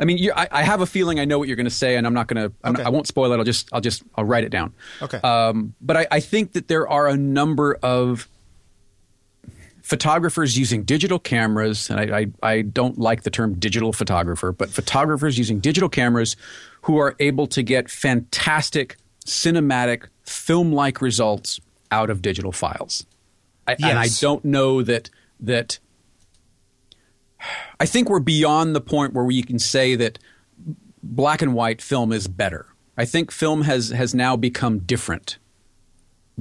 I 0.00 0.04
mean, 0.04 0.18
you, 0.18 0.32
I, 0.34 0.46
I 0.52 0.62
have 0.62 0.80
a 0.80 0.86
feeling 0.86 1.18
I 1.18 1.24
know 1.24 1.38
what 1.40 1.48
you're 1.48 1.56
going 1.56 1.66
to 1.66 1.70
say, 1.70 1.96
and 1.96 2.06
I'm 2.06 2.14
not 2.14 2.28
going 2.28 2.50
to. 2.50 2.68
Okay. 2.68 2.82
I 2.84 2.88
won't 2.88 3.06
spoil 3.08 3.32
it. 3.32 3.36
I'll 3.38 3.44
just. 3.44 3.68
I'll 3.72 3.80
just. 3.80 4.02
I'll 4.14 4.24
write 4.24 4.44
it 4.44 4.50
down. 4.50 4.72
Okay. 5.02 5.18
Um, 5.18 5.74
but 5.80 5.96
I, 5.96 6.06
I 6.10 6.20
think 6.20 6.52
that 6.52 6.68
there 6.68 6.86
are 6.88 7.08
a 7.08 7.16
number 7.16 7.74
of 7.82 8.28
photographers 9.88 10.58
using 10.58 10.82
digital 10.84 11.18
cameras, 11.18 11.88
and 11.88 11.98
I, 11.98 12.18
I, 12.18 12.26
I 12.42 12.60
don't 12.60 12.98
like 12.98 13.22
the 13.22 13.30
term 13.30 13.58
digital 13.58 13.94
photographer, 13.94 14.52
but 14.52 14.68
photographers 14.68 15.38
using 15.38 15.60
digital 15.60 15.88
cameras 15.88 16.36
who 16.82 16.98
are 16.98 17.16
able 17.20 17.46
to 17.46 17.62
get 17.62 17.88
fantastic 17.88 18.98
cinematic 19.24 20.08
film-like 20.24 21.00
results 21.00 21.58
out 21.90 22.10
of 22.10 22.20
digital 22.20 22.52
files. 22.52 23.06
I, 23.66 23.76
And 23.80 23.98
I 23.98 24.08
don't 24.20 24.44
know 24.44 24.82
that 24.82 25.08
that. 25.40 25.78
I 27.80 27.86
think 27.86 28.10
we're 28.10 28.20
beyond 28.20 28.76
the 28.76 28.82
point 28.82 29.14
where 29.14 29.24
we 29.24 29.42
can 29.42 29.58
say 29.58 29.94
that 29.94 30.18
black 31.02 31.40
and 31.40 31.54
white 31.54 31.80
film 31.80 32.12
is 32.12 32.28
better. 32.28 32.66
I 32.98 33.06
think 33.06 33.30
film 33.30 33.62
has 33.62 33.88
has 33.88 34.14
now 34.14 34.36
become 34.36 34.80
different 34.80 35.38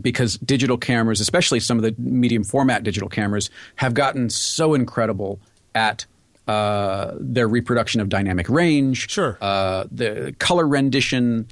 because 0.02 0.38
digital 0.38 0.78
cameras, 0.78 1.20
especially 1.22 1.60
some 1.60 1.78
of 1.78 1.84
the 1.84 1.96
medium 1.98 2.44
format 2.44 2.84
digital 2.84 3.10
cameras, 3.10 3.50
have 3.78 3.94
gotten 3.94 4.30
so 4.30 4.74
incredible 4.74 5.40
at 5.76 6.06
uh, 6.48 7.14
their 7.20 7.48
reproduction 7.48 8.00
of 8.02 8.10
dynamic 8.10 8.48
range, 8.50 9.10
Sure. 9.10 9.38
uh, 9.42 9.86
the 9.92 10.34
color 10.40 10.68
rendition. 10.68 11.48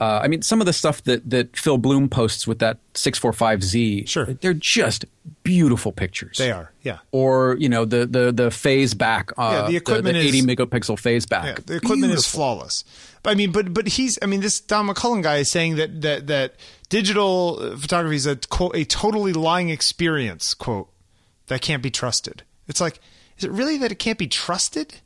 Uh, 0.00 0.20
I 0.22 0.28
mean, 0.28 0.42
some 0.42 0.60
of 0.60 0.66
the 0.66 0.72
stuff 0.72 1.02
that 1.04 1.28
that 1.28 1.56
Phil 1.56 1.76
Bloom 1.76 2.08
posts 2.08 2.46
with 2.46 2.60
that 2.60 2.78
645Z, 2.94 4.08
Sure. 4.08 4.26
they're 4.26 4.54
just 4.54 5.04
beautiful 5.42 5.92
pictures. 5.92 6.38
They 6.38 6.50
are. 6.50 6.72
Yeah. 6.82 6.98
Or 7.12 7.56
you 7.58 7.68
know 7.68 7.84
the 7.84 8.06
the 8.06 8.32
the 8.32 8.50
phase 8.50 8.94
back, 8.94 9.32
uh, 9.36 9.62
Yeah, 9.64 9.68
the 9.70 9.76
equipment 9.76 10.14
the, 10.14 10.20
is- 10.20 10.34
80 10.36 10.42
megapixel 10.56 10.98
phase 10.98 11.26
back. 11.26 11.44
Yeah, 11.44 11.54
the 11.66 11.76
equipment 11.76 12.12
is 12.12 12.26
flawless. 12.26 12.84
But 13.22 13.30
I 13.30 13.34
mean, 13.34 13.50
but 13.52 13.74
but 13.74 13.88
he's 13.88 14.18
I 14.22 14.26
mean, 14.26 14.40
this 14.40 14.60
Don 14.60 14.86
McCullin 14.88 15.22
guy 15.22 15.38
is 15.38 15.50
saying 15.50 15.76
that 15.76 16.00
that 16.02 16.26
that 16.28 16.54
digital 16.88 17.58
uh, 17.60 17.76
photography 17.76 18.16
is 18.16 18.26
a 18.26 18.36
quote 18.36 18.74
a 18.76 18.84
totally 18.84 19.32
lying 19.32 19.68
experience 19.70 20.54
quote 20.54 20.90
that 21.48 21.60
can't 21.60 21.82
be 21.82 21.90
trusted. 21.90 22.42
It's 22.66 22.80
like, 22.80 23.00
is 23.38 23.44
it 23.44 23.50
really 23.50 23.78
that 23.78 23.92
it 23.92 23.98
can't 23.98 24.18
be 24.18 24.26
trusted? 24.28 24.96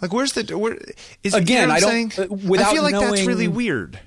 Like, 0.00 0.12
where's 0.12 0.32
the 0.32 0.56
where? 0.58 0.78
Is, 1.22 1.34
Again, 1.34 1.62
you 1.62 1.66
know 1.68 1.74
I 1.74 1.80
don't- 1.80 1.90
saying? 2.10 2.12
uh, 2.18 2.34
without 2.34 2.68
I 2.68 2.72
feel 2.74 2.82
like 2.82 2.94
that's 2.94 3.24
really 3.26 3.48
weird. 3.48 3.98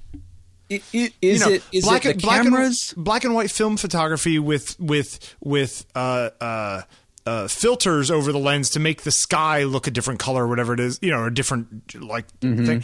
I- 0.71 0.81
i- 0.93 1.13
Is 1.21 1.39
you 1.41 1.45
know, 1.45 1.49
it 1.51 1.63
is 1.71 1.83
black 1.85 2.05
it 2.05 2.15
the 2.17 2.21
black 2.21 2.43
cameras? 2.43 2.93
and 2.95 3.03
black 3.05 3.23
and 3.23 3.33
white 3.35 3.51
film 3.51 3.77
photography 3.77 4.39
with 4.39 4.79
with 4.79 5.35
with 5.39 5.85
uh, 5.95 6.31
uh, 6.41 6.81
uh, 7.25 7.47
filters 7.47 8.09
over 8.11 8.31
the 8.31 8.39
lens 8.39 8.71
to 8.71 8.79
make 8.79 9.03
the 9.03 9.11
sky 9.11 9.63
look 9.63 9.85
a 9.87 9.91
different 9.91 10.19
color, 10.19 10.45
or 10.45 10.47
whatever 10.47 10.73
it 10.73 10.79
is, 10.79 10.97
you 11.01 11.11
know, 11.11 11.19
or 11.19 11.27
a 11.27 11.33
different 11.33 11.95
like 12.01 12.25
Mm-hmm. 12.39 12.65
thing. 12.65 12.83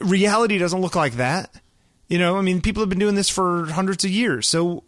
Reality 0.00 0.58
doesn't 0.58 0.80
look 0.80 0.94
like 0.96 1.14
that. 1.14 1.54
You 2.10 2.18
know, 2.18 2.36
I 2.36 2.42
mean, 2.42 2.60
people 2.60 2.82
have 2.82 2.90
been 2.90 2.98
doing 2.98 3.14
this 3.14 3.30
for 3.30 3.66
hundreds 3.66 4.04
of 4.04 4.10
years, 4.10 4.46
so 4.46 4.82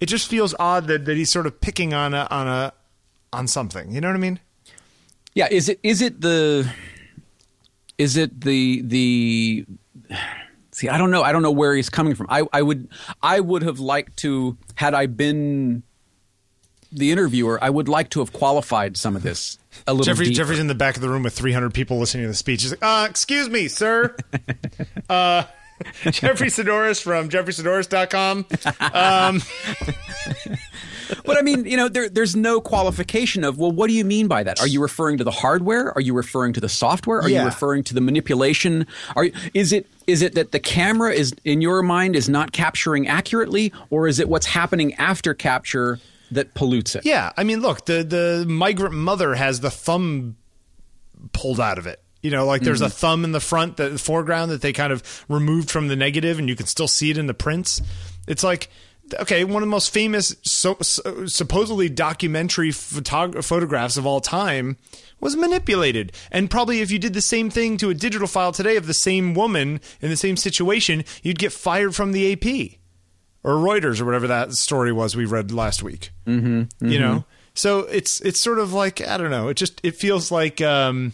it 0.00 0.06
just 0.06 0.28
feels 0.28 0.54
odd 0.58 0.86
that, 0.86 1.04
that 1.04 1.16
he's 1.16 1.30
sort 1.30 1.46
of 1.46 1.60
picking 1.60 1.92
on 1.92 2.14
a 2.14 2.26
on 2.30 2.48
a 2.48 2.72
on 3.32 3.46
something. 3.46 3.92
You 3.92 4.00
know 4.00 4.08
what 4.08 4.16
I 4.16 4.20
mean? 4.20 4.40
Yeah, 5.34 5.48
is 5.50 5.68
it 5.68 5.80
is 5.82 6.00
it 6.00 6.20
the 6.20 6.70
is 7.98 8.16
it 8.16 8.40
the 8.40 8.80
the 8.82 9.66
See, 10.74 10.88
I 10.88 10.96
don't 10.96 11.10
know. 11.10 11.22
I 11.22 11.32
don't 11.32 11.42
know 11.42 11.50
where 11.50 11.74
he's 11.74 11.90
coming 11.90 12.14
from. 12.14 12.28
I, 12.30 12.44
I 12.50 12.62
would 12.62 12.88
I 13.22 13.40
would 13.40 13.62
have 13.62 13.78
liked 13.78 14.16
to 14.18 14.56
had 14.74 14.94
I 14.94 15.06
been 15.06 15.82
the 16.92 17.10
interviewer, 17.10 17.58
I 17.62 17.70
would 17.70 17.88
like 17.88 18.10
to 18.10 18.20
have 18.20 18.32
qualified 18.32 18.96
some 18.96 19.16
of 19.16 19.22
this 19.22 19.58
a 19.86 19.92
little 19.92 20.04
Jeffrey, 20.04 20.26
deeper. 20.26 20.36
Jeffrey's 20.36 20.58
in 20.58 20.66
the 20.66 20.74
back 20.74 20.96
of 20.96 21.02
the 21.02 21.08
room 21.08 21.22
with 21.22 21.34
300 21.34 21.72
people 21.72 21.98
listening 21.98 22.24
to 22.24 22.28
the 22.28 22.34
speech. 22.34 22.62
He's 22.62 22.72
like, 22.72 22.82
uh, 22.82 23.06
excuse 23.08 23.48
me, 23.48 23.68
sir. 23.68 24.14
uh, 25.08 25.44
Jeffrey 26.10 26.48
Saddoris 26.48 27.02
from 27.02 27.28
jeffreysaddoris.com. 27.28 28.46
Um, 28.92 29.42
but 31.24 31.36
I 31.38 31.42
mean, 31.42 31.64
you 31.66 31.76
know, 31.76 31.88
there, 31.88 32.08
there's 32.08 32.34
no 32.36 32.60
qualification 32.60 33.44
of, 33.44 33.58
well, 33.58 33.72
what 33.72 33.88
do 33.88 33.94
you 33.94 34.04
mean 34.04 34.28
by 34.28 34.42
that? 34.42 34.60
Are 34.60 34.66
you 34.66 34.80
referring 34.80 35.18
to 35.18 35.24
the 35.24 35.30
hardware? 35.30 35.92
Are 35.92 36.00
you 36.00 36.14
referring 36.14 36.52
to 36.54 36.60
the 36.60 36.68
software? 36.68 37.20
Are 37.20 37.28
Yeah. 37.28 37.40
you 37.40 37.46
referring 37.46 37.84
to 37.84 37.94
the 37.94 38.00
manipulation? 38.00 38.86
Are 39.16 39.28
is 39.54 39.72
it 39.72 39.86
is 40.06 40.22
it 40.22 40.34
that 40.34 40.52
the 40.52 40.58
camera 40.60 41.12
is 41.12 41.32
in 41.44 41.60
your 41.60 41.82
mind 41.82 42.16
is 42.16 42.28
not 42.28 42.52
capturing 42.52 43.06
accurately, 43.06 43.72
or 43.90 44.08
is 44.08 44.18
it 44.18 44.28
what's 44.28 44.46
happening 44.46 44.94
after 44.94 45.34
capture 45.34 45.98
that 46.30 46.54
pollutes 46.54 46.94
it? 46.96 47.04
Yeah, 47.06 47.32
I 47.36 47.44
mean, 47.44 47.60
look, 47.60 47.86
the 47.86 48.02
the 48.02 48.44
migrant 48.48 48.94
mother 48.94 49.34
has 49.34 49.60
the 49.60 49.70
thumb 49.70 50.36
pulled 51.32 51.60
out 51.60 51.78
of 51.78 51.86
it. 51.86 52.01
You 52.22 52.30
know, 52.30 52.46
like 52.46 52.62
there's 52.62 52.80
a 52.80 52.88
thumb 52.90 53.24
in 53.24 53.32
the 53.32 53.40
front, 53.40 53.76
the 53.76 53.98
foreground 53.98 54.50
that 54.52 54.62
they 54.62 54.72
kind 54.72 54.92
of 54.92 55.24
removed 55.28 55.70
from 55.70 55.88
the 55.88 55.96
negative, 55.96 56.38
and 56.38 56.48
you 56.48 56.56
can 56.56 56.66
still 56.66 56.88
see 56.88 57.10
it 57.10 57.18
in 57.18 57.26
the 57.26 57.34
prints. 57.34 57.82
It's 58.28 58.44
like, 58.44 58.68
okay, 59.14 59.42
one 59.44 59.56
of 59.56 59.66
the 59.66 59.70
most 59.70 59.90
famous, 59.92 60.36
so, 60.42 60.76
so, 60.80 61.26
supposedly 61.26 61.88
documentary 61.88 62.70
photog- 62.70 63.42
photographs 63.44 63.96
of 63.96 64.06
all 64.06 64.20
time 64.20 64.76
was 65.20 65.36
manipulated. 65.36 66.12
And 66.30 66.48
probably 66.48 66.80
if 66.80 66.90
you 66.92 66.98
did 67.00 67.12
the 67.14 67.20
same 67.20 67.50
thing 67.50 67.76
to 67.78 67.90
a 67.90 67.94
digital 67.94 68.28
file 68.28 68.52
today 68.52 68.76
of 68.76 68.86
the 68.86 68.94
same 68.94 69.34
woman 69.34 69.80
in 70.00 70.08
the 70.08 70.16
same 70.16 70.36
situation, 70.36 71.04
you'd 71.22 71.38
get 71.40 71.52
fired 71.52 71.94
from 71.94 72.12
the 72.12 72.32
AP 72.32 72.78
or 73.44 73.54
Reuters 73.54 74.00
or 74.00 74.04
whatever 74.04 74.28
that 74.28 74.52
story 74.52 74.92
was 74.92 75.16
we 75.16 75.24
read 75.24 75.50
last 75.50 75.82
week. 75.82 76.10
Mm-hmm, 76.26 76.88
You 76.88 76.98
know, 77.00 77.24
so 77.54 77.80
it's 77.80 78.20
it's 78.20 78.40
sort 78.40 78.60
of 78.60 78.72
like 78.72 79.00
I 79.00 79.16
don't 79.16 79.30
know. 79.30 79.48
It 79.48 79.54
just 79.54 79.80
it 79.84 79.96
feels 79.96 80.30
like 80.30 80.60
um, 80.60 81.12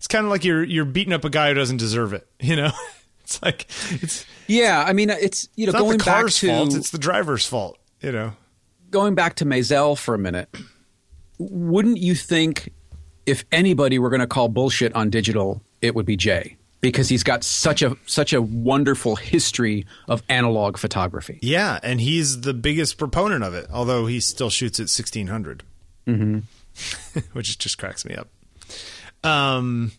it's 0.00 0.06
kind 0.06 0.24
of 0.24 0.30
like 0.30 0.46
you're 0.46 0.64
you're 0.64 0.86
beating 0.86 1.12
up 1.12 1.26
a 1.26 1.30
guy 1.30 1.48
who 1.48 1.54
doesn't 1.54 1.76
deserve 1.76 2.14
it. 2.14 2.26
You 2.40 2.56
know, 2.56 2.70
it's 3.20 3.42
like 3.42 3.66
it's, 3.90 4.24
Yeah, 4.46 4.82
I 4.86 4.94
mean, 4.94 5.10
it's 5.10 5.46
you 5.56 5.66
know 5.66 5.72
it's 5.72 5.78
going 5.78 5.98
the 5.98 6.04
back 6.04 6.22
car's 6.22 6.38
to 6.38 6.46
fault; 6.46 6.74
it's 6.74 6.88
the 6.88 6.96
driver's 6.96 7.44
fault. 7.44 7.76
You 8.00 8.12
know, 8.12 8.32
going 8.90 9.14
back 9.14 9.34
to 9.36 9.44
Maisel 9.44 9.98
for 9.98 10.14
a 10.14 10.18
minute. 10.18 10.48
Wouldn't 11.38 11.98
you 11.98 12.14
think 12.14 12.72
if 13.26 13.44
anybody 13.52 13.98
were 13.98 14.08
going 14.08 14.20
to 14.20 14.26
call 14.26 14.48
bullshit 14.48 14.94
on 14.94 15.10
digital, 15.10 15.62
it 15.82 15.94
would 15.94 16.06
be 16.06 16.16
Jay 16.16 16.56
because 16.80 17.10
he's 17.10 17.22
got 17.22 17.44
such 17.44 17.82
a 17.82 17.94
such 18.06 18.32
a 18.32 18.40
wonderful 18.40 19.16
history 19.16 19.84
of 20.08 20.22
analog 20.30 20.78
photography. 20.78 21.38
yeah, 21.42 21.78
and 21.82 22.00
he's 22.00 22.40
the 22.40 22.54
biggest 22.54 22.96
proponent 22.96 23.44
of 23.44 23.52
it. 23.52 23.66
Although 23.70 24.06
he 24.06 24.18
still 24.18 24.48
shoots 24.48 24.80
at 24.80 24.88
sixteen 24.88 25.28
mm-hmm. 25.28 26.38
which 27.32 27.58
just 27.58 27.76
cracks 27.76 28.06
me 28.06 28.14
up. 28.14 28.28
Um, 29.24 29.92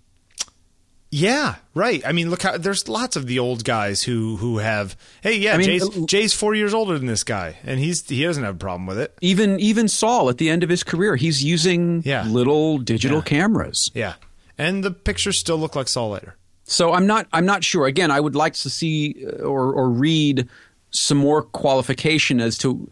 yeah, 1.13 1.55
right. 1.75 2.01
I 2.05 2.13
mean, 2.13 2.29
look 2.29 2.41
how 2.43 2.57
there's 2.57 2.87
lots 2.87 3.17
of 3.17 3.27
the 3.27 3.37
old 3.39 3.65
guys 3.65 4.01
who 4.03 4.37
who 4.37 4.59
have. 4.59 4.95
Hey, 5.21 5.37
yeah, 5.37 5.53
I 5.53 5.57
mean, 5.57 5.67
Jay's, 5.67 5.83
uh, 5.97 6.05
Jay's 6.05 6.33
four 6.33 6.55
years 6.55 6.73
older 6.73 6.97
than 6.97 7.05
this 7.07 7.25
guy, 7.25 7.57
and 7.65 7.79
he's 7.81 8.07
he 8.07 8.23
doesn't 8.23 8.43
have 8.43 8.55
a 8.55 8.57
problem 8.57 8.85
with 8.87 8.97
it. 8.97 9.13
Even 9.21 9.59
even 9.59 9.89
Saul 9.89 10.29
at 10.29 10.37
the 10.37 10.49
end 10.49 10.63
of 10.63 10.69
his 10.69 10.83
career, 10.83 11.17
he's 11.17 11.43
using 11.43 12.01
Yeah. 12.05 12.23
little 12.23 12.77
digital 12.77 13.17
Yeah. 13.17 13.23
cameras. 13.23 13.91
Yeah, 13.93 14.13
and 14.57 14.85
the 14.85 14.91
pictures 14.91 15.37
still 15.37 15.57
look 15.57 15.75
like 15.75 15.89
Saul 15.89 16.11
Leiter. 16.11 16.35
So 16.63 16.93
I'm 16.93 17.05
not 17.07 17.27
I'm 17.33 17.45
not 17.45 17.65
sure. 17.65 17.87
Again, 17.87 18.09
I 18.09 18.19
would 18.21 18.35
like 18.35 18.53
to 18.53 18.69
see 18.69 19.25
uh, 19.27 19.43
or 19.43 19.73
or 19.73 19.89
read 19.89 20.47
some 20.91 21.17
more 21.17 21.41
qualification 21.41 22.39
as 22.39 22.57
to 22.59 22.89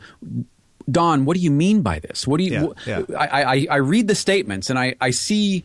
Don. 0.92 1.24
What 1.24 1.38
do 1.38 1.42
you 1.42 1.52
mean 1.52 1.82
by 1.84 2.00
this? 2.00 2.28
What 2.28 2.40
do 2.40 2.44
you? 2.44 2.76
Yeah, 2.86 3.04
yeah. 3.10 3.18
I, 3.18 3.44
I 3.44 3.68
I 3.72 3.76
read 3.78 4.10
the 4.10 4.16
statements 4.16 4.70
and 4.70 4.78
I 4.78 4.96
I 5.00 5.12
see. 5.12 5.64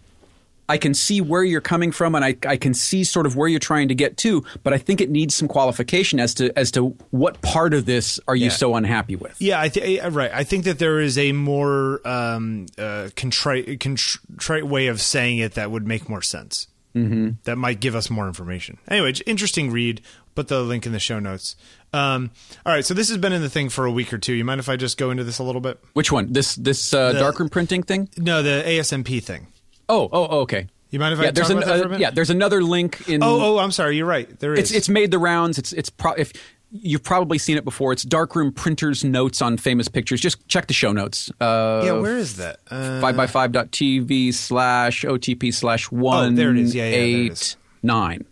I 0.69 0.79
can 0.79 0.95
see 0.95 1.21
where 1.21 1.43
you're 1.45 1.61
coming 1.61 1.93
from, 1.93 2.15
and 2.15 2.25
I, 2.25 2.37
I 2.47 2.57
can 2.57 2.73
see 2.75 3.05
sort 3.05 3.27
of 3.27 3.37
where 3.37 3.49
you're 3.49 3.59
trying 3.61 3.89
to 3.89 3.95
get 3.95 4.17
to, 4.19 4.43
but 4.63 4.73
I 4.73 4.79
think 4.79 5.01
it 5.01 5.11
needs 5.11 5.35
some 5.35 5.47
qualification 5.49 6.19
as 6.21 6.33
to 6.35 6.57
as 6.59 6.71
to 6.73 6.97
what 7.11 7.43
part 7.43 7.75
of 7.75 7.85
this 7.87 8.19
are 8.27 8.35
you 8.37 8.47
Yeah. 8.47 8.51
so 8.51 8.75
unhappy 8.75 9.17
with. 9.17 9.37
Yeah, 9.41 9.61
I 9.61 9.69
th- 9.69 10.03
right. 10.13 10.31
I 10.33 10.45
think 10.45 10.65
that 10.65 10.79
there 10.79 11.01
is 11.01 11.19
a 11.19 11.33
more 11.33 12.01
um, 12.09 12.67
uh, 12.79 13.11
contrite, 13.15 13.79
contrite 13.81 14.67
way 14.67 14.87
of 14.87 15.01
saying 15.01 15.39
it 15.39 15.55
that 15.55 15.71
would 15.71 15.87
make 15.87 16.09
more 16.09 16.23
sense. 16.23 16.67
Mm-hmm. 16.95 17.31
That 17.45 17.57
might 17.57 17.81
give 17.81 17.97
us 17.97 18.09
more 18.09 18.27
information. 18.29 18.79
Anyway, 18.89 19.13
interesting 19.27 19.71
read. 19.73 20.01
Put 20.37 20.49
the 20.49 20.63
link 20.63 20.87
in 20.87 20.93
the 20.93 20.99
show 21.01 21.19
notes. 21.21 21.55
Um, 21.93 22.31
all 22.67 22.73
right, 22.73 22.85
so 22.85 22.93
this 22.95 23.09
has 23.09 23.19
been 23.19 23.33
in 23.33 23.41
the 23.43 23.49
thing 23.51 23.69
for 23.69 23.85
a 23.85 23.91
week 23.93 24.13
or 24.13 24.19
two. 24.19 24.33
You 24.33 24.45
mind 24.45 24.59
if 24.61 24.69
I 24.69 24.77
just 24.77 24.97
go 24.99 25.11
into 25.11 25.23
this 25.25 25.39
a 25.39 25.45
little 25.45 25.61
bit? 25.61 25.79
Which 25.93 26.11
one? 26.11 26.33
This 26.33 26.55
this 26.57 26.93
uh, 26.95 27.13
The- 27.13 27.19
darkroom 27.21 27.49
printing 27.51 27.83
thing? 27.83 28.09
No, 28.17 28.43
the 28.43 28.63
ASMP 28.67 29.23
thing. 29.23 29.47
Oh 29.89 30.09
oh 30.13 30.27
oh, 30.31 30.39
okay. 30.41 30.69
You 30.91 30.99
mind 31.01 31.15
if 31.15 31.21
I 31.21 31.25
Yeah, 31.25 31.31
there's 31.33 31.49
talk 31.49 31.57
an, 31.57 31.63
about 31.65 31.69
that 31.69 31.77
for 31.79 31.83
a 31.83 31.87
uh, 31.87 31.89
minute? 31.89 32.01
yeah, 32.01 32.11
there's 32.11 32.31
another 32.31 32.63
link 32.63 33.09
in. 33.09 33.23
Oh, 33.23 33.57
oh, 33.57 33.59
I'm 33.59 33.73
sorry. 33.73 33.97
You're 33.97 34.07
right. 34.07 34.39
There 34.39 34.53
is. 34.55 34.61
it's 34.61 34.71
it's 34.73 34.89
made 34.89 35.11
the 35.11 35.19
rounds. 35.19 35.59
It's 35.59 35.73
it's 35.73 35.91
pro- 35.91 36.13
if 36.13 36.33
you've 36.71 37.03
probably 37.03 37.39
seen 37.39 37.57
it 37.57 37.65
before. 37.65 37.93
It's 37.93 38.03
darkroom 38.05 38.53
printers 38.53 39.03
notes 39.05 39.43
on 39.43 39.57
famous 39.57 39.89
pictures. 39.89 40.21
Just 40.21 40.47
check 40.49 40.67
the 40.69 40.75
show 40.75 40.93
notes. 40.93 41.31
Uh, 41.41 41.83
yeah, 41.85 41.93
where 41.93 42.17
is 42.17 42.37
that? 42.37 42.61
Uh, 42.71 43.01
five 43.01 43.17
by 43.17 43.27
five 43.27 43.51
dot 43.53 43.71
TV 43.73 44.33
slash 44.33 45.03
OTP 45.05 45.53
slash 45.53 45.91
one 45.91 46.33
Oh, 46.33 46.37
there 46.37 46.51
it 46.51 46.59
is. 46.59 46.75
Yeah, 46.75 46.85
yeah, 46.85 46.91
there 46.91 47.01
it 47.01 47.05
eight 47.05 47.33
is. 47.33 47.57
nine. 47.83 48.25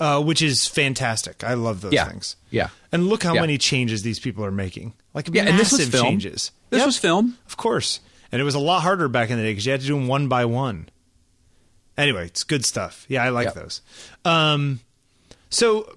uh, 0.00 0.22
which 0.22 0.40
is 0.42 0.66
fantastic. 0.66 1.44
I 1.44 1.54
love 1.54 1.80
those 1.82 1.92
Yeah, 1.92 2.08
things. 2.08 2.36
yeah. 2.50 2.68
And 2.92 3.06
look 3.08 3.22
how 3.22 3.34
Yeah. 3.34 3.40
many 3.42 3.56
changes 3.58 4.02
these 4.02 4.18
people 4.18 4.44
are 4.44 4.50
making. 4.50 4.92
Like 5.14 5.28
Yeah, 5.32 5.44
massive 5.44 5.50
and 5.50 5.60
this 5.60 5.72
was 5.72 5.88
film. 5.88 6.04
changes. 6.06 6.50
This 6.70 6.78
Yep. 6.80 6.86
was 6.86 6.98
film. 6.98 7.38
Of 7.46 7.56
course. 7.56 8.00
And 8.32 8.40
it 8.40 8.44
was 8.44 8.54
a 8.54 8.58
lot 8.58 8.80
harder 8.80 9.08
back 9.08 9.30
in 9.30 9.36
the 9.38 9.42
day 9.42 9.52
because 9.52 9.64
you 9.66 9.72
had 9.72 9.80
to 9.82 9.86
do 9.86 9.94
them 9.94 10.06
one 10.06 10.28
by 10.28 10.44
one. 10.44 10.88
Anyway, 11.96 12.26
it's 12.26 12.44
good 12.44 12.64
stuff. 12.64 13.06
Yeah, 13.08 13.24
I 13.24 13.30
like 13.30 13.46
Yep. 13.46 13.54
those. 13.54 13.80
Um, 14.24 14.80
so, 15.50 15.96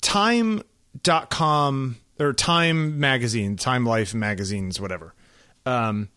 time.com 0.00 1.96
or 2.18 2.32
Time 2.32 2.98
Magazine, 2.98 3.56
Time 3.56 3.86
Life 3.86 4.14
magazines, 4.14 4.80
whatever, 4.80 5.14
um, 5.66 6.08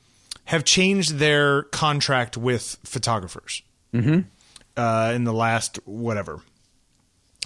have 0.45 0.63
changed 0.63 1.15
their 1.15 1.63
contract 1.63 2.37
with 2.37 2.77
photographers 2.83 3.61
mm-hmm. 3.93 4.21
uh, 4.75 5.11
in 5.13 5.23
the 5.23 5.33
last 5.33 5.77
whatever. 5.85 6.41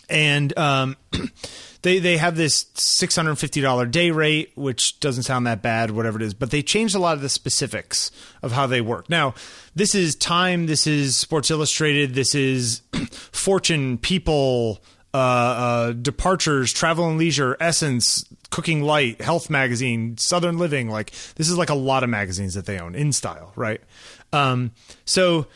And 0.09 0.57
um, 0.57 0.97
they 1.81 1.99
they 1.99 2.17
have 2.17 2.35
this 2.35 2.65
six 2.73 3.15
hundred 3.15 3.35
fifty 3.35 3.61
dollar 3.61 3.85
day 3.85 4.11
rate, 4.11 4.51
which 4.55 4.99
doesn't 4.99 5.23
sound 5.23 5.47
that 5.47 5.61
bad, 5.61 5.91
whatever 5.91 6.19
it 6.19 6.23
is. 6.23 6.33
But 6.33 6.51
they 6.51 6.61
changed 6.61 6.95
a 6.95 6.99
lot 6.99 7.15
of 7.15 7.21
the 7.21 7.29
specifics 7.29 8.11
of 8.41 8.51
how 8.51 8.67
they 8.67 8.81
work. 8.81 9.09
Now, 9.09 9.33
this 9.75 9.95
is 9.95 10.15
Time, 10.15 10.65
this 10.65 10.87
is 10.87 11.15
Sports 11.15 11.51
Illustrated, 11.51 12.13
this 12.13 12.35
is 12.35 12.81
Fortune, 13.31 13.97
People, 13.97 14.81
uh, 15.13 15.17
uh, 15.17 15.91
Departures, 15.93 16.73
Travel 16.73 17.07
and 17.07 17.17
Leisure, 17.17 17.55
Essence, 17.59 18.25
Cooking 18.49 18.81
Light, 18.81 19.21
Health 19.21 19.49
Magazine, 19.49 20.17
Southern 20.17 20.57
Living. 20.57 20.89
Like 20.89 21.11
this 21.35 21.49
is 21.49 21.57
like 21.57 21.69
a 21.69 21.75
lot 21.75 22.03
of 22.03 22.09
magazines 22.09 22.53
that 22.55 22.65
they 22.65 22.79
own 22.79 22.95
in 22.95 23.11
style, 23.11 23.53
right? 23.55 23.81
Um, 24.33 24.71
so 25.05 25.47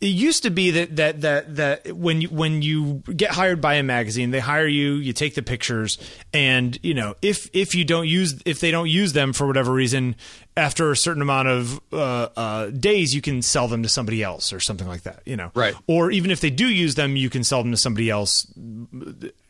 it 0.00 0.06
used 0.06 0.44
to 0.44 0.50
be 0.50 0.70
that 0.70 0.96
that 0.96 1.20
that 1.20 1.56
that 1.56 1.92
when 1.92 2.22
you 2.22 2.28
when 2.28 2.62
you 2.62 3.02
get 3.14 3.30
hired 3.30 3.60
by 3.60 3.74
a 3.74 3.82
magazine, 3.82 4.30
they 4.30 4.40
hire 4.40 4.66
you, 4.66 4.94
you 4.94 5.12
take 5.12 5.34
the 5.34 5.42
pictures, 5.42 5.98
and 6.32 6.78
you 6.82 6.94
know 6.94 7.14
if 7.20 7.50
if 7.52 7.74
you 7.74 7.84
don't 7.84 8.08
use 8.08 8.40
if 8.46 8.60
they 8.60 8.70
don't 8.70 8.88
use 8.88 9.12
them 9.12 9.32
for 9.32 9.46
whatever 9.46 9.72
reason, 9.72 10.16
after 10.56 10.90
a 10.90 10.96
certain 10.96 11.22
amount 11.22 11.48
of 11.48 11.80
uh, 11.92 12.28
uh, 12.36 12.66
days, 12.70 13.14
you 13.14 13.20
can 13.20 13.42
sell 13.42 13.68
them 13.68 13.82
to 13.82 13.88
somebody 13.88 14.22
else 14.22 14.52
or 14.52 14.60
something 14.60 14.88
like 14.88 15.02
that. 15.02 15.20
You 15.26 15.36
know, 15.36 15.50
Right. 15.54 15.74
Or 15.86 16.10
even 16.10 16.30
if 16.30 16.40
they 16.40 16.50
do 16.50 16.68
use 16.68 16.94
them, 16.94 17.16
you 17.16 17.30
can 17.30 17.44
sell 17.44 17.62
them 17.62 17.70
to 17.70 17.76
somebody 17.76 18.10
else 18.10 18.46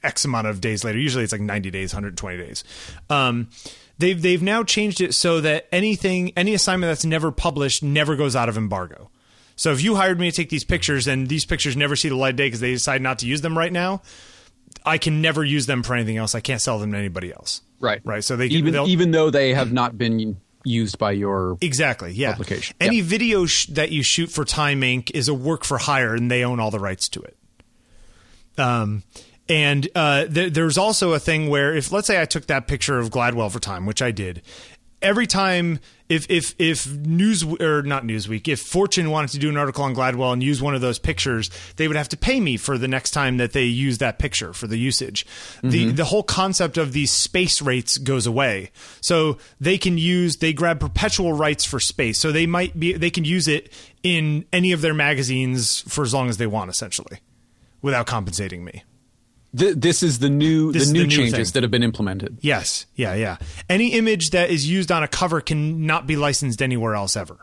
X 0.02 0.24
amount 0.24 0.46
of 0.46 0.60
days 0.60 0.84
later. 0.84 0.98
Usually 0.98 1.24
it's 1.24 1.32
like 1.32 1.40
90 1.40 1.70
days, 1.70 1.92
120 1.92 2.36
days. 2.38 2.64
Um, 3.08 3.48
they've, 3.98 4.20
they've 4.20 4.42
now 4.42 4.62
changed 4.62 5.00
it 5.00 5.14
so 5.14 5.40
that 5.40 5.68
anything, 5.72 6.32
any 6.36 6.54
assignment 6.54 6.90
that's 6.90 7.04
never 7.04 7.30
published 7.30 7.82
never 7.82 8.16
goes 8.16 8.34
out 8.34 8.48
of 8.48 8.56
embargo. 8.56 9.10
So 9.60 9.72
if 9.72 9.82
you 9.82 9.94
hired 9.96 10.18
me 10.18 10.30
to 10.30 10.34
take 10.34 10.48
these 10.48 10.64
pictures 10.64 11.06
and 11.06 11.28
these 11.28 11.44
pictures 11.44 11.76
never 11.76 11.94
see 11.94 12.08
the 12.08 12.16
light 12.16 12.30
of 12.30 12.36
day 12.36 12.46
because 12.46 12.60
they 12.60 12.72
decide 12.72 13.02
not 13.02 13.18
to 13.18 13.26
use 13.26 13.42
them 13.42 13.58
right 13.58 13.70
now, 13.70 14.00
I 14.86 14.96
can 14.96 15.20
never 15.20 15.44
use 15.44 15.66
them 15.66 15.82
for 15.82 15.94
anything 15.94 16.16
else. 16.16 16.34
I 16.34 16.40
can't 16.40 16.62
sell 16.62 16.78
them 16.78 16.92
to 16.92 16.96
anybody 16.98 17.30
else. 17.30 17.60
Right. 17.78 18.00
Right. 18.02 18.24
So 18.24 18.36
they 18.36 18.48
can, 18.48 18.56
even 18.56 18.74
even 18.86 19.10
though 19.10 19.28
they 19.28 19.52
have 19.52 19.70
not 19.70 19.98
been 19.98 20.38
used 20.64 20.98
by 20.98 21.10
your 21.12 21.58
Exactly. 21.60 22.12
Yeah. 22.12 22.32
Publication. 22.32 22.74
Any 22.80 22.96
Yeah. 22.98 23.02
video 23.04 23.44
sh- 23.44 23.66
that 23.66 23.90
you 23.92 24.02
shoot 24.02 24.30
for 24.30 24.46
Time 24.46 24.80
Inc. 24.80 25.10
is 25.12 25.28
a 25.28 25.34
work 25.34 25.64
for 25.64 25.76
hire, 25.76 26.14
and 26.14 26.30
they 26.30 26.42
own 26.42 26.58
all 26.58 26.70
the 26.70 26.78
rights 26.80 27.10
to 27.10 27.20
it. 27.20 27.36
Um, 28.56 29.02
and 29.46 29.88
uh, 29.94 30.24
th- 30.24 30.54
there's 30.54 30.78
also 30.78 31.12
a 31.12 31.18
thing 31.18 31.50
where 31.50 31.74
if 31.74 31.92
let's 31.92 32.06
say 32.06 32.18
I 32.18 32.24
took 32.24 32.46
that 32.46 32.66
picture 32.66 32.98
of 32.98 33.10
Gladwell 33.10 33.50
for 33.50 33.60
Time, 33.60 33.84
which 33.84 34.00
I 34.00 34.10
did, 34.10 34.40
every 35.02 35.26
time 35.26 35.80
if 36.08 36.26
if 36.28 36.54
if 36.58 36.90
news 36.90 37.44
or 37.44 37.82
not 37.82 38.04
Newsweek, 38.04 38.48
if 38.48 38.60
Fortune 38.60 39.10
wanted 39.10 39.30
to 39.30 39.38
do 39.38 39.48
an 39.48 39.56
article 39.56 39.84
on 39.84 39.94
Gladwell 39.94 40.32
and 40.32 40.42
use 40.42 40.60
one 40.60 40.74
of 40.74 40.80
those 40.80 40.98
pictures, 40.98 41.50
they 41.76 41.86
would 41.86 41.96
have 41.96 42.08
to 42.10 42.16
pay 42.16 42.40
me 42.40 42.56
for 42.56 42.76
the 42.76 42.88
next 42.88 43.12
time 43.12 43.36
that 43.36 43.52
they 43.52 43.64
use 43.64 43.98
that 43.98 44.18
picture 44.18 44.52
for 44.52 44.66
the 44.66 44.76
usage. 44.76 45.24
The 45.62 45.86
mm-hmm. 45.86 45.94
the 45.94 46.04
whole 46.04 46.24
concept 46.24 46.76
of 46.78 46.92
these 46.92 47.12
space 47.12 47.62
rates 47.62 47.96
goes 47.96 48.26
away. 48.26 48.72
So 49.00 49.38
they 49.60 49.78
can 49.78 49.98
use 49.98 50.38
they 50.38 50.52
grab 50.52 50.80
perpetual 50.80 51.32
rights 51.32 51.64
for 51.64 51.78
space. 51.78 52.18
So 52.18 52.32
they 52.32 52.46
might 52.46 52.78
be 52.78 52.92
they 52.94 53.10
can 53.10 53.24
use 53.24 53.46
it 53.46 53.72
in 54.02 54.44
any 54.52 54.72
of 54.72 54.80
their 54.80 54.94
magazines 54.94 55.82
for 55.82 56.02
as 56.02 56.12
long 56.12 56.28
as 56.28 56.38
they 56.38 56.46
want 56.46 56.70
essentially 56.70 57.20
without 57.82 58.06
compensating 58.06 58.64
me. 58.64 58.82
Th- 59.56 59.74
this 59.74 60.02
is 60.02 60.20
the 60.20 60.30
new 60.30 60.72
This 60.72 60.86
the 60.86 60.92
new 60.92 61.00
the 61.00 61.06
new 61.08 61.16
changes 61.16 61.50
thing. 61.50 61.52
that 61.54 61.62
have 61.64 61.70
been 61.70 61.82
implemented. 61.82 62.38
Yes, 62.40 62.86
yeah, 62.94 63.14
yeah. 63.14 63.38
Any 63.68 63.92
image 63.94 64.30
that 64.30 64.50
is 64.50 64.68
used 64.68 64.92
on 64.92 65.02
a 65.02 65.08
cover 65.08 65.40
cannot 65.40 66.06
be 66.06 66.16
licensed 66.16 66.62
anywhere 66.62 66.94
else 66.94 67.16
ever. 67.16 67.38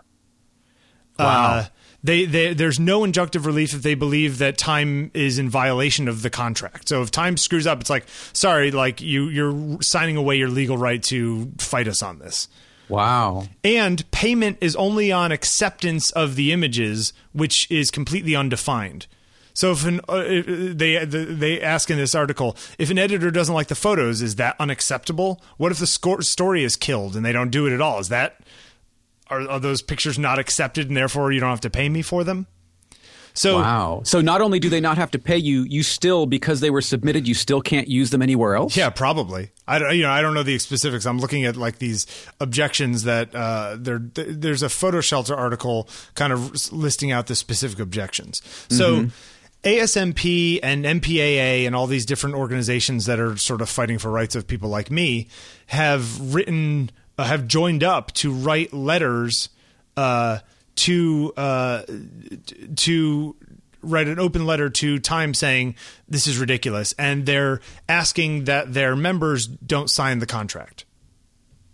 Wow. 1.19 1.47
Uh, 1.47 1.65
they, 2.03 2.25
they, 2.25 2.53
there's 2.53 2.79
no 2.79 3.01
injunctive 3.01 3.45
relief 3.45 3.73
if 3.73 3.81
they 3.81 3.95
believe 3.95 4.37
that 4.37 4.57
Time 4.57 5.11
is 5.13 5.39
in 5.39 5.49
violation 5.49 6.07
of 6.07 6.21
the 6.21 6.29
contract. 6.29 6.87
So 6.87 7.01
if 7.01 7.11
Time 7.11 7.35
screws 7.37 7.67
up, 7.67 7.81
it's 7.81 7.89
like, 7.89 8.05
sorry, 8.33 8.71
like 8.71 9.01
you, 9.01 9.27
you're 9.27 9.81
signing 9.81 10.15
away 10.15 10.37
your 10.37 10.49
legal 10.49 10.77
right 10.77 11.01
to 11.03 11.51
fight 11.57 11.87
us 11.87 12.01
on 12.01 12.19
this. 12.19 12.47
Wow. 12.87 13.47
And 13.65 14.09
payment 14.11 14.59
is 14.61 14.75
only 14.77 15.11
on 15.11 15.33
acceptance 15.33 16.11
of 16.11 16.35
the 16.35 16.53
images, 16.53 17.11
which 17.33 17.69
is 17.69 17.91
completely 17.91 18.35
undefined. 18.35 19.07
So 19.57 19.71
if 19.71 19.87
an, 19.87 20.01
uh, 20.07 20.23
if 20.23 20.77
they 20.77 21.03
they 21.03 21.59
ask 21.59 21.89
in 21.89 21.97
this 21.97 22.13
article 22.13 22.55
if 22.77 22.91
an 22.91 22.99
editor 22.99 23.31
doesn't 23.31 23.55
like 23.55 23.69
the 23.69 23.75
photos, 23.75 24.21
is 24.21 24.35
that 24.35 24.55
unacceptable? 24.59 25.41
What 25.57 25.71
if 25.71 25.79
the 25.79 25.87
story 25.87 26.63
is 26.63 26.75
killed 26.75 27.15
and 27.15 27.25
they 27.25 27.31
don't 27.31 27.49
do 27.49 27.65
it 27.65 27.73
at 27.73 27.81
all? 27.81 27.97
Is 27.97 28.09
that 28.09 28.41
are, 29.31 29.49
are 29.49 29.59
those 29.59 29.81
pictures 29.81 30.19
not 30.19 30.37
accepted 30.37 30.89
and 30.89 30.95
therefore 30.95 31.31
you 31.31 31.39
don't 31.39 31.49
have 31.49 31.61
to 31.61 31.71
pay 31.71 31.89
me 31.89 32.03
for 32.03 32.23
them? 32.23 32.45
So 33.33 33.55
Wow. 33.55 34.01
So 34.03 34.21
not 34.21 34.41
only 34.41 34.59
do 34.59 34.69
they 34.69 34.79
not 34.79 34.99
have 34.99 35.09
to 35.11 35.19
pay 35.19 35.37
you, 35.37 35.63
you 35.63 35.81
still 35.81 36.27
because 36.27 36.59
they 36.59 36.69
were 36.69 36.81
submitted, 36.81 37.27
you 37.27 37.33
still 37.33 37.61
can't 37.61 37.87
use 37.87 38.11
them 38.11 38.21
anywhere 38.21 38.55
else. 38.55 38.77
Yeah, 38.77 38.91
probably. 38.91 39.49
I 39.67 39.79
don't, 39.79 39.95
you 39.95 40.03
know, 40.03 40.11
I 40.11 40.21
don't 40.21 40.35
know 40.35 40.43
the 40.43 40.59
specifics. 40.59 41.07
I'm 41.07 41.17
looking 41.17 41.45
at 41.45 41.57
like 41.57 41.79
these 41.79 42.05
objections 42.39 43.05
that 43.05 43.33
uh, 43.33 43.75
there. 43.79 43.97
There's 43.97 44.61
a 44.61 44.69
photo 44.69 45.01
shelter 45.01 45.35
article 45.35 45.89
kind 46.13 46.31
of 46.31 46.71
listing 46.71 47.11
out 47.11 47.25
the 47.25 47.35
specific 47.35 47.79
objections. 47.79 48.43
So. 48.69 49.07
ASMP 49.67 50.61
and 50.63 50.85
NPPA 50.85 51.67
and 51.67 51.75
all 51.75 51.87
these 51.87 52.05
different 52.05 52.37
organizations 52.37 53.05
that 53.05 53.19
are 53.19 53.35
sort 53.35 53.59
of 53.61 53.67
fighting 53.67 53.97
for 53.97 54.09
rights 54.09 54.33
of 54.33 54.47
people 54.47 54.69
like 54.69 54.89
me 54.89 55.27
have 55.67 56.33
written, 56.33 56.89
uh, 57.17 57.25
have 57.25 57.47
joined 57.47 57.83
up 57.83 58.13
to 58.13 58.31
write 58.31 58.71
letters 58.71 59.49
uh, 59.97 60.39
to 60.75 61.33
uh, 61.35 61.81
to 62.77 63.35
write 63.81 64.07
an 64.07 64.19
open 64.19 64.45
letter 64.45 64.69
to 64.69 64.99
Time 64.99 65.33
saying 65.33 65.75
this 66.07 66.27
is 66.27 66.37
ridiculous, 66.37 66.93
and 66.97 67.25
they're 67.25 67.59
asking 67.89 68.45
that 68.45 68.73
their 68.73 68.95
members 68.95 69.47
don't 69.47 69.89
sign 69.89 70.19
the 70.19 70.25
contract. 70.25 70.85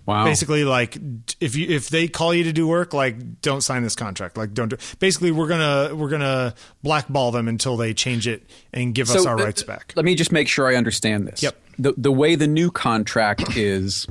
Wow. 0.05 0.25
Basically, 0.25 0.65
like 0.65 0.97
if 1.39 1.55
you 1.55 1.67
if 1.69 1.89
they 1.89 2.09
call 2.09 2.33
you 2.33 2.43
to 2.43 2.51
do 2.51 2.67
work, 2.67 2.93
like 2.93 3.41
don't 3.41 3.61
sign 3.61 3.83
this 3.83 3.95
contract. 3.95 4.37
Like 4.37 4.53
don't 4.53 4.67
do. 4.69 4.77
Basically, 4.99 5.31
we're 5.31 5.47
gonna 5.47 5.95
we're 5.95 6.09
gonna 6.09 6.55
blackball 6.83 7.31
them 7.31 7.47
until 7.47 7.77
they 7.77 7.93
change 7.93 8.27
it 8.27 8.43
and 8.73 8.93
give 8.93 9.09
us 9.09 9.25
our 9.25 9.39
uh, 9.39 9.43
rights 9.45 9.63
back. 9.63 9.93
Let 9.95 10.03
me 10.03 10.15
just 10.15 10.31
make 10.31 10.49
sure 10.49 10.67
I 10.67 10.75
understand 10.75 11.27
this. 11.27 11.41
Yep. 11.41 11.55
The 11.79 11.93
the 11.95 12.11
way 12.11 12.35
the 12.35 12.47
new 12.47 12.69
contract 12.69 13.43
is, 13.55 14.05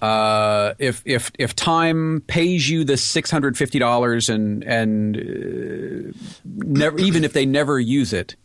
uh, 0.00 0.74
if 0.78 1.02
if 1.04 1.32
if 1.40 1.56
Time 1.56 2.22
pays 2.28 2.70
you 2.70 2.84
the 2.84 2.96
six 2.96 3.28
hundred 3.28 3.58
fifty 3.58 3.80
dollars 3.80 4.28
and 4.28 4.62
and 4.62 5.16
uh, 5.16 6.16
never 6.44 6.98
even 7.00 7.24
if 7.24 7.32
they 7.32 7.46
never 7.46 7.80
use 7.80 8.12
it, 8.12 8.36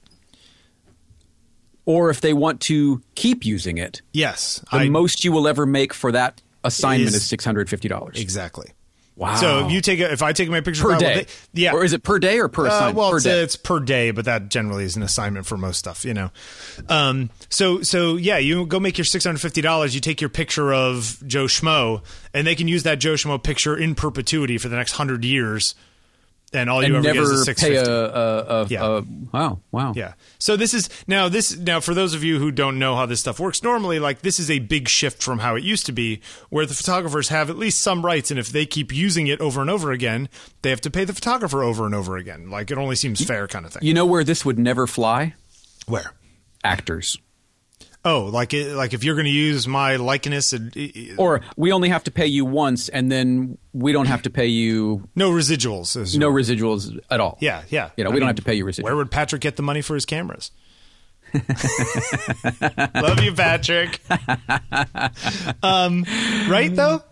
or 1.85 2.09
if 2.09 2.21
they 2.21 2.33
want 2.33 2.59
to 2.61 3.03
keep 3.13 3.45
using 3.45 3.77
it, 3.77 4.01
Yes, 4.13 4.65
the 4.71 4.77
I 4.77 4.89
most 4.89 5.23
you 5.23 5.31
will 5.31 5.47
ever 5.47 5.67
make 5.67 5.93
for 5.93 6.11
that 6.11 6.41
assignment 6.67 7.09
Is- 7.09 7.15
is 7.15 7.25
six 7.25 7.43
hundred 7.43 7.69
fifty 7.69 7.87
dollars 7.87 8.19
exactly. 8.19 8.71
Wow. 9.15 9.33
So 9.37 9.65
if 9.65 9.71
you 9.71 9.81
take 9.81 9.99
a, 9.99 10.11
if 10.11 10.21
I 10.21 10.31
take 10.31 10.47
my 10.47 10.61
picture 10.61 10.83
per 10.83 10.95
day, 10.99 11.25
they- 11.53 11.61
yeah, 11.63 11.73
or 11.73 11.83
is 11.83 11.91
it 11.93 12.03
per 12.03 12.19
day 12.19 12.37
or 12.39 12.49
per 12.49 12.65
Uh, 12.65 12.69
assignment? 12.69 12.97
well, 12.97 13.09
per 13.09 13.15
it's, 13.17 13.23
day. 13.25 13.39
it's 13.41 13.55
per 13.55 13.79
day, 13.79 14.11
but 14.11 14.25
that 14.25 14.49
generally 14.49 14.83
is 14.83 14.95
an 14.95 15.01
assignment 15.01 15.47
for 15.47 15.57
most 15.57 15.79
stuff, 15.79 16.05
you 16.05 16.13
know. 16.13 16.29
Um, 16.87 17.31
so, 17.49 17.81
so 17.81 18.15
yeah, 18.15 18.37
you 18.37 18.67
go 18.67 18.79
make 18.79 18.95
your 18.99 19.05
six 19.05 19.25
hundred 19.25 19.39
fifty 19.41 19.61
dollars. 19.61 19.95
You 19.95 20.01
take 20.01 20.21
your 20.21 20.29
picture 20.29 20.71
of 20.71 21.23
Joe 21.25 21.45
Schmo, 21.45 22.03
and 22.31 22.45
they 22.45 22.53
can 22.53 22.67
use 22.67 22.83
that 22.83 22.99
Joe 22.99 23.13
Schmo 23.15 23.41
picture 23.41 23.75
in 23.75 23.95
perpetuity 23.95 24.59
for 24.59 24.69
the 24.69 24.75
next 24.75 24.91
hundred 24.91 25.25
years, 25.25 25.73
and 26.53 26.69
all 26.69 26.81
you 26.81 26.95
and 26.95 27.05
ever 27.05 27.13
get 27.13 27.21
is 27.21 27.29
a 27.29 27.33
never 27.33 27.43
six 27.43 27.61
pay 27.63 27.75
a, 27.75 27.83
a, 27.83 28.61
a, 28.63 28.67
Yeah. 28.67 28.85
a 28.99 29.01
wow 29.33 29.59
wow 29.71 29.93
Yeah. 29.95 30.13
So 30.39 30.55
this 30.55 30.73
is 30.73 30.89
now 31.07 31.27
this 31.29 31.55
now 31.57 31.79
for 31.79 31.93
those 31.93 32.13
of 32.13 32.23
you 32.23 32.39
who 32.39 32.51
don't 32.51 32.79
know 32.79 32.95
how 32.95 33.05
this 33.05 33.19
stuff 33.19 33.39
works. 33.39 33.61
Normally, 33.63 33.99
like 33.99 34.21
this 34.21 34.39
is 34.39 34.49
a 34.49 34.59
big 34.59 34.87
shift 34.87 35.21
from 35.21 35.39
how 35.39 35.55
it 35.55 35.63
used 35.63 35.85
to 35.87 35.91
be, 35.91 36.21
where 36.49 36.65
the 36.65 36.73
photographers 36.73 37.29
have 37.29 37.49
at 37.49 37.57
least 37.57 37.81
some 37.81 38.05
rights, 38.05 38.31
and 38.31 38.39
if 38.39 38.49
they 38.49 38.65
keep 38.65 38.93
using 38.93 39.27
it 39.27 39.41
over 39.41 39.59
and 39.61 39.69
over 39.69 39.91
again, 39.91 40.29
they 40.61 40.69
have 40.69 40.81
to 40.81 40.89
pay 40.91 41.03
the 41.03 41.13
photographer 41.13 41.63
over 41.63 41.85
and 41.85 41.93
over 41.93 42.15
again. 42.17 42.49
Like 42.49 42.71
it 42.71 42.77
only 42.77 42.95
seems 42.95 43.23
fair, 43.23 43.47
kind 43.47 43.65
of 43.65 43.73
thing. 43.73 43.83
You 43.83 43.93
know 43.93 44.05
where 44.05 44.23
this 44.23 44.45
would 44.45 44.57
never 44.57 44.87
fly? 44.87 45.33
Where? 45.87 46.13
Actors. 46.63 47.17
Oh, 48.09 48.29
like 48.31 48.53
like 48.53 48.93
if 48.93 49.03
you're 49.03 49.15
going 49.15 49.25
to 49.25 49.31
use 49.31 49.67
my 49.67 49.97
likeness, 49.97 50.53
and, 50.53 50.73
Or 51.17 51.41
we 51.57 51.73
only 51.73 51.89
have 51.89 52.05
to 52.05 52.11
pay 52.11 52.27
you 52.27 52.45
once, 52.45 52.87
and 52.87 53.11
then 53.11 53.57
we 53.73 53.91
don't 53.91 54.05
have 54.05 54.21
to 54.21 54.29
pay 54.29 54.45
you 54.45 55.09
no 55.13 55.29
residuals. 55.29 56.17
no 56.17 56.31
residuals 56.31 56.97
at 57.11 57.19
all. 57.19 57.37
Yeah, 57.41 57.63
yeah. 57.67 57.89
You 57.97 58.05
know, 58.05 58.11
I 58.11 58.13
we 58.13 58.21
don't 58.21 58.27
have 58.27 58.37
to 58.37 58.43
pay 58.43 58.53
you 58.53 58.63
residuals. 58.63 58.83
Where 58.83 58.95
would 58.95 59.11
Patrick 59.11 59.41
get 59.41 59.57
the 59.57 59.61
money 59.61 59.81
for 59.81 59.93
his 59.93 60.05
cameras? 60.05 60.51
Love 62.95 63.21
you, 63.21 63.33
Patrick. 63.33 63.99
um, 65.61 66.05
right 66.47 66.73
though. 66.73 67.03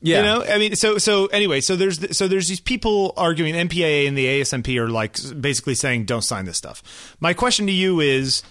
Yeah. 0.00 0.18
You 0.18 0.22
know, 0.22 0.44
I 0.44 0.58
mean, 0.58 0.76
so 0.76 0.98
so 0.98 1.26
anyway, 1.26 1.60
so 1.60 1.74
there's 1.74 2.16
so 2.16 2.28
there's 2.28 2.46
these 2.46 2.60
people 2.60 3.14
arguing 3.16 3.54
NPPA 3.54 4.06
and 4.06 4.16
the 4.16 4.26
ASMP 4.26 4.78
are 4.78 4.88
like 4.88 5.16
basically 5.40 5.74
saying 5.74 6.04
don't 6.04 6.22
sign 6.22 6.44
this 6.44 6.56
stuff. 6.56 7.16
My 7.18 7.34
question 7.34 7.66
to 7.66 7.72
you 7.72 7.98
is 7.98 8.44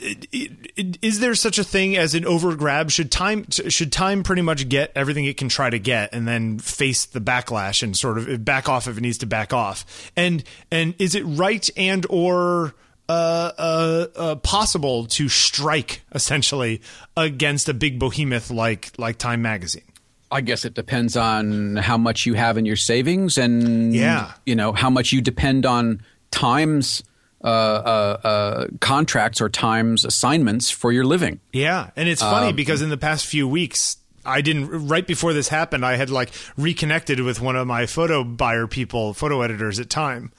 is 0.00 1.20
there 1.20 1.34
such 1.34 1.58
a 1.58 1.64
thing 1.64 1.96
as 1.96 2.14
an 2.14 2.24
overgrab? 2.24 2.90
Should 2.90 3.10
time 3.12 3.46
should 3.50 3.92
time 3.92 4.22
pretty 4.22 4.42
much 4.42 4.68
get 4.68 4.92
everything 4.94 5.24
it 5.24 5.36
can 5.36 5.48
try 5.48 5.70
to 5.70 5.78
get 5.78 6.12
and 6.12 6.26
then 6.26 6.58
face 6.58 7.04
the 7.06 7.20
backlash 7.20 7.82
and 7.82 7.96
sort 7.96 8.18
of 8.18 8.44
back 8.44 8.68
off 8.68 8.88
if 8.88 8.98
it 8.98 9.00
needs 9.00 9.18
to 9.18 9.26
back 9.26 9.52
off? 9.52 10.10
And 10.16 10.42
and 10.70 10.94
is 10.98 11.14
it 11.14 11.22
right 11.22 11.68
and 11.76 12.04
or 12.10 12.74
uh, 13.08 13.52
uh, 13.58 14.06
uh, 14.16 14.34
possible 14.36 15.06
to 15.06 15.28
strike 15.28 16.02
essentially 16.14 16.82
against 17.16 17.68
a 17.68 17.74
big 17.74 17.98
behemoth 17.98 18.50
like 18.50 18.90
like 18.98 19.18
Time 19.18 19.42
Magazine? 19.42 19.82
I 20.30 20.42
guess 20.42 20.66
it 20.66 20.74
depends 20.74 21.16
on 21.16 21.76
how 21.76 21.96
much 21.96 22.26
you 22.26 22.34
have 22.34 22.58
in 22.58 22.66
your 22.66 22.76
savings 22.76 23.38
and 23.38 23.94
Yeah. 23.94 24.32
you 24.44 24.54
know 24.56 24.72
how 24.72 24.90
much 24.90 25.10
you 25.12 25.22
depend 25.22 25.64
on 25.64 26.02
times 26.30 27.02
uh, 27.42 27.46
uh, 27.46 28.18
uh, 28.24 28.66
contracts 28.80 29.40
or 29.40 29.48
times 29.48 30.04
assignments 30.04 30.70
for 30.70 30.92
your 30.92 31.04
living. 31.04 31.40
Yeah, 31.52 31.90
and 31.96 32.08
it's 32.08 32.22
funny 32.22 32.52
because 32.52 32.82
in 32.82 32.90
the 32.90 32.96
past 32.96 33.26
few 33.26 33.46
weeks, 33.46 33.96
I 34.24 34.40
didn't. 34.40 34.88
Right 34.88 35.06
before 35.06 35.32
this 35.32 35.48
happened, 35.48 35.84
I 35.84 35.96
had 35.96 36.10
like 36.10 36.30
reconnected 36.56 37.20
with 37.20 37.40
one 37.40 37.56
of 37.56 37.66
my 37.66 37.86
photo 37.86 38.24
buyer 38.24 38.66
people, 38.66 39.14
photo 39.14 39.42
editors 39.42 39.78
at 39.78 39.88
Time. 39.88 40.32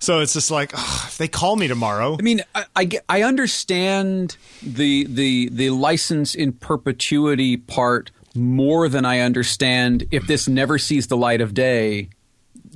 So 0.00 0.20
it's 0.20 0.32
just 0.32 0.50
like, 0.50 0.72
ugh, 0.74 1.04
if 1.08 1.18
they 1.18 1.28
call 1.28 1.56
me 1.56 1.68
tomorrow, 1.68 2.16
I 2.18 2.22
mean, 2.22 2.40
I, 2.54 2.64
I, 2.74 2.90
I 3.08 3.22
understand 3.22 4.36
the 4.62 5.04
the 5.04 5.50
the 5.50 5.70
license 5.70 6.34
in 6.34 6.52
perpetuity 6.54 7.58
part 7.58 8.10
more 8.34 8.88
than 8.88 9.04
I 9.04 9.20
understand 9.20 10.06
if 10.10 10.26
this 10.26 10.48
never 10.48 10.78
sees 10.78 11.08
the 11.08 11.16
light 11.16 11.40
of 11.40 11.54
day. 11.54 12.08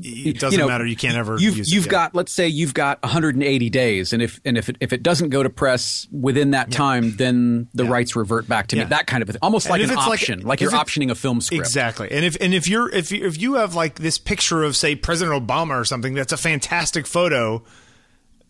It 0.03 0.39
doesn't 0.41 0.59
you 0.59 0.65
know, 0.65 0.69
matter. 0.69 0.85
You 0.87 0.97
can't 0.97 1.17
ever. 1.17 1.37
You've, 1.39 1.57
use 1.57 1.69
it, 1.69 1.75
you've 1.75 1.89
got 1.89 2.15
let's 2.15 2.33
say 2.33 2.49
you've 2.49 2.75
got 2.75 3.03
180 3.03 3.71
days, 3.71 4.13
and 4.13 4.23
if 4.23 4.41
and 4.45 4.59
if 4.59 4.69
it, 4.69 4.77
if 4.81 4.93
it 4.93 5.03
doesn't 5.03 5.29
go 5.31 5.43
to 5.43 5.51
press 5.51 6.07
within 6.11 6.51
that 6.53 6.71
time, 6.71 7.17
then 7.17 7.69
the 7.75 7.85
Yeah. 7.85 7.91
rights 7.91 8.17
revert 8.17 8.49
back 8.49 8.67
to 8.69 8.77
Yeah. 8.77 8.85
me. 8.85 8.89
That 8.91 9.07
kind 9.07 9.23
of 9.23 9.29
a 9.29 9.33
thing, 9.33 9.39
almost 9.43 9.67
And 9.67 9.71
like 9.73 9.83
an 9.89 9.95
like- 9.95 10.09
option, 10.09 10.41
like, 10.41 10.61
if 10.63 10.71
you're 10.71 10.81
optioning 10.81 11.11
a 11.11 11.15
film 11.15 11.41
script. 11.41 11.61
Exactly. 11.61 12.09
And 12.11 12.25
if 12.25 12.37
and 12.41 12.53
if 12.55 12.67
you're 12.69 12.89
if 12.93 13.13
you, 13.13 13.25
if 13.27 13.41
you 13.41 13.55
have 13.55 13.75
like 13.75 13.97
this 13.97 14.19
picture 14.19 14.63
of 14.63 14.77
say 14.77 14.97
President 14.97 15.47
Obama 15.47 15.81
or 15.81 15.85
something 15.85 16.15
that's 16.15 16.33
a 16.33 16.37
fantastic 16.37 17.07
photo 17.07 17.63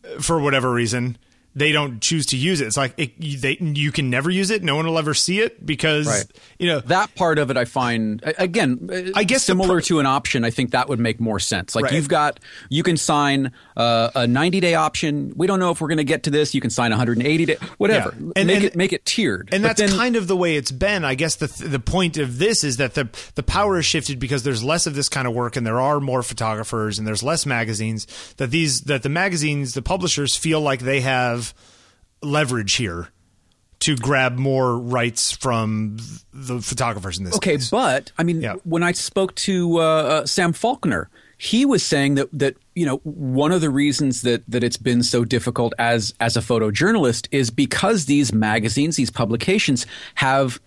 uh, 0.05 0.21
for 0.21 0.39
whatever 0.41 0.73
reason, 0.73 1.19
they 1.57 1.71
don't 1.73 2.01
choose 2.01 2.27
to 2.27 2.37
use 2.37 2.61
it. 2.61 2.67
It's 2.67 2.77
like 2.77 2.95
it, 2.97 3.13
you, 3.19 3.39
they 3.39 3.57
you 3.61 3.93
can 3.93 4.11
never 4.11 4.29
use 4.31 4.51
it. 4.51 4.63
No 4.63 4.77
one 4.77 4.87
will 4.87 4.99
ever 4.99 5.15
see 5.15 5.41
it 5.41 5.65
because 5.65 6.07
Right. 6.07 6.25
you 6.59 6.67
know 6.67 6.81
That 6.81 7.15
part 7.15 7.39
of 7.39 7.51
it, 7.51 7.57
I 7.57 7.65
find 7.65 8.23
again, 8.39 8.89
uh, 8.93 9.11
I 9.19 9.25
guess 9.25 9.45
similar 9.45 9.81
to 9.83 10.01
an 10.01 10.07
option. 10.07 10.45
I 10.45 10.51
think 10.51 10.73
that 10.73 10.89
would 10.89 10.99
make 11.01 11.21
more 11.21 11.39
sense. 11.39 11.75
Like 11.75 11.85
Right. 11.85 11.95
you've 11.95 12.09
got, 12.09 12.41
you 12.71 12.83
can 12.83 12.97
sign 12.97 13.53
uh, 13.77 14.11
a 14.15 14.27
90 14.27 14.61
day 14.61 14.75
option. 14.75 15.33
We 15.37 15.47
don't 15.47 15.59
know 15.59 15.71
if 15.71 15.81
we're 15.81 15.89
going 15.89 15.99
to 15.99 16.05
get 16.05 16.25
to 16.25 16.31
this. 16.31 16.55
You 16.55 16.61
can 16.61 16.71
sign 16.71 16.91
180 16.91 17.45
day, 17.47 17.57
whatever. 17.79 18.15
Yeah. 18.19 18.33
And- 18.37 18.47
make 18.47 18.57
and- 18.57 18.65
it 18.65 18.77
make 18.77 18.93
it 18.93 19.05
tiered. 19.05 19.49
and 19.53 19.63
But 19.63 19.77
that's 19.77 19.81
then- 19.91 19.99
kind 19.99 20.17
of 20.17 20.27
the 20.27 20.37
way 20.37 20.57
it's 20.57 20.71
been. 20.73 21.05
I 21.05 21.15
guess 21.15 21.37
the 21.37 21.47
the 21.65 21.79
point 21.81 22.17
of 22.19 22.39
this 22.39 22.65
is 22.65 22.79
that 22.79 22.95
the 22.95 23.09
the 23.37 23.43
power 23.43 23.77
has 23.77 23.87
shifted 23.87 24.19
because 24.19 24.43
there's 24.43 24.63
less 24.65 24.87
of 24.87 24.95
this 24.95 25.09
kind 25.09 25.27
of 25.29 25.35
work, 25.35 25.57
and 25.57 25.67
there 25.67 25.81
are 25.81 26.01
more 26.01 26.23
photographers, 26.23 26.99
and 26.99 27.07
there's 27.07 27.23
less 27.23 27.47
magazines. 27.47 28.07
That 28.39 28.51
these 28.51 28.83
that 28.83 29.03
the 29.03 29.09
magazines, 29.09 29.75
the 29.75 29.83
publishers 29.83 30.37
feel 30.37 30.61
like 30.61 30.81
they 30.81 31.01
have 31.01 31.44
leverage 32.23 32.75
here 32.77 33.09
to 33.81 33.97
grab 33.97 34.39
more 34.39 34.79
rights 34.79 35.31
from 35.33 35.99
the 36.33 36.61
photographers 36.63 37.19
in 37.19 37.25
this. 37.25 37.37
Okay, 37.37 37.57
case. 37.57 37.69
but 37.71 38.13
I 38.17 38.23
mean, 38.23 38.41
Yeah. 38.41 38.55
when 38.65 38.83
I 38.83 38.93
spoke 38.93 39.35
to 39.37 39.79
uh, 39.79 39.83
uh, 39.83 40.27
Sam 40.27 40.53
Faulkner, 40.55 41.11
he 41.37 41.67
was 41.67 41.83
saying 41.83 42.15
that 42.15 42.29
that 42.33 42.57
you 42.75 42.87
know 42.87 42.99
one 43.03 43.53
of 43.53 43.61
the 43.61 43.69
reasons 43.69 44.23
that 44.23 44.43
that 44.49 44.65
it's 44.65 44.79
been 44.79 45.03
so 45.03 45.25
difficult 45.25 45.75
as 45.79 46.15
as 46.21 46.37
a 46.37 46.41
photojournalist 46.41 47.29
is 47.31 47.51
because 47.51 48.07
these 48.07 48.33
magazines, 48.33 48.97
these 48.97 49.11
publications, 49.11 49.87
have 50.15 50.61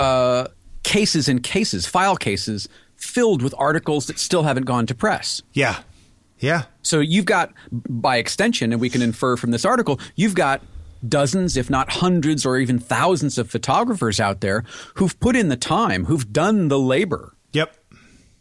uh, 0.00 0.46
cases 0.84 1.28
and 1.28 1.42
cases, 1.42 1.86
file 1.86 2.16
cases 2.16 2.68
filled 2.94 3.42
with 3.42 3.54
articles 3.58 4.06
that 4.06 4.18
still 4.18 4.44
haven't 4.44 4.64
gone 4.64 4.86
to 4.86 4.94
press. 4.94 5.42
yeah, 5.52 5.80
yeah, 6.38 6.64
So 6.82 7.00
you've 7.00 7.24
got, 7.24 7.52
by 7.70 8.16
extension, 8.18 8.72
and 8.72 8.80
we 8.80 8.90
can 8.90 9.02
infer 9.02 9.36
from 9.36 9.50
this 9.50 9.64
article, 9.64 9.98
you've 10.14 10.34
got 10.34 10.60
dozens, 11.06 11.56
if 11.56 11.70
not 11.70 11.90
hundreds 11.90 12.44
or 12.44 12.58
even 12.58 12.78
thousands 12.78 13.38
of 13.38 13.50
photographers 13.50 14.20
out 14.20 14.40
there 14.40 14.64
who've 14.94 15.18
put 15.20 15.36
in 15.36 15.48
the 15.48 15.56
time, 15.56 16.04
who've 16.04 16.32
done 16.32 16.68
the 16.68 16.78
labor, 16.78 17.34
yep. 17.52 17.74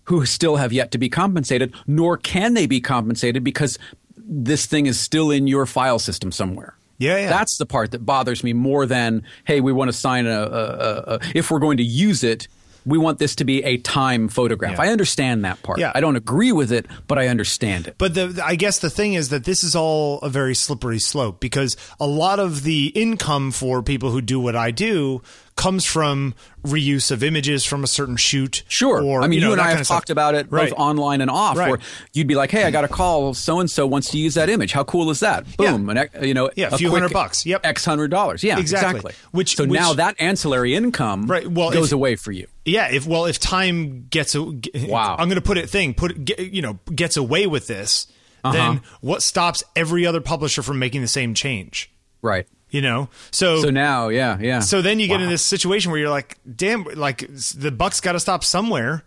who 0.04 0.26
still 0.26 0.58
have 0.58 0.74
yet 0.74 0.91
to 0.91 0.98
be 0.98 1.10
compensated, 1.10 1.74
nor 1.88 2.18
can 2.18 2.54
they 2.54 2.68
be 2.68 2.82
compensated 2.82 3.43
because 3.43 3.80
this 4.18 4.66
thing 4.66 4.86
is 4.88 5.00
still 5.00 5.32
in 5.32 5.48
your 5.48 5.66
file 5.66 6.00
system 6.00 6.32
somewhere. 6.32 6.76
Yeah, 6.98 7.18
yeah. 7.18 7.30
That's 7.30 7.58
the 7.58 7.66
part 7.66 7.91
that 7.91 8.06
bothers 8.06 8.43
me 8.43 8.54
more 8.54 8.86
than, 8.86 9.24
hey, 9.46 9.60
we 9.60 9.74
want 9.74 9.89
to 9.89 9.93
sign 9.93 10.26
a, 10.28 10.41
a, 10.41 10.43
a, 10.43 11.04
a 11.08 11.20
if 11.34 11.52
we're 11.52 11.60
going 11.60 11.78
to 11.78 11.84
use 11.84 12.24
it, 12.24 12.48
we 12.86 12.98
want 12.98 13.20
this 13.20 13.36
to 13.36 13.46
be 13.46 13.64
a 13.64 13.78
time 13.78 14.28
photograph. 14.28 14.78
Yeah. 14.78 14.84
I 14.84 14.88
understand 14.90 15.44
that 15.46 15.62
part. 15.64 15.80
Yeah. 15.80 15.92
I 15.96 16.02
don't 16.02 16.16
agree 16.16 16.52
with 16.52 16.72
it, 16.72 16.86
but 17.08 17.18
I 17.18 17.28
understand 17.28 17.88
it. 17.88 17.96
But 17.98 18.14
the, 18.14 18.42
I 18.44 18.56
guess 18.56 18.80
the 18.80 18.90
thing 18.90 19.14
is 19.14 19.30
that 19.30 19.44
this 19.44 19.64
is 19.64 19.76
all 19.76 20.20
a 20.20 20.30
very 20.30 20.56
slippery 20.56 21.00
slope 21.00 21.40
because 21.40 21.76
a 22.00 22.08
lot 22.08 22.40
of 22.40 22.64
the 22.64 22.88
income 22.96 23.52
for 23.52 23.82
people 23.82 24.12
who 24.12 24.22
do 24.22 24.40
what 24.40 24.56
I 24.56 24.72
do 24.72 25.22
comes 25.56 25.86
from 25.86 26.34
reuse 26.64 27.12
of 27.12 27.24
images 27.24 27.64
from 27.64 27.84
a 27.84 27.88
certain 27.88 28.18
shoot. 28.18 28.64
Sure. 28.68 29.01
Or, 29.01 29.22
I 29.22 29.28
mean, 29.28 29.39
you, 29.39 29.45
know, 29.45 29.51
and 29.53 29.62
I 29.62 29.72
have 29.72 29.88
talked 29.88 30.10
about 30.10 30.36
it 30.36 30.47
Right. 30.49 30.70
both 30.70 30.78
online 30.78 31.22
and 31.22 31.30
off. 31.32 31.58
Right. 31.58 31.70
Where 31.70 31.80
you'd 32.14 32.28
be 32.28 32.36
like, 32.36 32.51
"Hey, 32.51 32.66
I 32.66 32.72
got 32.72 32.84
a 32.84 32.89
call. 32.89 33.34
So 33.34 33.62
and 33.62 33.72
so 33.72 33.88
wants 33.88 34.10
to 34.12 34.18
use 34.18 34.34
that 34.34 34.49
image. 34.49 34.74
How 34.74 34.84
cool 34.84 35.10
is 35.12 35.22
that? 35.22 35.45
Boom, 35.58 35.89
Yeah. 35.89 36.06
and 36.14 36.26
you 36.28 36.34
know, 36.34 36.49
Yeah, 36.56 36.70
a 36.74 36.78
few 36.78 36.91
hundred 36.91 37.14
bucks. 37.14 37.45
Yep. 37.45 37.62
X 37.66 37.86
hundred 37.86 38.12
dollars. 38.12 38.43
Yeah, 38.43 38.60
Exactly. 38.60 38.97
exactly. 38.99 39.14
Which- 39.32 39.56
so 39.56 39.64
which- 39.66 39.80
now 39.80 39.93
that 39.93 40.16
ancillary 40.20 40.76
income 40.76 41.26
Right, 41.28 41.49
well, 41.49 41.72
goes 41.72 41.88
if- 41.88 41.93
away 41.93 42.16
for 42.18 42.32
you. 42.34 42.47
Yeah, 42.66 42.89
if 42.91 43.08
well, 43.08 43.26
if 43.26 43.39
time 43.39 44.08
gets 44.10 44.36
a, 44.36 44.41
Wow. 44.41 45.16
I'm 45.18 45.30
going 45.30 45.36
to 45.36 45.41
put 45.41 45.58
it 45.58 45.70
thing 45.70 45.93
put 45.93 46.26
get, 46.26 46.39
you 46.39 46.62
know 46.62 46.80
gets 46.93 47.16
away 47.16 47.47
with 47.47 47.68
this, 47.68 48.08
Uh-huh. 48.43 48.53
then 48.53 48.82
what 49.01 49.24
stops 49.24 49.64
every 49.76 50.06
other 50.06 50.20
publisher 50.20 50.62
from 50.62 50.80
making 50.80 51.01
the 51.01 51.08
same 51.08 51.34
change? 51.34 51.91
Right. 52.22 52.45
You 52.72 52.82
know, 52.82 53.09
so 53.32 53.61
So 53.61 53.70
now, 53.70 54.09
yeah, 54.09 54.38
yeah. 54.39 54.59
So 54.59 54.82
then 54.82 54.99
you 54.99 55.07
get 55.07 55.22
in 55.22 55.30
this 55.30 55.45
situation 55.45 55.91
where 55.91 55.99
you're 55.99 56.09
like, 56.09 56.38
damn, 56.55 56.84
like 56.84 57.26
the 57.55 57.72
buck's 57.72 58.01
got 58.01 58.13
to 58.13 58.20
stop 58.20 58.43
somewhere. 58.43 59.03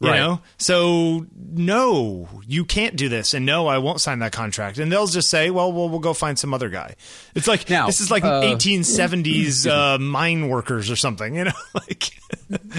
You 0.00 0.08
Right. 0.10 0.16
know? 0.18 0.40
So 0.58 1.26
no, 1.36 2.28
you 2.46 2.64
can't 2.64 2.96
do 2.96 3.08
this. 3.08 3.34
And 3.34 3.44
no, 3.44 3.66
I 3.66 3.78
won't 3.78 4.00
sign 4.00 4.20
that 4.20 4.32
contract. 4.32 4.78
And 4.78 4.90
they'll 4.92 5.06
just 5.08 5.28
say, 5.28 5.50
well, 5.50 5.72
we'll, 5.72 5.88
we'll 5.88 5.98
go 5.98 6.12
find 6.14 6.38
some 6.38 6.54
other 6.54 6.68
guy. 6.70 6.94
It's 7.34 7.46
like, 7.48 7.68
Now, 7.68 7.86
this 7.86 8.00
is 8.00 8.10
like 8.10 8.22
uh, 8.24 8.42
1870s 8.42 9.66
uh, 9.70 9.98
mine 9.98 10.48
workers 10.48 10.88
or 10.90 10.96
something, 10.96 11.34
you 11.34 11.44
know? 11.44 11.52
like, 11.74 12.10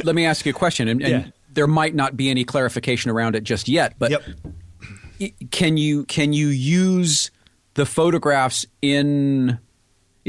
Let 0.04 0.16
me 0.16 0.26
ask 0.26 0.46
you 0.46 0.52
a 0.52 0.54
question, 0.54 0.88
and, 0.88 1.02
and 1.02 1.10
Yeah. 1.26 1.32
there 1.54 1.68
might 1.68 1.94
not 1.94 2.16
be 2.18 2.30
any 2.30 2.46
clarification 2.46 3.12
around 3.12 3.36
it 3.36 3.44
just 3.44 3.68
yet, 3.70 3.96
but 4.00 4.12
Yep. 4.12 4.24
can 5.52 5.76
you 5.78 6.06
can 6.06 6.32
you 6.34 6.48
use 6.48 7.32
the 7.74 7.86
photographs 7.86 8.66
in 8.82 9.60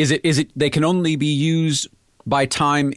is 0.01 0.11
it 0.11 0.21
is 0.25 0.39
it 0.39 0.51
they 0.57 0.71
can 0.71 0.83
only 0.85 1.17
be 1.17 1.27
used 1.27 1.87
by 2.27 2.47
time 2.47 2.93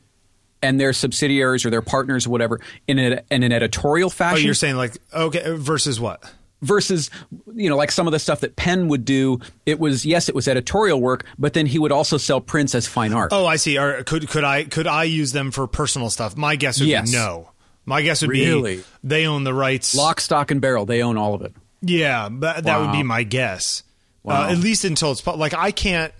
and 0.61 0.79
their 0.79 0.93
subsidiaries 0.93 1.65
or 1.65 1.69
their 1.69 1.81
partners 1.81 2.25
or 2.25 2.29
whatever 2.29 2.61
in, 2.87 2.97
a, 2.97 3.21
in 3.29 3.43
an 3.43 3.51
editorial 3.51 4.07
oh, 4.07 4.09
fashion 4.09 4.45
you're 4.45 4.53
saying 4.53 4.77
like, 4.77 4.97
okay, 5.13 5.55
versus 5.55 5.99
what? 5.99 6.23
versus 6.61 7.09
you 7.53 7.69
know 7.69 7.75
like 7.75 7.91
some 7.91 8.07
of 8.07 8.13
the 8.13 8.19
stuff 8.19 8.39
that 8.39 8.55
Penn 8.55 8.87
would 8.87 9.03
do 9.03 9.41
it 9.65 9.79
was 9.81 10.05
yes 10.05 10.29
it 10.29 10.35
was 10.35 10.47
editorial 10.47 11.01
work 11.01 11.25
but 11.37 11.53
then 11.53 11.65
he 11.65 11.77
would 11.77 11.91
also 11.91 12.15
sell 12.15 12.39
prints 12.39 12.73
as 12.73 12.87
fine 12.87 13.11
art 13.11 13.33
Oh, 13.33 13.45
I 13.45 13.57
see. 13.57 13.77
Or 13.77 14.01
could 14.03 14.29
could 14.29 14.45
I 14.45 14.63
could 14.63 14.87
I 14.87 15.03
use 15.03 15.33
them 15.33 15.51
for 15.51 15.67
personal 15.67 16.09
stuff? 16.09 16.37
My 16.37 16.55
guess 16.55 16.79
would 16.79 16.87
Yes. 16.87 17.11
be 17.11 17.17
no. 17.17 17.49
My 17.85 18.01
guess 18.01 18.21
would 18.21 18.29
Really? 18.29 18.77
be 18.77 18.83
they 19.03 19.27
own 19.27 19.43
the 19.43 19.53
rights. 19.53 19.93
lock 19.93 20.21
stock 20.21 20.51
and 20.51 20.61
barrel 20.61 20.85
they 20.85 21.03
own 21.03 21.17
all 21.17 21.33
of 21.33 21.41
it 21.41 21.53
Yeah, 21.81 22.29
but 22.29 22.63
that 22.63 22.79
would 22.79 22.93
be 22.93 23.03
my 23.03 23.23
guess. 23.23 23.83
Wow. 24.23 24.43
Uh, 24.47 24.51
at 24.53 24.57
least 24.57 24.85
until 24.85 25.11
it's 25.11 25.27
like 25.27 25.53
I 25.53 25.71
can't. 25.71 26.13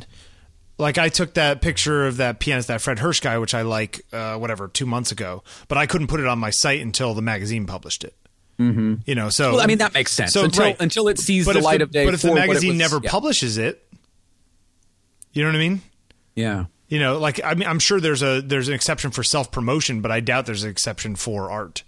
Like 0.78 0.98
I 0.98 1.10
took 1.10 1.36
that 1.36 1.62
picture 1.62 2.08
of 2.08 2.18
that 2.18 2.40
pianist, 2.40 2.68
that 2.68 2.82
Fred 2.82 2.98
Hersch 3.00 3.22
guy, 3.22 3.38
which 3.38 3.54
I 3.54 3.62
like, 3.62 4.02
uh, 4.12 4.36
whatever, 4.38 4.68
two 4.68 4.86
months 4.88 5.12
ago, 5.12 5.44
but 5.68 5.78
I 5.78 5.86
couldn't 5.86 6.08
put 6.08 6.20
it 6.20 6.26
on 6.26 6.40
my 6.40 6.50
site 6.50 6.82
until 6.82 7.14
the 7.14 7.22
magazine 7.22 7.66
published 7.68 8.04
it. 8.04 8.16
Mm-hmm. 8.60 8.96
You 9.06 9.16
know, 9.16 9.30
so 9.30 9.54
Well, 9.54 9.62
I 9.62 9.68
mean, 9.68 9.80
that 9.80 9.94
makes 9.94 10.12
sense. 10.12 10.32
So 10.34 10.44
Until- 10.46 10.76
until 10.80 11.08
it 11.08 11.20
sees 11.20 11.46
But 11.46 11.54
the 11.54 11.62
light 11.62 11.82
of 11.82 11.92
day 11.92 12.06
But 12.06 12.14
if 12.16 12.22
the 12.22 12.28
for 12.30 12.34
what 12.34 12.44
it 12.44 12.48
magazine 12.48 12.70
was- 12.72 12.78
never 12.80 13.00
yeah. 13.04 13.10
publishes 13.12 13.58
it, 13.58 13.84
you 15.32 15.44
know 15.44 15.50
what 15.50 15.56
I 15.56 15.60
mean? 15.60 15.82
yeah 16.36 16.66
You 16.88 17.00
know, 17.00 17.18
like 17.20 17.44
I 17.44 17.54
mean, 17.56 17.68
I'm 17.68 17.80
sure 17.80 18.00
there's 18.00 18.22
a 18.24 18.42
there's 18.42 18.68
an 18.68 18.74
exception 18.76 19.12
for 19.12 19.24
self 19.24 19.52
promotion, 19.52 20.02
but 20.02 20.12
I 20.12 20.20
doubt 20.20 20.46
there's 20.46 20.64
an 20.64 20.70
exception 20.70 21.16
for 21.16 21.50
art, 21.52 21.84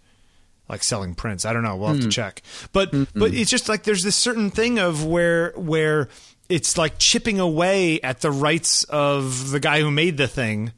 like 0.70 0.84
selling 0.84 1.14
prints. 1.16 1.46
I 1.46 1.54
don't 1.54 1.62
know. 1.64 1.76
We'll 1.76 1.90
have 1.90 1.98
Hmm. 1.98 2.04
to 2.04 2.10
check. 2.10 2.42
But 2.72 2.92
but 3.14 3.34
it's 3.34 3.52
just 3.52 3.70
like 3.70 3.84
there's 3.84 4.04
this 4.04 4.16
certain 4.16 4.50
thing 4.50 4.80
of 4.80 5.06
where 5.06 5.52
where 5.56 6.10
it's 6.50 6.78
like 6.78 6.98
chipping 7.00 7.40
away 7.40 8.00
at 8.02 8.22
the 8.22 8.32
rights 8.32 8.84
of 8.86 9.52
the 9.52 9.60
guy 9.60 9.82
who 9.82 9.92
made 9.92 10.18
the 10.18 10.28
thing. 10.28 10.72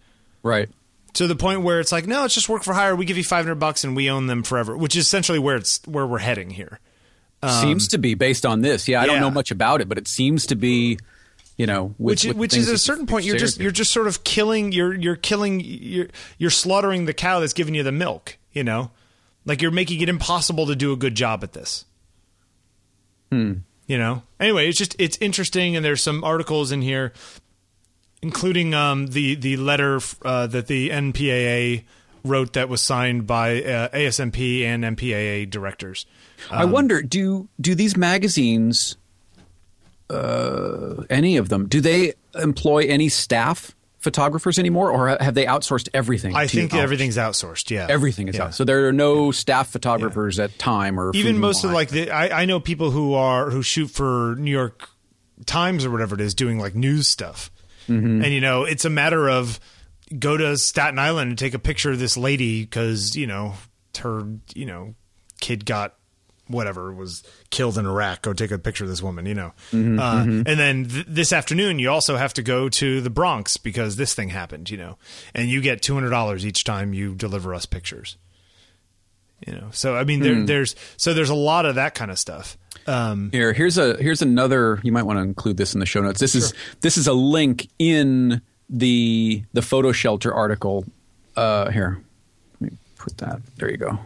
Right. 0.44 0.70
To 1.14 1.28
the 1.28 1.36
point 1.36 1.62
where 1.64 1.80
it's 1.80 1.92
like, 1.92 2.06
no, 2.08 2.26
it's 2.26 2.34
just 2.36 2.48
work 2.48 2.64
for 2.64 2.74
hire. 2.74 2.96
We 2.96 3.06
give 3.06 3.18
you 3.18 3.24
500 3.24 3.56
bucks 3.56 3.84
and 3.84 3.96
we 3.96 4.10
own 4.10 4.28
them 4.28 4.44
forever, 4.44 4.78
which 4.78 4.96
is 4.96 5.06
essentially 5.06 5.40
where 5.40 5.56
it's 5.58 5.82
where 5.88 6.06
we're 6.06 6.20
heading 6.20 6.52
here. 6.52 6.80
seems 7.62 7.88
to 7.90 7.98
be 7.98 8.14
based 8.14 8.46
on 8.46 8.62
this. 8.62 8.88
Yeah 8.88 9.02
I 9.02 9.06
don't 9.06 9.16
Um, 9.18 9.22
know 9.22 9.32
much 9.32 9.52
about 9.52 9.82
it 9.82 9.90
but 9.90 9.98
it 9.98 10.08
seems 10.08 10.46
to 10.48 10.56
be 10.56 10.98
you 11.58 11.66
know 11.66 11.96
with, 11.98 12.24
which 12.24 12.26
with 12.26 12.38
which 12.38 12.56
is 12.58 12.70
at 12.70 12.76
a 12.76 12.78
certain 12.78 13.06
point 13.08 13.26
you're 13.26 13.38
just 13.38 13.60
you're 13.60 13.72
just 13.72 13.92
sort 13.92 14.08
of 14.08 14.24
killing 14.24 14.72
you're 14.72 14.94
you're 14.94 15.16
killing 15.16 15.60
you're 15.64 16.08
you're 16.38 16.50
slaughtering 16.52 17.06
the 17.06 17.14
cow 17.14 17.40
that's 17.40 17.54
giving 17.54 17.74
you 17.76 17.84
the 17.84 17.92
milk 17.92 18.38
you 18.54 18.64
know? 18.64 18.92
Like 19.46 19.62
you're 19.62 19.72
making 19.72 20.02
it 20.02 20.10
impossible 20.10 20.66
to 20.68 20.76
do 20.76 20.92
a 20.92 20.96
good 20.98 21.16
job 21.16 21.44
at 21.44 21.54
this. 21.54 21.86
Hmm. 23.32 23.54
You 23.88 23.98
know? 23.98 24.24
Anyway 24.40 24.70
it's 24.70 24.78
just 24.78 24.96
it's 25.00 25.18
interesting 25.20 25.76
and 25.76 25.84
there's 25.84 26.04
some 26.04 26.24
articles 26.24 26.72
in 26.72 26.82
here 26.82 27.14
including 28.22 28.74
um 28.74 29.08
the 29.08 29.36
the 29.36 29.58
letter 29.58 30.00
uh, 30.24 30.48
that 30.48 30.68
the 30.68 30.90
NPPA 30.90 31.84
wrote 32.24 32.54
that 32.54 32.70
was 32.70 32.82
signed 32.82 33.26
by 33.26 33.64
uh, 33.64 33.90
ASMP 33.90 34.64
and 34.64 34.84
NPPA 34.84 35.50
directors. 35.50 36.06
I 36.52 36.64
um, 36.64 36.72
wonder 36.72 37.02
do 37.02 37.48
do 37.60 37.74
these 37.74 37.96
magazines 37.96 38.98
uh, 40.10 41.04
any 41.10 41.38
of 41.38 41.50
them 41.50 41.68
do 41.68 41.82
they 41.82 42.14
employ 42.36 42.86
any 42.86 43.10
staff 43.10 43.76
photographers 44.00 44.60
anymore 44.60 44.92
or 44.92 45.18
have 45.20 45.34
they 45.34 45.46
outsourced 45.46 45.90
everything 45.94 46.36
I 46.36 46.48
think 46.48 46.74
everything's 46.74 47.18
outsourced 47.18 47.72
yeah. 47.72 47.88
Everything 47.90 48.28
is 48.28 48.36
Yeah. 48.36 48.46
out 48.46 48.56
so 48.56 48.64
there 48.64 48.88
are 48.88 48.94
no 48.94 49.32
staff 49.32 49.70
photographers 49.70 50.40
at 50.40 50.58
time 50.60 51.00
or 51.00 51.12
even 51.16 51.40
most 51.40 51.64
of 51.64 51.72
like 51.72 51.90
the 51.90 52.12
I, 52.12 52.42
I 52.44 52.46
know 52.46 52.60
people 52.60 52.92
who 52.92 53.16
are 53.16 53.50
who 53.50 53.64
shoot 53.64 53.88
for 53.88 54.36
New 54.38 54.52
York 54.52 54.90
Times 55.46 55.84
or 55.86 55.90
whatever 55.92 56.16
it 56.16 56.22
is 56.22 56.34
doing 56.36 56.60
like 56.60 56.76
news 56.76 57.08
stuff. 57.08 57.52
Mm-hmm. 57.88 58.24
and 58.24 58.34
you 58.34 58.42
know 58.42 58.64
it's 58.66 58.86
a 58.86 58.90
matter 58.90 59.30
of 59.30 59.60
go 60.20 60.36
to 60.38 60.58
Staten 60.58 61.00
Island 61.00 61.30
and 61.30 61.38
take 61.40 61.54
a 61.54 61.60
picture 61.60 61.92
of 61.92 62.00
this 62.00 62.18
lady 62.18 62.64
because 62.64 63.16
you 63.16 63.26
know 63.28 63.54
her 64.00 64.28
you 64.54 64.66
know 64.66 64.94
kid 65.40 65.66
got 65.66 65.96
whatever 66.48 66.92
was 66.92 67.24
killed 67.50 67.78
in 67.78 67.86
Iraq. 67.86 68.22
Go 68.22 68.34
take 68.34 68.52
a 68.52 68.58
picture 68.60 68.84
of 68.84 68.90
this 68.90 69.02
woman, 69.02 69.26
you 69.26 69.34
know. 69.36 69.54
uh, 69.74 70.24
And 70.26 70.46
then 70.46 70.86
th- 70.86 71.06
this 71.08 71.32
afternoon, 71.34 71.80
you 71.80 71.90
also 71.90 72.16
have 72.18 72.34
to 72.36 72.42
go 72.44 72.70
to 72.70 73.02
the 73.02 73.10
Bronx 73.10 73.58
because 73.58 73.96
this 73.96 74.14
thing 74.14 74.30
happened, 74.30 74.70
you 74.70 74.78
know. 74.78 74.98
And 75.36 75.50
you 75.50 75.62
get 75.62 75.82
two 75.82 75.94
hundred 75.94 76.10
dollars 76.12 76.46
each 76.46 76.64
time 76.64 76.94
you 76.94 77.16
deliver 77.16 77.54
us 77.54 77.66
pictures. 77.66 78.18
You 79.46 79.54
know, 79.54 79.68
so 79.72 79.96
I 79.96 80.04
mean, 80.04 80.22
there, 80.22 80.34
there's 80.46 80.76
so 80.98 81.14
there's 81.14 81.30
a 81.30 81.36
lot 81.36 81.68
of 81.68 81.76
that 81.76 81.94
kind 81.94 82.10
of 82.10 82.18
stuff. 82.18 82.58
Um, 82.88 83.30
Here, 83.32 83.54
here's 83.54 83.78
a 83.78 83.96
here's 84.02 84.24
another. 84.24 84.80
You 84.84 84.92
might 84.92 85.04
want 85.04 85.18
to 85.20 85.22
include 85.24 85.58
this 85.58 85.76
in 85.76 85.80
the 85.80 85.86
show 85.86 86.02
notes. 86.02 86.20
This 86.20 86.34
is 86.34 86.54
this 86.82 86.98
is 86.98 87.06
a 87.06 87.14
link 87.14 87.68
in 87.78 88.42
the 88.68 89.44
the 89.54 89.62
photo 89.62 89.92
shelter 89.92 90.34
article. 90.34 90.86
Uh, 91.36 91.70
here, 91.70 92.02
let 92.60 92.72
me 92.72 92.78
put 92.98 93.18
that. 93.20 93.42
There 93.58 93.70
you 93.70 93.78
go. 93.78 94.00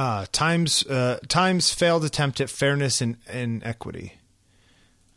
Ah, 0.00 0.26
times 0.30 0.86
uh, 0.86 1.18
times 1.26 1.72
failed 1.72 2.04
attempt 2.04 2.40
at 2.40 2.48
fairness 2.48 3.00
and, 3.00 3.16
and 3.26 3.64
equity. 3.64 4.12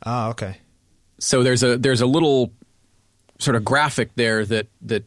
Ah, 0.04 0.30
okay. 0.30 0.58
So 1.20 1.44
there's 1.44 1.62
a 1.62 1.78
there's 1.78 2.02
a 2.02 2.08
little 2.08 2.52
sort 3.38 3.56
of 3.56 3.64
graphic 3.64 4.16
there 4.16 4.44
that 4.44 4.66
that 4.82 5.04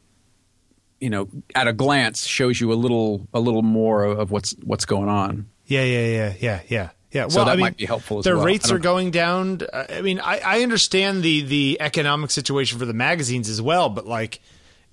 you 1.01 1.11
know 1.11 1.29
at 1.57 1.66
a 1.66 1.72
glance 1.72 2.25
shows 2.25 2.61
you 2.61 2.72
a 2.72 2.75
little 2.75 3.27
a 3.35 3.41
little 3.41 3.62
more 3.62 4.05
of 4.05 4.31
what's 4.31 4.53
what's 4.62 4.85
going 4.85 5.09
on. 5.09 5.49
Yeah, 5.66 5.83
yeah, 5.83 6.07
yeah, 6.07 6.35
yeah, 6.39 6.61
yeah, 6.68 6.91
yeah. 7.11 7.27
So 7.27 7.41
that 7.45 7.51
I 7.51 7.57
mean, 7.57 7.61
might 7.62 7.77
be 7.77 7.87
helpful 7.87 8.20
as 8.20 8.25
their 8.25 8.37
well. 8.37 8.47
rates 8.47 8.70
are 8.70 8.79
going 8.79 9.11
down. 9.11 9.62
I 9.72 10.03
mean, 10.03 10.20
I, 10.20 10.39
I 10.39 10.62
understand 10.62 11.25
the 11.25 11.43
the 11.43 11.79
economic 11.81 12.31
situation 12.31 12.79
for 12.79 12.85
the 12.87 12.95
magazines 12.95 13.49
as 13.49 13.61
well, 13.61 13.89
but 13.89 14.07
like 14.07 14.41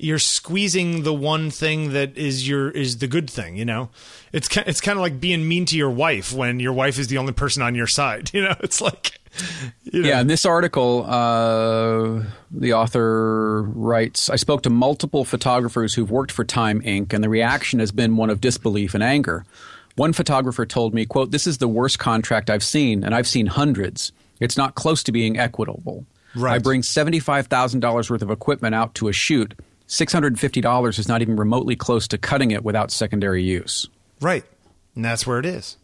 you're 0.01 0.19
squeezing 0.19 1.03
the 1.03 1.13
one 1.13 1.51
thing 1.51 1.93
that 1.93 2.17
is 2.17 2.47
your 2.47 2.69
is 2.71 2.97
the 2.97 3.07
good 3.07 3.29
thing. 3.29 3.55
You 3.55 3.65
know, 3.65 3.89
it's 4.33 4.55
it's 4.57 4.81
kind 4.81 4.97
of 4.97 5.01
like 5.01 5.19
being 5.19 5.47
mean 5.47 5.65
to 5.65 5.77
your 5.77 5.91
wife 5.91 6.33
when 6.33 6.59
your 6.59 6.73
wife 6.73 6.97
is 6.97 7.07
the 7.07 7.17
only 7.17 7.33
person 7.33 7.61
on 7.61 7.75
your 7.75 7.87
side. 7.87 8.31
You 8.41 8.43
know, 8.43 8.55
it's 8.61 8.81
like 8.81 9.19
you 9.83 10.01
know, 10.01 10.07
Yeah, 10.09 10.21
in 10.21 10.27
this 10.27 10.45
article, 10.45 11.05
uh, 11.07 12.23
the 12.49 12.73
author 12.73 13.61
writes 13.63 14.29
I 14.29 14.35
spoke 14.37 14.63
to 14.63 14.69
multiple 14.69 15.25
photographers 15.25 15.93
who've 15.93 16.09
worked 16.09 16.31
for 16.31 16.43
Time 16.43 16.81
Inc., 16.81 17.13
and 17.13 17.23
the 17.23 17.29
reaction 17.29 17.79
has 17.79 17.91
been 17.91 18.15
one 18.17 18.29
of 18.29 18.41
disbelief 18.41 18.95
and 18.95 19.03
anger. 19.03 19.45
One 19.95 20.13
photographer 20.13 20.65
told 20.65 20.93
me, 20.93 21.05
quote, 21.05 21.31
This 21.31 21.45
is 21.45 21.57
the 21.59 21.67
worst 21.67 21.99
contract 21.99 22.49
I've 22.49 22.63
seen, 22.63 23.03
and 23.03 23.13
I've 23.13 23.27
seen 23.27 23.47
hundreds. 23.47 24.11
It's 24.39 24.57
not 24.57 24.75
close 24.75 25.03
to 25.03 25.11
being 25.11 25.37
equitable. 25.37 26.05
Right. 26.33 26.55
I 26.55 26.59
bring 26.59 26.81
$75,000 26.81 28.09
worth 28.09 28.21
of 28.21 28.31
equipment 28.31 28.73
out 28.73 28.95
to 28.95 29.09
a 29.09 29.13
shoot. 29.13 29.53
$650 29.91 30.99
is 30.99 31.07
not 31.07 31.21
even 31.21 31.35
remotely 31.35 31.75
close 31.75 32.07
to 32.09 32.17
cutting 32.17 32.51
it 32.51 32.63
without 32.63 32.91
secondary 32.91 33.43
use. 33.43 33.87
Right. 34.21 34.45
And 34.95 35.03
that's 35.03 35.27
where 35.27 35.37
it 35.39 35.45
is. 35.45 35.77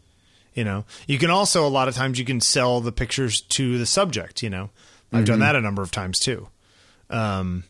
You 0.54 0.64
know, 0.64 0.84
you 1.06 1.18
can 1.18 1.30
also, 1.30 1.66
a 1.66 1.68
lot 1.68 1.86
of 1.88 1.94
times, 1.94 2.18
you 2.18 2.24
can 2.24 2.40
sell 2.40 2.80
the 2.80 2.90
pictures 2.90 3.42
to 3.42 3.78
the 3.78 3.86
subject. 3.86 4.42
You 4.42 4.50
know, 4.50 4.70
I've 5.12 5.18
Mm-hmm. 5.20 5.24
done 5.24 5.38
that 5.40 5.54
a 5.56 5.60
number 5.60 5.82
of 5.82 5.90
times 5.90 6.18
too. 6.18 6.48
Um, 7.10 7.64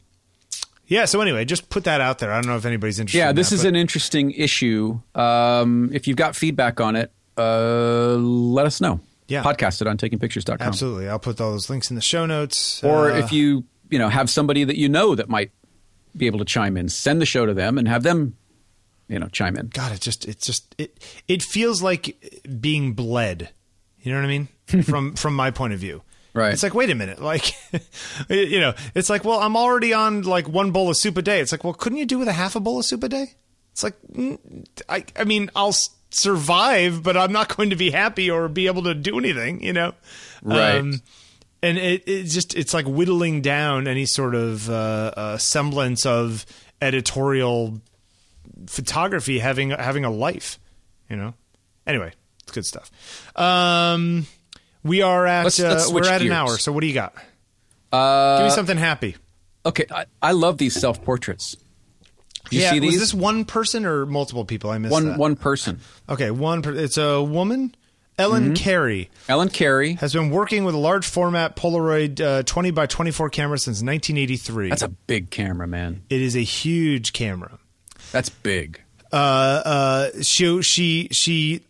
yeah. 0.87 1.05
So, 1.05 1.21
anyway, 1.21 1.45
just 1.45 1.69
put 1.69 1.85
that 1.85 2.01
out 2.01 2.19
there. 2.19 2.33
I 2.33 2.37
don't 2.41 2.47
know 2.47 2.57
if 2.57 2.65
anybody's 2.65 2.99
interested. 2.99 3.19
Yeah, 3.19 3.31
in 3.31 3.37
this 3.37 3.51
that, 3.51 3.57
is 3.57 3.63
but- 3.63 3.69
an 3.69 3.77
interesting 3.77 4.31
issue. 4.31 5.01
Um, 5.15 5.91
if 5.93 6.07
you've 6.09 6.17
got 6.17 6.35
feedback 6.35 6.81
on 6.81 6.97
it, 6.97 7.13
uh, 7.37 8.15
let 8.17 8.65
us 8.65 8.81
know. 8.81 9.01
Yeah. 9.27 9.43
Podcast 9.43 9.83
it 9.83 9.87
on 9.87 9.99
takingpictures.com. 9.99 10.67
Absolutely. 10.67 11.09
I'll 11.11 11.19
put 11.19 11.39
all 11.43 11.51
those 11.51 11.69
links 11.69 11.91
in 11.91 11.97
the 11.97 12.01
show 12.03 12.25
notes. 12.25 12.83
Or 12.83 13.11
Uh, 13.11 13.19
if 13.19 13.33
you, 13.33 13.65
you 13.91 13.99
know, 13.99 14.09
have 14.09 14.31
somebody 14.31 14.65
that 14.65 14.79
you 14.79 14.89
know 14.89 15.15
that 15.15 15.29
might 15.29 15.51
be 16.17 16.27
able 16.27 16.39
to 16.39 16.45
chime 16.45 16.77
in, 16.77 16.89
send 16.89 17.21
the 17.21 17.27
show 17.27 17.47
to 17.47 17.55
them 17.55 17.79
and 17.79 17.89
have 17.89 18.03
them, 18.03 18.37
you 19.09 19.19
know, 19.19 19.29
chime 19.29 19.57
in. 19.57 19.69
God, 19.69 19.93
it 19.93 20.01
just, 20.01 20.27
it 20.27 20.41
just, 20.41 20.75
it, 20.79 20.99
it 21.27 21.43
feels 21.43 21.83
like 21.83 22.43
being 22.61 22.93
bled. 22.93 23.51
You 24.01 24.13
know 24.13 24.19
what 24.19 24.25
I 24.25 24.29
mean? 24.29 24.49
from, 24.85 25.15
from 25.15 25.35
my 25.35 25.51
point 25.51 25.73
of 25.73 25.81
view. 25.81 26.03
Right. 26.35 26.53
It's 26.53 26.63
like, 26.63 26.75
wait 26.75 26.91
a 26.91 26.95
minute. 26.95 27.21
Like, 27.21 27.53
you 28.29 28.61
know, 28.61 28.75
it's 28.95 29.11
like, 29.11 29.25
well, 29.25 29.41
I'm 29.41 29.57
already 29.57 29.93
on 29.93 30.23
like 30.23 30.49
one 30.49 30.71
bowl 30.71 30.91
of 30.91 30.97
soup 30.97 31.17
a 31.17 31.23
day. 31.23 31.41
It's 31.41 31.53
like, 31.53 31.65
well, 31.65 31.73
couldn't 31.73 31.99
you 31.99 32.07
do 32.07 32.19
with 32.19 32.29
a 32.29 32.33
half 32.33 32.55
a 32.55 32.61
bowl 32.61 32.79
of 32.79 32.85
soup 32.85 33.03
a 33.03 33.09
day? 33.09 33.33
It's 33.73 33.83
like, 33.83 33.95
I, 34.89 35.05
I 35.17 35.25
mean, 35.25 35.51
I'll 35.57 35.75
survive, 36.11 37.03
but 37.03 37.17
I'm 37.17 37.33
not 37.33 37.57
going 37.57 37.71
to 37.71 37.77
be 37.77 37.91
happy 37.91 38.31
or 38.31 38.49
be 38.49 38.67
able 38.67 38.83
to 38.85 38.95
do 38.95 39.19
anything, 39.19 39.63
you 39.63 39.73
know? 39.73 39.89
Um, 39.89 39.95
Right. 40.43 40.95
And 41.63 41.77
it, 41.79 42.05
it 42.09 42.25
just, 42.25 42.55
it's 42.57 42.73
like 42.75 42.87
whittling 42.87 43.41
down 43.43 43.87
any 43.89 44.07
sort 44.07 44.35
of 44.35 44.69
uh, 44.71 44.73
uh, 45.17 45.39
semblance 45.39 46.07
of 46.07 46.47
editorial 46.81 47.81
photography 48.67 49.39
having 49.39 49.71
having 49.71 50.05
a 50.05 50.11
life, 50.11 50.59
you 51.09 51.17
know. 51.17 51.35
Anyway, 51.87 52.13
it's 52.43 52.53
good 52.53 52.67
stuff. 52.67 52.91
Um, 53.37 54.27
we 54.83 55.03
are 55.03 55.27
at 55.27 55.45
Let's- 55.45 55.61
uh, 55.61 55.69
let's 55.71 55.91
we're 55.91 56.03
switch 56.05 56.13
at 56.13 56.23
an 56.23 56.33
hour. 56.33 56.59
So 56.59 56.73
what 56.73 56.81
do 56.83 56.87
you 56.87 56.95
got? 56.95 57.15
Uh, 57.91 58.39
Give 58.39 58.47
me 58.47 58.51
something 58.51 58.77
happy. 58.77 59.17
okay, 59.65 59.87
I, 59.91 60.05
I 60.23 60.33
love 60.33 60.59
these 60.59 60.79
self 60.79 61.03
portraits. 61.05 61.57
You 62.51 62.61
yeah, 62.61 62.71
see 62.71 62.79
these? 62.79 62.93
was 62.93 63.01
this 63.01 63.15
one 63.15 63.45
person 63.45 63.85
or 63.85 64.07
multiple 64.07 64.45
people? 64.45 64.71
I 64.71 64.79
missed 64.79 64.93
one 64.93 65.07
that. 65.09 65.19
one 65.19 65.37
person, 65.37 65.81
Okay, 66.09 66.31
one. 66.31 66.63
Per- 66.63 66.75
it's 66.75 66.97
a 66.97 67.23
woman. 67.23 67.75
Ellen 68.19 68.45
Mm-hmm. 68.47 68.55
Carey 68.55 69.11
Ellen 69.29 69.49
Carey. 69.49 69.95
has 69.95 70.13
been 70.13 70.31
working 70.31 70.65
with 70.65 70.75
a 70.75 70.79
large 70.79 71.07
format 71.07 71.55
Polaroid 71.57 72.21
uh, 72.21 72.43
20 72.43 72.73
by 72.73 72.87
24 72.87 73.31
camera 73.31 73.59
since 73.59 73.77
1983. 73.83 74.71
That's 74.71 74.83
a 74.83 74.89
big 74.89 75.31
camera, 75.31 75.67
man. 75.69 76.03
it 76.11 76.21
is 76.21 76.35
a 76.37 76.41
huge 76.43 77.13
camera. 77.13 77.59
That's 78.11 78.29
big. 78.29 78.81
uh, 79.13 79.17
uh, 79.17 80.11
she 80.23 80.61
she 80.63 81.09
she 81.13 81.61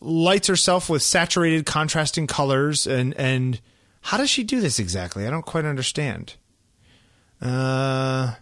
lights 0.00 0.48
herself 0.48 0.90
with 0.90 1.02
saturated, 1.02 1.64
contrasting 1.66 2.26
colors, 2.26 2.86
and 2.86 3.14
and 3.14 3.60
how 4.02 4.18
does 4.18 4.28
she 4.28 4.42
do 4.44 4.60
this 4.60 4.78
exactly? 4.78 5.26
I 5.26 5.30
don't 5.30 5.46
quite 5.46 5.64
understand. 5.64 6.34
Uh, 7.40 8.34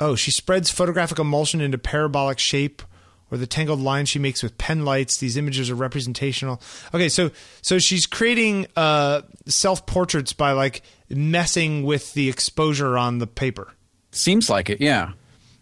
oh, 0.00 0.14
she 0.14 0.30
spreads 0.30 0.70
photographic 0.70 1.18
emulsion 1.18 1.60
into 1.60 1.78
parabolic 1.78 2.38
shape. 2.38 2.82
Or 3.30 3.36
the 3.38 3.46
tangled 3.46 3.80
lines 3.80 4.08
she 4.08 4.18
makes 4.20 4.42
with 4.42 4.56
pen 4.56 4.84
lights. 4.84 5.18
These 5.18 5.36
images 5.36 5.68
are 5.68 5.74
representational. 5.74 6.60
Okay, 6.94 7.08
so 7.08 7.30
so 7.60 7.78
she's 7.78 8.06
creating 8.06 8.66
uh, 8.76 9.22
self 9.46 9.84
portraits 9.84 10.32
by 10.32 10.52
like 10.52 10.82
messing 11.08 11.82
with 11.82 12.14
the 12.14 12.28
exposure 12.28 12.96
on 12.96 13.18
the 13.18 13.26
paper. 13.26 13.72
Seems 14.12 14.48
like 14.48 14.70
it. 14.70 14.80
Yeah, 14.80 15.12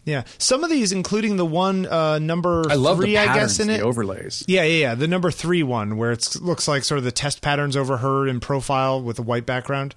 Yeah, 0.05 0.23
some 0.37 0.63
of 0.63 0.69
these, 0.69 0.91
including 0.91 1.37
the 1.37 1.45
one 1.45 1.87
uh, 1.87 2.19
number 2.19 2.63
I 2.69 2.75
love 2.75 2.97
three, 2.97 3.07
the 3.07 3.17
I 3.17 3.33
guess 3.33 3.59
in 3.59 3.67
the 3.67 3.75
it. 3.75 3.81
overlays. 3.81 4.43
yeah, 4.47 4.61
yeah, 4.63 4.79
yeah. 4.89 4.95
The 4.95 5.07
number 5.07 5.31
three 5.31 5.63
one, 5.63 5.97
where 5.97 6.11
it 6.11 6.35
looks 6.41 6.67
like 6.67 6.83
sort 6.83 6.99
of 6.99 7.03
the 7.03 7.11
test 7.11 7.41
patterns 7.41 7.75
over 7.75 7.97
her 7.97 8.27
in 8.27 8.39
profile 8.39 9.01
with 9.01 9.17
a 9.17 9.23
white 9.23 9.47
background. 9.47 9.95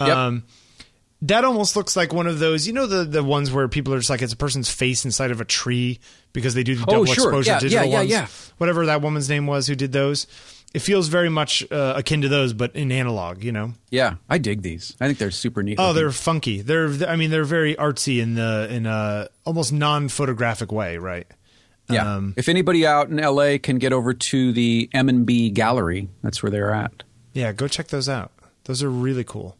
Yep. 0.00 0.08
Um, 0.16 0.44
that 1.22 1.44
almost 1.44 1.76
looks 1.76 1.96
like 1.96 2.12
one 2.12 2.26
of 2.26 2.38
those, 2.38 2.66
you 2.66 2.72
know, 2.72 2.86
the 2.86 3.04
the 3.04 3.22
ones 3.22 3.52
where 3.52 3.68
people 3.68 3.92
are 3.94 3.98
just 3.98 4.10
like 4.10 4.22
it's 4.22 4.32
a 4.32 4.36
person's 4.36 4.70
face 4.70 5.04
inside 5.04 5.30
of 5.30 5.40
a 5.40 5.44
tree 5.44 5.98
because 6.32 6.54
they 6.54 6.62
do 6.62 6.74
the 6.76 6.82
Oh, 6.88 6.92
double 6.92 7.06
sure. 7.06 7.28
exposure 7.28 7.50
Yeah, 7.52 7.58
digital 7.60 7.84
yeah, 7.86 7.90
yeah, 7.90 7.98
ones. 7.98 8.10
yeah. 8.10 8.26
Whatever 8.58 8.86
that 8.86 9.02
woman's 9.02 9.28
name 9.28 9.46
was 9.46 9.66
who 9.66 9.74
did 9.74 9.92
those. 9.92 10.26
It 10.72 10.78
feels 10.82 11.08
very 11.08 11.28
much 11.28 11.64
uh, 11.72 11.94
akin 11.96 12.20
to 12.22 12.28
those, 12.28 12.52
but 12.52 12.76
in 12.76 12.92
analog. 12.92 13.42
You 13.42 13.50
know. 13.52 13.74
Yeah, 13.90 14.14
I 14.28 14.38
dig 14.38 14.62
these. 14.62 14.96
I 15.00 15.06
think 15.08 15.18
they're 15.18 15.32
super 15.32 15.62
neat. 15.64 15.78
Oh, 15.80 15.88
looking. 15.88 15.96
they're 15.96 16.12
funky. 16.12 16.62
They're, 16.62 16.88
I 17.08 17.16
mean, 17.16 17.30
they're 17.30 17.42
very 17.44 17.74
artsy 17.74 18.22
in 18.22 18.34
the 18.36 18.68
in 18.70 18.86
a 18.86 19.28
almost 19.44 19.72
non 19.72 20.08
photographic 20.08 20.70
way, 20.70 20.96
right? 20.96 21.26
Yeah. 21.88 22.14
Um, 22.14 22.34
if 22.36 22.48
anybody 22.48 22.86
out 22.86 23.08
in 23.10 23.16
LA 23.16 23.58
can 23.60 23.78
get 23.78 23.92
over 23.92 24.14
to 24.14 24.52
the 24.52 24.88
M 24.94 25.08
and 25.08 25.26
B 25.26 25.50
Gallery, 25.50 26.08
that's 26.22 26.40
where 26.40 26.50
they're 26.50 26.72
at. 26.72 27.02
Yeah, 27.32 27.50
go 27.50 27.66
check 27.66 27.88
those 27.88 28.08
out. 28.08 28.30
Those 28.64 28.82
are 28.84 28.90
really 28.90 29.24
cool. 29.24 29.56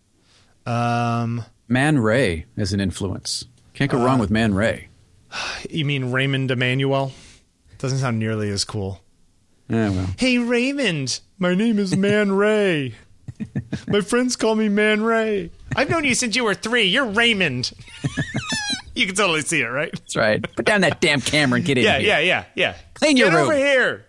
Um, 0.67 1.45
Man 1.69 1.99
Ray 1.99 2.47
as 2.57 2.73
an 2.73 2.81
influence. 2.81 3.47
Can't 3.75 3.91
go 3.91 4.01
Uh, 4.01 4.05
wrong 4.05 4.19
with 4.19 4.31
Man 4.31 4.55
Ray. 4.55 4.89
you 5.71 5.85
mean 5.85 6.11
Raymond 6.13 6.51
Emmanuel? 6.51 7.13
Doesn't 7.79 7.99
sound 7.99 8.19
nearly 8.19 8.51
as 8.51 8.65
cool. 8.65 9.03
Yeah, 9.69 9.91
well, 9.91 10.07
Hey 10.19 10.39
Raymond, 10.39 11.21
my 11.39 11.55
name 11.55 11.79
is 11.79 11.97
Man 11.97 12.33
Ray. 12.37 12.95
My 13.87 14.01
friends 14.01 14.37
call 14.37 14.55
me 14.57 14.69
Man 14.69 15.03
Ray. 15.03 15.51
I've 15.77 15.89
known 15.89 16.05
you 16.05 16.15
since 16.15 16.35
you 16.37 16.45
were 16.45 16.55
three. 16.55 16.83
You're 16.85 17.07
Raymond. 17.07 17.73
you 18.95 19.07
can 19.07 19.15
totally 19.15 19.43
see 19.43 19.61
it, 19.63 19.67
right? 19.67 19.91
that's 19.93 20.17
right. 20.17 20.43
Put 20.57 20.67
down 20.67 20.81
that 20.83 21.01
damn 21.01 21.21
camera 21.21 21.57
and 21.59 21.65
get 21.65 21.79
in 21.79 21.85
Yeah, 21.85 21.99
here. 21.99 22.09
yeah, 22.09 22.19
yeah, 22.19 22.25
yeah. 22.27 22.45
yeah. 22.73 22.75
Clean 22.95 23.15
Get 23.17 23.23
your 23.27 23.31
room. 23.33 23.45
over 23.45 23.57
here. 23.57 24.05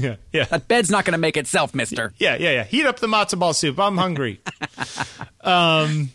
yeah, 0.02 0.16
yeah. 0.32 0.44
That 0.44 0.68
bed's 0.68 0.90
not 0.90 1.04
going 1.04 1.12
to 1.12 1.18
make 1.18 1.36
itself, 1.36 1.74
Mister. 1.74 2.12
Yeah, 2.18 2.36
yeah, 2.36 2.50
yeah. 2.50 2.64
Heat 2.64 2.86
up 2.86 2.98
the 2.98 3.06
matzo 3.06 3.38
ball 3.38 3.52
soup. 3.54 3.78
I'm 3.78 3.96
hungry. 3.96 4.40
um, 5.42 6.10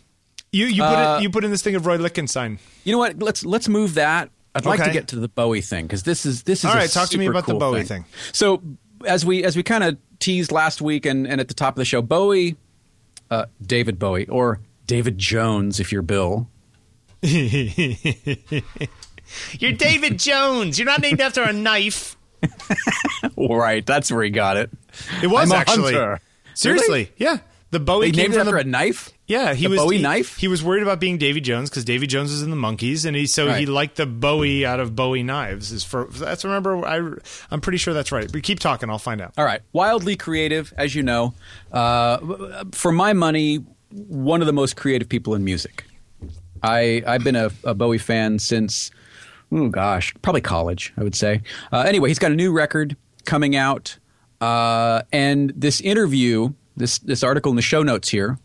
you 0.51 0.65
you 0.67 0.81
put 0.81 0.87
Uh, 0.87 1.17
it, 1.19 1.23
you 1.23 1.29
put 1.29 1.43
in 1.43 1.51
this 1.51 1.61
thing 1.61 1.75
of 1.75 1.85
Roy 1.85 1.97
Lichtenstein. 1.97 2.59
You 2.83 2.93
know 2.93 2.99
what? 2.99 3.21
Let's 3.21 3.45
let's 3.45 3.67
move 3.67 3.95
that. 3.95 4.29
I'd 4.53 4.65
like 4.65 4.83
to 4.83 4.91
get 4.91 5.09
to 5.09 5.17
the 5.17 5.27
Bowie 5.27 5.61
thing 5.61 5.85
because 5.85 6.03
this 6.03 6.25
is 6.25 6.43
this 6.43 6.59
is 6.59 6.65
All 6.65 6.71
a 6.73 6.75
right, 6.77 6.89
talk 6.89 7.09
to 7.09 7.17
me 7.17 7.25
about 7.25 7.45
the 7.45 7.51
cool 7.53 7.59
Bowie 7.59 7.83
thing. 7.83 8.05
So 8.31 8.61
as 9.05 9.25
we 9.25 9.43
as 9.43 9.57
we 9.57 9.63
kind 9.63 9.83
of 9.83 9.97
teased 10.19 10.51
last 10.51 10.81
week 10.81 11.05
and, 11.05 11.27
and 11.27 11.41
at 11.41 11.49
the 11.49 11.53
top 11.53 11.73
of 11.73 11.77
the 11.77 11.85
show, 11.85 12.01
Bowie, 12.01 12.55
uh, 13.29 13.45
David 13.61 13.99
Bowie 13.99 14.27
or 14.27 14.61
David 14.87 15.17
Jones 15.17 15.79
if 15.81 15.91
you're 15.91 16.01
Bill. 16.01 16.47
You're 19.59 19.71
David 19.73 20.19
Jones. 20.19 20.77
You're 20.77 20.85
not 20.85 21.01
named 21.01 21.19
after 21.19 21.41
a 21.43 21.51
knife. 21.51 22.14
right, 23.37 23.85
that's 23.85 24.11
where 24.11 24.23
he 24.23 24.29
got 24.29 24.57
it. 24.57 24.69
It 25.21 25.27
was 25.27 25.51
I'm 25.51 25.59
actually 25.59 26.17
seriously, 26.53 27.11
yeah. 27.17 27.39
The 27.71 27.79
Bowie 27.79 28.05
He 28.05 28.11
named 28.13 28.35
after 28.35 28.51
the, 28.51 28.57
a 28.59 28.63
knife. 28.63 29.11
Yeah, 29.27 29.53
he 29.53 29.63
The 29.63 29.71
was 29.71 29.79
Bowie 29.79 29.97
he, 29.97 30.03
knife? 30.03 30.37
He 30.37 30.47
was 30.47 30.63
worried 30.63 30.83
about 30.83 30.99
being 30.99 31.17
Davy 31.17 31.41
Jones 31.41 31.69
because 31.69 31.83
Davy 31.83 32.07
Jones 32.07 32.31
is 32.31 32.41
in 32.41 32.49
the 32.49 32.55
Monkees, 32.55 33.05
and 33.05 33.17
he 33.17 33.25
so 33.25 33.51
he 33.51 33.65
liked 33.65 33.97
the 33.97 34.05
Bowie 34.05 34.65
out 34.65 34.79
of 34.79 34.95
Bowie 34.95 35.23
knives. 35.23 35.71
Is 35.71 35.83
for 35.83 36.05
that's 36.05 36.45
remember 36.45 36.85
I 36.85 37.01
I'm 37.51 37.59
pretty 37.59 37.77
sure 37.79 37.93
that's 37.93 38.11
right. 38.11 38.31
But 38.31 38.43
keep 38.43 38.59
talking, 38.59 38.89
I'll 38.89 38.99
find 38.99 39.19
out. 39.19 39.33
All 39.37 39.43
right, 39.43 39.61
wildly 39.73 40.15
creative, 40.15 40.73
as 40.77 40.95
you 40.95 41.03
know. 41.03 41.33
Uh, 41.71 42.63
for 42.71 42.91
my 42.91 43.13
money, 43.13 43.65
one 43.91 44.41
of 44.41 44.47
the 44.47 44.53
most 44.53 44.77
creative 44.77 45.09
people 45.09 45.33
in 45.35 45.43
music. 45.43 45.83
I 46.63 47.03
I've 47.05 47.23
been 47.23 47.35
a, 47.35 47.51
a 47.63 47.73
Bowie 47.73 47.97
fan 47.97 48.39
since, 48.39 48.91
oh 49.51 49.69
gosh, 49.69 50.13
probably 50.21 50.41
college. 50.41 50.93
I 50.97 51.03
would 51.03 51.15
say. 51.15 51.41
Uh, 51.71 51.79
anyway, 51.87 52.09
he's 52.09 52.19
got 52.19 52.31
a 52.31 52.35
new 52.35 52.51
record 52.51 52.95
coming 53.25 53.55
out, 53.55 53.97
uh, 54.41 55.01
and 55.11 55.51
this 55.55 55.81
interview, 55.81 56.53
this 56.77 56.99
this 56.99 57.23
article 57.23 57.51
in 57.51 57.55
the 57.55 57.61
show 57.61 57.83
notes 57.83 58.09
here. 58.09 58.37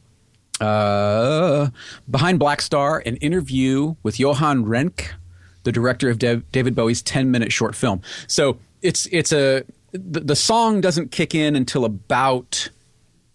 Uh, 0.60 1.70
behind 2.10 2.38
Black 2.38 2.60
Star, 2.60 3.02
an 3.06 3.16
interview 3.16 3.94
with 4.02 4.20
Johan 4.20 4.66
Renck, 4.66 5.14
the 5.62 5.72
director 5.72 6.10
of 6.10 6.18
Dev- 6.18 6.44
David 6.52 6.74
Bowie's 6.74 7.00
10 7.02 7.30
minute 7.30 7.50
short 7.50 7.74
film. 7.74 8.02
So 8.26 8.58
it's 8.82 9.06
it's 9.10 9.32
a 9.32 9.64
the, 9.92 10.20
the 10.20 10.36
song 10.36 10.80
doesn't 10.82 11.12
kick 11.12 11.34
in 11.34 11.56
until 11.56 11.84
about 11.86 12.68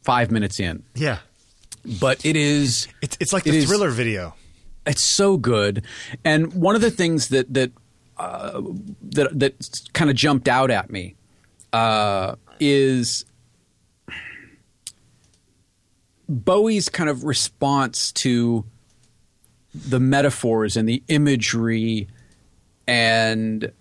five 0.03 0.29
minutes 0.29 0.59
in, 0.59 0.83
Yeah, 0.93 1.17
but 1.99 2.23
it 2.23 2.35
is 2.35 2.87
it's 3.01 3.17
it's 3.19 3.33
like 3.33 3.47
It 3.47 3.51
the 3.51 3.57
is- 3.57 3.65
thriller 3.65 3.89
video. 3.89 4.35
It's 4.85 5.01
so 5.03 5.37
good. 5.37 5.83
And 6.23 6.53
one 6.53 6.75
of 6.75 6.81
the 6.81 6.91
things 6.91 7.29
that 7.29 7.53
that 7.53 7.71
uh, 8.17 8.61
that 9.01 9.37
that 9.39 9.79
kind 9.93 10.09
of 10.09 10.15
jumped 10.15 10.47
out 10.47 10.71
at 10.71 10.89
me 10.91 11.15
uh, 11.73 12.35
is 12.59 13.25
Bowie's 16.27 16.89
kind 16.89 17.09
of 17.09 17.23
response 17.23 18.11
to 18.13 18.65
the 19.73 19.99
metaphors 19.99 20.77
and 20.77 20.87
the 20.87 21.03
imagery 21.07 22.07
and 22.87 23.71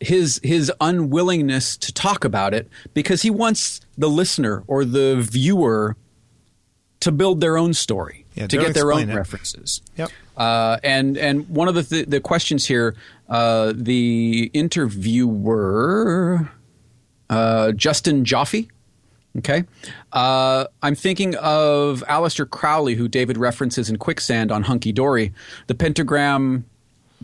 his 0.00 0.40
his 0.42 0.72
unwillingness 0.80 1.76
to 1.76 1.92
talk 1.92 2.24
about 2.24 2.52
it 2.54 2.68
because 2.94 3.22
he 3.22 3.30
wants 3.30 3.80
the 3.96 4.08
listener 4.08 4.64
or 4.66 4.84
the 4.84 5.16
viewer 5.20 5.96
to 7.00 7.12
build 7.12 7.40
their 7.40 7.56
own 7.56 7.72
story 7.72 8.26
Yeah, 8.34 8.46
to 8.46 8.56
get 8.58 8.74
their 8.74 8.92
own 8.92 9.08
it. 9.08 9.14
references. 9.14 9.80
Yep. 9.96 10.10
Uh, 10.40 10.78
and 10.82 11.18
and 11.18 11.46
one 11.50 11.68
of 11.68 11.74
the 11.74 11.82
th- 11.82 12.06
the 12.06 12.18
questions 12.18 12.64
here, 12.64 12.96
uh, 13.28 13.74
the 13.76 14.50
interviewer, 14.54 16.50
uh, 17.28 17.72
Justin 17.72 18.24
Joffe. 18.24 18.66
Okay, 19.36 19.64
uh, 20.14 20.64
I'm 20.82 20.94
thinking 20.94 21.34
of 21.36 22.02
Aleister 22.08 22.48
Crowley, 22.48 22.94
who 22.94 23.06
David 23.06 23.36
references 23.36 23.90
in 23.90 23.98
Quicksand 23.98 24.50
on 24.50 24.62
Hunky 24.62 24.92
Dory. 24.92 25.34
The 25.66 25.74
pentagram, 25.74 26.64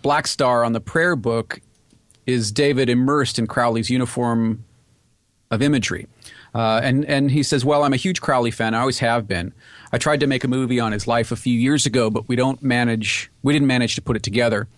Black 0.03 0.27
Star 0.27 0.63
on 0.63 0.75
the 0.75 0.81
prayer 0.81 1.17
book, 1.17 1.63
is 2.27 2.53
David 2.53 2.91
immersed 2.91 3.39
in 3.39 3.47
Crowley's 3.47 3.89
uniform 3.89 4.63
of 5.51 5.63
imagery. 5.63 6.07
Uh, 6.55 6.81
and 6.83 7.07
and 7.07 7.31
he 7.31 7.43
says, 7.43 7.65
"Well, 7.65 7.83
I'm 7.83 7.95
a 7.95 7.97
huge 7.97 8.21
Crowley 8.21 8.51
fan. 8.51 8.75
I 8.75 8.81
always 8.81 8.99
have 8.99 9.27
been. 9.27 9.55
I 9.93 9.99
tried 9.99 10.21
to 10.21 10.27
make 10.27 10.45
a 10.45 10.49
movie 10.49 10.81
on 10.81 10.93
his 10.93 11.07
life 11.07 11.33
a 11.33 11.37
few 11.37 11.59
years 11.59 11.87
ago, 11.87 12.11
but 12.11 12.29
we 12.29 12.37
don't 12.37 12.63
manage. 12.63 13.31
We 13.43 13.53
didn't 13.53 13.69
manage 13.69 13.95
to 13.97 14.03
put 14.03 14.17
it 14.17 14.23
together." 14.23 14.69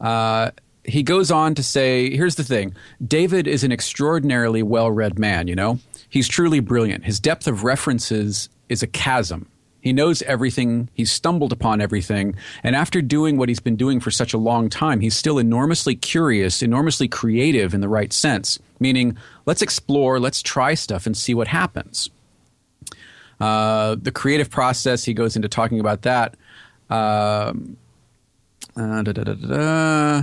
Uh, 0.00 0.50
he 0.84 1.02
goes 1.02 1.30
on 1.30 1.54
to 1.54 1.62
say, 1.62 2.14
"Here's 2.14 2.34
the 2.34 2.44
thing: 2.44 2.74
David 3.06 3.46
is 3.46 3.64
an 3.64 3.72
extraordinarily 3.72 4.62
well-read 4.62 5.18
man. 5.18 5.48
You 5.48 5.54
know, 5.54 5.78
he's 6.08 6.28
truly 6.28 6.60
brilliant. 6.60 7.04
His 7.04 7.20
depth 7.20 7.46
of 7.46 7.64
references 7.64 8.48
is 8.68 8.82
a 8.82 8.86
chasm." 8.86 9.46
He 9.80 9.92
knows 9.92 10.22
everything. 10.22 10.88
He's 10.94 11.12
stumbled 11.12 11.52
upon 11.52 11.82
everything. 11.82 12.36
And 12.62 12.74
after 12.74 13.02
doing 13.02 13.36
what 13.36 13.50
he's 13.50 13.60
been 13.60 13.76
doing 13.76 14.00
for 14.00 14.10
such 14.10 14.32
a 14.32 14.38
long 14.38 14.70
time, 14.70 15.00
he's 15.00 15.14
still 15.14 15.38
enormously 15.38 15.94
curious, 15.94 16.62
enormously 16.62 17.06
creative 17.06 17.74
in 17.74 17.82
the 17.82 17.88
right 17.88 18.10
sense. 18.10 18.58
Meaning, 18.80 19.18
let's 19.44 19.60
explore, 19.60 20.18
let's 20.18 20.40
try 20.40 20.72
stuff 20.72 21.04
and 21.04 21.14
see 21.14 21.34
what 21.34 21.48
happens. 21.48 22.08
Uh, 23.40 23.96
the 24.00 24.12
creative 24.12 24.50
process, 24.50 25.04
he 25.04 25.14
goes 25.14 25.36
into 25.36 25.48
talking 25.48 25.80
about 25.80 26.02
that. 26.02 26.36
Um, 26.90 27.76
uh, 28.76 29.02
da, 29.02 29.12
da, 29.12 29.24
da, 29.24 29.34
da, 29.34 29.46
da. 29.56 30.22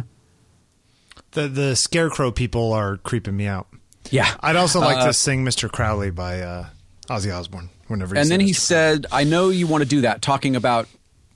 The 1.32 1.48
the 1.48 1.76
scarecrow 1.76 2.32
people 2.32 2.74
are 2.74 2.98
creeping 2.98 3.38
me 3.38 3.48
out. 3.48 3.68
Yeah. 4.10 4.34
I'd 4.42 4.56
also 4.58 4.80
like 4.80 4.98
Uh, 4.98 5.08
to 5.08 5.14
sing 5.14 5.46
"Mr. 5.46 5.72
Crowley" 5.72 6.12
by 6.12 6.42
uh, 6.42 6.66
Ozzy 7.10 7.34
Osbourne. 7.34 7.70
Whenever, 7.88 8.16
you 8.16 8.22
and 8.22 8.30
then 8.30 8.40
he 8.40 8.52
Mr. 8.52 8.56
said, 8.56 9.06
"I 9.12 9.24
know 9.24 9.50
you 9.50 9.68
want 9.68 9.82
to 9.84 9.88
do 9.90 10.02
that, 10.02 10.22
talking 10.22 10.56
about 10.56 10.88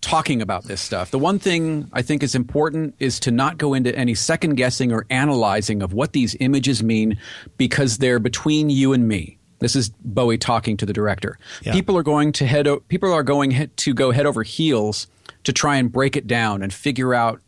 talking 0.01 0.41
about 0.41 0.65
this 0.65 0.81
stuff. 0.81 1.11
The 1.11 1.19
one 1.19 1.39
thing 1.39 1.89
I 1.91 2.01
think 2.01 2.21
is 2.23 2.35
important 2.35 2.95
is 2.99 3.19
to 3.21 3.31
not 3.31 3.57
go 3.57 3.73
into 3.73 3.95
any 3.95 4.13
second 4.15 4.55
guessing 4.55 4.91
or 4.91 5.05
analyzing 5.09 5.81
of 5.81 5.93
what 5.93 6.13
these 6.13 6.35
images 6.39 6.83
mean, 6.83 7.17
because 7.57 7.97
they're 7.97 8.19
between 8.19 8.69
you 8.69 8.93
and 8.93 9.07
me." 9.07 9.37
This 9.65 9.75
is 9.75 9.89
Bowie 10.03 10.37
talking 10.37 10.77
to 10.77 10.85
the 10.85 10.93
director. 10.93 11.39
Yeah. 11.63 11.73
People 11.73 11.97
are 11.97 12.03
going 12.03 12.33
to 12.33 12.45
head. 12.45 12.67
O- 12.67 12.81
people 12.81 13.11
are 13.11 13.23
going 13.23 13.71
to 13.75 13.93
go 13.95 14.11
head 14.11 14.27
over 14.27 14.43
heels 14.43 15.07
to 15.43 15.51
try 15.51 15.77
and 15.77 15.91
break 15.91 16.15
it 16.15 16.27
down 16.27 16.61
and 16.61 16.71
figure 16.71 17.15
out. 17.15 17.41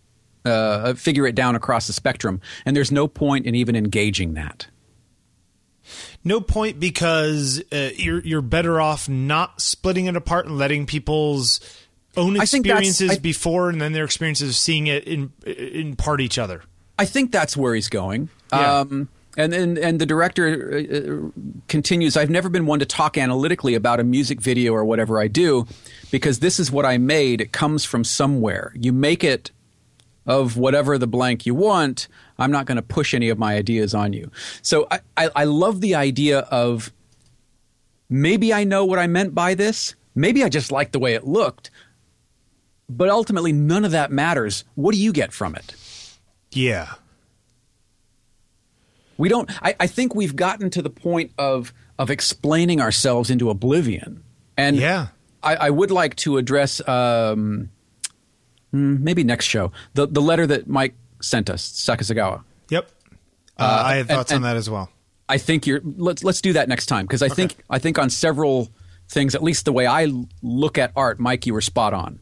Uh, 0.43 0.93
figure 0.95 1.27
it 1.27 1.35
down 1.35 1.55
across 1.55 1.85
the 1.87 1.93
spectrum, 1.93 2.39
and 2.65 2.73
there's 2.75 2.91
no 2.91 3.05
point 3.07 3.45
in 3.45 3.53
even 3.53 3.75
engaging 3.75 4.33
that. 4.33 4.65
No 6.23 6.41
point 6.41 6.79
because 6.79 7.61
uh, 7.71 7.89
you're 7.95 8.19
you're 8.21 8.41
better 8.41 8.81
off 8.81 9.07
not 9.07 9.61
splitting 9.61 10.05
it 10.07 10.15
apart 10.15 10.45
and 10.45 10.57
letting 10.57 10.85
people's 10.85 11.59
own 12.15 12.39
I 12.39 12.45
think 12.45 12.65
that's- 12.65 12.87
experiences 12.89 13.17
I- 13.17 13.21
before 13.21 13.69
and 13.69 13.79
then 13.81 13.91
their 13.93 14.05
experiences 14.05 14.49
of 14.49 14.55
seeing 14.55 14.87
it 14.87 15.03
in 15.03 15.33
in 15.45 15.95
part 15.95 16.19
each 16.21 16.37
other. 16.39 16.63
I 16.97 17.05
think 17.05 17.31
that's 17.31 17.55
where 17.55 17.75
he's 17.75 17.89
going. 17.89 18.29
Yeah. 18.51 18.79
Um, 18.79 19.09
and, 19.37 19.53
and 19.53 19.77
and 19.77 20.01
the 20.01 20.05
director 20.05 20.73
uh, 20.73 20.97
uh, 20.97 21.29
continues. 21.67 22.17
I've 22.17 22.29
never 22.29 22.49
been 22.49 22.65
one 22.65 22.79
to 22.79 22.85
talk 22.85 23.17
analytically 23.17 23.75
about 23.75 23.99
a 23.99 24.03
music 24.03 24.41
video 24.41 24.73
or 24.73 24.83
whatever 24.83 25.21
I 25.21 25.27
do, 25.27 25.67
because 26.11 26.39
this 26.39 26.59
is 26.59 26.71
what 26.71 26.85
I 26.85 26.97
made. 26.97 27.39
It 27.39 27.53
comes 27.53 27.85
from 27.85 28.03
somewhere. 28.03 28.73
You 28.75 28.91
make 28.91 29.23
it 29.23 29.51
of 30.25 30.57
whatever 30.57 30.97
the 30.97 31.07
blank 31.07 31.45
you 31.45 31.55
want. 31.55 32.07
I'm 32.37 32.51
not 32.51 32.65
going 32.65 32.75
to 32.75 32.81
push 32.81 33.13
any 33.13 33.29
of 33.29 33.37
my 33.37 33.55
ideas 33.55 33.93
on 33.93 34.11
you. 34.11 34.29
So 34.61 34.85
I, 34.91 34.99
I, 35.15 35.29
I 35.35 35.43
love 35.45 35.79
the 35.79 35.95
idea 35.95 36.39
of 36.39 36.91
maybe 38.09 38.53
I 38.53 38.65
know 38.65 38.83
what 38.83 38.99
I 38.99 39.07
meant 39.07 39.33
by 39.33 39.53
this. 39.53 39.95
Maybe 40.15 40.43
I 40.43 40.49
just 40.49 40.71
like 40.71 40.91
the 40.91 40.99
way 40.99 41.13
it 41.13 41.25
looked. 41.25 41.71
But 42.89 43.09
ultimately, 43.09 43.51
none 43.51 43.85
of 43.85 43.91
that 43.91 44.11
matters. 44.11 44.63
What 44.75 44.93
do 44.93 45.01
you 45.01 45.13
get 45.13 45.31
from 45.31 45.55
it? 45.55 45.75
Yeah. 46.51 46.93
We 49.17 49.29
don't. 49.29 49.49
I, 49.63 49.75
I 49.79 49.87
think 49.87 50.15
we've 50.15 50.35
gotten 50.35 50.69
to 50.71 50.81
the 50.81 50.89
point 50.89 51.31
of 51.37 51.73
of 51.99 52.09
explaining 52.11 52.79
ourselves 52.81 53.29
into 53.29 53.49
oblivion, 53.49 54.23
and 54.55 54.75
Yeah. 54.77 55.07
I, 55.43 55.55
I 55.55 55.69
would 55.69 55.91
like 55.91 56.15
to 56.17 56.37
address 56.37 56.85
um, 56.87 57.69
hmm, 58.71 59.03
maybe 59.03 59.23
next 59.23 59.45
show 59.45 59.71
the 59.93 60.07
the 60.07 60.21
letter 60.21 60.45
that 60.47 60.67
Mike 60.67 60.95
sent 61.21 61.49
us, 61.49 61.67
Sakazagawa. 61.69 62.43
Yep. 62.69 62.89
Uh, 63.57 63.81
I 63.85 63.91
had 63.95 63.99
and- 64.01 64.09
thoughts 64.09 64.31
on 64.31 64.37
and- 64.37 64.45
that 64.45 64.55
as 64.57 64.69
well. 64.69 64.89
I 65.29 65.37
think 65.37 65.67
you're. 65.67 65.81
Let's 65.83 66.23
let's 66.23 66.39
do 66.39 66.53
that 66.53 66.69
next 66.69 66.85
time 66.85 67.05
because 67.05 67.21
I 67.21 67.27
think 67.27 67.55
I 67.69 67.79
think 67.79 67.99
on 67.99 68.09
several 68.09 68.69
things, 69.09 69.35
at 69.35 69.43
least 69.43 69.65
the 69.65 69.73
way 69.73 69.85
I 69.85 70.07
look 70.41 70.77
at 70.77 70.91
art, 70.95 71.19
Mike, 71.19 71.45
you 71.45 71.53
were 71.53 71.59
spot 71.61 71.93
on, 71.93 72.19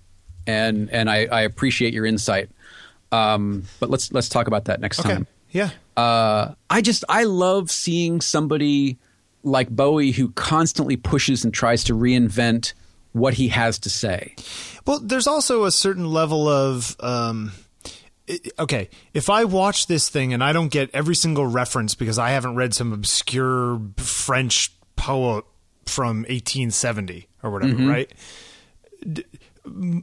and 0.47 0.89
and 0.89 1.07
I, 1.07 1.25
I 1.25 1.41
appreciate 1.41 1.93
your 1.93 2.05
insight. 2.07 2.49
Um, 3.11 3.65
but 3.79 3.91
let's 3.91 4.11
let's 4.11 4.27
talk 4.27 4.47
about 4.47 4.65
that 4.65 4.79
next 4.81 4.99
Okay. 5.01 5.09
time. 5.09 5.27
Yeah. 5.51 5.69
Uh, 5.97 6.53
I 6.69 6.81
just 6.81 7.03
I 7.09 7.23
love 7.23 7.71
seeing 7.71 8.21
somebody 8.21 8.97
like 9.43 9.69
Bowie 9.69 10.11
who 10.11 10.29
constantly 10.31 10.97
pushes 10.97 11.43
and 11.45 11.53
tries 11.53 11.83
to 11.85 11.93
reinvent 11.93 12.73
what 13.13 13.35
he 13.35 13.47
has 13.49 13.79
to 13.79 13.89
say. 13.89 14.35
Well, 14.85 14.99
there's 14.99 15.27
also 15.27 15.63
a 15.65 15.71
certain 15.71 16.11
level 16.11 16.47
of 16.49 16.95
um, 16.99 17.51
okay. 18.59 18.89
If 19.13 19.29
I 19.29 19.45
watch 19.45 19.87
this 19.87 20.09
thing 20.09 20.33
and 20.33 20.43
I 20.43 20.51
don't 20.51 20.69
get 20.69 20.89
every 20.93 21.15
single 21.15 21.45
reference 21.45 21.95
because 21.95 22.19
I 22.19 22.29
haven't 22.31 22.55
read 22.55 22.73
some 22.73 22.91
obscure 22.91 23.79
French 23.97 24.71
poet 24.95 25.45
from 25.85 26.17
1870 26.23 27.27
or 27.43 27.51
whatever, 27.51 27.73
Mm-hmm. 27.73 27.87
right? 27.89 28.11
D- 29.13 29.23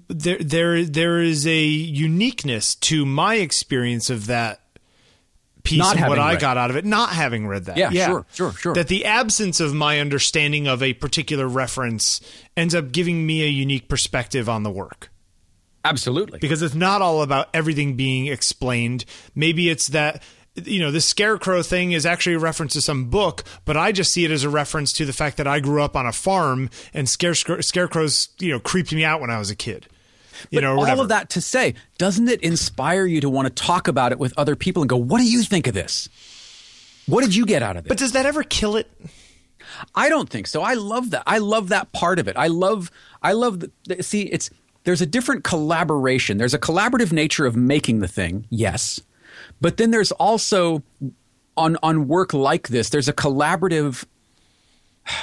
There, 0.09 0.39
there, 0.39 0.85
there 0.85 1.21
is 1.21 1.47
a 1.47 1.63
uniqueness 1.65 2.75
to 2.77 3.05
my 3.05 3.35
experience 3.37 4.09
of 4.11 4.27
that 4.27 4.61
piece 5.63 5.79
Not 5.79 5.97
and 5.97 6.09
what 6.09 6.19
having 6.19 6.25
I 6.25 6.33
read 6.33 6.41
got 6.41 6.57
out 6.57 6.71
of 6.71 6.77
it, 6.77 6.85
not 6.85 7.11
having 7.11 7.47
read 7.47 7.67
that. 7.67 7.77
Yeah, 7.77 7.91
sure, 7.91 8.27
sure, 8.33 8.53
sure. 8.53 8.75
That 8.75 8.89
the 8.89 9.05
absence 9.05 9.61
of 9.61 9.75
my 9.75 10.01
understanding 10.01 10.67
of 10.67 10.83
a 10.83 10.95
particular 10.95 11.47
reference 11.47 12.21
ends 12.57 12.75
up 12.75 12.93
giving 12.93 13.27
me 13.27 13.43
a 13.43 13.49
unique 13.49 13.89
perspective 13.89 14.49
on 14.49 14.63
the 14.63 14.71
work 14.71 15.11
Absolutely. 15.85 16.39
because 16.39 16.63
it's 16.63 16.75
not 16.75 17.03
all 17.03 17.23
about 17.23 17.49
everything 17.55 17.95
being 17.95 18.27
explained. 18.27 19.05
Maybe 19.35 19.69
it's 19.71 19.89
that 19.89 20.23
you 20.55 20.81
know, 20.81 20.91
the 20.91 21.01
scarecrow 21.01 21.63
thing 21.63 21.93
is 21.93 22.05
actually 22.05 22.35
a 22.35 22.39
reference 22.39 22.75
to 22.75 22.83
some 22.83 23.07
book, 23.07 23.43
but 23.65 23.77
I 23.77 23.91
just 23.91 24.13
see 24.13 24.25
it 24.25 24.31
as 24.31 24.45
a 24.45 24.51
reference 24.51 24.93
to 24.95 25.07
the 25.07 25.13
fact 25.13 25.39
that 25.39 25.47
I 25.47 25.61
grew 25.61 25.83
up 25.83 25.97
on 25.97 26.07
a 26.07 26.13
farm 26.13 26.69
and 26.93 27.09
scare, 27.09 27.35
scarecrows, 27.35 28.29
you 28.39 28.53
know, 28.53 28.61
creeped 28.61 28.93
me 28.93 29.03
out 29.05 29.21
when 29.21 29.31
I 29.31 29.39
was 29.39 29.51
a 29.51 29.57
kid. 29.57 29.87
You 30.51 30.61
but 30.61 30.65
know, 30.65 30.81
all 30.81 31.01
of 31.01 31.09
that 31.09 31.31
to 31.31 31.41
say, 31.41 31.75
doesn't 31.99 32.29
it 32.29 32.41
inspire 32.43 33.07
you 33.07 33.21
to 33.21 33.29
want 33.29 33.47
to 33.47 33.63
talk 33.63 33.89
about 33.89 34.13
it 34.13 34.19
with 34.19 34.33
other 34.37 34.57
people 34.57 34.83
and 34.83 34.89
go, 34.89 34.97
"What 34.97 35.19
do 35.19 35.25
you 35.25 35.43
think 35.43 35.67
of 35.67 35.75
this? 35.75 36.09
What 37.07 37.23
did 37.23 37.35
you 37.35 37.47
get 37.47 37.63
out 37.63 37.77
of 37.77 37.87
it?" 37.87 37.89
But 37.89 37.99
does 37.99 38.13
that 38.13 38.27
ever 38.27 38.43
kill 38.43 38.77
it? 38.77 38.91
I 39.95 40.09
don't 40.09 40.29
think 40.29 40.47
so. 40.47 40.63
I 40.63 40.75
love 40.75 41.11
that. 41.11 41.23
I 41.27 41.39
love 41.39 41.69
that 41.69 41.93
part 41.93 42.19
of 42.19 42.29
it. 42.29 42.37
I 42.37 42.49
love. 42.49 42.91
I 43.23 43.33
love. 43.33 43.61
The, 43.61 44.03
see, 44.03 44.23
it's 44.23 44.51
there's 44.85 45.01
a 45.01 45.07
different 45.07 45.45
collaboration. 45.45 46.39
There's 46.39 46.55
a 46.55 46.59
collaborative 46.59 47.13
nature 47.13 47.47
of 47.47 47.57
making 47.57 48.01
the 48.01 48.09
thing. 48.09 48.47
Yes, 48.51 49.01
but 49.61 49.77
then 49.77 49.91
there's 49.91 50.13
also 50.13 50.83
on 51.57 51.77
on 51.83 52.09
work 52.09 52.33
like 52.33 52.69
this. 52.69 52.91
There's 52.91 53.09
a 53.09 53.13
collaborative 53.13 54.05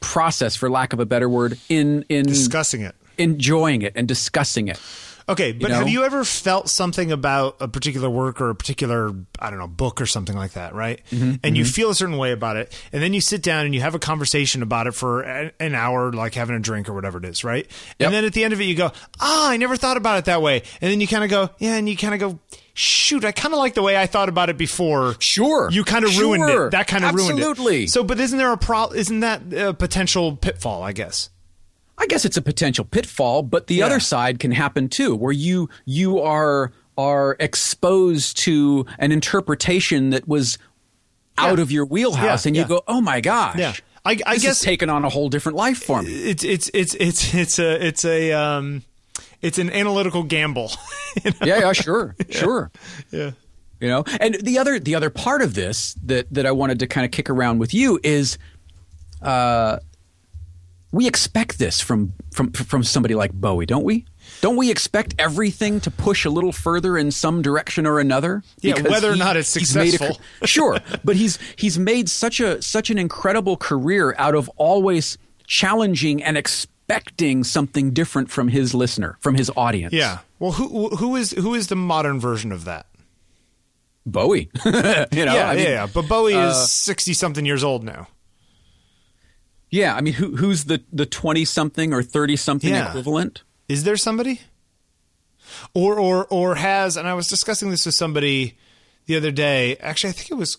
process, 0.00 0.56
for 0.56 0.70
lack 0.70 0.92
of 0.92 1.00
a 1.00 1.06
better 1.06 1.28
word, 1.28 1.58
in 1.68 2.04
in 2.08 2.26
discussing 2.26 2.82
it, 2.82 2.94
enjoying 3.20 3.82
it, 3.82 3.92
and 3.96 4.08
discussing 4.08 4.68
it. 4.68 4.80
Okay, 5.28 5.52
but 5.52 5.62
you 5.62 5.68
know? 5.68 5.74
have 5.76 5.88
you 5.88 6.02
ever 6.02 6.24
felt 6.24 6.68
something 6.68 7.12
about 7.12 7.56
a 7.60 7.68
particular 7.68 8.10
work 8.10 8.40
or 8.40 8.50
a 8.50 8.54
particular, 8.54 9.12
I 9.38 9.50
don't 9.50 9.60
know, 9.60 9.68
book 9.68 10.00
or 10.00 10.06
something 10.06 10.36
like 10.36 10.52
that, 10.52 10.74
right? 10.74 11.00
Mm-hmm, 11.10 11.24
and 11.24 11.40
mm-hmm. 11.40 11.54
you 11.54 11.64
feel 11.64 11.90
a 11.90 11.94
certain 11.94 12.16
way 12.16 12.32
about 12.32 12.56
it, 12.56 12.76
and 12.92 13.00
then 13.00 13.14
you 13.14 13.20
sit 13.20 13.40
down 13.40 13.64
and 13.64 13.72
you 13.72 13.80
have 13.80 13.94
a 13.94 14.00
conversation 14.00 14.60
about 14.60 14.88
it 14.88 14.92
for 14.92 15.22
an 15.22 15.74
hour, 15.74 16.12
like 16.12 16.34
having 16.34 16.56
a 16.56 16.58
drink 16.58 16.88
or 16.88 16.94
whatever 16.94 17.18
it 17.18 17.24
is, 17.24 17.44
right? 17.44 17.64
Yep. 18.00 18.06
And 18.06 18.14
then 18.14 18.24
at 18.24 18.32
the 18.32 18.42
end 18.42 18.52
of 18.52 18.60
it, 18.60 18.64
you 18.64 18.74
go, 18.74 18.90
ah, 19.20 19.50
I 19.50 19.56
never 19.56 19.76
thought 19.76 19.96
about 19.96 20.18
it 20.18 20.24
that 20.24 20.42
way. 20.42 20.62
And 20.80 20.90
then 20.90 21.00
you 21.00 21.06
kind 21.06 21.22
of 21.22 21.30
go, 21.30 21.50
yeah, 21.58 21.76
and 21.76 21.88
you 21.88 21.96
kind 21.96 22.14
of 22.14 22.18
go, 22.18 22.40
shoot, 22.74 23.24
I 23.24 23.30
kind 23.30 23.54
of 23.54 23.58
like 23.58 23.74
the 23.74 23.82
way 23.82 23.96
I 23.96 24.06
thought 24.06 24.28
about 24.28 24.50
it 24.50 24.58
before. 24.58 25.14
Sure. 25.20 25.70
You 25.70 25.84
kind 25.84 26.04
of 26.04 26.10
sure. 26.10 26.24
ruined 26.24 26.50
it. 26.50 26.70
That 26.72 26.88
kind 26.88 27.04
of 27.04 27.14
ruined 27.14 27.38
it. 27.38 27.46
Absolutely. 27.46 27.86
So, 27.86 28.02
but 28.02 28.18
isn't 28.18 28.36
there 28.36 28.52
a 28.52 28.58
pro? 28.58 28.88
Isn't 28.88 29.20
that 29.20 29.52
a 29.52 29.74
potential 29.74 30.36
pitfall? 30.36 30.82
I 30.82 30.92
guess. 30.92 31.30
I 32.00 32.06
guess 32.06 32.24
it's 32.24 32.38
a 32.38 32.42
potential 32.42 32.84
pitfall, 32.84 33.42
but 33.42 33.66
the 33.66 33.76
yeah. 33.76 33.86
other 33.86 34.00
side 34.00 34.38
can 34.38 34.52
happen 34.52 34.88
too, 34.88 35.14
where 35.14 35.32
you 35.32 35.68
you 35.84 36.18
are 36.18 36.72
are 36.96 37.36
exposed 37.38 38.38
to 38.38 38.86
an 38.98 39.12
interpretation 39.12 40.10
that 40.10 40.26
was 40.26 40.58
out 41.36 41.58
yeah. 41.58 41.62
of 41.62 41.70
your 41.70 41.84
wheelhouse, 41.84 42.44
yeah. 42.44 42.48
and 42.48 42.56
you 42.56 42.64
go, 42.64 42.82
"Oh 42.88 43.02
my 43.02 43.20
gosh!" 43.20 43.58
Yeah. 43.58 43.74
I, 44.04 44.18
I 44.26 44.38
guess 44.38 44.62
taken 44.62 44.88
on 44.88 45.04
a 45.04 45.10
whole 45.10 45.28
different 45.28 45.56
life 45.56 45.82
for 45.82 46.02
me. 46.02 46.10
It's 46.10 46.42
it's 46.42 46.70
it's 46.72 46.94
it's 46.94 47.34
it's 47.34 47.58
a 47.58 47.86
it's 47.86 48.04
a 48.06 48.32
um, 48.32 48.82
it's 49.42 49.58
an 49.58 49.70
analytical 49.70 50.22
gamble. 50.22 50.72
you 51.24 51.30
know? 51.32 51.36
Yeah, 51.46 51.58
yeah, 51.58 51.72
sure, 51.72 52.16
sure. 52.30 52.70
Yeah. 53.10 53.32
You 53.78 53.88
know, 53.88 54.04
and 54.20 54.34
the 54.34 54.58
other 54.58 54.78
the 54.78 54.94
other 54.94 55.10
part 55.10 55.42
of 55.42 55.54
this 55.54 55.94
that 56.04 56.32
that 56.32 56.46
I 56.46 56.52
wanted 56.52 56.80
to 56.80 56.86
kind 56.86 57.04
of 57.04 57.10
kick 57.10 57.28
around 57.28 57.58
with 57.58 57.74
you 57.74 58.00
is, 58.02 58.38
uh, 59.22 59.78
we 60.92 61.06
expect 61.06 61.58
this 61.58 61.80
from 61.80 62.14
from 62.32 62.52
from 62.52 62.82
somebody 62.82 63.14
like 63.14 63.32
Bowie, 63.32 63.66
don't 63.66 63.84
we? 63.84 64.06
Don't 64.40 64.56
we 64.56 64.70
expect 64.70 65.14
everything 65.18 65.80
to 65.80 65.90
push 65.90 66.24
a 66.24 66.30
little 66.30 66.52
further 66.52 66.96
in 66.96 67.10
some 67.10 67.42
direction 67.42 67.86
or 67.86 68.00
another? 68.00 68.42
Yeah, 68.60 68.74
because 68.74 68.90
whether 68.90 69.10
or 69.10 69.16
not 69.16 69.36
it's 69.36 69.48
successful. 69.48 70.18
A, 70.40 70.46
sure, 70.46 70.78
but 71.04 71.16
he's 71.16 71.38
he's 71.56 71.78
made 71.78 72.08
such 72.08 72.40
a 72.40 72.60
such 72.62 72.90
an 72.90 72.98
incredible 72.98 73.56
career 73.56 74.14
out 74.18 74.34
of 74.34 74.48
always 74.56 75.18
challenging 75.46 76.22
and 76.22 76.36
expecting 76.36 77.44
something 77.44 77.92
different 77.92 78.30
from 78.30 78.48
his 78.48 78.74
listener, 78.74 79.16
from 79.20 79.34
his 79.34 79.50
audience. 79.56 79.92
Yeah. 79.92 80.18
Well, 80.38 80.52
who 80.52 80.88
who 80.96 81.16
is 81.16 81.32
who 81.32 81.54
is 81.54 81.68
the 81.68 81.76
modern 81.76 82.18
version 82.18 82.50
of 82.50 82.64
that? 82.64 82.86
Bowie. 84.06 84.50
you 84.64 84.72
know, 84.72 85.10
yeah, 85.12 85.50
I 85.50 85.56
mean, 85.56 85.64
yeah, 85.66 85.86
but 85.92 86.08
Bowie 86.08 86.34
uh, 86.34 86.50
is 86.50 86.70
sixty 86.70 87.12
something 87.12 87.44
years 87.46 87.62
old 87.62 87.84
now. 87.84 88.08
Yeah, 89.70 89.94
I 89.94 90.00
mean, 90.00 90.14
who, 90.14 90.36
who's 90.36 90.64
the 90.64 90.82
the 90.92 91.06
twenty 91.06 91.44
something 91.44 91.92
or 91.92 92.02
thirty 92.02 92.36
something 92.36 92.70
yeah. 92.70 92.88
equivalent? 92.88 93.42
Is 93.68 93.84
there 93.84 93.96
somebody? 93.96 94.40
Or 95.74 95.98
or 95.98 96.26
or 96.26 96.56
has? 96.56 96.96
And 96.96 97.08
I 97.08 97.14
was 97.14 97.28
discussing 97.28 97.70
this 97.70 97.86
with 97.86 97.94
somebody 97.94 98.58
the 99.06 99.16
other 99.16 99.30
day. 99.30 99.76
Actually, 99.76 100.10
I 100.10 100.12
think 100.14 100.30
it 100.30 100.34
was 100.34 100.58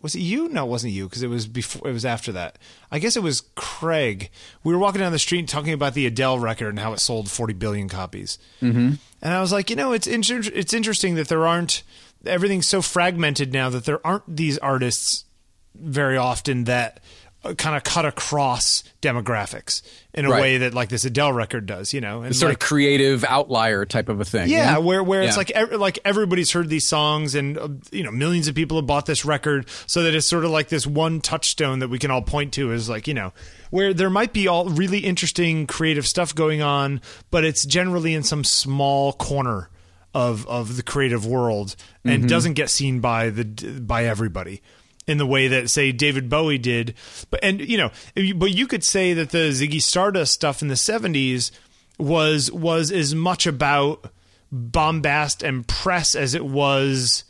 was 0.00 0.14
it 0.14 0.20
you? 0.20 0.48
No, 0.48 0.64
it 0.64 0.68
wasn't 0.68 0.92
you 0.92 1.04
because 1.04 1.22
it 1.22 1.28
was 1.28 1.46
before. 1.46 1.88
It 1.88 1.92
was 1.92 2.04
after 2.04 2.32
that. 2.32 2.58
I 2.90 2.98
guess 2.98 3.16
it 3.16 3.22
was 3.22 3.42
Craig. 3.54 4.30
We 4.62 4.72
were 4.72 4.78
walking 4.78 5.00
down 5.00 5.12
the 5.12 5.18
street 5.18 5.48
talking 5.48 5.72
about 5.72 5.94
the 5.94 6.06
Adele 6.06 6.38
record 6.38 6.68
and 6.70 6.78
how 6.78 6.92
it 6.92 7.00
sold 7.00 7.30
forty 7.30 7.54
billion 7.54 7.88
copies. 7.88 8.38
Mm-hmm. 8.60 8.94
And 9.22 9.34
I 9.34 9.40
was 9.40 9.52
like, 9.52 9.70
you 9.70 9.76
know, 9.76 9.92
it's 9.92 10.06
inter- 10.06 10.50
it's 10.52 10.74
interesting 10.74 11.14
that 11.16 11.28
there 11.28 11.46
aren't 11.46 11.82
everything's 12.26 12.68
so 12.68 12.82
fragmented 12.82 13.52
now 13.52 13.68
that 13.70 13.84
there 13.84 14.04
aren't 14.06 14.36
these 14.36 14.58
artists 14.58 15.24
very 15.74 16.16
often 16.16 16.64
that 16.64 17.00
kind 17.52 17.76
of 17.76 17.84
cut 17.84 18.06
across 18.06 18.82
demographics 19.02 19.82
in 20.14 20.24
a 20.24 20.30
right. 20.30 20.40
way 20.40 20.58
that 20.58 20.72
like 20.72 20.88
this 20.88 21.04
Adele 21.04 21.32
record 21.32 21.66
does, 21.66 21.92
you 21.92 22.00
know, 22.00 22.22
and 22.22 22.34
sort 22.34 22.50
like, 22.50 22.62
of 22.62 22.66
creative 22.66 23.24
outlier 23.24 23.84
type 23.84 24.08
of 24.08 24.20
a 24.20 24.24
thing. 24.24 24.48
Yeah, 24.48 24.72
yeah? 24.72 24.78
where 24.78 25.02
where 25.02 25.22
yeah. 25.22 25.28
it's 25.28 25.36
like 25.36 25.52
like 25.72 25.98
everybody's 26.04 26.52
heard 26.52 26.70
these 26.70 26.88
songs 26.88 27.34
and 27.34 27.58
uh, 27.58 27.68
you 27.90 28.02
know 28.02 28.10
millions 28.10 28.48
of 28.48 28.54
people 28.54 28.78
have 28.78 28.86
bought 28.86 29.04
this 29.04 29.24
record, 29.24 29.68
so 29.86 30.02
that 30.04 30.14
it's 30.14 30.26
sort 30.26 30.44
of 30.44 30.50
like 30.50 30.68
this 30.68 30.86
one 30.86 31.20
touchstone 31.20 31.80
that 31.80 31.88
we 31.88 31.98
can 31.98 32.10
all 32.10 32.22
point 32.22 32.54
to 32.54 32.72
as 32.72 32.88
like 32.88 33.06
you 33.06 33.14
know 33.14 33.32
where 33.70 33.92
there 33.92 34.10
might 34.10 34.32
be 34.32 34.48
all 34.48 34.68
really 34.70 35.00
interesting 35.00 35.66
creative 35.66 36.06
stuff 36.06 36.34
going 36.34 36.62
on, 36.62 37.00
but 37.30 37.44
it's 37.44 37.66
generally 37.66 38.14
in 38.14 38.22
some 38.22 38.44
small 38.44 39.12
corner 39.12 39.68
of 40.14 40.46
of 40.46 40.76
the 40.76 40.82
creative 40.82 41.26
world 41.26 41.76
and 42.04 42.20
mm-hmm. 42.20 42.26
doesn't 42.28 42.54
get 42.54 42.70
seen 42.70 43.00
by 43.00 43.30
the 43.30 43.44
by 43.80 44.04
everybody 44.04 44.62
in 45.06 45.18
the 45.18 45.26
way 45.26 45.48
that 45.48 45.70
say 45.70 45.92
David 45.92 46.28
Bowie 46.28 46.58
did. 46.58 46.94
But 47.30 47.40
and 47.42 47.60
you 47.60 47.78
know, 47.78 47.90
but 48.36 48.52
you 48.52 48.66
could 48.66 48.84
say 48.84 49.12
that 49.14 49.30
the 49.30 49.50
Ziggy 49.50 49.82
Stardust 49.82 50.32
stuff 50.32 50.62
in 50.62 50.68
the 50.68 50.74
70s 50.74 51.50
was 51.98 52.50
was 52.50 52.90
as 52.90 53.14
much 53.14 53.46
about 53.46 54.10
bombast 54.50 55.42
and 55.42 55.66
press 55.66 56.14
as 56.14 56.34
it 56.34 56.44
was 56.44 57.24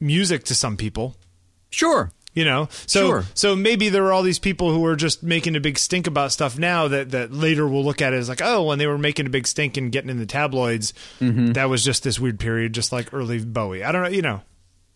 music 0.00 0.44
to 0.44 0.54
some 0.54 0.76
people. 0.76 1.16
Sure. 1.70 2.10
You 2.34 2.44
know, 2.44 2.68
so 2.86 3.06
sure. 3.06 3.24
so 3.34 3.54
maybe 3.54 3.90
there 3.90 4.04
are 4.06 4.12
all 4.12 4.24
these 4.24 4.40
people 4.40 4.72
who 4.72 4.84
are 4.86 4.96
just 4.96 5.22
making 5.22 5.54
a 5.54 5.60
big 5.60 5.78
stink 5.78 6.08
about 6.08 6.32
stuff 6.32 6.58
now 6.58 6.88
that 6.88 7.12
that 7.12 7.32
later 7.32 7.68
we'll 7.68 7.84
look 7.84 8.02
at 8.02 8.12
it 8.12 8.16
as 8.16 8.28
like, 8.28 8.42
oh, 8.42 8.64
when 8.64 8.80
they 8.80 8.88
were 8.88 8.98
making 8.98 9.26
a 9.26 9.30
big 9.30 9.46
stink 9.46 9.76
and 9.76 9.92
getting 9.92 10.10
in 10.10 10.18
the 10.18 10.26
tabloids, 10.26 10.92
mm-hmm. 11.20 11.52
that 11.52 11.70
was 11.70 11.84
just 11.84 12.02
this 12.02 12.18
weird 12.18 12.40
period, 12.40 12.72
just 12.72 12.90
like 12.90 13.14
early 13.14 13.38
Bowie. 13.38 13.84
I 13.84 13.92
don't 13.92 14.02
know, 14.02 14.08
you 14.08 14.22
know. 14.22 14.42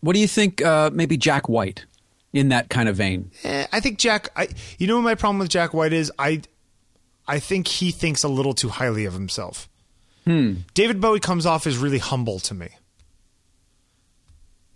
What 0.01 0.15
do 0.15 0.19
you 0.19 0.27
think? 0.27 0.61
Uh, 0.61 0.89
maybe 0.91 1.15
Jack 1.15 1.47
White 1.47 1.85
in 2.33 2.49
that 2.49 2.69
kind 2.69 2.89
of 2.89 2.95
vein. 2.95 3.31
Eh, 3.43 3.65
I 3.71 3.79
think 3.79 3.97
Jack. 3.97 4.29
I 4.35 4.49
you 4.77 4.87
know 4.87 4.95
what 4.95 5.03
my 5.03 5.15
problem 5.15 5.39
with 5.39 5.49
Jack 5.49 5.73
White 5.73 5.93
is 5.93 6.11
I 6.19 6.41
I 7.27 7.39
think 7.39 7.67
he 7.67 7.91
thinks 7.91 8.23
a 8.23 8.27
little 8.27 8.53
too 8.53 8.69
highly 8.69 9.05
of 9.05 9.13
himself. 9.13 9.69
Hmm. 10.25 10.55
David 10.73 11.01
Bowie 11.01 11.19
comes 11.19 11.45
off 11.45 11.65
as 11.65 11.77
really 11.77 11.97
humble 11.97 12.39
to 12.41 12.53
me. 12.53 12.69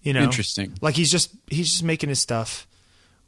You 0.01 0.13
know, 0.13 0.23
interesting. 0.23 0.73
Like 0.81 0.95
he's 0.95 1.11
just 1.11 1.35
he's 1.47 1.71
just 1.71 1.83
making 1.83 2.09
his 2.09 2.19
stuff. 2.19 2.67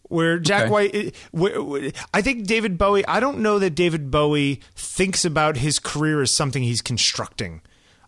Where 0.07 0.37
Jack 0.37 0.63
okay. 0.63 0.71
White, 0.71 0.95
eh, 0.95 1.09
where, 1.31 1.91
I 2.13 2.21
think 2.21 2.45
David 2.45 2.77
Bowie. 2.77 3.05
I 3.07 3.19
don't 3.19 3.39
know 3.39 3.57
that 3.57 3.71
David 3.71 4.11
Bowie 4.11 4.61
thinks 4.75 5.25
about 5.25 5.57
his 5.57 5.79
career 5.79 6.21
as 6.21 6.31
something 6.31 6.61
he's 6.61 6.83
constructing. 6.83 7.61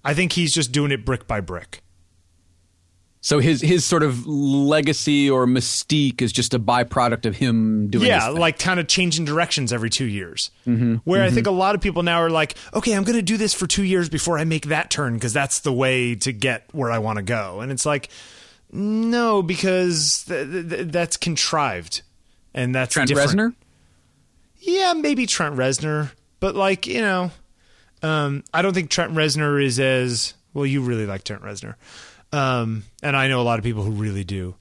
I 0.03 0.13
think 0.13 0.33
he's 0.33 0.53
just 0.53 0.71
doing 0.71 0.91
it 0.91 1.05
brick 1.05 1.25
by 1.25 1.41
brick. 1.41 1.81
So 3.27 3.39
his 3.39 3.59
his 3.59 3.83
sort 3.83 4.03
of 4.03 4.25
legacy 4.25 5.29
or 5.29 5.45
mystique 5.45 6.21
is 6.21 6.31
just 6.31 6.53
a 6.53 6.59
byproduct 6.59 7.25
of 7.25 7.35
him 7.35 7.89
doing. 7.89 8.05
Yeah, 8.05 8.29
like 8.29 8.57
kind 8.57 8.79
of 8.79 8.87
changing 8.87 9.25
directions 9.25 9.73
every 9.73 9.89
two 9.89 10.05
years. 10.05 10.49
Mm-hmm. 10.65 10.95
Where 11.03 11.19
mm-hmm. 11.19 11.27
I 11.29 11.35
think 11.35 11.45
a 11.45 11.51
lot 11.51 11.75
of 11.75 11.81
people 11.81 12.03
now 12.03 12.21
are 12.21 12.29
like, 12.29 12.55
okay, 12.73 12.93
I'm 12.93 13.03
going 13.03 13.17
to 13.17 13.21
do 13.21 13.35
this 13.35 13.53
for 13.53 13.67
two 13.67 13.83
years 13.83 14.07
before 14.07 14.39
I 14.39 14.45
make 14.45 14.67
that 14.67 14.89
turn 14.89 15.15
because 15.15 15.33
that's 15.33 15.59
the 15.59 15.73
way 15.73 16.15
to 16.15 16.31
get 16.31 16.69
where 16.71 16.89
I 16.89 16.99
want 16.99 17.17
to 17.17 17.21
go. 17.21 17.59
And 17.59 17.69
it's 17.69 17.85
like, 17.85 18.07
no, 18.71 19.41
because 19.41 20.23
th- 20.29 20.69
th- 20.69 20.87
that's 20.87 21.17
contrived, 21.17 22.03
and 22.53 22.73
that's 22.73 22.93
Trent 22.93 23.09
different. 23.09 23.31
Reznor. 23.31 23.55
Yeah, 24.59 24.93
maybe 24.93 25.25
Trent 25.25 25.57
Reznor, 25.57 26.11
but 26.39 26.55
like 26.55 26.87
you 26.87 27.01
know, 27.01 27.31
um, 28.01 28.45
I 28.53 28.61
don't 28.61 28.73
think 28.73 28.89
Trent 28.89 29.11
Reznor 29.15 29.61
is 29.61 29.81
as 29.81 30.33
well. 30.53 30.65
You 30.65 30.81
really 30.81 31.05
like 31.05 31.25
Trent 31.25 31.41
Reznor. 31.41 31.75
Um, 32.37 32.83
and 33.01 33.15
I 33.15 33.27
know 33.27 33.41
a 33.41 33.43
lot 33.43 33.59
of 33.59 33.63
people 33.63 33.83
who 33.83 33.91
really 33.91 34.23
do. 34.23 34.55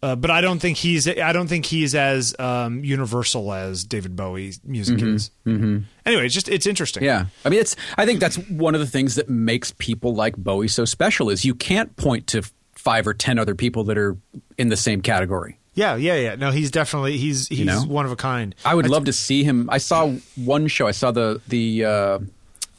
Uh, 0.00 0.14
but 0.14 0.30
I 0.30 0.40
don't 0.40 0.60
think 0.60 0.76
he's 0.76 1.08
I 1.08 1.32
don't 1.32 1.48
think 1.48 1.66
he's 1.66 1.96
as 1.96 2.38
um, 2.38 2.84
universal 2.84 3.52
as 3.52 3.82
David 3.82 4.14
Bowie's 4.14 4.60
music 4.62 4.98
mm-hmm, 4.98 5.16
is. 5.16 5.32
Mm-hmm. 5.44 5.78
Anyway, 6.06 6.24
it's 6.24 6.34
just 6.34 6.48
it's 6.48 6.68
interesting. 6.68 7.02
Yeah, 7.02 7.26
I 7.44 7.48
mean, 7.48 7.58
it's 7.58 7.74
I 7.96 8.06
think 8.06 8.20
that's 8.20 8.36
one 8.48 8.76
of 8.76 8.80
the 8.80 8.86
things 8.86 9.16
that 9.16 9.28
makes 9.28 9.72
people 9.72 10.14
like 10.14 10.36
Bowie 10.36 10.68
so 10.68 10.84
special 10.84 11.30
is 11.30 11.44
you 11.44 11.54
can't 11.54 11.96
point 11.96 12.28
to 12.28 12.42
five 12.76 13.08
or 13.08 13.14
ten 13.14 13.40
other 13.40 13.56
people 13.56 13.82
that 13.84 13.98
are 13.98 14.16
in 14.56 14.68
the 14.68 14.76
same 14.76 15.00
category. 15.00 15.58
Yeah, 15.74 15.96
yeah, 15.96 16.14
yeah. 16.14 16.34
No, 16.36 16.52
he's 16.52 16.70
definitely 16.70 17.18
he's 17.18 17.48
he's 17.48 17.58
you 17.58 17.64
know? 17.64 17.82
one 17.82 18.06
of 18.06 18.12
a 18.12 18.16
kind. 18.16 18.54
I 18.64 18.76
would 18.76 18.88
love 18.88 19.06
to 19.06 19.12
see 19.12 19.42
him. 19.42 19.68
I 19.68 19.78
saw 19.78 20.12
one 20.36 20.68
show. 20.68 20.86
I 20.86 20.92
saw 20.92 21.10
the 21.10 21.40
the 21.48 21.84
uh, 21.84 22.18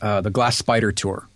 uh, 0.02 0.22
the 0.22 0.30
Glass 0.30 0.56
Spider 0.56 0.94
tour 0.94 1.28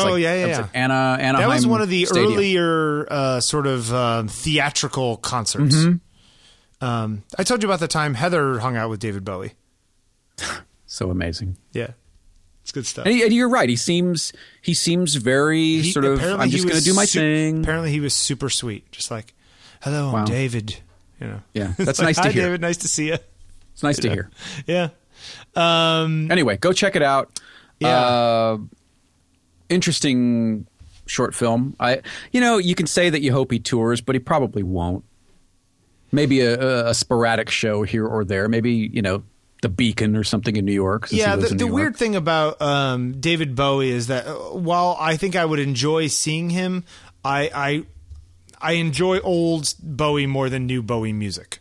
Oh, 0.00 0.10
like- 0.12 0.22
yeah, 0.22 0.34
yeah, 0.34 0.46
yeah. 0.46 0.56
like 0.62 0.70
Anna 0.74 1.16
Anaheim. 1.20 1.48
That 1.48 1.54
was 1.54 1.66
one 1.66 1.82
of 1.82 1.88
the 1.88 2.04
Stadium. 2.06 2.32
earlier 2.32 3.06
uh, 3.12 3.40
sort 3.40 3.66
of 3.66 3.92
um, 3.92 4.28
theatrical 4.28 5.16
concerts. 5.18 5.76
Mm-hmm. 5.76 6.84
Um, 6.84 7.22
I 7.38 7.44
told 7.44 7.62
you 7.62 7.68
about 7.68 7.80
the 7.80 7.88
time 7.88 8.14
Heather 8.14 8.58
hung 8.58 8.76
out 8.76 8.90
with 8.90 9.00
David 9.00 9.24
Bowie. 9.24 9.52
So 10.86 11.10
amazing. 11.10 11.56
Yeah, 11.72 11.92
it's 12.60 12.70
good 12.70 12.84
stuff. 12.84 13.06
And, 13.06 13.14
he- 13.14 13.22
and 13.22 13.32
you're 13.32 13.48
right. 13.48 13.66
He 13.66 13.76
seems 13.76 14.30
he 14.60 14.74
seems 14.74 15.14
very 15.14 15.78
He- 15.80 15.90
sort 15.90 16.04
of. 16.04 16.22
I'm 16.22 16.50
just 16.50 16.66
going 16.66 16.76
to 16.78 16.84
do 16.84 16.92
my 16.92 17.06
su- 17.06 17.18
thing. 17.18 17.62
Apparently, 17.62 17.90
he 17.90 18.00
was 18.00 18.12
super 18.12 18.50
sweet, 18.50 18.92
just 18.92 19.10
like, 19.10 19.32
"Hello, 19.80 20.14
I'm 20.14 20.26
David." 20.26 20.76
You 21.18 21.28
know, 21.28 21.40
Yeah, 21.54 21.72
that's 21.78 21.98
like, 21.98 22.08
nice 22.08 22.16
to 22.16 22.22
Hi, 22.24 22.28
hear. 22.30 22.42
David. 22.42 22.60
Nice 22.60 22.76
to 22.78 22.88
see 22.88 23.06
you. 23.08 23.16
It's 23.72 23.82
nice 23.82 24.00
to 24.00 24.10
hear. 24.10 24.28
Yeah. 24.66 24.88
Um, 25.54 26.30
Anyway, 26.30 26.58
go 26.58 26.72
check 26.74 26.94
it 26.94 27.02
out. 27.02 27.40
Yeah. 27.80 27.88
Uh, 27.96 28.58
interesting 29.72 30.66
short 31.06 31.34
film. 31.34 31.74
I, 31.80 32.02
you 32.32 32.40
know, 32.40 32.58
you 32.58 32.74
can 32.74 32.86
say 32.86 33.10
that 33.10 33.20
you 33.20 33.32
hope 33.32 33.50
he 33.50 33.58
tours, 33.58 34.00
but 34.00 34.14
he 34.14 34.18
probably 34.18 34.62
won't. 34.62 35.04
Maybe 36.10 36.40
a, 36.40 36.88
a, 36.88 36.94
sporadic 36.94 37.48
show 37.48 37.84
here 37.84 38.06
or 38.06 38.22
there. 38.22 38.46
Maybe 38.46 38.72
you 38.72 39.00
know 39.00 39.22
the 39.62 39.70
Beacon 39.70 40.14
or 40.14 40.24
something 40.24 40.56
in 40.56 40.66
New 40.66 40.72
York. 40.72 41.08
yeah, 41.10 41.36
the, 41.36 41.48
the 41.48 41.64
York. 41.64 41.72
weird 41.72 41.96
thing 41.96 42.16
about 42.16 42.60
um, 42.60 43.18
David 43.18 43.56
Bowie 43.56 43.90
is 43.90 44.08
that 44.08 44.26
uh, 44.26 44.34
while 44.34 44.96
I 45.00 45.16
think 45.16 45.36
I 45.36 45.44
would 45.44 45.58
enjoy 45.58 46.08
seeing 46.08 46.50
him, 46.50 46.84
I 47.24 47.50
I, 47.54 47.86
I 48.60 48.72
enjoy 48.72 49.20
old 49.20 49.72
Bowie 49.82 50.26
more 50.26 50.50
than 50.50 50.66
new 50.66 50.82
Bowie 50.82 51.14
music. 51.14 51.60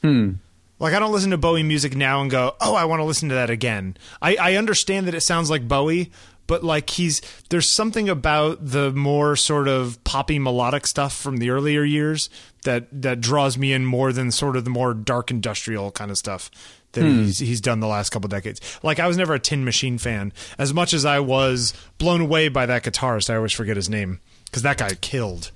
Hmm. 0.00 0.32
Like 0.78 0.94
I 0.94 0.98
don't 0.98 1.12
listen 1.12 1.30
to 1.30 1.38
Bowie 1.38 1.62
music 1.62 1.94
now 1.94 2.22
and 2.22 2.30
go, 2.30 2.56
"Oh, 2.60 2.74
I 2.74 2.86
want 2.86 3.00
to 3.00 3.04
listen 3.04 3.28
to 3.28 3.36
that 3.36 3.50
again." 3.50 3.96
I, 4.20 4.36
I 4.36 4.54
understand 4.56 5.06
that 5.06 5.14
it 5.14 5.20
sounds 5.20 5.48
like 5.48 5.68
Bowie, 5.68 6.10
but 6.52 6.62
like 6.62 6.90
he's 6.90 7.22
there's 7.48 7.70
something 7.70 8.10
about 8.10 8.58
the 8.60 8.90
more 8.92 9.36
sort 9.36 9.68
of 9.68 10.02
poppy 10.04 10.38
melodic 10.38 10.86
stuff 10.86 11.16
from 11.16 11.38
the 11.38 11.48
earlier 11.48 11.82
years 11.82 12.28
that 12.64 12.86
that 12.92 13.22
draws 13.22 13.56
me 13.56 13.72
in 13.72 13.86
more 13.86 14.12
than 14.12 14.30
sort 14.30 14.54
of 14.54 14.64
the 14.64 14.70
more 14.70 14.92
dark 14.92 15.30
industrial 15.30 15.90
kind 15.92 16.10
of 16.10 16.18
stuff 16.18 16.50
that 16.92 17.04
he's 17.04 17.38
he's 17.38 17.62
done 17.62 17.80
the 17.80 17.86
last 17.86 18.10
couple 18.10 18.28
decades. 18.28 18.60
Like 18.82 19.00
I 19.00 19.06
was 19.06 19.16
never 19.16 19.32
a 19.32 19.38
Tin 19.38 19.64
Machine 19.64 19.96
fan 19.96 20.30
as 20.58 20.74
much 20.74 20.92
as 20.92 21.06
I 21.06 21.20
was 21.20 21.72
blown 21.96 22.20
away 22.20 22.48
by 22.50 22.66
that 22.66 22.82
guitarist. 22.84 23.30
I 23.30 23.36
always 23.36 23.52
forget 23.52 23.76
his 23.76 23.88
name 23.88 24.20
because 24.44 24.60
that 24.62 24.76
guy 24.76 24.90
killed. 25.00 25.50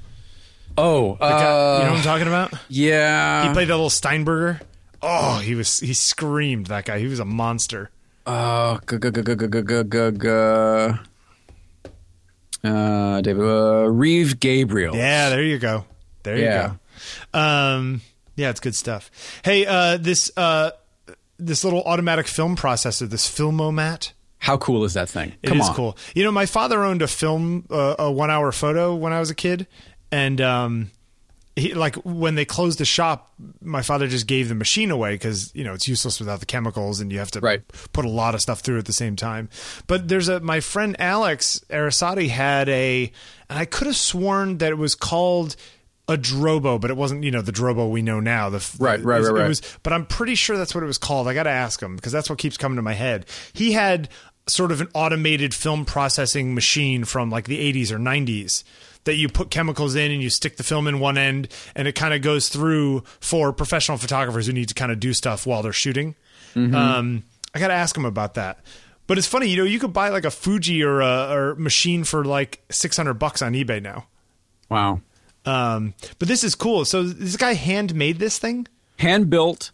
Oh, 0.78 1.16
guy- 1.16 1.26
uh, 1.26 1.78
you 1.78 1.84
know 1.84 1.90
what 1.90 1.98
I'm 1.98 2.02
talking 2.04 2.26
about? 2.26 2.54
yeah. 2.70 3.46
He 3.46 3.52
played 3.52 3.68
that 3.68 3.74
little 3.74 3.90
Steinberger. 3.90 4.60
Oh, 5.02 5.40
he 5.40 5.54
was 5.54 5.78
he 5.80 5.92
screamed 5.92 6.66
that 6.68 6.86
guy. 6.86 6.98
He 7.00 7.06
was 7.06 7.20
a 7.20 7.24
monster. 7.26 7.90
Oh, 8.26 8.78
g- 8.88 8.98
g- 8.98 9.10
g- 9.10 9.22
g- 9.22 9.36
g- 9.36 9.46
g- 9.46 9.62
g- 9.84 10.10
g- 10.18 10.28
uh, 12.64 13.20
David 13.20 13.42
uh, 13.44 13.86
Reeves 13.88 14.34
Gabrels. 14.34 14.94
Yeah, 14.96 15.28
there 15.28 15.42
you 15.42 15.58
go. 15.58 15.84
There 16.24 16.36
Yeah. 16.36 16.72
you 16.72 16.78
go. 17.32 17.38
Um, 17.38 18.00
yeah, 18.34 18.50
it's 18.50 18.60
good 18.60 18.74
stuff. 18.74 19.10
Hey, 19.44 19.64
uh, 19.66 19.96
this 19.98 20.30
uh, 20.36 20.70
this 21.38 21.62
little 21.64 21.82
automatic 21.84 22.26
film 22.26 22.56
processor, 22.56 23.08
this 23.08 23.28
Filmomat. 23.28 24.12
How 24.38 24.56
cool 24.56 24.84
is 24.84 24.94
that 24.94 25.08
thing? 25.08 25.32
It 25.42 25.46
Come 25.48 25.60
is 25.60 25.68
on. 25.68 25.74
cool. 25.74 25.98
You 26.14 26.24
know, 26.24 26.32
my 26.32 26.46
father 26.46 26.82
owned 26.82 27.02
a 27.02 27.08
film, 27.08 27.66
uh, 27.70 27.94
a 27.98 28.10
one 28.10 28.30
hour 28.30 28.50
photo 28.52 28.94
when 28.94 29.12
I 29.12 29.20
was 29.20 29.30
a 29.30 29.34
kid, 29.34 29.66
and 30.10 30.40
um, 30.40 30.90
he 31.56 31.72
like 31.74 31.96
when 31.96 32.34
they 32.34 32.44
closed 32.44 32.78
the 32.78 32.84
shop, 32.84 33.32
my 33.62 33.80
father 33.82 34.06
just 34.06 34.26
gave 34.26 34.48
the 34.48 34.54
machine 34.54 34.90
away 34.90 35.14
because 35.14 35.54
you 35.54 35.64
know 35.64 35.72
it's 35.72 35.88
useless 35.88 36.20
without 36.20 36.40
the 36.40 36.46
chemicals, 36.46 37.00
and 37.00 37.10
you 37.10 37.18
have 37.18 37.30
to 37.32 37.40
Right. 37.40 37.62
put 37.92 38.04
a 38.04 38.10
lot 38.10 38.34
of 38.34 38.42
stuff 38.42 38.60
through 38.60 38.78
at 38.78 38.84
the 38.84 38.92
same 38.92 39.16
time. 39.16 39.48
But 39.86 40.08
there's 40.08 40.28
a 40.28 40.40
my 40.40 40.60
friend 40.60 40.94
Alex 40.98 41.60
Arasati 41.70 42.28
had 42.28 42.68
a, 42.68 43.10
and 43.48 43.58
I 43.58 43.64
could 43.64 43.86
have 43.86 43.96
sworn 43.96 44.58
that 44.58 44.70
it 44.70 44.78
was 44.78 44.94
called. 44.94 45.56
A 46.08 46.16
Drobo, 46.16 46.80
but 46.80 46.88
it 46.88 46.96
wasn't, 46.96 47.24
you 47.24 47.32
know, 47.32 47.42
the 47.42 47.50
Drobo 47.50 47.90
we 47.90 48.00
know 48.00 48.20
now. 48.20 48.48
The 48.48 48.64
Right, 48.78 49.02
right, 49.02 49.16
it 49.16 49.22
was- 49.22 49.28
right, 49.28 49.38
It 49.38 49.42
right. 49.42 49.48
was 49.48 49.62
but 49.82 49.92
I'm 49.92 50.06
pretty 50.06 50.36
sure 50.36 50.56
that's 50.56 50.72
what 50.72 50.84
it 50.84 50.86
was 50.86 50.98
called. 50.98 51.26
I 51.26 51.34
got 51.34 51.42
to 51.42 51.50
ask 51.50 51.82
him 51.82 51.96
because 51.96 52.12
that's 52.12 52.30
what 52.30 52.38
keeps 52.38 52.56
coming 52.56 52.76
to 52.76 52.82
my 52.82 52.92
head. 52.94 53.26
He 53.52 53.72
had 53.72 54.08
sort 54.46 54.70
of 54.70 54.80
an 54.80 54.86
automated 54.94 55.52
film 55.52 55.84
processing 55.84 56.54
machine 56.54 57.04
from 57.04 57.28
like 57.28 57.46
the 57.46 57.58
80s 57.58 57.90
or 57.90 57.98
90s 57.98 58.62
that 59.06 59.14
you 59.16 59.28
put 59.28 59.50
chemicals 59.50 59.94
in 59.96 60.12
and 60.12 60.22
you 60.22 60.28
stick 60.30 60.56
the 60.58 60.62
film 60.62 60.86
in 60.86 61.00
one 61.00 61.16
end 61.18 61.48
and 61.74 61.88
it 61.88 61.94
kind 61.94 62.12
of 62.14 62.20
goes 62.22 62.48
through 62.50 63.02
for 63.18 63.52
professional 63.52 63.96
photographers 63.98 64.46
who 64.46 64.52
need 64.52 64.68
to 64.68 64.74
kind 64.74 64.92
of 64.92 65.00
do 65.00 65.12
stuff 65.14 65.46
while 65.46 65.62
they're 65.62 65.72
shooting. 65.72 66.14
Um, 66.54 67.24
I 67.54 67.58
got 67.58 67.68
to 67.68 67.74
ask 67.74 67.96
him 67.96 68.04
about 68.04 68.34
that. 68.34 68.60
But 69.06 69.18
it's 69.18 69.26
funny, 69.26 69.48
you 69.48 69.56
know, 69.56 69.64
you 69.64 69.78
could 69.78 69.92
buy 69.92 70.08
like 70.10 70.24
a 70.24 70.30
Fuji 70.30 70.82
or 70.82 71.00
a 71.00 71.28
or 71.32 71.54
machine 71.56 72.02
for 72.04 72.24
like 72.24 72.62
600 72.70 73.14
bucks 73.14 73.40
on 73.42 73.52
eBay 73.52 73.80
now. 73.82 74.06
Wow. 74.68 75.00
Um, 75.44 75.94
but 76.18 76.28
this 76.28 76.42
is 76.42 76.54
cool. 76.54 76.84
So 76.84 77.02
this 77.04 77.36
guy 77.36 77.54
handmade 77.54 78.18
this 78.18 78.38
thing? 78.38 78.66
Hand 78.98 79.30
built. 79.30 79.70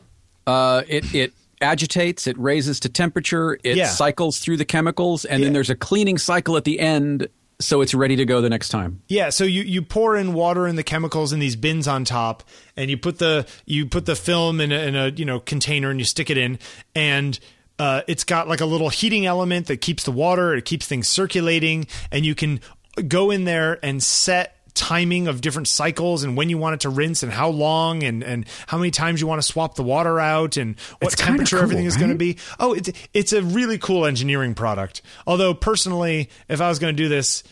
Uh, 0.46 0.82
it 0.88 1.14
it 1.14 1.32
agitates. 1.62 2.26
It 2.26 2.36
raises 2.36 2.80
to 2.80 2.88
temperature. 2.88 3.58
It 3.62 3.76
Yeah. 3.76 3.86
cycles 3.88 4.38
through 4.40 4.56
the 4.58 4.64
chemicals, 4.64 5.24
and 5.24 5.40
Yeah. 5.40 5.46
then 5.46 5.52
there's 5.54 5.70
a 5.70 5.76
cleaning 5.76 6.18
cycle 6.18 6.56
at 6.56 6.64
the 6.64 6.78
end, 6.80 7.28
so 7.62 7.80
it's 7.80 7.94
ready 7.94 8.16
to 8.16 8.24
go 8.24 8.40
the 8.40 8.50
next 8.50 8.68
time. 8.68 9.02
Yeah, 9.08 9.30
so 9.30 9.44
you, 9.44 9.62
you 9.62 9.82
pour 9.82 10.16
in 10.16 10.34
water 10.34 10.66
and 10.66 10.76
the 10.76 10.82
chemicals 10.82 11.32
in 11.32 11.40
these 11.40 11.56
bins 11.56 11.88
on 11.88 12.04
top, 12.04 12.42
and 12.76 12.90
you 12.90 12.96
put 12.96 13.18
the 13.18 13.46
you 13.66 13.86
put 13.86 14.06
the 14.06 14.16
film 14.16 14.60
in 14.60 14.72
a, 14.72 14.78
in 14.78 14.96
a 14.96 15.08
you 15.08 15.24
know 15.24 15.40
container 15.40 15.90
and 15.90 15.98
you 15.98 16.04
stick 16.04 16.30
it 16.30 16.36
in, 16.36 16.58
and 16.94 17.38
uh, 17.78 18.02
it's 18.06 18.24
got 18.24 18.48
like 18.48 18.60
a 18.60 18.66
little 18.66 18.88
heating 18.88 19.26
element 19.26 19.66
that 19.66 19.80
keeps 19.80 20.04
the 20.04 20.12
water, 20.12 20.54
it 20.54 20.64
keeps 20.64 20.86
things 20.86 21.08
circulating, 21.08 21.86
and 22.10 22.26
you 22.26 22.34
can 22.34 22.60
go 23.08 23.30
in 23.30 23.44
there 23.44 23.78
and 23.84 24.02
set 24.02 24.56
timing 24.74 25.28
of 25.28 25.40
different 25.40 25.68
cycles 25.68 26.24
and 26.24 26.36
when 26.36 26.48
you 26.48 26.56
want 26.56 26.74
it 26.74 26.80
to 26.80 26.88
rinse 26.88 27.22
and 27.22 27.30
how 27.30 27.48
long 27.50 28.02
and 28.02 28.24
and 28.24 28.46
how 28.66 28.78
many 28.78 28.90
times 28.90 29.20
you 29.20 29.26
want 29.26 29.40
to 29.40 29.46
swap 29.46 29.74
the 29.74 29.82
water 29.82 30.18
out 30.18 30.56
and 30.56 30.78
what 31.00 31.12
It's 31.12 31.22
temperature 31.22 31.56
cool, 31.56 31.64
everything 31.64 31.84
is 31.84 31.96
going 31.96 32.10
to 32.10 32.16
be. 32.16 32.38
Oh, 32.58 32.72
it's 32.72 32.90
it's 33.12 33.32
a 33.32 33.42
really 33.42 33.76
cool 33.78 34.06
engineering 34.06 34.54
product. 34.54 35.02
Although 35.26 35.52
personally, 35.54 36.30
if 36.48 36.60
I 36.60 36.68
was 36.68 36.78
going 36.78 36.96
to 36.96 37.02
do 37.02 37.08
this, 37.08 37.42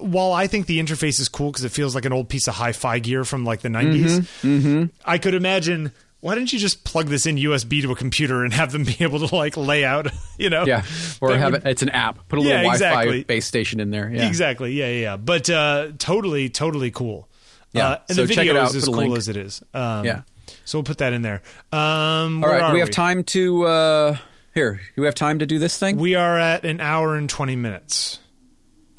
while 0.00 0.32
I 0.32 0.48
think 0.48 0.66
the 0.66 0.80
interface 0.80 1.20
is 1.20 1.28
cool 1.28 1.52
because 1.52 1.64
it 1.64 1.70
feels 1.70 1.94
like 1.94 2.04
an 2.04 2.12
old 2.12 2.28
piece 2.28 2.48
of 2.48 2.54
hi-fi 2.54 2.98
gear 2.98 3.24
from 3.24 3.44
like 3.44 3.60
the 3.60 3.68
90s, 3.68 4.20
Mm-hmm. 4.42 4.84
I 5.04 5.18
could 5.18 5.34
imagine. 5.34 5.92
Why 6.24 6.34
didn't 6.34 6.54
you 6.54 6.58
just 6.58 6.84
plug 6.84 7.08
this 7.08 7.26
in 7.26 7.36
USB 7.36 7.82
to 7.82 7.92
a 7.92 7.94
computer 7.94 8.44
and 8.44 8.52
have 8.54 8.72
them 8.72 8.84
be 8.84 8.96
able 9.00 9.28
to 9.28 9.36
like 9.36 9.58
lay 9.58 9.84
out, 9.84 10.06
you 10.38 10.48
know? 10.48 10.64
Yeah, 10.64 10.82
or 11.20 11.36
have 11.36 11.52
would- 11.52 11.66
it. 11.66 11.68
It's 11.68 11.82
an 11.82 11.90
app. 11.90 12.28
Put 12.28 12.38
a 12.38 12.42
Yeah, 12.42 12.62
little 12.62 12.78
Wi-Fi 12.78 13.22
base 13.24 13.44
station 13.44 13.78
in 13.78 13.90
there. 13.90 14.10
Yeah. 14.10 14.26
Exactly. 14.26 14.72
Yeah, 14.72 14.86
yeah, 14.88 15.00
yeah. 15.02 15.16
But 15.18 15.50
uh, 15.50 15.88
totally, 15.98 16.48
totally 16.48 16.90
cool. 16.90 17.28
Yeah. 17.72 17.88
Uh, 17.88 17.98
and 18.08 18.16
So 18.16 18.22
the 18.26 18.28
check 18.34 18.44
it 18.46 18.48
video 18.48 18.62
out. 18.62 18.70
is 18.70 18.76
as 18.76 18.84
cool 18.86 18.94
link. 18.94 19.18
as 19.18 19.28
it 19.28 19.36
is. 19.36 19.62
Um, 19.74 20.06
Yeah. 20.06 20.22
So 20.64 20.78
we'll 20.78 20.84
put 20.84 20.96
that 20.98 21.12
in 21.12 21.20
there. 21.20 21.42
Um, 21.72 22.42
All 22.42 22.48
right. 22.50 22.62
are 22.62 22.72
We 22.72 22.80
have 22.80 22.90
time 22.90 23.22
to. 23.24 23.66
Uh, 23.66 24.16
here, 24.54 24.80
We 24.96 25.04
have 25.04 25.14
time 25.14 25.40
to 25.40 25.46
do 25.46 25.58
this 25.58 25.78
thing. 25.78 25.98
We 25.98 26.14
are 26.14 26.38
at 26.38 26.64
an 26.64 26.80
hour 26.80 27.16
and 27.16 27.28
20 27.28 27.54
minutes. 27.56 28.18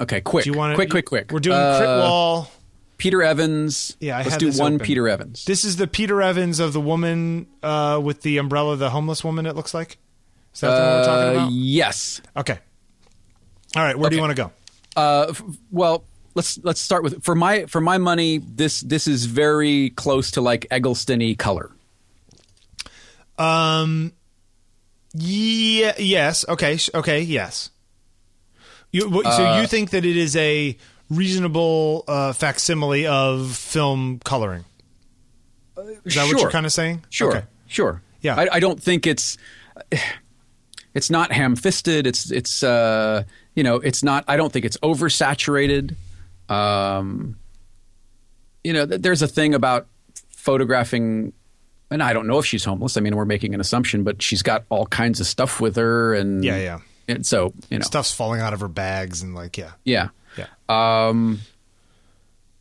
okay, 0.00 0.20
quick. 0.20 0.44
Do 0.44 0.50
you 0.50 0.56
want 0.56 0.72
to? 0.72 0.76
quick, 0.76 0.90
quick, 0.90 1.06
quick. 1.06 1.32
We're 1.32 1.40
doing 1.40 1.56
Uh, 1.56 1.78
crit 1.78 1.88
wall. 1.88 2.50
Peter 2.98 3.22
Evans. 3.22 3.96
Yeah, 4.00 4.18
I 4.18 4.22
let's 4.22 4.36
do 4.38 4.50
one 4.52 4.74
open. 4.74 4.86
Peter 4.86 5.08
Evans. 5.08 5.44
This 5.44 5.64
is 5.64 5.76
the 5.76 5.86
Peter 5.86 6.22
Evans 6.22 6.60
of 6.60 6.72
the 6.72 6.80
woman 6.80 7.46
uh, 7.62 8.00
with 8.02 8.22
the 8.22 8.38
umbrella, 8.38 8.76
the 8.76 8.90
homeless 8.90 9.22
woman. 9.22 9.46
It 9.46 9.54
looks 9.56 9.74
like. 9.74 9.98
Is 10.54 10.60
that 10.60 10.68
the 10.74 10.80
one 10.82 10.90
we're 10.92 11.04
talking 11.04 11.28
Uh, 11.28 11.42
about? 11.42 11.52
yes. 11.52 12.20
Okay. 12.36 12.58
All 13.76 13.82
right. 13.82 13.98
Where 13.98 14.08
do 14.08 14.16
you 14.16 14.22
want 14.22 14.34
to 14.36 14.42
go? 14.42 14.50
Uh, 14.96 15.26
f- 15.28 15.42
well, 15.70 16.04
let's 16.34 16.58
let's 16.64 16.80
start 16.80 17.02
with 17.04 17.22
for 17.22 17.34
my 17.34 17.66
for 17.66 17.80
my 17.82 17.98
money. 17.98 18.38
This 18.38 18.80
this 18.80 19.06
is 19.06 19.26
very 19.26 19.90
close 19.90 20.30
to 20.32 20.40
like 20.40 20.66
Eggleston-y 20.70 21.34
color. 21.38 21.70
Um. 23.38 24.12
Yeah. 25.12 25.92
Yes. 25.98 26.44
Okay. 26.48 26.78
Okay. 26.94 27.20
Yes. 27.22 27.70
You, 28.92 29.00
so 29.24 29.46
Uh, 29.46 29.60
you 29.60 29.66
think 29.66 29.90
that 29.90 30.06
it 30.06 30.16
is 30.16 30.36
a 30.36 30.76
reasonable 31.10 32.04
uh, 32.08 32.32
facsimile 32.32 33.06
of 33.06 33.54
film 33.56 34.20
coloring? 34.24 34.64
Is 36.04 36.14
that 36.14 36.26
what 36.26 36.40
you're 36.40 36.50
kind 36.50 36.66
of 36.66 36.72
saying? 36.72 37.04
Sure, 37.10 37.30
Okay. 37.36 37.46
sure. 37.66 38.02
Yeah. 38.20 38.34
I, 38.36 38.48
I 38.54 38.60
don't 38.60 38.82
think 38.82 39.06
it's 39.06 39.36
it's 40.94 41.10
not 41.10 41.32
ham-fisted. 41.32 42.06
It's 42.06 42.30
it's 42.30 42.62
uh, 42.62 43.24
you 43.54 43.62
know 43.62 43.76
it's 43.76 44.02
not. 44.02 44.24
I 44.26 44.36
don't 44.36 44.52
think 44.52 44.64
it's 44.64 44.76
oversaturated. 44.78 45.94
Um, 46.48 47.36
you 48.64 48.72
know, 48.72 48.86
there's 48.86 49.22
a 49.22 49.28
thing 49.28 49.54
about 49.54 49.86
photographing, 50.30 51.32
and 51.90 52.02
I 52.02 52.12
don't 52.12 52.26
know 52.26 52.38
if 52.38 52.46
she's 52.46 52.64
homeless. 52.64 52.96
I 52.96 53.00
mean, 53.00 53.14
we're 53.14 53.24
making 53.24 53.54
an 53.54 53.60
assumption, 53.60 54.02
but 54.04 54.22
she's 54.22 54.42
got 54.42 54.64
all 54.70 54.86
kinds 54.86 55.20
of 55.20 55.26
stuff 55.26 55.60
with 55.60 55.76
her, 55.76 56.14
and 56.14 56.42
Yeah, 56.44 56.56
yeah. 56.56 56.78
And 57.08 57.24
so 57.24 57.52
you 57.70 57.78
know, 57.78 57.84
Stuff's 57.84 58.12
falling 58.12 58.40
out 58.40 58.52
of 58.52 58.60
her 58.60 58.68
bags 58.68 59.22
and 59.22 59.34
like 59.34 59.56
yeah. 59.58 59.72
yeah. 59.84 60.08
Um, 60.68 61.40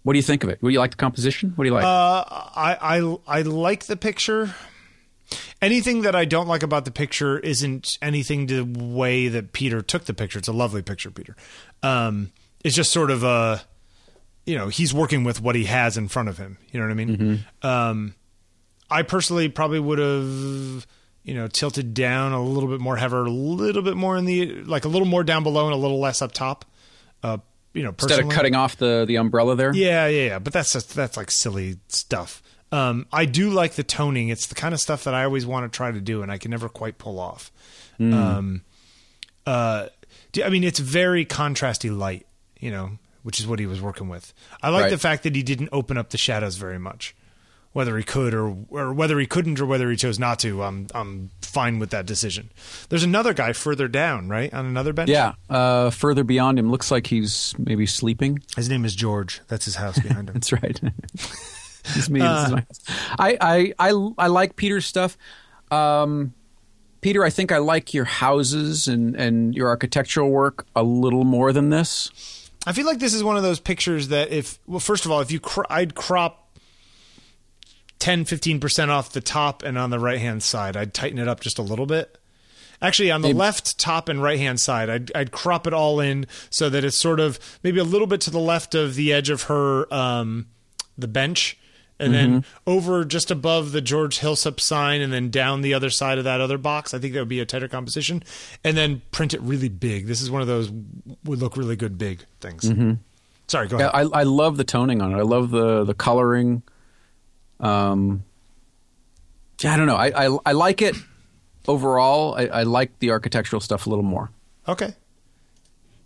what 0.03 0.13
do 0.13 0.19
you 0.19 0.23
think 0.23 0.43
of 0.43 0.49
it? 0.49 0.61
What 0.61 0.69
do 0.69 0.73
you 0.73 0.79
like 0.79 0.91
the 0.91 0.97
composition? 0.97 1.53
What 1.55 1.63
do 1.63 1.69
you 1.69 1.73
like? 1.73 1.83
Uh, 1.83 2.23
I, 2.55 2.77
I 2.99 3.17
I 3.27 3.41
like 3.41 3.85
the 3.85 3.97
picture. 3.97 4.53
Anything 5.61 6.03
that 6.03 6.15
I 6.15 6.25
don't 6.25 6.47
like 6.47 6.61
about 6.61 6.85
the 6.85 6.91
picture 6.91 7.39
isn't 7.39 7.97
anything 8.01 8.45
to 8.47 8.63
the 8.63 8.79
way 8.93 9.27
that 9.27 9.53
Peter 9.53 9.81
took 9.81 10.05
the 10.05 10.13
picture. 10.13 10.37
It's 10.37 10.47
a 10.47 10.53
lovely 10.53 10.83
picture, 10.83 11.09
Peter. 11.09 11.35
Um, 11.81 12.31
it's 12.63 12.75
just 12.75 12.91
sort 12.91 13.09
of 13.09 13.23
a, 13.23 13.61
you 14.45 14.55
know, 14.55 14.67
he's 14.67 14.93
working 14.93 15.23
with 15.23 15.41
what 15.41 15.55
he 15.55 15.63
has 15.65 15.97
in 15.97 16.07
front 16.07 16.29
of 16.29 16.37
him. 16.37 16.59
You 16.71 16.79
know 16.79 16.85
what 16.85 16.91
I 16.91 16.95
mean? 16.95 17.45
Um, 17.63 18.15
I 18.91 19.01
personally 19.01 19.49
probably 19.49 19.79
would 19.79 19.97
have, 19.97 20.85
you 21.23 21.33
know, 21.33 21.47
tilted 21.47 21.95
down 21.95 22.31
a 22.31 22.43
little 22.43 22.69
bit 22.69 22.79
more, 22.79 22.97
have 22.97 23.09
her 23.09 23.25
a 23.25 23.29
little 23.31 23.81
bit 23.81 23.97
more 23.97 24.15
in 24.17 24.25
the, 24.25 24.61
like 24.65 24.85
a 24.85 24.89
little 24.89 25.07
more 25.07 25.23
down 25.23 25.41
below 25.41 25.65
and 25.65 25.73
a 25.73 25.77
little 25.77 25.99
less 25.99 26.21
up 26.21 26.33
top. 26.33 26.65
Uh, 27.23 27.39
you 27.75 27.83
know, 27.83 27.89
Instead 27.89 28.19
of 28.21 28.29
cutting 28.29 28.55
off 28.55 28.77
the 28.77 29.05
the 29.07 29.17
umbrella 29.17 29.55
there. 29.55 29.73
Yeah, 29.73 30.07
yeah, 30.07 30.25
yeah. 30.27 30.39
But 30.39 30.53
that's 30.53 30.73
just, 30.73 30.95
that's 30.95 31.17
like 31.17 31.29
silly 31.29 31.77
stuff. 31.87 32.41
Um, 32.71 33.05
I 33.13 33.25
do 33.25 33.49
like 33.51 33.73
the 33.73 33.83
toning. 33.83 34.29
It's 34.29 34.47
the 34.47 34.55
kind 34.55 34.73
of 34.73 34.79
stuff 34.79 35.03
that 35.03 35.13
I 35.13 35.23
always 35.23 35.45
want 35.45 35.71
to 35.71 35.75
try 35.75 35.91
to 35.91 36.01
do, 36.01 36.23
and 36.23 36.31
I 36.31 36.37
can 36.39 36.49
never 36.51 36.67
quite 36.69 36.97
pull 36.97 37.19
off. 37.19 37.51
Hmm. 37.97 38.13
Um, 38.13 38.61
uh, 39.45 39.87
I 40.43 40.49
mean, 40.49 40.63
it's 40.63 40.79
very 40.79 41.25
contrasty 41.25 41.95
light, 41.95 42.25
you 42.59 42.71
know, 42.71 42.97
which 43.23 43.39
is 43.39 43.47
what 43.47 43.59
he 43.59 43.65
was 43.67 43.81
working 43.81 44.09
with. 44.09 44.33
I 44.61 44.69
like 44.69 44.83
Right. 44.83 44.89
the 44.89 44.97
fact 44.97 45.23
that 45.23 45.35
he 45.35 45.43
didn't 45.43 45.69
open 45.71 45.97
up 45.97 46.09
the 46.09 46.17
shadows 46.17 46.57
very 46.57 46.79
much. 46.79 47.15
Whether 47.75 47.97
he 47.97 48.03
could 48.05 48.33
or 48.33 48.55
or 48.69 48.93
whether 48.93 49.19
he 49.19 49.25
couldn't 49.27 49.59
or 49.59 49.65
whether 49.65 49.89
he 49.91 49.97
chose 49.97 50.17
not 50.17 50.39
to, 50.39 50.63
I'm 50.63 50.87
I'm 50.95 51.29
fine 51.41 51.77
with 51.77 51.89
that 51.89 52.05
decision. 52.05 52.49
There's 52.87 53.03
another 53.03 53.33
guy 53.33 53.51
further 53.51 53.89
down, 53.89 54.29
right, 54.29 54.53
on 54.53 54.65
another 54.65 54.93
bench. 54.93 55.09
Yeah. 55.09 55.33
Uh, 55.49 55.89
further 55.89 56.23
beyond 56.23 56.57
him, 56.57 56.71
looks 56.71 56.89
like 56.89 57.07
he's 57.07 57.53
maybe 57.57 57.85
sleeping. 57.85 58.39
his 58.55 58.69
name 58.69 58.85
is 58.85 58.95
George. 58.95 59.41
That's 59.49 59.65
his 59.65 59.75
house 59.75 59.99
behind 59.99 60.29
him. 60.29 60.33
That's 60.35 60.53
right. 60.53 60.79
it's 61.13 62.09
me. 62.09 62.21
This 62.21 62.45
is 62.45 62.51
my- 62.51 62.65
I, 63.19 63.37
I 63.41 63.73
I 63.91 64.09
I 64.19 64.27
like 64.27 64.55
Peter's 64.55 64.85
stuff. 64.85 65.17
Um, 65.69 66.33
Peter, 67.01 67.25
I 67.25 67.29
think 67.29 67.51
I 67.51 67.57
like 67.57 67.93
your 67.93 68.05
houses 68.05 68.87
and 68.87 69.17
and 69.17 69.53
your 69.53 69.67
architectural 69.67 70.29
work 70.29 70.65
a 70.77 70.81
little 70.83 71.25
more 71.25 71.51
than 71.51 71.71
this. 71.71 72.49
I 72.65 72.71
feel 72.71 72.85
like 72.85 72.99
this 72.99 73.13
is 73.13 73.21
one 73.21 73.35
of 73.35 73.43
those 73.43 73.59
pictures 73.59 74.07
that 74.07 74.31
if 74.31 74.59
well 74.65 74.79
first 74.79 75.03
of 75.05 75.11
all 75.11 75.19
if 75.19 75.29
you 75.29 75.41
cro- 75.41 75.65
I'd 75.69 75.93
crop 75.93 76.44
10 78.05 78.23
15% 78.25 78.89
off 78.89 79.11
the 79.13 79.19
top 79.19 79.63
and 79.63 79.79
on 79.79 79.89
the 79.89 79.97
right 79.97 80.19
hand 80.19 80.43
side 80.43 80.77
I'd 80.77 80.93
tighten 80.93 81.17
it 81.17 81.27
up 81.27 81.39
just 81.39 81.57
a 81.57 81.63
little 81.63 81.87
bit. 81.87 82.19
Actually 82.79 83.09
on 83.09 83.21
the 83.23 83.29
Maybe- 83.29 83.39
left 83.39 83.79
top 83.79 84.09
and 84.09 84.21
right 84.21 84.37
hand 84.37 84.59
side 84.59 84.91
I'd 84.91 85.11
I'd 85.15 85.31
crop 85.31 85.65
it 85.65 85.73
all 85.73 85.99
in 85.99 86.27
so 86.51 86.69
that 86.69 86.83
it's 86.83 86.95
sort 86.97 87.19
of 87.19 87.39
maybe 87.63 87.79
a 87.79 87.83
little 87.83 88.05
bit 88.05 88.21
to 88.21 88.29
the 88.29 88.37
left 88.39 88.75
of 88.75 88.93
the 88.93 89.11
edge 89.11 89.31
of 89.31 89.43
her 89.43 89.91
um 89.91 90.45
the 90.97 91.07
bench 91.07 91.57
and 91.97 92.13
then 92.13 92.45
over 92.67 93.05
just 93.05 93.31
above 93.31 93.71
the 93.71 93.79
George 93.81 94.19
Hillsup 94.19 94.59
sign 94.59 95.01
and 95.01 95.11
then 95.13 95.29
down 95.31 95.61
the 95.61 95.73
other 95.73 95.89
side 95.89 96.17
of 96.17 96.25
that 96.25 96.41
other 96.41 96.57
box. 96.57 96.93
I 96.93 96.99
think 96.99 97.13
that 97.13 97.19
would 97.21 97.29
be 97.29 97.39
a 97.39 97.45
tighter 97.45 97.69
composition 97.69 98.21
and 98.65 98.75
then 98.77 99.01
print 99.11 99.33
it 99.33 99.41
really 99.41 99.69
big. 99.69 100.05
This 100.05 100.21
is 100.21 100.29
one 100.29 100.41
of 100.41 100.47
those 100.49 100.69
would 101.23 101.39
look 101.39 101.55
really 101.57 101.77
good 101.77 101.97
big 101.97 102.19
things. 102.41 102.63
Sorry, 103.47 103.67
go 103.69 103.79
Yeah, 103.79 103.89
ahead. 103.93 104.09
I 104.13 104.19
I 104.19 104.23
love 104.23 104.57
the 104.57 104.63
toning 104.65 105.01
on 105.01 105.13
it. 105.13 105.17
I 105.17 105.21
love 105.21 105.49
the 105.51 105.85
the 105.85 105.93
coloring. 105.95 106.61
Um, 107.59 108.23
yeah, 109.61 109.73
I 109.73 109.77
don't 109.77 109.87
know. 109.87 109.95
I 109.95 110.27
I, 110.27 110.37
I 110.47 110.51
like 110.51 110.81
it 110.81 110.95
overall. 111.67 112.35
I, 112.35 112.47
I 112.47 112.63
like 112.63 112.99
the 112.99 113.11
architectural 113.11 113.59
stuff 113.59 113.87
a 113.87 113.89
little 113.89 114.03
more. 114.03 114.29
Okay. 114.67 114.93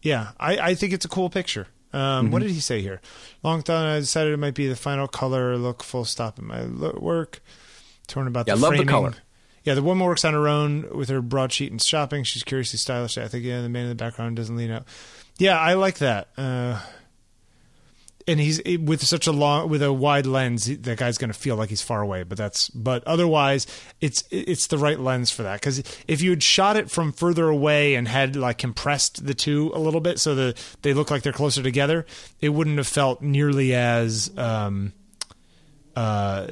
Yeah, 0.02 0.30
I, 0.40 0.58
I 0.58 0.76
think 0.76 0.94
it's 0.94 1.06
a 1.06 1.10
cool 1.10 1.30
picture. 1.30 1.68
Um, 1.92 2.32
What 2.32 2.42
did 2.42 2.52
he 2.52 2.60
say 2.60 2.82
here? 2.82 3.02
Long 3.44 3.62
thought 3.64 3.86
I 3.86 4.00
decided 4.00 4.32
it 4.34 4.38
might 4.38 4.54
be 4.54 4.68
the 4.68 4.76
final 4.76 5.08
color 5.08 5.58
look 5.58 5.84
full 5.84 6.06
stop 6.06 6.38
in 6.40 6.46
my 6.46 6.66
work. 6.66 7.42
Torn 8.08 8.28
about 8.28 8.48
Yeah, 8.48 8.56
the 8.56 8.62
love 8.62 8.78
the 8.78 8.86
color. 8.86 9.14
Yeah, 9.64 9.74
the 9.74 9.84
woman 9.84 10.06
works 10.06 10.24
on 10.24 10.34
her 10.34 10.48
own 10.48 10.88
with 10.96 11.10
her 11.10 11.22
broadsheet 11.22 11.72
and 11.72 11.82
shopping. 11.82 12.24
She's 12.24 12.44
curiously 12.44 12.78
stylish. 12.78 13.18
I 13.18 13.28
think 13.28 13.44
yeah, 13.44 13.62
the 13.62 13.70
man 13.70 13.84
in 13.84 13.90
the 13.90 13.96
background 13.96 14.36
doesn't 14.38 14.56
lean 14.56 14.72
out. 14.72 14.86
Yeah, 15.38 15.60
I 15.60 15.74
like 15.74 15.98
that. 15.98 16.30
Uh, 16.38 16.80
and 18.30 18.40
he's 18.40 18.62
with 18.80 19.04
such 19.06 19.28
a 19.28 19.32
long 19.32 19.70
with 19.70 19.82
a 19.82 19.92
wide 19.92 20.26
lens 20.26 20.66
that 20.78 20.98
guy's 20.98 21.18
going 21.18 21.32
to 21.32 21.38
feel 21.38 21.56
like 21.56 21.70
he's 21.70 21.82
far 21.82 22.02
away 22.02 22.24
but 22.24 22.38
that's 22.38 22.70
but 22.70 23.04
otherwise 23.06 23.66
it's 24.00 24.24
it's 24.32 24.68
the 24.68 24.78
right 24.78 25.00
lens 25.00 25.32
for 25.32 25.44
that 25.44 25.62
cuz 25.62 25.84
if 26.08 26.22
you 26.22 26.30
had 26.30 26.44
shot 26.44 26.78
it 26.78 26.90
from 26.92 27.12
further 27.12 27.48
away 27.50 27.96
and 27.96 28.08
had 28.08 28.36
like 28.36 28.58
compressed 28.58 29.26
the 29.26 29.34
two 29.34 29.72
a 29.74 29.80
little 29.80 30.02
bit 30.02 30.20
so 30.20 30.36
that 30.36 30.58
they 30.84 30.94
look 30.94 31.10
like 31.10 31.24
they're 31.24 31.34
closer 31.34 31.64
together 31.64 32.06
it 32.40 32.50
wouldn't 32.50 32.78
have 32.78 32.88
felt 32.88 33.22
nearly 33.22 33.74
as 33.74 34.32
um 34.38 34.94
uh 35.96 36.46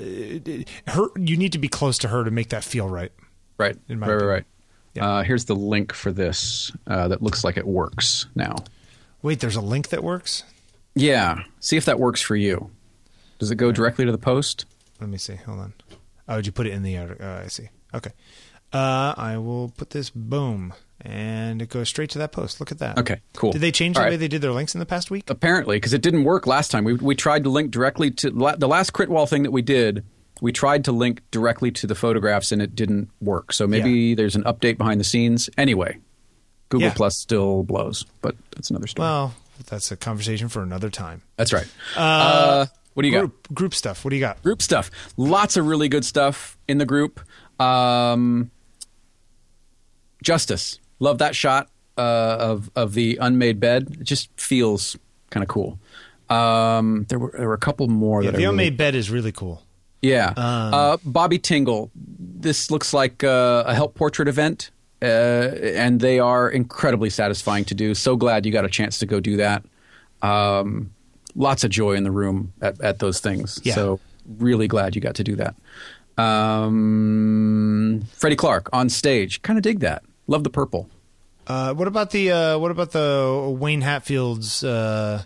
her 0.88 1.08
you 1.16 1.38
need 1.38 1.52
to 1.52 1.60
be 1.60 1.68
close 1.68 1.98
to 2.00 2.08
her 2.08 2.24
to 2.24 2.32
make 2.32 2.50
that 2.50 2.64
feel 2.64 2.90
right 2.90 3.12
Right. 3.58 3.76
In 3.90 4.00
my 4.00 4.08
right. 4.08 4.16
Right. 4.16 4.26
Right. 4.26 4.46
Yeah. 4.94 5.08
Uh, 5.10 5.24
here's 5.24 5.46
the 5.46 5.56
link 5.56 5.94
for 5.94 6.12
this 6.12 6.72
uh, 6.88 7.08
that 7.08 7.22
looks 7.22 7.44
like 7.44 7.58
it 7.58 7.68
works 7.68 8.28
now. 8.36 8.56
wait 9.22 9.40
there's 9.40 9.56
a 9.56 9.62
link 9.62 9.90
that 9.90 10.04
works 10.04 10.44
Yeah. 10.98 11.44
See 11.60 11.78
if 11.78 11.86
that 11.86 12.00
works 12.00 12.22
for 12.22 12.36
you. 12.36 12.70
Does 13.40 13.52
it 13.52 13.56
go 13.56 13.72
directly 13.72 14.06
to 14.06 14.12
the 14.12 14.18
post? 14.18 14.66
Let 15.00 15.10
me 15.10 15.18
see. 15.18 15.36
Hold 15.36 15.60
on. 15.60 15.74
Oh, 16.28 16.38
did 16.38 16.46
you 16.48 16.52
put 16.52 16.68
it 16.68 16.74
in 16.74 16.84
the 16.84 16.98
article? 16.98 17.26
Uh, 17.26 17.42
I 17.44 17.48
see. 17.48 17.70
Okay. 17.94 18.12
Uh, 18.74 19.14
I 19.16 19.38
will 19.38 19.70
put 19.78 19.92
this. 19.92 20.10
Boom, 20.10 20.74
and 21.00 21.62
it 21.62 21.70
goes 21.70 21.88
straight 21.88 22.10
to 22.12 22.18
that 22.20 22.34
post. 22.34 22.60
Look 22.60 22.70
at 22.72 22.80
that. 22.80 22.98
Okay, 22.98 23.22
cool. 23.36 23.54
Did 23.54 23.62
they 23.62 23.72
change 23.72 23.96
All 23.96 24.02
the 24.02 24.06
right. 24.08 24.12
way 24.14 24.18
they 24.18 24.28
did 24.28 24.42
their 24.42 24.52
links 24.52 24.76
in 24.76 24.80
the 24.80 24.86
past 24.86 25.10
week? 25.10 25.30
Apparently, 25.30 25.78
because 25.78 25.94
it 25.94 26.02
didn't 26.02 26.26
work 26.26 26.46
last 26.48 26.70
time. 26.70 26.84
We 26.84 26.96
we 26.96 27.16
tried 27.16 27.46
to 27.46 27.50
link 27.50 27.72
directly 27.72 28.12
to 28.12 28.30
la- 28.32 28.58
the 28.58 28.68
last 28.68 28.92
crit 28.92 29.08
wall 29.10 29.26
thing 29.26 29.44
that 29.44 29.52
we 29.52 29.62
did. 29.62 30.04
We 30.42 30.52
tried 30.52 30.84
to 30.86 30.92
link 30.92 31.22
directly 31.32 31.72
to 31.72 31.88
the 31.88 31.96
photographs 31.96 32.52
and 32.52 32.62
it 32.62 32.76
didn't 32.76 33.10
work. 33.22 33.54
So 33.54 33.66
maybe 33.68 33.90
Yeah. 33.92 34.16
there's 34.16 34.36
an 34.36 34.44
update 34.44 34.78
behind 34.78 35.00
the 35.00 35.06
scenes. 35.06 35.50
Anyway, 35.58 35.98
Google 36.70 36.90
Yeah. 36.90 36.94
Plus 36.94 37.18
still 37.18 37.64
blows, 37.64 38.06
but 38.22 38.36
that's 38.54 38.70
another 38.70 38.88
story. 38.88 39.06
Well, 39.06 39.34
that's 39.66 39.92
a 39.92 39.98
conversation 39.98 40.48
for 40.50 40.62
another 40.62 40.90
time. 40.90 41.22
that's 41.36 41.52
right. 41.54 41.68
Uh, 41.96 42.66
what 42.94 43.04
do 43.04 43.08
you 43.10 43.14
got? 43.14 43.20
group, 43.22 43.48
Group 43.54 43.74
stuff. 43.74 44.04
What 44.06 44.10
do 44.10 44.16
you 44.16 44.20
got? 44.22 44.42
group 44.44 44.62
stuff. 44.62 44.90
Lots 45.18 45.58
of 45.58 45.68
really 45.68 45.88
good 45.90 46.06
stuff 46.06 46.58
in 46.68 46.78
the 46.78 46.86
group. 46.86 47.20
Um, 47.62 48.50
Justice, 50.24 50.80
love 51.00 51.20
that 51.20 51.36
shot 51.36 51.70
uh, 51.98 52.02
of 52.40 52.70
of 52.76 52.94
the 52.94 53.18
unmade 53.22 53.60
bed. 53.60 53.98
It 54.00 54.04
just 54.04 54.30
feels 54.40 54.98
kind 55.30 55.44
of 55.44 55.48
cool. 55.48 55.80
Um, 56.30 57.06
there 57.10 57.20
were 57.20 57.32
there 57.38 57.48
were 57.48 57.54
a 57.54 57.58
couple 57.60 57.88
more 57.88 58.24
Yeah, 58.24 58.32
that 58.32 58.38
the 58.38 58.46
I 58.46 58.50
really, 58.50 58.66
unmade 58.66 58.78
bed 58.78 58.96
is 58.96 59.10
really 59.12 59.32
cool. 59.32 59.64
yeah. 60.02 60.30
Um, 60.30 60.74
uh, 60.74 60.98
Bobby 61.06 61.38
Tingle. 61.40 61.92
This 61.96 62.70
looks 62.72 62.94
like 62.94 63.24
uh, 63.24 63.64
a 63.68 63.74
help 63.76 63.96
portrait 63.96 64.28
event, 64.28 64.72
uh, 65.02 65.06
and 65.06 66.00
they 66.00 66.20
are 66.20 66.50
incredibly 66.50 67.10
satisfying 67.10 67.66
to 67.66 67.76
do. 67.76 67.94
So 67.96 68.16
glad 68.16 68.46
you 68.46 68.52
got 68.52 68.66
a 68.66 68.70
chance 68.70 69.00
to 69.00 69.06
go 69.06 69.20
do 69.20 69.38
that. 69.38 69.64
Um, 70.22 70.92
lots 71.36 71.64
of 71.64 71.70
joy 71.70 71.94
in 71.94 72.04
the 72.04 72.12
room 72.12 72.54
at, 72.62 72.82
at 72.82 73.00
those 73.00 73.20
things. 73.20 73.60
Yeah. 73.64 73.76
So 73.76 74.00
really 74.40 74.68
glad 74.68 74.96
you 74.96 75.02
got 75.02 75.16
to 75.16 75.24
do 75.24 75.36
that. 75.38 75.56
Um, 76.18 78.04
Freddie 78.14 78.36
Clark 78.36 78.70
on 78.74 78.90
stage. 78.90 79.42
Kind 79.42 79.58
of 79.58 79.64
dig 79.64 79.80
that. 79.82 80.04
Love 80.28 80.44
the 80.44 80.50
purple. 80.50 80.90
Uh, 81.46 81.74
what 81.74 81.88
about 81.88 82.12
the 82.12 82.32
uh, 82.32 82.58
what 82.58 82.72
about 82.72 82.92
the 82.92 83.56
Wayne 83.58 83.82
Hatfield's 83.82 84.64
uh, 84.64 85.24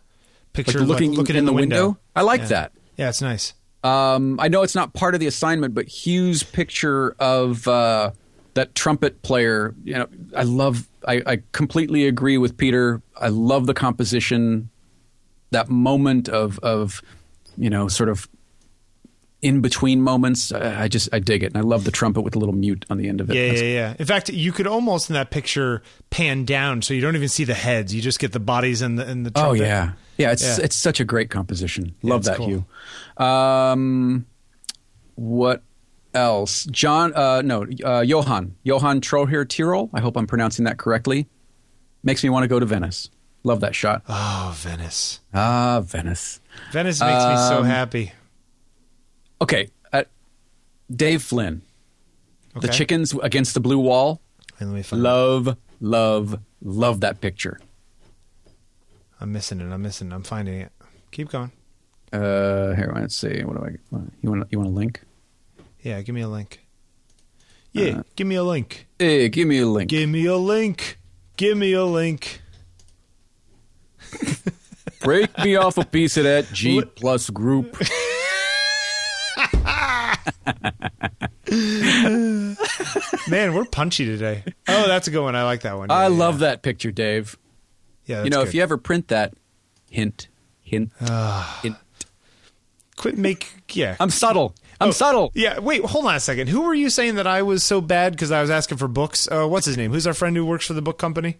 picture? 0.53 0.79
Like 0.79 0.87
looking, 0.87 1.13
looking 1.13 1.35
in, 1.35 1.45
the 1.45 1.53
window. 1.53 1.97
I 2.15 2.21
like 2.21 2.41
Yeah. 2.41 2.47
that. 2.47 2.71
Yeah, 2.97 3.09
it's 3.09 3.21
nice. 3.21 3.53
Um, 3.83 4.39
I 4.39 4.47
know 4.47 4.61
it's 4.61 4.75
not 4.75 4.93
part 4.93 5.15
of 5.15 5.19
the 5.19 5.25
assignment, 5.25 5.73
but 5.73 5.87
Hugh's 5.87 6.43
picture 6.43 7.15
of 7.17 7.67
uh, 7.67 8.11
that 8.53 8.75
trumpet 8.75 9.21
player, 9.21 9.73
you 9.83 9.93
know, 9.93 10.07
I 10.35 10.43
love. 10.43 10.87
I, 11.07 11.21
I 11.25 11.41
completely 11.51 12.07
agree 12.07 12.37
with 12.37 12.57
Peter. 12.57 13.01
I 13.19 13.29
love 13.29 13.65
the 13.65 13.73
composition. 13.73 14.69
That 15.51 15.69
moment 15.69 16.29
of 16.29 16.59
of 16.59 17.01
you 17.57 17.69
know, 17.69 17.87
sort 17.87 18.09
of 18.09 18.27
in 19.41 19.61
between 19.61 20.01
moments. 20.01 20.51
I, 20.51 20.87
just 20.87 21.09
I 21.11 21.19
dig 21.19 21.43
it, 21.43 21.47
and 21.47 21.57
I 21.57 21.61
love 21.61 21.83
the 21.83 21.91
trumpet 21.91 22.21
with 22.21 22.35
a 22.35 22.39
little 22.39 22.53
mute 22.53 22.85
on 22.89 22.97
the 22.97 23.09
end 23.09 23.21
of 23.21 23.29
it. 23.29 23.35
Yeah, 23.35 23.41
That's- 23.47 23.61
yeah, 23.61 23.67
yeah. 23.67 23.95
In 23.97 24.05
fact, 24.05 24.29
you 24.29 24.51
could 24.51 24.67
almost 24.67 25.09
in 25.09 25.15
that 25.15 25.31
picture 25.31 25.81
pan 26.09 26.45
down, 26.45 26.81
so 26.81 26.93
you 26.93 27.01
don't 27.01 27.15
even 27.15 27.27
see 27.27 27.43
the 27.43 27.53
heads. 27.55 27.93
You 27.93 28.01
just 28.01 28.19
get 28.19 28.31
the 28.31 28.39
bodies 28.39 28.81
and 28.81 28.99
the 28.99 29.07
and 29.07 29.25
the. 29.25 29.31
Oh 29.35 29.53
yeah, 29.53 29.93
yeah. 30.17 30.31
It's 30.31 30.43
Yeah. 30.43 30.65
it's 30.65 30.75
such 30.75 30.99
a 30.99 31.03
great 31.05 31.29
composition. 31.29 31.95
Love 32.03 32.19
it's 32.19 32.27
that 32.27 32.37
cool. 32.37 32.47
Hugh. 33.17 33.25
Um, 33.25 34.25
what 35.15 35.63
else? 36.13 36.65
John? 36.65 37.13
Uh, 37.13 37.41
no, 37.41 37.65
uh, 37.83 38.01
Johann. 38.01 38.55
Johann 38.63 39.01
Troher 39.01 39.45
Tirol. 39.45 39.89
I 39.93 39.99
hope 40.01 40.17
I'm 40.17 40.27
pronouncing 40.27 40.65
that 40.65 40.77
correctly. 40.77 41.27
Makes 42.03 42.23
me 42.23 42.29
want 42.29 42.43
to 42.43 42.47
go 42.47 42.59
to 42.59 42.65
Venice. 42.65 43.09
Love 43.43 43.59
that 43.61 43.73
shot. 43.75 44.03
Oh, 44.07 44.53
Venice. 44.57 45.19
Ah, 45.33 45.81
Venice. 45.83 46.39
Venice 46.71 46.99
makes 46.99 47.25
me 47.25 47.37
so 47.47 47.59
Um, 47.59 47.65
happy. 47.65 48.11
Okay, 49.41 49.69
uh, 49.91 50.03
Dave 50.93 51.23
Flynn. 51.23 51.61
The 52.59 52.67
chickens 52.67 53.13
against 53.23 53.53
the 53.53 53.59
blue 53.59 53.79
wall. 53.79 54.21
Me 54.59 54.83
find. 54.83 55.01
Love, 55.01 55.57
love, 55.79 56.39
love 56.61 56.99
that 56.99 57.19
picture. 57.21 57.59
I'm 59.19 59.31
missing 59.31 59.59
it. 59.61 59.71
I'm 59.71 59.81
missing. 59.81 60.11
it. 60.11 60.15
I'm 60.15 60.23
finding 60.23 60.61
it. 60.61 60.71
Keep 61.11 61.29
going. 61.29 61.51
Uh, 62.13 62.73
here, 62.75 62.91
let's 62.95 63.15
see. 63.15 63.41
What 63.43 63.57
do 63.57 63.65
I? 63.65 63.69
You 64.21 64.29
want? 64.31 64.47
You 64.51 64.59
want 64.59 64.69
a 64.69 64.73
link? 64.73 65.01
Yeah, 65.81 66.01
give 66.01 66.13
me 66.13 66.21
a 66.21 66.29
link. 66.29 66.61
Yeah, 67.71 67.99
Uh, 67.99 68.03
give 68.15 68.27
me 68.27 68.35
a 68.35 68.43
link. 68.43 68.87
Hey, 68.99 69.29
give 69.29 69.47
me 69.47 69.59
a 69.59 69.65
link. 69.65 69.89
Give 69.89 70.09
me 70.09 70.25
a 70.25 70.35
link. 70.35 70.99
Give 71.37 71.57
me 71.57 71.73
a 71.73 71.85
link. 71.85 72.41
Break 75.01 75.35
me 75.39 75.55
off 75.55 75.77
a 75.77 75.85
piece 75.85 76.17
of 76.17 76.25
that 76.25 76.51
G 76.51 76.83
plus 76.83 77.29
group. 77.29 77.75
Man, 83.27 83.53
we're 83.53 83.65
punchy 83.65 84.05
today. 84.05 84.43
Oh, 84.67 84.87
that's 84.87 85.07
a 85.07 85.11
good 85.11 85.23
one. 85.23 85.35
I 85.35 85.43
like 85.43 85.61
that 85.61 85.77
one. 85.77 85.89
I 85.89 86.07
love 86.07 86.35
yeah. 86.35 86.49
that 86.49 86.61
picture, 86.61 86.91
Dave. 86.91 87.37
Yeah, 88.05 88.23
you 88.23 88.29
know, 88.29 88.41
if 88.41 88.53
you 88.53 88.61
ever 88.61 88.77
print 88.77 89.07
that, 89.07 89.33
hint, 89.89 90.27
hint, 90.61 90.91
hint. 90.99 91.77
quit 92.95 93.17
make 93.17 93.47
yeah. 93.73 93.95
I'm 93.99 94.09
subtle. 94.09 94.55
I'm 94.81 94.89
Oh, 94.89 94.91
subtle. 94.91 95.31
Yeah, 95.35 95.59
wait, 95.59 95.83
hold 95.85 96.05
on 96.05 96.15
a 96.15 96.19
second. 96.19 96.47
Who 96.49 96.61
were 96.61 96.73
you 96.73 96.89
saying 96.89 97.15
that 97.15 97.27
I 97.27 97.41
was 97.43 97.63
so 97.63 97.81
bad 97.81 98.13
because 98.13 98.31
I 98.31 98.41
was 98.41 98.49
asking 98.49 98.77
for 98.79 98.87
books? 98.87 99.27
Uh, 99.31 99.45
what's 99.47 99.65
his 99.65 99.77
name? 99.77 99.91
Who's 99.91 100.07
our 100.07 100.13
friend 100.13 100.35
who 100.35 100.45
works 100.45 100.65
for 100.65 100.73
the 100.73 100.81
book 100.81 100.97
company? 100.97 101.37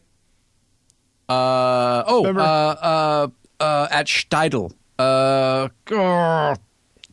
Uh, 1.28 2.04
oh, 2.08 2.20
uh, 2.20 2.28
Remember- 2.28 2.42
uh, 2.42 3.28
uh, 3.60 3.88
at 3.92 4.08
Steidl. 4.08 4.74
Uh, 5.00 5.70
grr. 5.86 6.58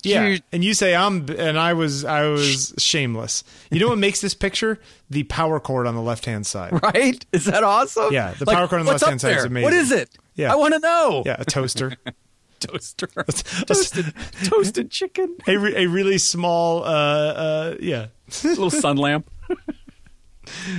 Yeah, 0.05 0.37
and 0.53 0.65
you 0.65 0.75
say 0.75 0.95
I'm, 0.95 1.29
and 1.29 1.59
I 1.59 1.73
was, 1.73 2.05
I 2.05 2.27
was 2.29 2.73
shameless. 2.79 3.43
You 3.71 3.81
know 3.81 3.89
what 3.89 3.99
makes 3.99 4.21
this 4.21 4.33
picture? 4.33 4.79
The 5.11 5.25
power 5.25 5.59
cord 5.59 5.87
on 5.89 5.95
the 5.97 6.01
left 6.01 6.25
hand 6.25 6.47
side. 6.47 6.73
right? 6.83 7.25
Is 7.33 7.47
that 7.47 7.65
awesome? 7.65 8.13
Yeah, 8.13 8.33
the 8.39 8.47
power 8.47 8.69
cord 8.69 8.81
on 8.81 8.87
the 8.87 8.93
left-hand 8.93 9.21
side 9.21 9.37
is 9.39 9.45
amazing. 9.45 9.65
What 9.65 9.75
is 9.75 9.91
it? 9.91 10.11
Yeah. 10.37 10.53
I 10.53 10.57
want 10.57 10.75
to 10.75 10.81
know. 10.81 11.25
Yeah, 11.27 11.37
a 11.39 11.45
toaster. 11.45 11.97
toaster, 12.61 13.07
toasted, 13.67 14.13
toasted 14.45 14.91
chicken, 14.91 15.37
a, 15.47 15.57
re- 15.57 15.85
a 15.85 15.87
really 15.87 16.19
small, 16.19 16.85
uh, 16.85 16.87
uh, 16.89 17.77
yeah. 17.81 18.07
little 18.45 18.71
sun 18.71 18.97
lamp. 18.97 19.31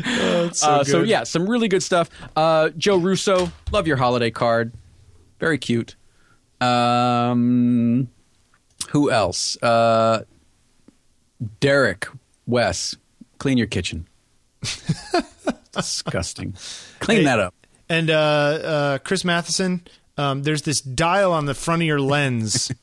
Oh, 0.03 0.49
so, 0.51 0.67
uh, 0.67 0.83
so 0.83 1.03
yeah, 1.03 1.23
some 1.23 1.47
really 1.47 1.67
good 1.67 1.83
stuff. 1.83 2.09
Uh, 2.35 2.69
Joe 2.69 2.97
Russo, 2.97 3.51
love 3.71 3.85
your 3.85 3.97
holiday 3.97 4.31
card, 4.31 4.73
very 5.39 5.59
cute. 5.59 5.95
Um, 6.59 8.09
who 8.89 9.11
else? 9.11 9.61
Uh, 9.61 10.23
Derek 11.59 12.07
Wes, 12.47 12.95
clean 13.37 13.59
your 13.59 13.67
kitchen. 13.67 14.07
Disgusting. 15.71 16.55
Clean 16.99 17.19
Hey, 17.19 17.23
that 17.25 17.39
up. 17.39 17.53
And 17.87 18.09
uh, 18.09 18.13
uh, 18.13 18.97
Chris 18.99 19.23
Matheson, 19.23 19.85
um, 20.19 20.43
there's 20.43 20.61
this 20.63 20.81
dial 20.81 21.31
on 21.33 21.45
the 21.45 21.53
front 21.53 21.81
of 21.81 21.87
your 21.87 21.99
lens. 22.01 22.71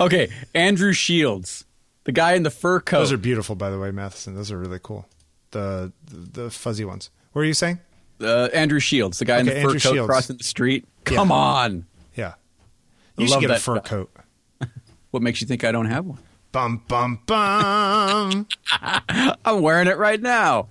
Okay, 0.00 0.28
Andrew 0.54 0.92
Shields, 0.92 1.64
the 2.04 2.12
guy 2.12 2.32
in 2.34 2.42
the 2.42 2.50
fur 2.50 2.80
coat. 2.80 2.98
Those 2.98 3.12
are 3.12 3.16
beautiful, 3.16 3.54
by 3.54 3.70
the 3.70 3.78
way, 3.78 3.90
Matheson. 3.92 4.34
Those 4.34 4.50
are 4.50 4.58
really 4.58 4.80
cool. 4.82 5.06
The 5.52 5.92
the, 6.06 6.42
the 6.42 6.50
fuzzy 6.50 6.84
ones. 6.84 7.10
What 7.32 7.42
are 7.42 7.46
you 7.46 7.54
saying? 7.54 7.78
uh, 8.20 8.48
Andrew 8.52 8.80
Shields, 8.80 9.18
the 9.20 9.24
guy 9.24 9.38
in 9.38 9.48
Okay, 9.48 9.54
the 9.54 9.60
fur 9.62 9.68
Andrew 9.68 9.80
coat 9.80 9.94
Shields. 9.94 10.06
crossing 10.10 10.36
the 10.38 10.44
street. 10.44 10.84
Yeah. 11.08 11.14
Come 11.16 11.30
on. 11.32 11.86
Yeah. 12.16 12.34
I 13.16 13.22
You 13.22 13.26
should 13.28 13.32
love 13.34 13.40
get 13.42 13.50
a 13.50 13.52
that 13.54 13.60
fur 13.60 13.76
stuff. 13.76 13.84
coat. 13.84 14.10
What 15.12 15.22
makes 15.22 15.40
you 15.40 15.46
think 15.46 15.64
I 15.64 15.72
don't 15.72 15.86
have 15.86 16.04
one? 16.04 16.18
Bum 16.56 16.82
bum 16.88 17.20
bum. 17.26 18.46
I'm 19.44 19.60
wearing 19.60 19.88
it 19.88 19.98
right 19.98 20.22
now. 20.22 20.68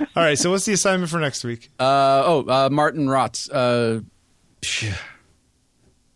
All 0.00 0.08
right. 0.14 0.38
So 0.38 0.50
what's 0.50 0.64
the 0.64 0.72
assignment 0.72 1.10
for 1.10 1.20
next 1.20 1.44
week? 1.44 1.68
Uh, 1.78 2.22
oh, 2.24 2.44
uh, 2.48 2.70
Martin 2.72 3.06
Rotz. 3.06 3.50
Uh, 3.52 4.00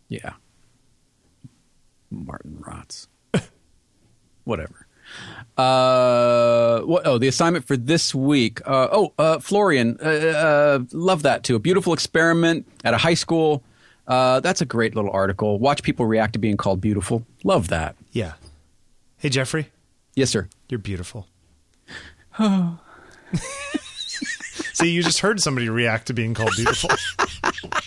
yeah. 0.09 0.33
Martin 2.09 2.63
Rotz. 2.67 3.09
Whatever. 4.43 4.87
Uh, 5.55 6.79
what, 6.79 7.05
oh, 7.05 7.19
the 7.19 7.27
assignment 7.27 7.65
for 7.65 7.77
this 7.77 8.15
week. 8.15 8.59
Uh, 8.67 8.87
oh, 8.91 9.13
uh, 9.19 9.37
Florian. 9.37 9.99
Uh, 10.03 10.07
uh, 10.07 10.79
love 10.93 11.21
that 11.21 11.43
too. 11.43 11.55
A 11.55 11.59
beautiful 11.59 11.93
experiment 11.93 12.67
at 12.83 12.95
a 12.95 12.97
high 12.97 13.13
school. 13.13 13.63
Uh, 14.07 14.39
that's 14.39 14.61
a 14.61 14.65
great 14.65 14.95
little 14.95 15.11
article. 15.11 15.59
Watch 15.59 15.83
people 15.83 16.07
react 16.07 16.33
to 16.33 16.39
being 16.39 16.57
called 16.57 16.81
beautiful. 16.81 17.23
Love 17.43 17.67
that. 17.67 17.95
Yeah. 18.13 18.33
Hey 19.21 19.29
Jeffrey, 19.29 19.67
Yes, 20.15 20.31
sir. 20.31 20.49
you're 20.67 20.79
beautiful. 20.79 21.27
Oh. 22.39 22.79
See, 24.73 24.89
you 24.89 25.03
just 25.03 25.19
heard 25.19 25.39
somebody 25.39 25.69
react 25.69 26.07
to 26.07 26.13
being 26.13 26.33
called 26.33 26.53
beautiful. 26.55 26.89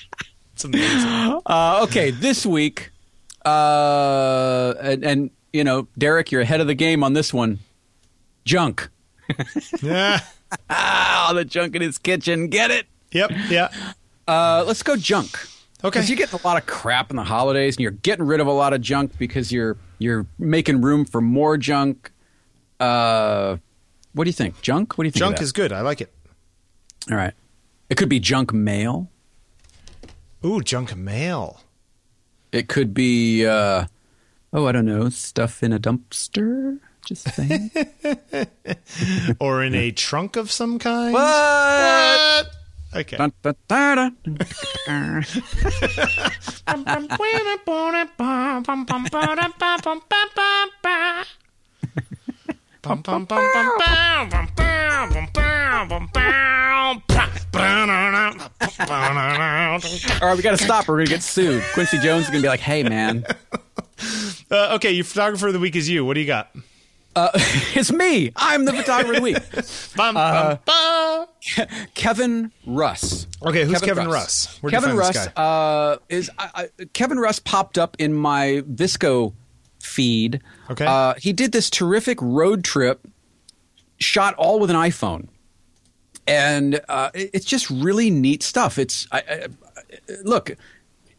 it's 0.53 0.65
amazing. 0.65 1.41
Uh, 1.45 1.81
okay, 1.83 2.13
this 2.13 2.47
week, 2.47 2.93
uh, 3.45 4.75
and, 4.81 5.05
and 5.05 5.31
you 5.53 5.65
know, 5.65 5.89
Derek, 5.99 6.31
you're 6.31 6.41
ahead 6.43 6.61
of 6.61 6.69
the 6.69 6.75
game 6.75 7.03
on 7.03 7.15
this 7.15 7.35
one. 7.35 7.59
Junk. 8.45 8.89
Yeah. 9.83 10.21
Ah, 10.71 11.33
the 11.35 11.45
junk 11.45 11.75
in 11.75 11.83
his 11.83 11.99
kitchen. 11.99 12.47
Get 12.47 12.71
it? 12.71 12.87
Yep. 13.11 13.33
Yeah. 13.49 13.71
Uh, 14.29 14.63
let's 14.65 14.85
go 14.85 14.95
junk. 14.95 15.37
Okay. 15.83 15.99
Because 15.99 16.09
you 16.09 16.15
get 16.15 16.33
a 16.33 16.47
lot 16.47 16.57
of 16.57 16.65
crap 16.67 17.11
in 17.11 17.17
the 17.17 17.25
holidays, 17.25 17.75
and 17.77 17.83
you're 17.83 17.91
getting 17.91 18.25
rid 18.25 18.39
of 18.39 18.47
a 18.47 18.53
lot 18.53 18.73
of 18.73 18.81
junk 18.81 19.19
because 19.19 19.51
you're 19.51 19.77
you're 19.99 20.27
making 20.39 20.81
room 20.81 21.05
for 21.05 21.21
more 21.21 21.57
junk. 21.57 22.11
Uh, 22.81 23.57
what 24.13 24.25
do 24.25 24.29
you 24.29 24.33
think? 24.35 24.61
Junk? 24.63 24.97
What 24.99 25.05
do 25.05 25.09
you 25.09 25.13
think? 25.13 25.19
Junk 25.21 25.41
is 25.41 25.53
good. 25.53 25.73
I 25.73 25.81
like 25.81 26.01
it. 26.01 26.13
all 27.11 27.17
right. 27.17 27.35
It 27.91 27.97
could 27.97 28.09
be 28.09 28.19
junk 28.21 28.53
mail. 28.53 29.11
Ooh, 30.45 30.61
junk 30.61 30.95
mail. 30.97 31.61
It 32.53 32.69
could 32.69 32.95
be, 32.95 33.45
uh, 33.47 33.87
oh, 34.53 34.67
I 34.67 34.73
don't 34.73 34.87
know, 34.87 35.09
stuff 35.09 35.63
in 35.63 35.73
a 35.73 35.79
dumpster. 35.79 36.79
Just 37.05 37.35
saying. 37.35 37.71
Or 39.41 39.63
in 39.63 39.75
a 39.75 39.91
trunk 39.91 40.37
of 40.37 40.51
some 40.51 40.79
kind. 40.79 41.13
what? 41.13 42.47
Okay. 42.95 43.17
Dun, 43.17 43.33
dun, 53.03 53.25
dun, 53.27 53.45
dun. 53.67 54.05
All 60.23 60.29
right, 60.29 60.37
we 60.37 60.43
got 60.43 60.51
to 60.51 60.59
stop. 60.65 60.89
or 60.89 60.93
We're 60.93 60.99
gonna 61.01 61.09
get 61.11 61.23
sued. 61.23 61.63
Quincy 61.73 61.99
Jones 61.99 62.25
is 62.25 62.31
gonna 62.31 62.43
be 62.43 62.49
like, 62.49 62.61
"Hey, 62.61 62.83
man, 62.83 63.25
Uh, 64.51 64.75
okay, 64.75 64.91
your 64.93 65.05
photographer 65.05 65.47
of 65.49 65.53
the 65.53 65.59
week 65.59 65.77
is 65.77 65.89
you. 65.89 66.05
What 66.05 66.15
do 66.15 66.21
you 66.21 66.27
got? 66.27 66.55
Uh, 67.17 67.31
it's 67.75 67.93
me. 67.93 68.33
I'm 68.37 68.65
the 68.65 68.73
photographer 68.73 69.11
of 69.13 69.17
the 69.17 69.23
week." 69.23 69.37
Bum, 69.97 70.17
Uh, 70.17 70.57
bum. 70.65 71.27
Kevin 71.95 72.51
Russ. 72.67 73.27
Okay, 73.43 73.65
who's 73.65 73.81
Kevin 73.81 74.09
Russ? 74.09 74.59
Where'd 74.61 74.73
Kevin 74.73 74.97
Russ 74.97 75.17
uh, 75.37 75.99
is 76.09 76.31
I, 76.39 76.51
I, 76.81 76.85
Kevin 76.93 77.19
Russ 77.19 77.39
popped 77.39 77.79
up 77.79 77.97
in 77.99 78.13
my 78.15 78.63
VSCO 78.69 79.33
feed. 79.81 80.41
Okay. 80.71 80.87
uh, 80.87 81.15
he 81.19 81.33
did 81.33 81.53
this 81.53 81.69
terrific 81.71 82.19
road 82.21 82.65
trip, 82.65 83.07
shot 83.99 84.35
all 84.35 84.59
with 84.59 84.71
an 84.71 84.77
iPhone, 84.77 85.29
and 86.27 86.81
uh, 86.89 87.11
it- 87.15 87.31
it's 87.35 87.45
just 87.47 87.69
really 87.71 88.11
neat 88.11 88.43
stuff. 88.43 88.79
It's 88.79 89.07
I, 89.13 89.19
I, 89.29 89.47
look. 90.25 90.57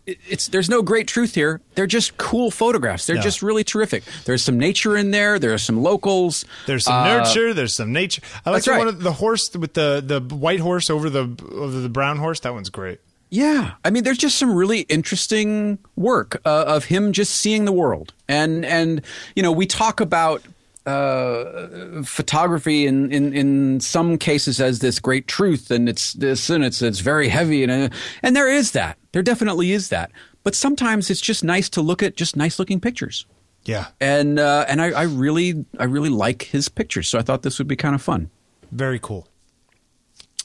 It- 0.06 0.20
It's 0.30 0.48
there's 0.48 0.70
no 0.70 0.82
great 0.82 1.08
truth 1.08 1.36
here. 1.36 1.62
They're 1.76 1.88
just 1.88 2.18
cool 2.18 2.52
photographs. 2.52 3.06
They're 3.08 3.16
Yeah. 3.18 3.22
just 3.24 3.42
really 3.42 3.64
terrific. 3.64 4.04
There's 4.26 4.44
some 4.44 4.58
nature 4.58 4.96
in 4.98 5.12
there. 5.12 5.40
There 5.40 5.54
are 5.54 5.58
some 5.58 5.82
locals. 5.82 6.46
There's 6.68 6.84
some 6.86 6.96
Uh, 7.06 7.18
nurture. 7.18 7.54
There's 7.54 7.74
some 7.74 7.92
nature. 7.92 8.22
I 8.46 8.52
like 8.52 8.66
right. 8.68 8.78
one 8.78 8.88
of 8.88 9.02
the 9.02 9.14
horse 9.14 9.50
with 9.56 9.74
the 9.74 10.04
the 10.06 10.20
white 10.36 10.60
horse 10.60 10.90
over 10.90 11.10
the 11.10 11.30
over 11.52 11.80
the 11.80 11.90
brown 11.90 12.18
horse. 12.18 12.40
That 12.42 12.54
one's 12.54 12.70
great. 12.70 13.00
Yeah, 13.32 13.72
I 13.84 13.90
mean, 13.90 14.04
there's 14.04 14.20
just 14.20 14.38
some 14.38 14.54
really 14.54 14.82
interesting 14.82 15.80
work 15.96 16.40
uh, 16.46 16.64
of 16.68 16.86
him 16.86 17.12
just 17.12 17.34
seeing 17.36 17.66
the 17.66 17.72
world, 17.72 18.14
and 18.30 18.64
and 18.64 19.02
you 19.36 19.42
know, 19.44 19.52
we 19.52 19.66
talk 19.66 20.00
about 20.00 20.44
uh, 20.86 22.02
photography 22.04 22.86
in, 22.86 23.12
in 23.12 23.34
in 23.34 23.80
some 23.80 24.18
cases 24.18 24.62
as 24.62 24.80
this 24.80 25.00
great 25.00 25.28
truth, 25.28 25.72
and 25.72 25.90
it's 25.90 26.14
this 26.14 26.50
and 26.50 26.64
it's 26.64 26.82
it's 26.82 27.00
very 27.00 27.28
heavy, 27.30 27.64
and 27.64 27.72
uh, 27.72 27.96
and 28.22 28.36
there 28.36 28.50
is 28.50 28.72
that, 28.72 28.98
there 29.12 29.24
definitely 29.24 29.72
is 29.72 29.90
that, 29.90 30.12
but 30.44 30.56
sometimes 30.56 31.10
it's 31.10 31.22
just 31.22 31.44
nice 31.44 31.70
to 31.70 31.82
look 31.82 32.04
at 32.04 32.16
just 32.16 32.36
nice 32.36 32.60
looking 32.60 32.80
pictures, 32.80 33.26
Yeah, 33.66 33.88
and 34.00 34.40
uh, 34.40 34.66
and 34.68 34.82
I, 34.82 34.92
I 34.92 35.04
really 35.04 35.66
I 35.80 35.86
really 35.86 36.10
like 36.10 36.44
his 36.44 36.70
pictures, 36.70 37.08
so 37.08 37.18
I 37.18 37.22
thought 37.24 37.42
this 37.42 37.58
would 37.58 37.68
be 37.68 37.76
kind 37.76 37.96
of 37.96 38.02
fun. 38.02 38.30
very 38.72 39.00
cool. 39.00 39.28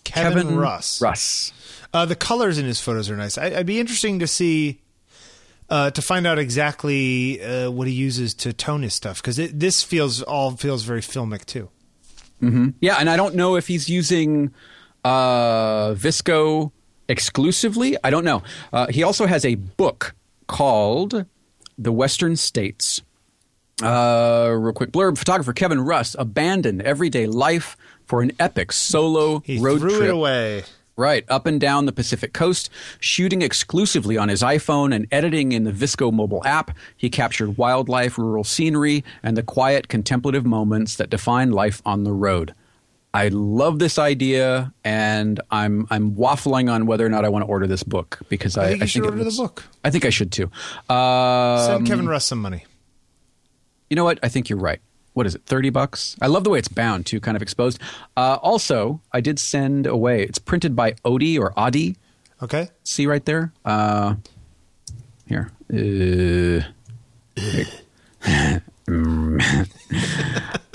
Kevin, 0.04 0.56
Russ. 0.56 1.00
Russ. 1.00 1.52
Uh, 1.92 2.04
the 2.04 2.16
colors 2.16 2.58
in 2.58 2.66
his 2.66 2.80
photos 2.80 3.10
are 3.10 3.16
nice. 3.16 3.38
I, 3.38 3.46
I'd 3.58 3.66
be 3.66 3.78
interesting 3.78 4.18
to 4.20 4.26
see. 4.26 4.80
Uh, 5.70 5.88
to 5.88 6.02
find 6.02 6.26
out 6.26 6.36
exactly 6.36 7.40
uh, 7.40 7.70
what 7.70 7.86
he 7.86 7.94
uses 7.94 8.34
to 8.34 8.52
tone 8.52 8.82
his 8.82 8.92
stuff 8.92 9.22
because 9.22 9.36
this 9.36 9.84
feels 9.84 10.20
all 10.20 10.50
feels 10.56 10.82
very 10.82 11.00
filmic 11.00 11.44
too. 11.44 11.70
Yeah, 12.80 12.96
and 12.98 13.08
I 13.08 13.16
don't 13.16 13.34
know 13.36 13.54
if 13.56 13.68
he's 13.68 13.88
using 13.88 14.52
uh, 15.04 15.90
VSCO 15.94 16.72
exclusively. 17.08 17.96
I 18.02 18.10
don't 18.10 18.24
know. 18.24 18.42
Uh, 18.72 18.86
he 18.88 19.02
also 19.02 19.26
has 19.26 19.44
a 19.44 19.54
book 19.54 20.14
called 20.46 21.26
The 21.78 21.92
Western 21.92 22.36
States. 22.36 23.02
Uh, 23.82 24.54
real 24.58 24.72
quick 24.72 24.90
blurb: 24.90 25.18
Photographer 25.18 25.52
Kevin 25.52 25.80
Russ 25.80 26.16
abandoned 26.18 26.82
everyday 26.82 27.26
life 27.26 27.76
for 28.06 28.22
an 28.22 28.32
epic 28.38 28.72
solo 28.72 29.40
He 29.40 29.58
road 29.60 29.80
threw 29.80 29.90
trip 29.90 30.08
it 30.08 30.10
away. 30.10 30.64
Right, 31.00 31.24
up 31.30 31.46
and 31.46 31.58
down 31.58 31.86
the 31.86 31.92
Pacific 31.92 32.34
coast, 32.34 32.68
shooting 32.98 33.40
exclusively 33.40 34.18
on 34.18 34.28
his 34.28 34.42
iPhone 34.42 34.94
and 34.94 35.06
editing 35.10 35.52
in 35.52 35.64
the 35.64 35.72
VSCO 35.72 36.12
mobile 36.12 36.42
app, 36.44 36.76
he 36.94 37.08
captured 37.08 37.56
wildlife, 37.56 38.18
rural 38.18 38.44
scenery, 38.44 39.02
and 39.22 39.34
the 39.34 39.42
quiet, 39.42 39.88
contemplative 39.88 40.44
moments 40.44 40.96
that 40.96 41.08
define 41.08 41.52
life 41.52 41.80
on 41.86 42.04
the 42.04 42.12
road. 42.12 42.54
I 43.14 43.28
love 43.28 43.78
this 43.78 43.98
idea, 43.98 44.74
and 44.84 45.40
I'm 45.50 45.86
I'm 45.88 46.14
waffling 46.16 46.70
on 46.70 46.84
whether 46.84 47.06
or 47.06 47.08
not 47.08 47.24
I 47.24 47.30
want 47.30 47.46
to 47.46 47.48
order 47.48 47.66
this 47.66 47.82
book 47.82 48.18
because 48.28 48.58
I, 48.58 48.64
I 48.64 48.68
think 48.68 48.80
you 48.82 48.86
should 48.86 49.04
it 49.04 49.10
order 49.10 49.24
the 49.24 49.30
book. 49.30 49.64
I 49.82 49.88
think 49.88 50.04
I 50.04 50.10
should 50.10 50.30
too. 50.30 50.50
Um, 50.90 51.58
Send 51.64 51.86
Kevin 51.86 52.08
Russ 52.10 52.26
some 52.26 52.42
money. 52.42 52.66
you 53.88 53.96
know 53.96 54.04
what? 54.04 54.18
I 54.22 54.28
think 54.28 54.50
you're 54.50 54.58
right. 54.58 54.82
What 55.20 55.26
is 55.26 55.34
it? 55.34 55.42
Thirty 55.44 55.68
bucks. 55.68 56.16
I 56.22 56.28
love 56.28 56.44
the 56.44 56.50
way 56.50 56.58
it's 56.58 56.68
bound 56.68 57.04
too, 57.04 57.20
kind 57.20 57.36
of 57.36 57.42
exposed. 57.42 57.78
Uh, 58.16 58.38
also, 58.40 59.02
I 59.12 59.20
did 59.20 59.38
send 59.38 59.86
away. 59.86 60.22
It's 60.22 60.38
printed 60.38 60.74
by 60.74 60.92
Odie 61.04 61.38
or 61.38 61.52
Audi. 61.58 61.96
Okay. 62.42 62.70
See 62.84 63.06
right 63.06 63.22
there. 63.26 63.52
Uh, 63.62 64.14
here. 65.26 65.50
Uh, 65.70 66.62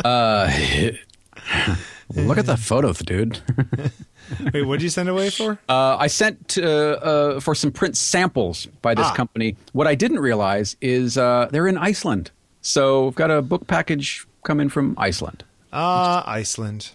uh, 0.05 0.51
look 2.13 2.37
at 2.37 2.45
the 2.45 2.55
photos, 2.55 2.99
dude. 2.99 3.39
Wait, 4.53 4.61
what 4.61 4.75
did 4.77 4.83
you 4.83 4.89
send 4.89 5.09
away 5.09 5.31
for? 5.31 5.57
Uh, 5.67 5.97
I 5.97 6.05
sent 6.05 6.59
uh, 6.59 6.61
uh, 6.61 7.39
for 7.39 7.55
some 7.55 7.71
print 7.71 7.97
samples 7.97 8.67
by 8.83 8.93
this 8.93 9.07
Ah. 9.07 9.13
company. 9.15 9.57
What 9.73 9.87
I 9.87 9.95
didn't 9.95 10.19
realize 10.19 10.77
is 10.81 11.17
uh, 11.17 11.47
they're 11.49 11.67
in 11.67 11.79
Iceland. 11.79 12.29
So 12.61 13.07
I've 13.09 13.15
got 13.15 13.29
a 13.29 13.41
book 13.43 13.67
package 13.67 14.25
coming 14.45 14.69
from 14.69 14.95
Iceland. 14.97 15.43
Ah, 15.73 16.23
Iceland. 16.25 16.91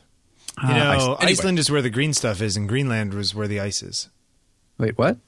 You 0.63 0.69
Ah, 0.69 0.73
know, 0.73 0.75
Iceland. 0.91 1.17
Anyway. 1.21 1.31
Iceland 1.33 1.59
is 1.59 1.71
where 1.71 1.83
the 1.83 1.91
green 1.91 2.15
stuff 2.15 2.41
is, 2.41 2.57
and 2.57 2.67
Greenland 2.69 3.13
was 3.13 3.35
where 3.35 3.47
the 3.49 3.61
ice 3.61 3.83
is. 3.83 4.09
Wait, 4.79 4.97
what? 4.97 5.19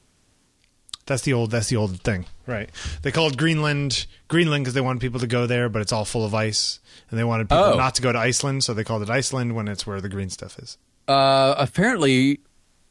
That's 1.05 1.23
the 1.23 1.32
old. 1.32 1.51
That's 1.51 1.69
the 1.69 1.77
old 1.77 2.01
thing, 2.03 2.27
right? 2.47 2.70
They 3.03 3.11
called 3.11 3.36
Greenland 3.36 4.07
Greenland 4.28 4.65
because 4.65 4.74
they 4.74 4.81
wanted 4.81 5.01
people 5.01 5.20
to 5.20 5.27
go 5.27 5.47
there, 5.47 5.69
but 5.69 5.82
it's 5.82 5.93
all 5.93 6.05
full 6.05 6.24
of 6.24 6.32
ice, 6.35 6.78
and 7.11 7.19
they 7.19 7.24
wanted 7.24 7.49
people 7.49 7.65
Oh. 7.65 7.77
not 7.77 7.94
to 7.97 8.03
go 8.03 8.12
to 8.12 8.19
Iceland, 8.19 8.62
so 8.65 8.73
they 8.73 8.85
called 8.85 9.03
it 9.03 9.11
Iceland 9.11 9.55
when 9.57 9.66
it's 9.69 9.85
where 9.86 10.01
the 10.01 10.09
green 10.09 10.31
stuff 10.31 10.59
is. 10.61 10.78
Uh, 11.09 11.55
apparently, 11.59 12.39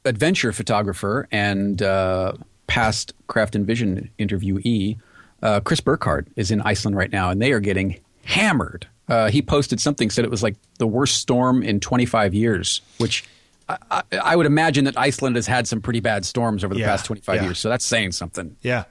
adventure 0.03 0.51
photographer 0.51 1.27
and 1.31 1.81
uh, 1.81 2.33
past 2.67 3.13
Craft 3.27 3.55
and 3.55 3.65
Vision 3.65 4.09
interviewee 4.19 4.97
uh, 5.41 5.61
Chris 5.61 5.79
Burkard 5.79 6.27
is 6.35 6.51
in 6.51 6.61
Iceland 6.61 6.97
right 6.97 7.11
now, 7.11 7.29
and 7.29 7.41
they 7.41 7.51
are 7.53 7.61
getting 7.61 7.99
hammered. 8.25 8.87
Uh, 9.11 9.29
he 9.29 9.41
posted 9.41 9.81
something 9.81 10.09
said 10.09 10.23
it 10.23 10.31
was 10.31 10.41
like 10.41 10.55
the 10.79 10.87
worst 10.87 11.17
storm 11.17 11.61
in 11.63 11.81
25 11.81 12.33
years, 12.33 12.79
which 12.97 13.25
I, 13.67 14.03
I, 14.23 14.35
would 14.37 14.45
imagine 14.45 14.85
that 14.85 14.97
Iceland 14.97 15.35
has 15.35 15.47
had 15.47 15.67
some 15.67 15.81
pretty 15.81 15.99
bad 15.99 16.25
storms 16.25 16.63
over 16.63 16.73
the 16.73 16.79
Yeah, 16.79 16.87
past 16.87 17.05
25 17.07 17.35
yeah. 17.35 17.43
years. 17.43 17.59
So 17.59 17.67
that's 17.67 17.85
saying 17.85 18.13
something. 18.13 18.55
Yeah. 18.61 18.85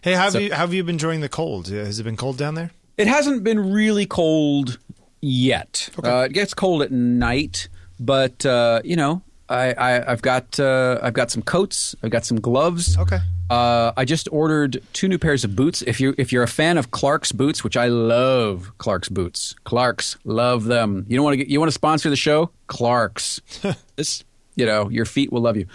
Hey, 0.00 0.12
how 0.12 0.24
have 0.24 0.32
So- 0.34 0.38
you 0.38 0.52
how 0.52 0.58
have 0.60 0.74
you 0.74 0.84
been 0.84 0.94
enjoying 0.94 1.22
the 1.22 1.28
cold? 1.28 1.68
Has 1.68 1.98
it 1.98 2.04
been 2.04 2.16
cold 2.16 2.38
down 2.38 2.54
there? 2.54 2.70
It 2.96 3.08
hasn't 3.08 3.42
been 3.42 3.72
really 3.72 4.06
cold 4.06 4.78
yet. 5.20 5.88
Okay. 5.98 6.08
Uh, 6.08 6.22
it 6.22 6.32
gets 6.32 6.54
cold 6.54 6.82
at 6.82 6.92
night, 6.92 7.68
but 7.98 8.46
uh, 8.46 8.80
you 8.84 8.94
know, 8.94 9.22
I, 9.48 9.72
I, 9.72 10.12
I've 10.12 10.22
got 10.22 10.60
uh, 10.60 11.00
I've 11.02 11.14
got 11.14 11.30
some 11.32 11.42
coats, 11.42 11.96
I've 12.02 12.10
got 12.10 12.24
some 12.24 12.40
gloves. 12.40 12.96
Okay. 12.96 13.18
Uh, 13.50 13.92
I 13.96 14.04
just 14.04 14.26
ordered 14.32 14.82
two 14.94 15.06
new 15.06 15.18
pairs 15.18 15.44
of 15.44 15.54
boots. 15.54 15.82
If 15.82 16.00
you 16.00 16.14
if 16.16 16.32
you're 16.32 16.42
a 16.42 16.48
fan 16.48 16.78
of 16.78 16.90
Clark's 16.90 17.30
boots, 17.32 17.62
which 17.62 17.76
I 17.76 17.88
love 17.88 18.72
Clark's 18.78 19.08
boots, 19.10 19.54
Clark's 19.64 20.16
love 20.24 20.64
them. 20.64 21.04
You 21.08 21.16
don't 21.16 21.24
want 21.24 21.34
to 21.34 21.36
get 21.38 21.48
you 21.48 21.58
want 21.60 21.68
to 21.68 21.74
sponsor 21.74 22.08
the 22.10 22.16
show, 22.16 22.50
Clark's. 22.68 23.40
this 23.96 24.24
you 24.56 24.64
know 24.64 24.88
your 24.88 25.04
feet 25.04 25.30
will 25.30 25.42
love 25.42 25.56
you. 25.56 25.66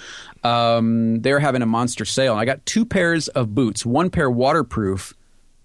Um, 0.44 1.22
they're 1.22 1.40
having 1.40 1.62
a 1.62 1.66
monster 1.68 2.06
sale, 2.06 2.32
and 2.34 2.42
I 2.42 2.46
got 2.46 2.66
two 2.66 2.86
pairs 2.86 3.28
of 3.30 3.54
boots. 3.54 3.86
One 3.86 4.10
pair 4.10 4.32
waterproof 4.32 5.14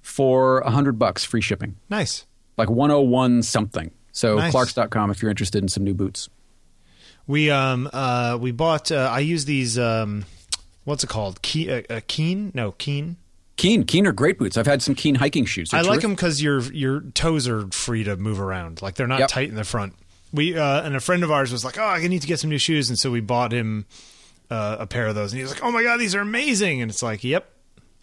for 0.03 0.59
a 0.61 0.71
hundred 0.71 0.99
bucks, 0.99 1.25
free 1.25 1.41
shipping, 1.41 1.77
Nice. 1.89 2.27
like 2.59 2.69
one 2.69 2.91
oh 2.91 3.01
one 3.01 3.43
something. 3.43 3.91
So 4.13 4.37
Nice. 4.37 4.53
Clarks.com 4.53 5.11
if 5.11 5.23
you're 5.23 5.31
interested 5.31 5.63
in 5.63 5.69
some 5.69 5.85
new 5.85 5.95
boots. 5.95 6.29
We 7.27 7.51
um 7.51 7.89
uh 7.93 8.37
we 8.39 8.53
bought. 8.53 8.93
Uh, 8.93 9.09
I 9.11 9.21
use 9.21 9.47
these. 9.47 9.79
Um, 9.79 10.27
what's 10.85 11.05
it 11.05 11.09
called? 11.09 11.43
Key, 11.43 11.71
uh, 11.71 11.83
uh, 11.91 12.01
Keen? 12.07 12.51
No, 12.55 12.73
Keen. 12.73 13.17
Keen, 13.57 13.85
Keen 13.85 14.07
are 14.07 14.13
great 14.13 14.39
boots. 14.39 14.57
I've 14.57 14.67
had 14.67 14.83
some 14.83 14.95
Keen 14.95 15.15
hiking 15.17 15.45
shoes. 15.45 15.71
They're 15.71 15.79
I 15.79 15.83
like 15.83 15.89
terrific. 16.01 16.03
them 16.03 16.11
because 16.15 16.43
your 16.43 16.61
your 16.73 17.01
toes 17.01 17.47
are 17.49 17.67
free 17.69 18.03
to 18.05 18.17
move 18.17 18.41
around. 18.41 18.83
Like 18.83 18.95
they're 18.97 19.07
not 19.07 19.21
Yep. 19.21 19.29
tight 19.29 19.49
in 19.49 19.55
the 19.55 19.65
front. 19.65 19.95
We 20.33 20.59
uh, 20.59 20.83
and 20.83 20.97
a 20.97 21.01
friend 21.01 21.23
of 21.23 21.31
ours 21.31 21.53
was 21.53 21.65
like, 21.65 21.79
"Oh, 21.79 21.85
I 21.85 22.05
need 22.09 22.23
to 22.23 22.27
get 22.27 22.41
some 22.41 22.51
new 22.51 22.59
shoes," 22.59 22.89
and 22.89 22.99
so 22.99 23.11
we 23.13 23.21
bought 23.21 23.53
him 23.53 23.87
uh, 24.51 24.77
a 24.81 24.87
pair 24.89 25.07
of 25.07 25.15
those. 25.15 25.33
And 25.33 25.39
he 25.39 25.43
was 25.45 25.53
like, 25.53 25.63
"Oh 25.63 25.71
my 25.71 25.85
god, 25.85 25.99
these 26.01 26.15
are 26.17 26.21
amazing!" 26.21 26.83
And 26.83 26.91
it's 26.91 27.03
like, 27.03 27.23
"Yep, 27.23 27.49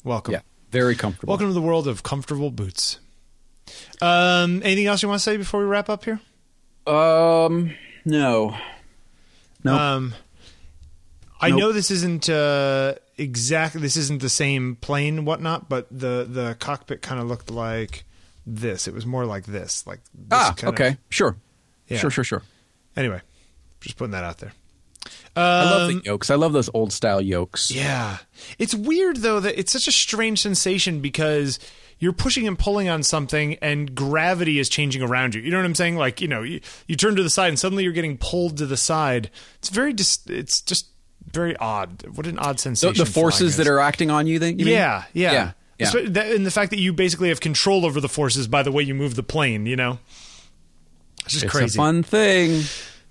welcome, 0.05 0.33
Yeah, 0.35 0.41
very 0.71 0.95
comfortable. 0.95 1.31
welcome 1.31 1.47
to 1.47 1.53
the 1.53 1.61
world 1.61 1.87
of 1.89 2.03
comfortable 2.03 2.49
boots." 2.51 2.99
Um, 4.01 4.61
anything 4.63 4.87
else 4.87 5.03
you 5.03 5.09
want 5.09 5.19
to 5.19 5.23
say 5.23 5.35
before 5.35 5.59
we 5.59 5.65
wrap 5.65 5.89
up 5.89 6.05
here? 6.05 6.21
Um, 6.87 7.75
no. 8.05 8.55
Um, 9.65 10.13
I 11.41 11.49
Nope. 11.49 11.59
know 11.59 11.71
this 11.71 11.89
isn't 11.91 12.29
uh, 12.29 12.95
exactly 13.17 13.81
this 13.81 13.97
isn't 13.97 14.21
the 14.21 14.29
same 14.29 14.75
plane 14.75 15.17
and 15.17 15.25
whatnot, 15.27 15.67
but 15.69 15.87
the 15.91 16.27
the 16.29 16.55
cockpit 16.59 17.01
kind 17.01 17.19
of 17.19 17.27
looked 17.27 17.49
like 17.49 18.05
this. 18.45 18.87
It 18.87 18.93
was 18.93 19.05
more 19.05 19.25
like 19.25 19.45
this, 19.45 19.85
like 19.87 19.99
this 20.13 20.27
ah, 20.31 20.53
kind 20.55 20.69
of- 20.69 20.73
okay, 20.79 20.97
sure, 21.09 21.35
Yeah. 21.87 21.97
sure, 21.97 22.09
sure, 22.11 22.23
sure. 22.23 22.43
Anyway, 22.95 23.21
just 23.79 23.97
putting 23.97 24.11
that 24.11 24.23
out 24.23 24.37
there. 24.37 24.53
I 25.35 25.63
love 25.63 25.89
Um, 25.89 25.97
the 25.99 26.05
yokes. 26.05 26.29
I 26.29 26.35
love 26.35 26.53
those 26.53 26.69
old 26.73 26.91
style 26.93 27.21
yokes. 27.21 27.71
Yeah. 27.71 28.17
It's 28.59 28.75
weird 28.75 29.17
though 29.17 29.39
that 29.39 29.57
it's 29.59 29.71
such 29.71 29.87
a 29.87 29.91
strange 29.91 30.41
sensation 30.41 30.99
because 30.99 31.57
you're 31.99 32.13
pushing 32.13 32.47
and 32.47 32.57
pulling 32.59 32.89
on 32.89 33.01
something 33.03 33.55
and 33.61 33.95
gravity 33.95 34.59
is 34.59 34.67
changing 34.69 35.01
around 35.01 35.33
you. 35.33 35.41
You 35.41 35.49
know 35.51 35.57
what 35.57 35.65
I'm 35.65 35.75
saying? 35.75 35.95
Like, 35.95 36.19
you 36.19 36.27
know, 36.27 36.41
you, 36.43 36.59
you 36.87 36.95
turn 36.95 37.15
to 37.15 37.23
the 37.23 37.29
side 37.29 37.47
and 37.49 37.57
suddenly 37.59 37.83
you're 37.83 37.93
getting 37.93 38.17
pulled 38.17 38.57
to 38.57 38.65
the 38.65 38.75
side. 38.77 39.29
It's 39.59 39.69
very 39.69 39.93
just 39.93 40.29
it's 40.29 40.61
just 40.61 40.87
very 41.33 41.55
odd. 41.57 42.05
What 42.15 42.27
an 42.27 42.37
odd 42.39 42.57
The, 42.57 42.61
sensation. 42.61 42.97
the 43.03 43.09
forces 43.09 43.57
that 43.57 43.67
are 43.67 43.79
acting 43.79 44.09
on 44.11 44.27
you. 44.27 44.39
Think? 44.39 44.59
You 44.59 44.65
mean? 44.65 44.75
yeah, 44.75 45.03
yeah. 45.13 45.31
yeah, 45.31 45.51
yeah. 45.79 45.91
That- 46.09 46.31
And 46.31 46.45
the 46.45 46.51
fact 46.51 46.69
that 46.71 46.79
you 46.79 46.93
basically 46.93 47.29
have 47.29 47.39
control 47.39 47.85
over 47.85 47.99
the 48.01 48.09
forces 48.09 48.47
by 48.47 48.63
the 48.63 48.71
way 48.71 48.83
you 48.83 48.93
move 48.95 49.15
the 49.15 49.23
plane, 49.23 49.65
you 49.65 49.75
know? 49.75 49.99
It's 51.25 51.33
just 51.33 51.43
It's 51.45 51.51
crazy. 51.53 51.77
a 51.77 51.81
fun 51.81 52.03
thing. 52.03 52.63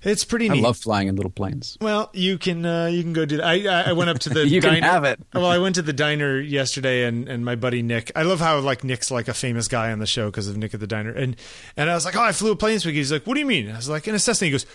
it's 0.03 0.25
pretty 0.25 0.49
neat. 0.49 0.59
I 0.61 0.63
love 0.63 0.77
flying 0.79 1.09
in 1.09 1.15
little 1.17 1.31
planes. 1.31 1.77
Well, 1.81 2.11
you 2.13 2.39
can 2.39 2.65
uh, 2.67 2.87
you 2.87 3.03
can 3.03 3.13
go 3.13 3.25
do 3.25 3.37
that. 3.37 3.47
I 3.47 3.91
I, 3.91 3.93
went 3.93 4.11
up 4.11 4.19
to 4.21 4.31
the 4.31 4.47
You 4.49 4.61
can 4.61 4.73
diner. 4.75 4.87
have 4.87 5.05
it. 5.05 5.21
well, 5.35 5.47
I 5.47 5.59
went 5.59 5.75
to 5.77 5.83
the 5.83 5.93
diner 5.93 6.41
yesterday, 6.41 7.05
and, 7.05 7.29
and 7.29 7.45
my 7.45 7.55
buddy 7.55 7.83
Nick. 7.83 8.11
I 8.17 8.23
love 8.23 8.41
how 8.41 8.59
like 8.61 8.83
Nick's 8.83 9.11
like 9.11 9.29
a 9.29 9.35
famous 9.35 9.69
guy 9.69 9.93
on 9.93 9.99
the 10.01 10.07
show 10.07 10.27
because 10.27 10.49
of 10.49 10.57
Nick 10.57 10.75
at 10.75 10.81
the 10.81 10.87
diner, 10.89 11.13
and 11.13 11.37
and 11.77 11.89
I 11.91 11.95
was 11.95 12.05
like, 12.05 12.17
oh, 12.17 12.23
I 12.23 12.33
flew 12.33 12.51
a 12.51 12.57
plane 12.57 12.75
this 12.75 12.85
week. 12.87 12.97
He's 12.97 13.13
like, 13.13 13.27
what 13.27 13.35
do 13.35 13.41
you 13.41 13.47
mean? 13.47 13.71
I 13.71 13.77
was 13.77 13.89
like, 13.89 14.09
in 14.09 14.15
a 14.15 14.19
Cessna. 14.19 14.47
He 14.47 14.51
goes. 14.53 14.67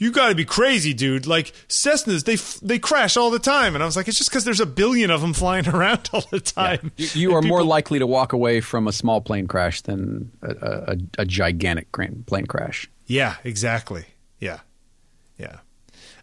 You 0.00 0.10
got 0.10 0.30
to 0.30 0.34
be 0.34 0.46
crazy, 0.46 0.94
dude! 0.94 1.26
Like 1.26 1.52
Cessnas, 1.68 2.24
they 2.24 2.32
f- 2.32 2.58
they 2.60 2.78
crash 2.78 3.16
all 3.18 3.30
the 3.30 3.38
time, 3.38 3.74
and 3.74 3.82
I 3.82 3.86
was 3.86 3.96
like, 3.96 4.08
it's 4.08 4.16
just 4.16 4.30
because 4.30 4.44
there's 4.44 4.58
a 4.58 4.64
billion 4.66 5.10
of 5.10 5.20
them 5.20 5.34
flying 5.34 5.68
around 5.72 6.08
all 6.12 6.24
the 6.30 6.40
time. 6.40 6.90
You, 6.96 7.08
you 7.14 7.36
And 7.36 7.44
are 7.44 7.48
more 7.48 7.62
likely 7.62 7.98
to 7.98 8.06
walk 8.06 8.32
away 8.32 8.62
from 8.62 8.88
a 8.88 8.92
small 8.92 9.20
plane 9.20 9.46
crash 9.46 9.82
than 9.82 10.32
a, 10.42 10.48
a, 10.92 10.96
a 11.18 11.24
gigantic 11.26 11.92
plane 11.92 12.46
crash. 12.46 12.90
Yeah, 13.06 13.36
exactly. 13.44 14.06
Yeah, 14.38 14.60
yeah. 15.38 15.58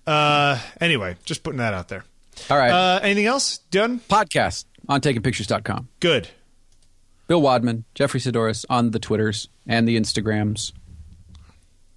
Uh, 0.08 0.60
anyway, 0.82 1.16
just 1.24 1.44
putting 1.44 1.60
that 1.60 1.76
out 1.76 1.88
there. 1.88 2.04
All 2.50 2.58
right. 2.58 2.72
Uh, 2.72 3.00
anything 3.04 3.28
else? 3.28 3.60
Done? 3.70 4.00
Podcast 4.10 4.66
on 4.90 5.02
takingpictures.com. 5.02 5.88
Good. 6.00 6.30
Bill 7.28 7.42
Wadman, 7.42 7.84
Jeffrey 7.94 8.20
Saddoris 8.22 8.66
on 8.70 8.92
the 8.92 9.00
Twitters 9.00 9.50
and 9.68 9.88
the 9.88 10.00
Instagrams. 10.00 10.72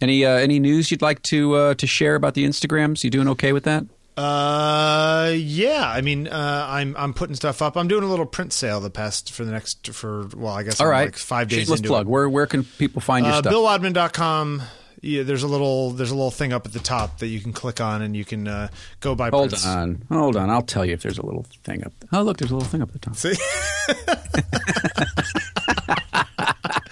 Any 0.01 0.25
uh, 0.25 0.31
any 0.31 0.59
news 0.59 0.91
you'd 0.91 1.03
like 1.03 1.23
to 1.25 1.55
uh, 1.55 1.75
to 1.75 1.87
share 1.87 2.15
about 2.15 2.35
the 2.35 2.45
Instagrams? 2.45 3.05
You 3.05 3.11
doing 3.11 3.29
okay 3.29 3.53
with 3.53 3.65
that? 3.65 3.85
Uh, 4.17 5.33
yeah. 5.35 5.89
I 5.89 6.01
mean, 6.01 6.27
uh, 6.29 6.67
I'm 6.69 6.97
I'm 6.99 7.15
putting 7.15 7.35
stuff 7.37 7.63
up. 7.63 7.77
I'm 7.77 7.89
doing 7.89 8.03
a 8.05 8.07
little 8.09 8.27
print 8.27 8.53
sale 8.53 8.81
the 8.81 8.91
past 8.91 9.33
for 9.33 9.45
the 9.45 9.53
next 9.53 9.91
for 9.93 10.27
well, 10.37 10.53
I 10.55 10.63
guess 10.63 10.81
All 10.81 10.87
I'm 10.87 10.91
right. 10.91 11.05
like 11.07 11.17
five 11.17 11.49
days 11.49 11.69
Let's 11.71 11.81
into 11.81 11.89
plug. 11.91 12.07
it. 12.07 12.11
Where 12.11 12.29
where 12.29 12.47
can 12.47 12.65
people 12.65 13.01
find 13.03 13.25
your 13.27 13.35
Uh, 13.35 13.39
stuff? 13.39 13.53
BillWadman.com. 13.53 14.63
Yeah, 15.03 15.23
there's 15.23 15.43
a 15.43 15.47
little 15.49 15.91
there's 15.93 16.11
a 16.11 16.15
little 16.15 16.31
thing 16.31 16.53
up 16.53 16.67
at 16.67 16.73
the 16.75 16.79
top 16.81 17.21
that 17.21 17.29
you 17.29 17.41
can 17.41 17.53
click 17.55 17.81
on 17.81 18.03
and 18.03 18.15
you 18.15 18.25
can 18.25 18.47
uh, 18.49 18.69
go 19.01 19.15
buy 19.15 19.31
Hold 19.31 19.49
prints. 19.51 19.67
on, 19.67 20.03
hold 20.11 20.37
on. 20.37 20.51
I'll 20.51 20.61
tell 20.61 20.85
you 20.85 20.93
if 20.93 21.03
there's 21.03 21.17
a 21.19 21.25
little 21.25 21.47
thing 21.65 21.85
up. 21.85 21.93
Oh, 22.13 22.21
look, 22.23 22.37
there's 22.37 22.51
a 22.51 22.55
little 22.57 22.69
thing 22.69 22.83
up 22.83 22.91
at 22.95 23.01
the 23.01 23.09
top. 23.11 23.17
See? 23.17 23.35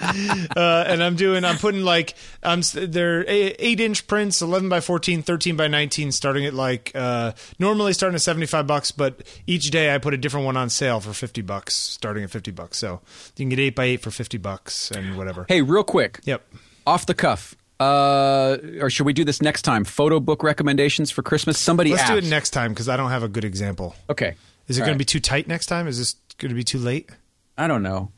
uh, 0.57 0.85
and 0.87 1.03
I'm 1.03 1.17
doing, 1.17 1.45
I'm 1.45 1.57
putting 1.59 1.83
like, 1.83 2.15
I'm 2.43 2.61
they're 2.75 3.25
eight, 3.29 3.81
inch 3.81 4.07
prints, 4.07 4.41
11 4.43 4.69
by 4.69 4.81
14, 4.81 5.23
13 5.23 5.57
by 5.57 5.69
19, 5.69 6.13
starting 6.13 6.47
at 6.47 6.55
like, 6.55 6.93
uh, 6.95 7.33
normally 7.59 7.93
starting 7.93 8.15
at 8.15 8.23
75 8.23 8.67
bucks, 8.67 8.91
but 8.91 9.23
each 9.47 9.71
day 9.71 9.95
I 9.95 9.99
put 9.99 10.15
a 10.15 10.17
different 10.17 10.47
one 10.47 10.57
on 10.57 10.71
sale 10.71 11.01
for 11.01 11.13
50 11.13 11.43
bucks, 11.43 11.75
starting 11.75 12.25
at 12.25 12.31
50 12.31 12.51
bucks. 12.51 12.79
So 12.79 13.01
you 13.37 13.45
can 13.45 13.49
get 13.51 13.59
eight 13.59 13.75
by 13.75 13.85
eight 13.85 14.01
for 14.01 14.11
50 14.11 14.39
bucks 14.39 14.91
and 14.91 15.17
whatever. 15.17 15.47
Hey, 15.49 15.63
real 15.63 15.85
quick, 15.85 16.21
Yep. 16.25 16.47
off 16.87 17.07
the 17.07 17.15
cuff. 17.15 17.55
Uh, 17.81 18.57
or 18.81 18.91
should 18.91 19.07
we 19.07 19.13
do 19.13 19.25
this 19.25 19.41
next 19.41 19.63
time? 19.63 19.85
Photo 19.85 20.19
book 20.19 20.43
recommendations 20.43 21.11
for 21.13 21.23
Christmas. 21.23 21.59
Somebody 21.59 21.91
Let's 21.91 22.03
asked. 22.03 22.13
do 22.13 22.19
it 22.19 22.25
next 22.25 22.51
time 22.51 22.73
because 22.73 22.89
I 22.89 22.97
don't 22.97 23.11
have 23.11 23.23
a 23.23 23.29
good 23.29 23.45
example. 23.45 23.95
Okay. 24.11 24.35
Is 24.67 24.77
it 24.79 24.81
going 24.81 24.89
right. 24.91 24.95
to 24.95 24.99
be 24.99 25.05
too 25.05 25.21
tight 25.21 25.47
next 25.47 25.67
time? 25.67 25.87
Is 25.87 25.97
this 25.99 26.15
going 26.39 26.51
to 26.51 26.57
be 26.57 26.65
too 26.65 26.79
late? 26.79 27.09
I 27.57 27.69
don't 27.69 27.83
know. 27.83 28.11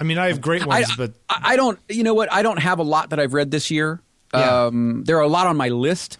I 0.00 0.04
mean, 0.04 0.16
I 0.18 0.28
have 0.28 0.40
great 0.40 0.62
I, 0.62 0.66
ones, 0.66 0.96
but 0.96 1.12
I 1.28 1.52
I 1.52 1.56
don't. 1.56 1.78
You 1.88 2.02
know 2.02 2.14
what? 2.14 2.32
I 2.32 2.42
don't 2.42 2.58
have 2.58 2.78
a 2.78 2.82
lot 2.82 3.10
that 3.10 3.20
I've 3.20 3.34
read 3.34 3.50
this 3.50 3.70
year. 3.70 4.00
Yeah. 4.32 4.66
Um, 4.66 5.04
there 5.04 5.18
are 5.18 5.22
a 5.22 5.28
lot 5.28 5.46
on 5.46 5.56
my 5.56 5.68
list. 5.68 6.16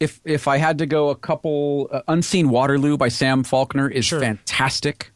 If 0.00 0.20
if 0.24 0.48
I 0.48 0.56
had 0.58 0.78
to 0.78 0.86
go, 0.86 1.10
a 1.10 1.16
couple, 1.16 1.88
uh, 1.92 2.02
Unseen 2.08 2.50
Waterloo 2.50 2.96
by 2.96 3.08
Sam 3.08 3.42
Faulkner 3.44 3.88
is 3.88 4.04
Sure. 4.06 4.20
fantastic. 4.20 5.10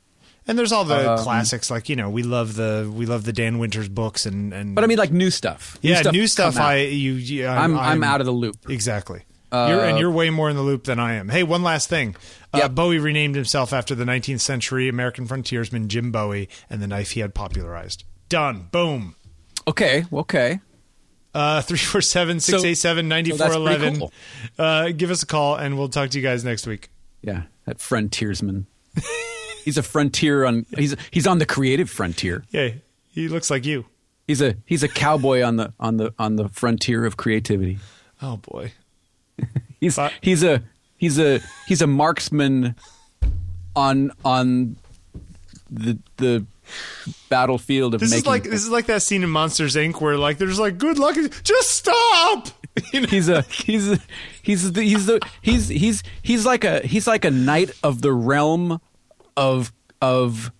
and 0.48 0.58
there's 0.58 0.72
all 0.72 0.84
the 0.84 1.12
Um, 1.12 1.18
classics 1.20 1.70
like 1.70 1.88
you 1.88 1.94
know 1.94 2.10
we 2.10 2.24
love 2.24 2.56
the 2.56 2.90
we 2.92 3.06
love 3.06 3.22
the 3.22 3.32
Dan 3.32 3.58
Winters 3.58 3.88
books 3.88 4.26
and 4.26 4.52
and 4.52 4.74
But 4.74 4.82
I 4.82 4.88
mean, 4.88 4.98
like 4.98 5.12
new 5.12 5.30
stuff. 5.30 5.78
yeah 5.82 6.02
new 6.10 6.26
stuff. 6.26 6.54
come 6.54 6.64
out. 6.64 6.68
I 6.70 6.76
you, 6.86 7.12
you 7.12 7.46
I'm 7.46 7.78
I'm 7.78 8.02
out 8.02 8.20
of 8.20 8.26
the 8.26 8.32
loop. 8.32 8.56
exactly. 8.68 9.22
You're, 9.52 9.84
and 9.84 9.98
you're 9.98 10.10
way 10.10 10.30
more 10.30 10.48
in 10.50 10.56
the 10.56 10.62
loop 10.62 10.84
than 10.84 10.98
I 10.98 11.14
am. 11.14 11.28
Hey, 11.28 11.42
one 11.42 11.62
last 11.62 11.88
thing. 11.88 12.16
Uh, 12.52 12.58
Yep. 12.58 12.72
Bowie 12.74 12.98
renamed 12.98 13.34
himself 13.34 13.72
after 13.72 13.94
the 13.94 14.04
19th 14.04 14.40
century 14.40 14.88
American 14.88 15.26
frontiersman 15.26 15.88
Jim 15.88 16.10
Bowie 16.12 16.48
and 16.68 16.82
the 16.82 16.86
knife 16.86 17.12
he 17.12 17.20
had 17.20 17.34
popularized. 17.34 18.04
Done. 18.28 18.68
Boom. 18.70 19.14
Okay. 19.66 20.04
Okay. 20.12 20.60
Uh, 21.34 21.62
347 21.62 22.40
687 22.40 23.08
9411. 23.08 24.10
Uh, 24.58 24.90
give 24.94 25.10
us 25.10 25.22
a 25.22 25.26
call 25.26 25.56
and 25.56 25.78
we'll 25.78 25.88
talk 25.88 26.10
to 26.10 26.18
you 26.18 26.22
guys 26.22 26.44
next 26.44 26.66
week. 26.66 26.90
Yeah, 27.22 27.44
that 27.64 27.80
frontiersman. 27.80 28.66
he's 29.64 29.78
a 29.78 29.82
frontier 29.82 30.44
on. 30.44 30.66
He's 30.76 30.94
he's 31.10 31.26
on 31.26 31.38
the 31.38 31.46
creative 31.46 31.88
frontier. 31.88 32.44
Yeah, 32.50 32.70
he 33.08 33.28
looks 33.28 33.50
like 33.50 33.64
you. 33.64 33.86
He's 34.26 34.42
a 34.42 34.56
he's 34.66 34.82
a 34.82 34.88
cowboy 34.88 35.42
on 35.42 35.56
the 35.56 35.72
on 35.80 35.96
the 35.96 36.12
on 36.18 36.36
the 36.36 36.48
frontier 36.48 37.06
of 37.06 37.16
creativity. 37.16 37.78
Oh, 38.20 38.36
boy. 38.36 38.72
He's 39.80 39.96
But- 39.96 40.12
he's 40.20 40.42
a 40.44 40.62
he's 40.96 41.18
a 41.18 41.40
he's 41.66 41.82
a 41.82 41.86
marksman 41.86 42.76
on 43.74 44.12
on 44.24 44.76
the 45.70 45.98
the 46.18 46.46
battlefield 47.28 47.94
of 47.94 48.00
This 48.00 48.12
is 48.12 48.26
like 48.26 48.44
this 48.44 48.62
is 48.62 48.70
like 48.70 48.86
that 48.86 49.02
scene 49.02 49.22
in 49.22 49.30
Monsters 49.30 49.74
Inc. 49.74 50.00
where 50.00 50.16
like 50.16 50.38
there's 50.38 50.58
like 50.60 50.78
good 50.78 50.98
luck. 50.98 51.16
Just 51.42 51.70
stop. 51.70 52.48
You 52.94 53.02
know? 53.02 53.06
he's 53.06 53.28
a 53.28 53.42
he's 53.42 53.92
a, 53.92 53.98
he's 54.40 54.72
the, 54.72 54.82
he's 54.82 55.04
the 55.04 55.20
he's 55.42 55.68
he's 55.68 56.02
he's 56.22 56.46
like 56.46 56.64
a 56.64 56.80
he's 56.80 57.06
like 57.06 57.26
a 57.26 57.30
knight 57.30 57.70
of 57.82 58.00
the 58.00 58.12
realm 58.14 58.80
of 59.36 59.72
of 60.00 60.50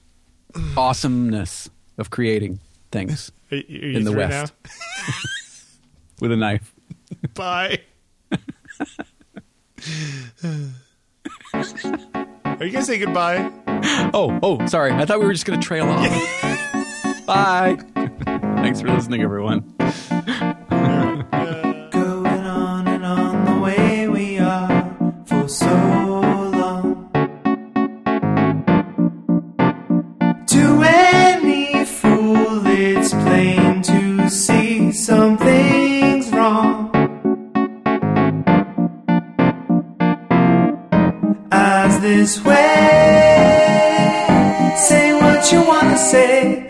awesomeness 0.77 1.71
of 1.97 2.11
creating 2.11 2.59
things 2.91 3.33
in 3.51 4.05
the 4.05 4.13
West. 4.13 4.53
with 6.21 6.33
a 6.33 6.37
knife. 6.37 6.75
Bye. 7.33 7.81
Are 12.45 12.65
you 12.65 12.73
gonna 12.73 12.85
say 12.85 12.99
goodbye? 12.99 13.51
Oh, 14.15 14.39
oh, 14.43 14.67
sorry. 14.67 14.93
I 14.93 15.05
thought 15.05 15.21
we 15.21 15.27
were 15.27 15.33
just 15.33 15.47
going 15.47 15.61
to 15.61 15.67
trail 15.67 15.89
off. 15.89 16.07
Bye. 17.27 17.79
Thanks 18.25 18.81
for 18.81 18.89
listening, 18.89 19.23
everyone. 19.23 19.75
This 42.17 42.45
way, 42.45 42.55
say 44.77 45.15
what 45.15 45.51
you 45.51 45.61
wanna 45.67 45.97
say, 45.97 46.69